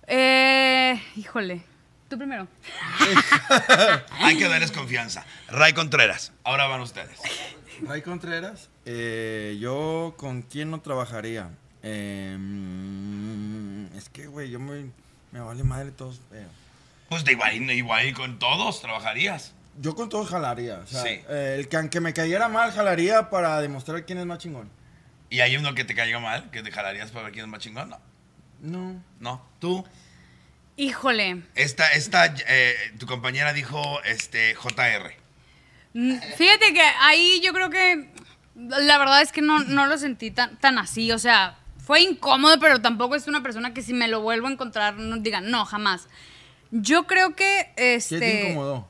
Eh, 0.08 1.02
híjole. 1.16 1.62
Tú 2.10 2.18
primero. 2.18 2.48
Hay 4.20 4.38
que 4.38 4.48
darles 4.48 4.72
confianza. 4.72 5.26
Ray 5.48 5.74
Contreras. 5.74 6.32
Ahora 6.44 6.68
van 6.68 6.82
ustedes. 6.82 7.18
Ray 7.82 8.02
Contreras, 8.04 8.70
eh, 8.86 9.58
yo 9.60 10.14
con 10.18 10.44
quién 10.44 10.70
no 10.70 10.80
trabajaría. 10.82 11.50
Eh, 11.82 12.36
mm, 12.40 13.98
es 13.98 14.10
que, 14.10 14.28
güey, 14.28 14.52
yo 14.52 14.60
me, 14.60 14.86
me 15.32 15.40
vale 15.40 15.64
madre 15.64 15.92
todos. 15.92 16.22
eh. 16.34 16.46
Pues 17.10 17.26
de 17.26 17.32
igual, 17.32 17.56
igual 17.72 18.14
con 18.14 18.38
todos 18.38 18.80
trabajarías. 18.82 19.54
Yo 19.80 19.96
con 19.96 20.10
todos 20.10 20.30
jalaría. 20.30 20.78
O 20.78 20.88
sea, 20.88 21.02
Sí. 21.02 21.22
eh, 21.30 21.56
el 21.60 21.68
que 21.68 21.78
aunque 21.78 22.00
me 22.00 22.14
cayera 22.14 22.48
mal, 22.50 22.72
jalaría 22.72 23.30
para 23.30 23.60
demostrar 23.62 24.06
quién 24.06 24.20
es 24.20 24.26
más 24.26 24.38
chingón. 24.40 24.70
¿Y 25.30 25.40
hay 25.42 25.58
uno 25.58 25.74
que 25.74 25.84
te 25.84 25.96
caiga 25.96 26.20
mal? 26.20 26.52
¿Que 26.52 26.62
te 26.62 26.72
jalarías 26.72 27.12
para 27.12 27.24
ver 27.26 27.34
quién 27.34 27.46
es 27.46 27.52
más 27.52 27.60
chingón? 27.60 27.90
No. 27.90 28.00
No. 28.62 29.04
No. 29.20 29.46
¿Tú? 29.60 29.84
Híjole. 30.76 31.44
Esta, 31.56 31.88
esta, 31.92 32.34
eh, 32.48 32.76
tu 33.00 33.06
compañera 33.06 33.54
dijo, 33.54 34.02
este, 34.04 34.56
JR. 34.56 35.16
Mm, 35.94 36.18
Fíjate 36.38 36.74
que 36.74 36.82
ahí 37.02 37.42
yo 37.44 37.54
creo 37.54 37.70
que 37.70 38.10
la 38.56 38.98
verdad 38.98 39.22
es 39.22 39.32
que 39.32 39.42
no, 39.42 39.60
no 39.60 39.86
lo 39.88 39.98
sentí 39.98 40.32
tan, 40.32 40.58
tan 40.58 40.78
así. 40.80 41.12
O 41.12 41.20
sea, 41.20 41.58
fue 41.78 42.02
incómodo, 42.02 42.60
pero 42.60 42.82
tampoco 42.82 43.16
es 43.16 43.28
una 43.28 43.44
persona 43.44 43.74
que 43.74 43.82
si 43.82 43.94
me 43.94 44.08
lo 44.08 44.22
vuelvo 44.22 44.48
a 44.48 44.52
encontrar, 44.52 44.96
no 44.96 45.18
diga, 45.18 45.42
no, 45.42 45.66
jamás. 45.66 46.08
Yo 46.72 47.06
creo 47.06 47.36
que, 47.36 47.72
este... 47.76 48.20
¿Qué 48.20 48.26
te 48.26 48.50
incomodó? 48.52 48.90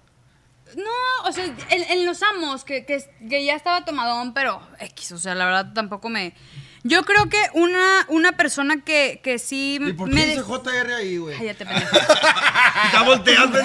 No, 0.76 1.28
o 1.30 1.32
sea, 1.32 1.46
en, 1.46 1.84
en 1.84 2.06
los 2.06 2.22
amos, 2.24 2.64
que, 2.64 2.86
que, 2.86 3.04
que 3.30 3.46
ya 3.46 3.56
estaba 3.56 3.86
tomadón, 3.86 4.34
pero 4.34 4.62
X, 4.80 5.12
o 5.14 5.18
sea, 5.18 5.36
la 5.36 5.46
verdad 5.46 5.74
tampoco 5.74 6.10
me... 6.10 6.34
Yo 6.86 7.04
creo 7.04 7.30
que 7.30 7.40
una, 7.54 8.06
una 8.10 8.34
persona 8.34 8.82
que, 8.84 9.22
que 9.24 9.40
sí 9.40 9.80
¿Y 9.82 9.94
por 9.94 10.10
qué 10.10 10.16
me... 10.16 10.26
dice 10.26 10.42
JR 10.42 10.94
ahí, 10.94 11.18
güey? 11.18 11.38
Cállate, 11.38 11.66
pendejo. 11.66 11.96
Está 12.86 13.04
volteando. 13.06 13.58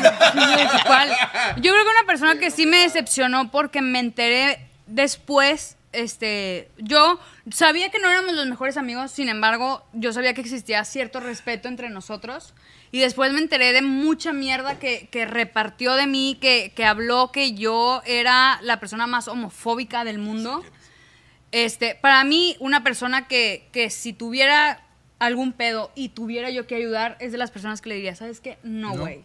¿Cuál? 0.86 1.10
Yo 1.56 1.72
creo 1.72 1.84
que 1.84 1.90
una 1.90 2.06
persona 2.06 2.38
que 2.38 2.52
sí 2.52 2.66
me 2.66 2.78
decepcionó 2.78 3.50
porque 3.50 3.82
me 3.82 3.98
enteré 3.98 4.68
después, 4.86 5.76
este, 5.92 6.70
yo 6.78 7.18
sabía 7.50 7.90
que 7.90 7.98
no 7.98 8.08
éramos 8.08 8.34
los 8.34 8.46
mejores 8.46 8.76
amigos, 8.76 9.10
sin 9.10 9.28
embargo, 9.28 9.84
yo 9.92 10.12
sabía 10.12 10.32
que 10.34 10.40
existía 10.40 10.84
cierto 10.84 11.18
respeto 11.18 11.66
entre 11.66 11.90
nosotros. 11.90 12.54
Y 12.90 13.00
después 13.00 13.32
me 13.32 13.40
enteré 13.40 13.72
de 13.72 13.82
mucha 13.82 14.32
mierda 14.32 14.78
que, 14.78 15.08
que 15.10 15.26
repartió 15.26 15.94
de 15.94 16.06
mí, 16.06 16.38
que, 16.40 16.72
que 16.74 16.84
habló 16.84 17.30
que 17.32 17.52
yo 17.52 18.02
era 18.06 18.58
la 18.62 18.80
persona 18.80 19.06
más 19.06 19.28
homofóbica 19.28 20.04
del 20.04 20.18
mundo. 20.18 20.64
Este, 21.52 21.94
para 21.94 22.24
mí, 22.24 22.56
una 22.60 22.82
persona 22.82 23.26
que, 23.28 23.68
que 23.72 23.90
si 23.90 24.12
tuviera 24.12 24.82
algún 25.18 25.52
pedo 25.52 25.90
y 25.94 26.10
tuviera 26.10 26.50
yo 26.50 26.66
que 26.66 26.76
ayudar, 26.76 27.16
es 27.20 27.32
de 27.32 27.38
las 27.38 27.50
personas 27.50 27.80
que 27.80 27.88
le 27.90 27.96
diría, 27.96 28.14
¿sabes 28.14 28.40
qué? 28.40 28.58
No, 28.62 28.94
No. 28.94 29.00
güey. 29.00 29.22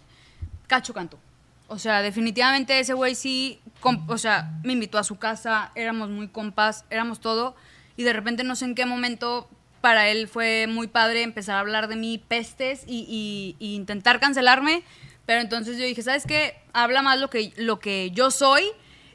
Cacho 0.68 0.94
canto. 0.94 1.20
O 1.68 1.80
sea, 1.80 2.02
definitivamente 2.02 2.80
ese 2.80 2.94
güey 2.94 3.16
sí, 3.16 3.60
o 4.08 4.18
sea, 4.18 4.52
me 4.64 4.74
invitó 4.74 4.98
a 4.98 5.04
su 5.04 5.18
casa, 5.18 5.72
éramos 5.76 6.10
muy 6.10 6.28
compas, 6.28 6.86
éramos 6.90 7.20
todo. 7.20 7.56
Y 7.96 8.04
de 8.04 8.14
repente 8.14 8.44
no 8.44 8.56
sé 8.56 8.66
en 8.66 8.76
qué 8.76 8.86
momento 8.86 9.50
para 9.84 10.08
él 10.08 10.30
fue 10.30 10.66
muy 10.68 10.88
padre 10.88 11.24
empezar 11.24 11.58
a 11.58 11.60
hablar 11.60 11.90
de 11.90 11.98
mí 11.98 12.18
pestes 12.26 12.86
y, 12.88 13.06
y- 13.10 13.56
y 13.60 13.76
intentar 13.76 14.22
cancelarme. 14.22 14.82
Pero 15.26 15.42
entonces 15.42 15.78
yo 15.78 15.84
dije, 15.84 16.02
¿sabes 16.02 16.24
qué? 16.26 16.56
Habla 16.72 17.02
más 17.02 17.20
lo 17.20 17.30
que, 17.30 17.52
lo 17.58 17.80
que 17.80 18.10
yo 18.12 18.32
soy 18.32 18.64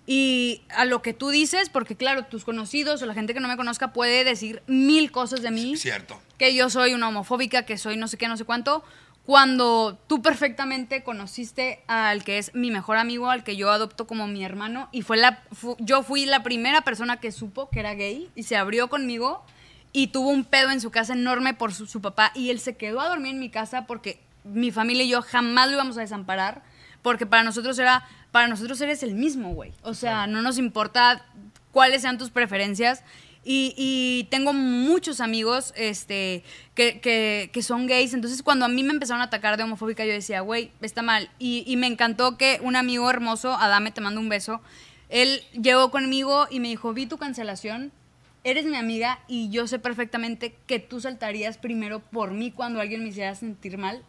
y 0.06 0.60
a 0.68 0.84
lo 0.84 1.00
que 1.00 1.14
tú 1.14 1.30
dices, 1.30 1.70
porque 1.70 1.96
claro, 1.96 2.26
tus 2.26 2.44
conocidos 2.44 3.00
o 3.02 3.06
la 3.06 3.14
gente 3.14 3.32
que 3.32 3.40
no 3.40 3.48
me 3.48 3.56
conozca 3.56 3.94
puede 3.94 4.24
decir 4.24 4.62
mil 4.66 5.10
cosas 5.10 5.40
de 5.40 5.50
mí 5.50 5.76
Cierto. 5.78 6.20
que 6.36 6.54
yo 6.54 6.68
soy 6.68 6.92
una 6.92 7.08
homofóbica, 7.08 7.64
que 7.64 7.78
soy 7.78 7.96
no 7.96 8.06
sé 8.06 8.18
qué, 8.18 8.28
no 8.28 8.36
sé 8.36 8.44
cuánto, 8.44 8.84
cuando 9.26 9.98
tú 10.06 10.22
perfectamente 10.22 11.02
conociste 11.02 11.80
al 11.86 12.24
que 12.24 12.38
es 12.38 12.54
mi 12.54 12.70
mejor 12.70 12.96
amigo, 12.96 13.30
al 13.30 13.44
que 13.44 13.56
yo 13.56 13.70
adopto 13.70 14.06
como 14.06 14.26
mi 14.26 14.42
hermano, 14.44 14.88
y 14.92 15.02
fue 15.02 15.18
la, 15.18 15.42
fu- 15.52 15.76
yo 15.78 16.02
fui 16.02 16.24
la 16.24 16.42
primera 16.42 16.80
persona 16.80 17.18
que 17.20 17.30
supo 17.32 17.68
que 17.68 17.80
era 17.80 17.92
gay 17.94 18.30
y 18.34 18.44
se 18.44 18.56
abrió 18.56 18.88
conmigo 18.88 19.44
y 19.92 20.08
tuvo 20.08 20.28
un 20.30 20.44
pedo 20.44 20.70
en 20.70 20.80
su 20.80 20.90
casa 20.90 21.12
enorme 21.14 21.54
por 21.54 21.72
su, 21.72 21.86
su 21.86 22.00
papá 22.00 22.30
y 22.34 22.50
él 22.50 22.60
se 22.60 22.76
quedó 22.76 23.00
a 23.00 23.08
dormir 23.08 23.32
en 23.34 23.40
mi 23.40 23.50
casa 23.50 23.86
porque 23.86 24.20
mi 24.44 24.70
familia 24.70 25.04
y 25.04 25.08
yo 25.08 25.22
jamás 25.22 25.68
lo 25.68 25.74
íbamos 25.74 25.96
a 25.98 26.00
desamparar 26.02 26.62
porque 27.02 27.26
para 27.26 27.42
nosotros 27.42 27.78
era, 27.78 28.04
para 28.32 28.48
nosotros 28.48 28.80
eres 28.80 29.02
el 29.02 29.14
mismo, 29.14 29.54
güey. 29.54 29.72
O 29.82 29.94
sea, 29.94 30.26
no 30.26 30.42
nos 30.42 30.58
importa 30.58 31.24
cuáles 31.72 32.02
sean 32.02 32.18
tus 32.18 32.30
preferencias. 32.30 33.02
Y, 33.44 33.72
y 33.78 34.24
tengo 34.30 34.52
muchos 34.52 35.20
amigos 35.20 35.72
este, 35.76 36.42
que, 36.74 37.00
que- 37.00 37.50
que 37.52 37.62
son 37.62 37.86
gays. 37.86 38.12
Entonces, 38.12 38.42
cuando 38.42 38.66
a 38.66 38.68
mí 38.68 38.82
me 38.82 38.92
empezaron 38.92 39.22
a 39.22 39.26
atacar 39.26 39.56
de 39.56 39.62
homofóbica, 39.62 40.04
yo 40.04 40.12
decía, 40.12 40.40
güey, 40.40 40.70
está 40.82 41.00
mal. 41.02 41.30
Y, 41.38 41.62
y 41.66 41.76
me 41.76 41.86
encantó 41.86 42.36
que 42.36 42.58
un 42.62 42.76
amigo 42.76 43.08
hermoso, 43.08 43.54
Adame, 43.54 43.90
te 43.92 44.00
mando 44.02 44.20
un 44.20 44.28
beso, 44.28 44.60
él 45.08 45.40
llegó 45.52 45.90
conmigo 45.90 46.46
y 46.50 46.60
me 46.60 46.68
dijo, 46.68 46.92
vi 46.92 47.06
tu 47.06 47.16
cancelación, 47.16 47.92
eres 48.50 48.64
mi 48.64 48.76
amiga 48.76 49.20
y 49.28 49.50
yo 49.50 49.66
sé 49.66 49.78
perfectamente 49.78 50.54
que 50.66 50.78
tú 50.78 51.00
saltarías 51.00 51.58
primero 51.58 52.00
por 52.00 52.30
mí 52.32 52.50
cuando 52.50 52.80
alguien 52.80 53.02
me 53.02 53.08
hiciera 53.10 53.34
sentir 53.34 53.78
mal 53.78 54.02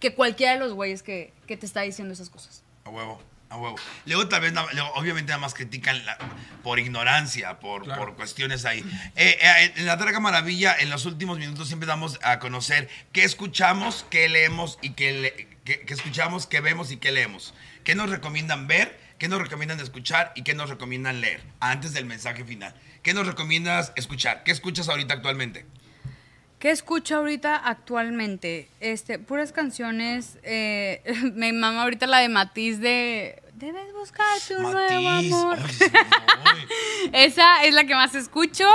que 0.00 0.14
cualquiera 0.14 0.54
de 0.54 0.58
los 0.58 0.72
güeyes 0.72 1.02
que, 1.02 1.32
que 1.46 1.56
te 1.56 1.66
está 1.66 1.82
diciendo 1.82 2.14
esas 2.14 2.30
cosas. 2.30 2.62
A 2.84 2.90
huevo, 2.90 3.20
a 3.50 3.56
huevo. 3.58 3.76
Luego 4.06 4.28
tal 4.28 4.40
vez, 4.40 4.52
luego, 4.52 4.90
obviamente 4.94 5.28
nada 5.30 5.40
más 5.40 5.52
critican 5.54 6.04
la- 6.06 6.16
por 6.62 6.78
ignorancia, 6.78 7.58
por, 7.60 7.84
Claro. 7.84 8.00
por 8.06 8.16
cuestiones 8.16 8.64
ahí. 8.64 8.80
Eh, 9.16 9.38
eh, 9.40 9.72
en 9.76 9.86
la 9.86 9.96
Draga 9.96 10.20
Maravilla, 10.20 10.74
en 10.78 10.88
los 10.90 11.04
últimos 11.06 11.38
minutos 11.38 11.68
siempre 11.68 11.86
damos 11.86 12.18
a 12.22 12.38
conocer 12.38 12.88
qué 13.12 13.24
escuchamos, 13.24 14.06
qué 14.10 14.28
leemos 14.28 14.78
y 14.82 14.90
qué, 14.90 15.12
le- 15.12 15.48
qué- 15.64 15.80
qué 15.80 15.94
escuchamos, 15.94 16.46
qué 16.46 16.60
vemos 16.60 16.90
y 16.92 16.96
qué 16.96 17.12
leemos. 17.12 17.52
¿Qué 17.84 17.94
nos 17.94 18.08
recomiendan 18.10 18.66
ver? 18.66 18.98
¿Qué 19.18 19.28
nos 19.28 19.38
recomiendan 19.40 19.80
escuchar? 19.80 20.32
¿Y 20.34 20.42
qué 20.44 20.54
nos 20.54 20.70
recomiendan 20.70 21.20
leer? 21.20 21.42
Antes 21.60 21.92
del 21.92 22.06
mensaje 22.06 22.42
final. 22.44 22.74
¿Qué 23.02 23.14
nos 23.14 23.26
recomiendas 23.26 23.92
escuchar? 23.96 24.42
¿Qué 24.44 24.50
escuchas 24.50 24.88
ahorita 24.88 25.14
actualmente? 25.14 25.66
¿Qué 26.58 26.70
escucho 26.70 27.16
ahorita 27.16 27.56
actualmente? 27.56 28.68
Este, 28.80 29.18
puras 29.18 29.52
canciones. 29.52 30.38
eh, 30.42 31.02
me 31.34 31.52
mama 31.52 31.82
ahorita 31.82 32.06
la 32.06 32.18
de 32.18 32.28
Matiz 32.28 32.80
de 32.80 33.42
Debes 33.54 33.92
buscarte 33.92 34.56
un 34.56 34.72
nuevo 34.72 35.08
amor. 35.08 35.58
Ay. 36.44 36.66
Esa 37.12 37.64
es 37.64 37.74
la 37.74 37.84
que 37.84 37.94
más 37.94 38.14
escucho. 38.14 38.66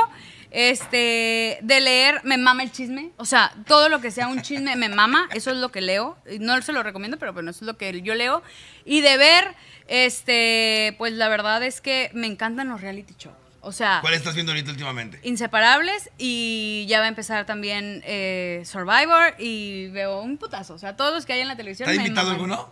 Este, 0.51 1.57
de 1.63 1.81
leer, 1.81 2.21
me 2.23 2.37
mama 2.37 2.61
el 2.61 2.71
chisme. 2.71 3.11
O 3.17 3.25
sea, 3.25 3.51
todo 3.65 3.89
lo 3.89 3.99
que 3.99 4.11
sea 4.11 4.27
un 4.27 4.41
chisme 4.43 4.75
me 4.75 4.89
mama. 4.89 5.27
Eso 5.33 5.49
es 5.49 5.57
lo 5.57 5.69
que 5.69 5.81
leo. 5.81 6.17
No 6.39 6.61
se 6.61 6.71
lo 6.71 6.83
recomiendo, 6.83 7.17
pero 7.17 7.33
bueno, 7.33 7.49
eso 7.49 7.65
es 7.65 7.67
lo 7.67 7.77
que 7.77 8.01
yo 8.03 8.13
leo. 8.13 8.43
Y 8.85 9.01
de 9.01 9.17
ver, 9.17 9.55
este, 9.87 10.95
pues 10.99 11.13
la 11.13 11.29
verdad 11.29 11.63
es 11.63 11.81
que 11.81 12.11
me 12.13 12.27
encantan 12.27 12.69
los 12.69 12.79
reality 12.81 13.15
shows. 13.17 13.44
O 13.65 13.71
sea, 13.71 13.97
¿Cuál 14.01 14.13
estás 14.13 14.35
viendo 14.35 14.51
ahorita 14.51 14.69
últimamente? 14.69 15.19
Inseparables 15.23 16.11
y 16.19 16.85
ya 16.87 16.99
va 16.99 17.05
a 17.05 17.07
empezar 17.07 17.47
también 17.47 18.03
eh, 18.05 18.61
Survivor 18.63 19.33
y 19.39 19.87
veo 19.87 20.21
un 20.21 20.37
putazo. 20.37 20.75
O 20.75 20.77
sea, 20.77 20.95
todos 20.95 21.13
los 21.15 21.25
que 21.25 21.33
hay 21.33 21.41
en 21.41 21.47
la 21.47 21.57
televisión. 21.57 21.87
¿Te 21.89 21.93
ha 21.93 21.95
invitado 21.95 22.29
alguno? 22.29 22.69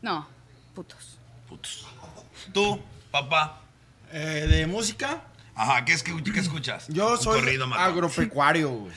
No, 0.00 0.26
putos. 0.74 1.18
Putos. 1.48 1.86
¿Tú, 2.52 2.80
papá? 3.10 3.60
Eh, 4.10 4.46
de 4.48 4.66
música, 4.66 5.22
Ajá, 5.54 5.84
¿qué, 5.84 5.92
es, 5.92 6.02
qué, 6.02 6.12
qué 6.22 6.40
escuchas? 6.40 6.86
yo 6.88 7.12
Un 7.12 7.18
soy 7.18 7.58
agropecuario, 7.76 8.70
güey. 8.70 8.92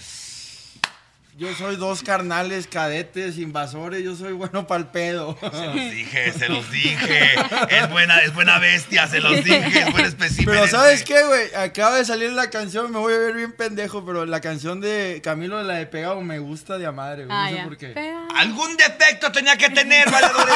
Yo 1.37 1.53
soy 1.53 1.75
dos 1.75 2.01
carnales, 2.01 2.65
cadetes, 2.65 3.37
invasores, 3.37 4.01
yo 4.01 4.15
soy 4.15 4.31
bueno 4.31 4.67
para 4.67 4.79
el 4.79 4.87
pedo. 4.87 5.37
Se 5.41 5.65
los 5.65 5.75
dije, 5.91 6.31
se 6.31 6.47
los 6.47 6.71
dije. 6.71 7.29
Es 7.71 7.89
buena, 7.89 8.19
es 8.21 8.33
buena 8.33 8.57
bestia, 8.57 9.05
se 9.09 9.19
los 9.19 9.43
dije, 9.43 9.81
es 9.81 9.91
buen 9.91 10.05
espécimen. 10.05 10.45
Pero 10.45 10.63
este. 10.63 10.77
¿sabes 10.77 11.03
qué, 11.03 11.21
güey? 11.25 11.53
Acaba 11.55 11.97
de 11.97 12.05
salir 12.05 12.31
la 12.31 12.49
canción, 12.49 12.89
me 12.89 12.99
voy 12.99 13.13
a 13.13 13.17
ver 13.17 13.33
bien 13.33 13.51
pendejo, 13.51 14.05
pero 14.05 14.25
la 14.25 14.39
canción 14.39 14.79
de 14.79 15.19
Camilo, 15.21 15.61
la 15.61 15.73
de 15.73 15.85
Pegado, 15.87 16.21
me 16.21 16.39
gusta 16.39 16.77
de 16.77 16.85
a 16.85 16.93
madre, 16.93 17.25
güey. 17.25 17.37
Ah, 17.37 17.43
no 17.43 17.49
sé 17.49 17.55
ya. 17.57 17.63
por 17.65 17.77
qué. 17.77 17.93
Pega- 17.93 18.27
Algún 18.37 18.77
defecto 18.77 19.29
tenía 19.33 19.57
que 19.57 19.69
tener, 19.69 20.09
valedores. 20.09 20.55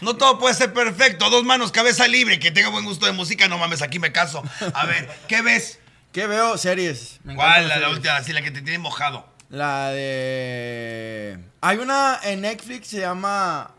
No 0.00 0.16
todo 0.16 0.38
puede 0.38 0.54
ser 0.54 0.72
perfecto. 0.72 1.28
Dos 1.28 1.44
manos, 1.44 1.72
cabeza 1.72 2.08
libre. 2.08 2.38
Que 2.38 2.50
tenga 2.50 2.70
buen 2.70 2.86
gusto 2.86 3.04
de 3.04 3.12
música, 3.12 3.48
no 3.48 3.58
mames, 3.58 3.82
aquí 3.82 3.98
me 3.98 4.12
caso. 4.12 4.42
A 4.72 4.86
ver, 4.86 5.10
¿qué 5.28 5.42
ves? 5.42 5.78
¿Qué 6.12 6.26
veo? 6.26 6.56
Series. 6.56 7.20
Me 7.22 7.34
¿Cuál? 7.34 7.68
La, 7.68 7.76
la 7.78 7.90
última, 7.90 8.16
así 8.16 8.32
la 8.32 8.40
que 8.40 8.50
te 8.50 8.62
tiene 8.62 8.78
mojado. 8.78 9.28
La 9.50 9.90
de... 9.90 11.38
Hay 11.60 11.78
una 11.78 12.18
en 12.22 12.40
Netflix, 12.42 12.86
se 12.88 13.00
llama... 13.00 13.72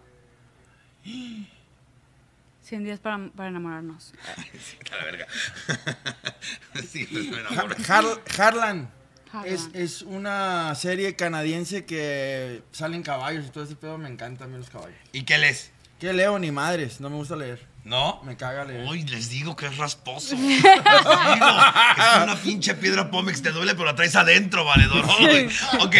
100 2.63 2.83
días 2.83 2.99
para, 2.99 3.29
para 3.35 3.49
enamorarnos. 3.49 4.13
A 4.91 4.95
la 4.97 5.03
verga. 5.05 5.27
Sí, 6.89 7.05
pues, 7.11 7.27
me 7.29 7.37
Ha- 7.37 7.39
enamoro. 7.41 7.75
Har- 7.87 8.21
Harlan. 8.37 8.91
Harlan. 9.31 9.53
Es, 9.53 9.69
es 9.73 10.01
una 10.01 10.73
serie 10.75 11.15
canadiense 11.15 11.85
que 11.85 12.63
salen 12.71 13.01
caballos 13.03 13.45
y 13.45 13.49
todo 13.49 13.63
ese 13.63 13.75
pedo. 13.75 13.97
Me 13.97 14.09
encantan 14.09 14.49
a 14.49 14.51
mí 14.51 14.57
los 14.57 14.69
caballos. 14.69 14.97
¿Y 15.13 15.23
qué 15.23 15.37
lees? 15.37 15.71
¿Qué 15.99 16.11
leo? 16.13 16.37
Ni 16.39 16.51
madres. 16.51 16.99
No 16.99 17.09
me 17.09 17.15
gusta 17.15 17.35
leer. 17.35 17.65
¿No? 17.83 18.21
Me 18.23 18.37
caga 18.37 18.63
leer. 18.63 18.85
Uy, 18.87 19.01
les 19.03 19.29
digo 19.29 19.55
que 19.55 19.65
es 19.65 19.75
rasposo. 19.77 20.35
Les 20.35 20.47
digo 20.61 20.61
que 20.61 22.01
es 22.01 22.23
una 22.23 22.35
pinche 22.35 22.75
piedra 22.75 23.09
Pómex, 23.09 23.41
te 23.41 23.51
duele, 23.51 23.73
pero 23.73 23.85
la 23.85 23.95
traes 23.95 24.15
adentro, 24.15 24.63
valedor. 24.63 25.03
Ok, 25.79 25.95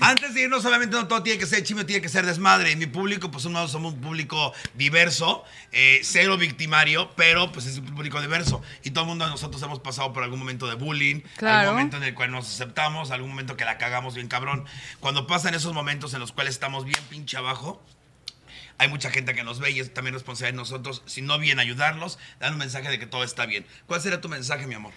antes 0.00 0.34
de 0.34 0.42
irnos, 0.42 0.64
obviamente 0.64 0.94
no 0.96 1.08
todo 1.08 1.24
tiene 1.24 1.38
que 1.40 1.46
ser 1.46 1.64
chisme, 1.64 1.84
tiene 1.84 2.00
que 2.00 2.08
ser 2.08 2.24
desmadre. 2.24 2.70
Y 2.70 2.76
mi 2.76 2.86
público, 2.86 3.32
pues 3.32 3.42
somos 3.42 3.72
somos 3.72 3.94
un 3.94 4.00
público 4.00 4.52
diverso, 4.74 5.42
eh, 5.72 6.00
cero 6.04 6.36
victimario, 6.36 7.10
pero 7.16 7.50
pues 7.50 7.66
es 7.66 7.78
un 7.78 7.86
público 7.86 8.20
diverso. 8.20 8.62
Y 8.84 8.90
todo 8.92 9.02
el 9.04 9.08
mundo 9.08 9.24
de 9.24 9.32
nosotros 9.32 9.60
hemos 9.62 9.80
pasado 9.80 10.12
por 10.12 10.22
algún 10.22 10.38
momento 10.38 10.68
de 10.68 10.76
bullying, 10.76 11.22
Claro. 11.36 11.58
algún 11.60 11.74
momento 11.74 11.96
en 11.96 12.04
el 12.04 12.14
cual 12.14 12.30
nos 12.30 12.46
aceptamos, 12.46 13.10
algún 13.10 13.30
momento 13.30 13.56
que 13.56 13.64
la 13.64 13.76
cagamos 13.76 14.14
bien 14.14 14.28
cabrón. 14.28 14.64
Cuando 15.00 15.26
pasan 15.26 15.54
esos 15.54 15.72
momentos 15.74 16.14
en 16.14 16.20
los 16.20 16.30
cuales 16.30 16.54
estamos 16.54 16.84
bien 16.84 17.00
pinche 17.10 17.36
abajo, 17.36 17.82
hay 18.78 18.88
mucha 18.88 19.10
gente 19.10 19.34
que 19.34 19.44
nos 19.44 19.60
ve 19.60 19.70
y 19.70 19.80
es 19.80 19.92
también 19.94 20.14
responsabilidad 20.14 20.54
de 20.54 20.56
nosotros, 20.58 21.02
si 21.06 21.22
no 21.22 21.38
bien 21.38 21.58
ayudarlos, 21.58 22.18
dar 22.40 22.52
un 22.52 22.58
mensaje 22.58 22.88
de 22.88 22.98
que 22.98 23.06
todo 23.06 23.24
está 23.24 23.46
bien. 23.46 23.64
¿Cuál 23.86 24.00
sería 24.00 24.20
tu 24.20 24.28
mensaje, 24.28 24.66
mi 24.66 24.74
amor? 24.74 24.92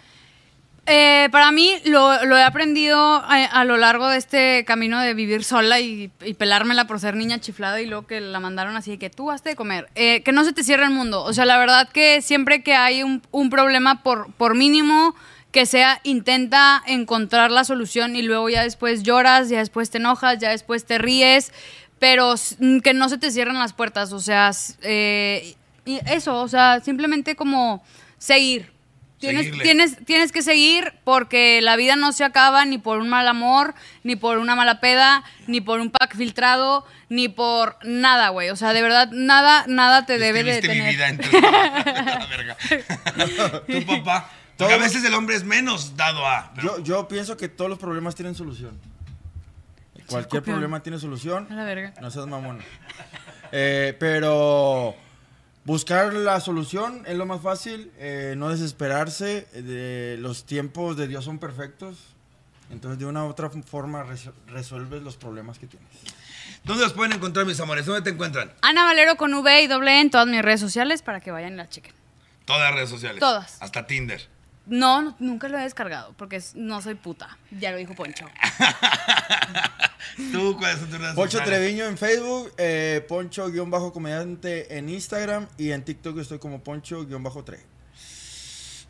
Eh, 0.90 1.28
para 1.34 1.52
mí 1.52 1.74
lo, 1.84 2.24
lo 2.24 2.38
he 2.38 2.44
aprendido 2.44 2.98
a, 2.98 3.44
a 3.44 3.66
lo 3.66 3.76
largo 3.76 4.08
de 4.08 4.18
este 4.18 4.64
camino 4.66 5.02
de 5.02 5.14
vivir 5.14 5.44
sola 5.44 5.82
y, 5.82 6.10
y 6.24 6.34
pelármela 6.36 6.88
por 6.88 7.02
ser 7.02 7.16
niña 7.16 7.40
chiflada 7.42 7.82
y 7.82 7.88
luego 7.88 8.08
que 8.08 8.22
la 8.22 8.40
mandaron 8.40 8.78
así 8.78 8.92
de 8.92 8.98
que 8.98 9.10
tú 9.10 9.30
has 9.30 9.44
de 9.44 9.58
comer. 9.58 9.90
Eh, 9.96 10.24
que 10.24 10.32
no 10.32 10.46
se 10.46 10.54
te 10.54 10.64
cierre 10.64 10.86
el 10.86 10.92
mundo. 10.92 11.24
O 11.24 11.34
sea, 11.34 11.44
la 11.44 11.58
verdad 11.58 11.90
que 11.90 12.22
siempre 12.22 12.64
que 12.64 12.74
hay 12.74 13.04
un, 13.04 13.22
un 13.32 13.50
problema 13.50 14.02
por, 14.02 14.32
por 14.34 14.56
mínimo 14.56 15.14
que 15.52 15.66
sea, 15.66 16.00
intenta 16.04 16.82
encontrar 16.86 17.52
la 17.52 17.66
solución 17.66 18.16
y 18.16 18.22
luego 18.22 18.48
ya 18.48 18.64
después 18.64 19.04
lloras, 19.04 19.50
ya 19.50 19.60
después 19.60 19.90
te 19.90 19.98
enojas, 19.98 20.38
ya 20.40 20.52
después 20.52 20.86
te 20.86 20.98
ríes, 21.00 21.52
pero 22.00 22.36
mm, 22.60 22.80
que 22.80 22.94
no 22.94 23.10
se 23.10 23.18
te 23.18 23.32
cierren 23.32 23.60
las 23.60 23.74
puertas, 23.74 24.12
o 24.14 24.20
sea, 24.20 24.50
s- 24.50 24.76
eh, 24.82 25.56
y 25.86 26.00
eso, 26.08 26.42
o 26.42 26.48
sea, 26.48 26.80
simplemente 26.82 27.36
como 27.36 27.84
seguir. 28.18 28.76
Tienes, 29.20 29.52
tienes, 29.64 29.98
tienes 30.06 30.32
que 30.32 30.44
seguir 30.44 30.94
porque 31.04 31.60
la 31.64 31.76
vida 31.76 31.96
no 31.96 32.12
se 32.12 32.24
acaba 32.24 32.64
ni 32.66 32.78
por 32.78 33.00
un 33.00 33.10
mal 33.10 33.28
amor, 33.28 33.74
ni 34.04 34.16
por 34.16 34.38
una 34.38 34.56
mala 34.56 34.80
peda, 34.80 35.24
ni 35.48 35.60
por 35.60 35.80
un 35.80 35.90
pack 35.90 36.16
filtrado, 36.16 36.86
ni 37.10 37.28
por 37.28 37.78
nada, 37.84 38.30
güey. 38.30 38.52
O 38.52 38.56
sea, 38.56 38.74
de 38.74 38.84
verdad, 38.84 39.10
nada, 39.12 39.66
nada 39.68 40.06
te 40.06 40.20
debe 40.20 40.44
de 40.44 40.60
Escribiste 40.60 40.84
mi 40.92 40.96
tener. 40.96 41.18
vida 41.18 41.40
la 42.20 42.26
verga. 42.28 42.58
Tu 43.66 43.86
papá. 43.88 44.30
Porque 44.56 44.74
a 44.74 44.78
veces 44.78 45.04
el 45.04 45.14
hombre 45.16 45.36
es 45.36 45.44
menos 45.44 45.96
dado 45.98 46.24
a. 46.28 46.52
pero- 46.56 46.78
Yo, 46.78 46.84
yo 46.84 47.08
pienso 47.08 47.38
que 47.38 47.48
todos 47.48 47.70
los 47.72 47.80
problemas 47.80 48.14
tienen 48.14 48.36
solución. 48.36 48.80
Cualquier 50.10 50.42
copión. 50.42 50.56
problema 50.56 50.82
tiene 50.84 51.00
solución. 51.00 51.48
A 51.52 51.56
la 51.56 51.64
verga. 51.64 51.94
No 52.02 52.10
seas 52.12 52.28
mamón. 52.28 52.60
Eh, 53.52 53.96
pero 54.00 54.96
buscar 55.64 56.14
la 56.14 56.40
solución 56.40 57.04
es 57.08 57.16
lo 57.18 57.26
más 57.26 57.42
fácil. 57.42 57.92
eh, 57.98 58.36
no 58.38 58.50
desesperarse. 58.50 59.48
eh, 59.54 59.62
de- 59.62 60.18
los 60.20 60.46
tiempos 60.46 60.98
de 60.98 61.08
Dios 61.08 61.26
son 61.26 61.40
perfectos. 61.40 61.98
Entonces, 62.70 63.00
de 63.00 63.06
una 63.06 63.24
u 63.24 63.30
otra 63.30 63.50
forma, 63.50 64.04
res- 64.04 64.30
resuelves 64.48 65.02
los 65.02 65.16
problemas 65.16 65.58
que 65.58 65.68
tienes. 65.68 65.88
¿Dónde 66.66 66.84
los 66.84 66.92
pueden 66.94 67.14
encontrar, 67.14 67.46
mis 67.46 67.60
amores? 67.62 67.86
¿Dónde 67.86 68.02
te 68.02 68.10
encuentran? 68.10 68.52
Ana 68.62 68.84
Valero 68.84 69.16
con 69.16 69.34
V 69.34 69.62
y 69.62 69.68
doble 69.68 70.02
en 70.02 70.10
todas 70.12 70.28
mis 70.28 70.42
redes 70.42 70.60
sociales 70.60 71.02
para 71.02 71.22
que 71.22 71.32
vayan 71.32 71.54
y 71.54 71.56
la 71.56 71.70
chequen. 71.70 71.94
Todas 72.44 72.62
las 72.64 72.74
redes 72.74 72.90
sociales. 72.90 73.20
Todas. 73.22 73.58
Hasta 73.62 73.88
Tinder. 73.88 74.28
No, 74.68 75.02
no, 75.02 75.16
nunca 75.20 75.48
lo 75.48 75.58
he 75.58 75.62
descargado 75.64 76.14
porque 76.18 76.42
no 76.56 76.82
soy 76.82 76.96
puta. 76.96 77.38
Ya 77.52 77.72
lo 77.72 77.78
dijo 77.78 77.96
Poncho. 77.96 78.26
¿Tú 80.32 80.58
cuáles 80.58 80.80
son 80.80 80.90
tus 80.90 81.00
redes 81.00 81.16
Poncho 81.16 81.38
sociales? 81.38 81.60
Treviño 81.60 81.86
en 81.86 81.98
Facebook, 81.98 82.52
eh, 82.58 83.06
Poncho-comediante 83.08 84.78
en 84.78 84.90
Instagram 84.90 85.48
y 85.58 85.72
en 85.72 85.84
TikTok 85.84 86.18
estoy 86.20 86.40
como 86.40 86.64
Poncho-tre. 86.64 87.60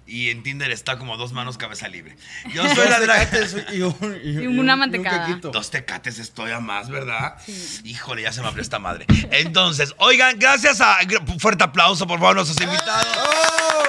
Y 0.09 0.30
en 0.30 0.41
Tinder 0.41 0.71
está 0.71 0.97
como 0.97 1.17
dos 1.17 1.34
manos 1.34 1.57
cabeza 1.57 1.89
libre. 1.89 2.15
Yo 2.53 2.63
soy 2.75 2.88
la 2.88 2.99
tecates 3.01 3.57
y, 3.73 3.82
un- 3.82 4.21
y- 4.23 4.47
una 4.47 4.73
un- 4.73 4.80
mantecada. 4.80 5.28
un. 5.28 5.41
Dos 5.51 5.69
tecates 5.69 6.17
estoy 6.19 6.51
a 6.51 6.61
más, 6.61 6.89
¿verdad? 6.89 7.36
Híjole, 7.84 8.21
ya 8.21 8.32
se 8.32 8.39
me 8.41 8.47
abrió 8.47 8.61
esta 8.61 8.80
madre. 8.80 9.05
Entonces, 9.32 9.93
oigan, 9.97 10.39
gracias 10.39 10.80
a. 10.80 10.99
Fuerte 11.39 11.65
aplauso, 11.65 12.07
por 12.07 12.19
favor, 12.19 12.32
a 12.32 12.36
nuestros 12.36 12.61
invitados. 12.61 13.05
¡Oh! 13.17 13.84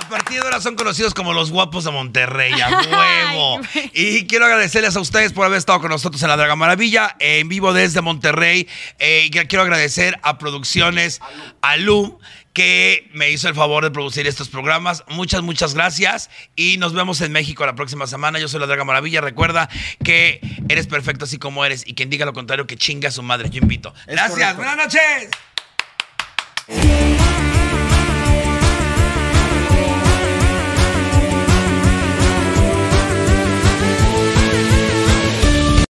A 0.00 0.08
partir 0.08 0.38
de 0.40 0.44
ahora 0.44 0.60
son 0.60 0.74
conocidos 0.74 1.12
como 1.12 1.32
los 1.34 1.50
guapos 1.50 1.84
de 1.84 1.90
Monterrey, 1.90 2.52
a 2.60 2.68
huevo. 3.32 3.60
Ay, 3.74 3.90
y 3.92 4.26
quiero 4.26 4.46
agradecerles 4.46 4.96
a 4.96 5.00
ustedes 5.00 5.32
por 5.32 5.44
haber 5.44 5.58
estado 5.58 5.80
con 5.80 5.90
nosotros 5.90 6.22
en 6.22 6.28
la 6.28 6.36
Draga 6.36 6.56
Maravilla, 6.56 7.14
en 7.18 7.48
vivo 7.48 7.72
desde 7.72 8.00
Monterrey. 8.00 8.66
Eh, 8.98 9.24
y 9.26 9.30
quiero 9.30 9.62
agradecer 9.62 10.18
a 10.22 10.38
Producciones 10.38 11.20
Alú, 11.60 12.18
que 12.54 13.10
me 13.12 13.30
hizo 13.30 13.48
el 13.48 13.54
favor 13.54 13.84
de 13.84 13.90
producir 13.90 14.26
estos 14.26 14.48
programas. 14.48 15.04
Muchas, 15.08 15.42
muchas 15.42 15.74
gracias. 15.74 16.30
Y 16.56 16.76
nos 16.78 16.94
vemos 16.94 17.20
en 17.20 17.30
México 17.32 17.66
la 17.66 17.74
próxima 17.74 18.06
semana. 18.06 18.38
Yo 18.38 18.48
soy 18.48 18.60
la 18.60 18.66
Draga 18.66 18.84
Maravilla. 18.84 19.20
Recuerda 19.20 19.68
que 20.02 20.40
eres 20.68 20.86
perfecto 20.86 21.26
así 21.26 21.38
como 21.38 21.64
eres. 21.64 21.86
Y 21.86 21.94
quien 21.94 22.08
diga 22.08 22.24
lo 22.24 22.32
contrario, 22.32 22.66
que 22.66 22.76
chinga 22.76 23.08
a 23.10 23.12
su 23.12 23.22
madre. 23.22 23.50
Yo 23.50 23.60
invito. 23.60 23.92
Es 24.06 24.14
Gracias. 24.14 24.54
correcto. 24.54 24.56
Buenas 24.56 24.76
noches. 24.76 25.28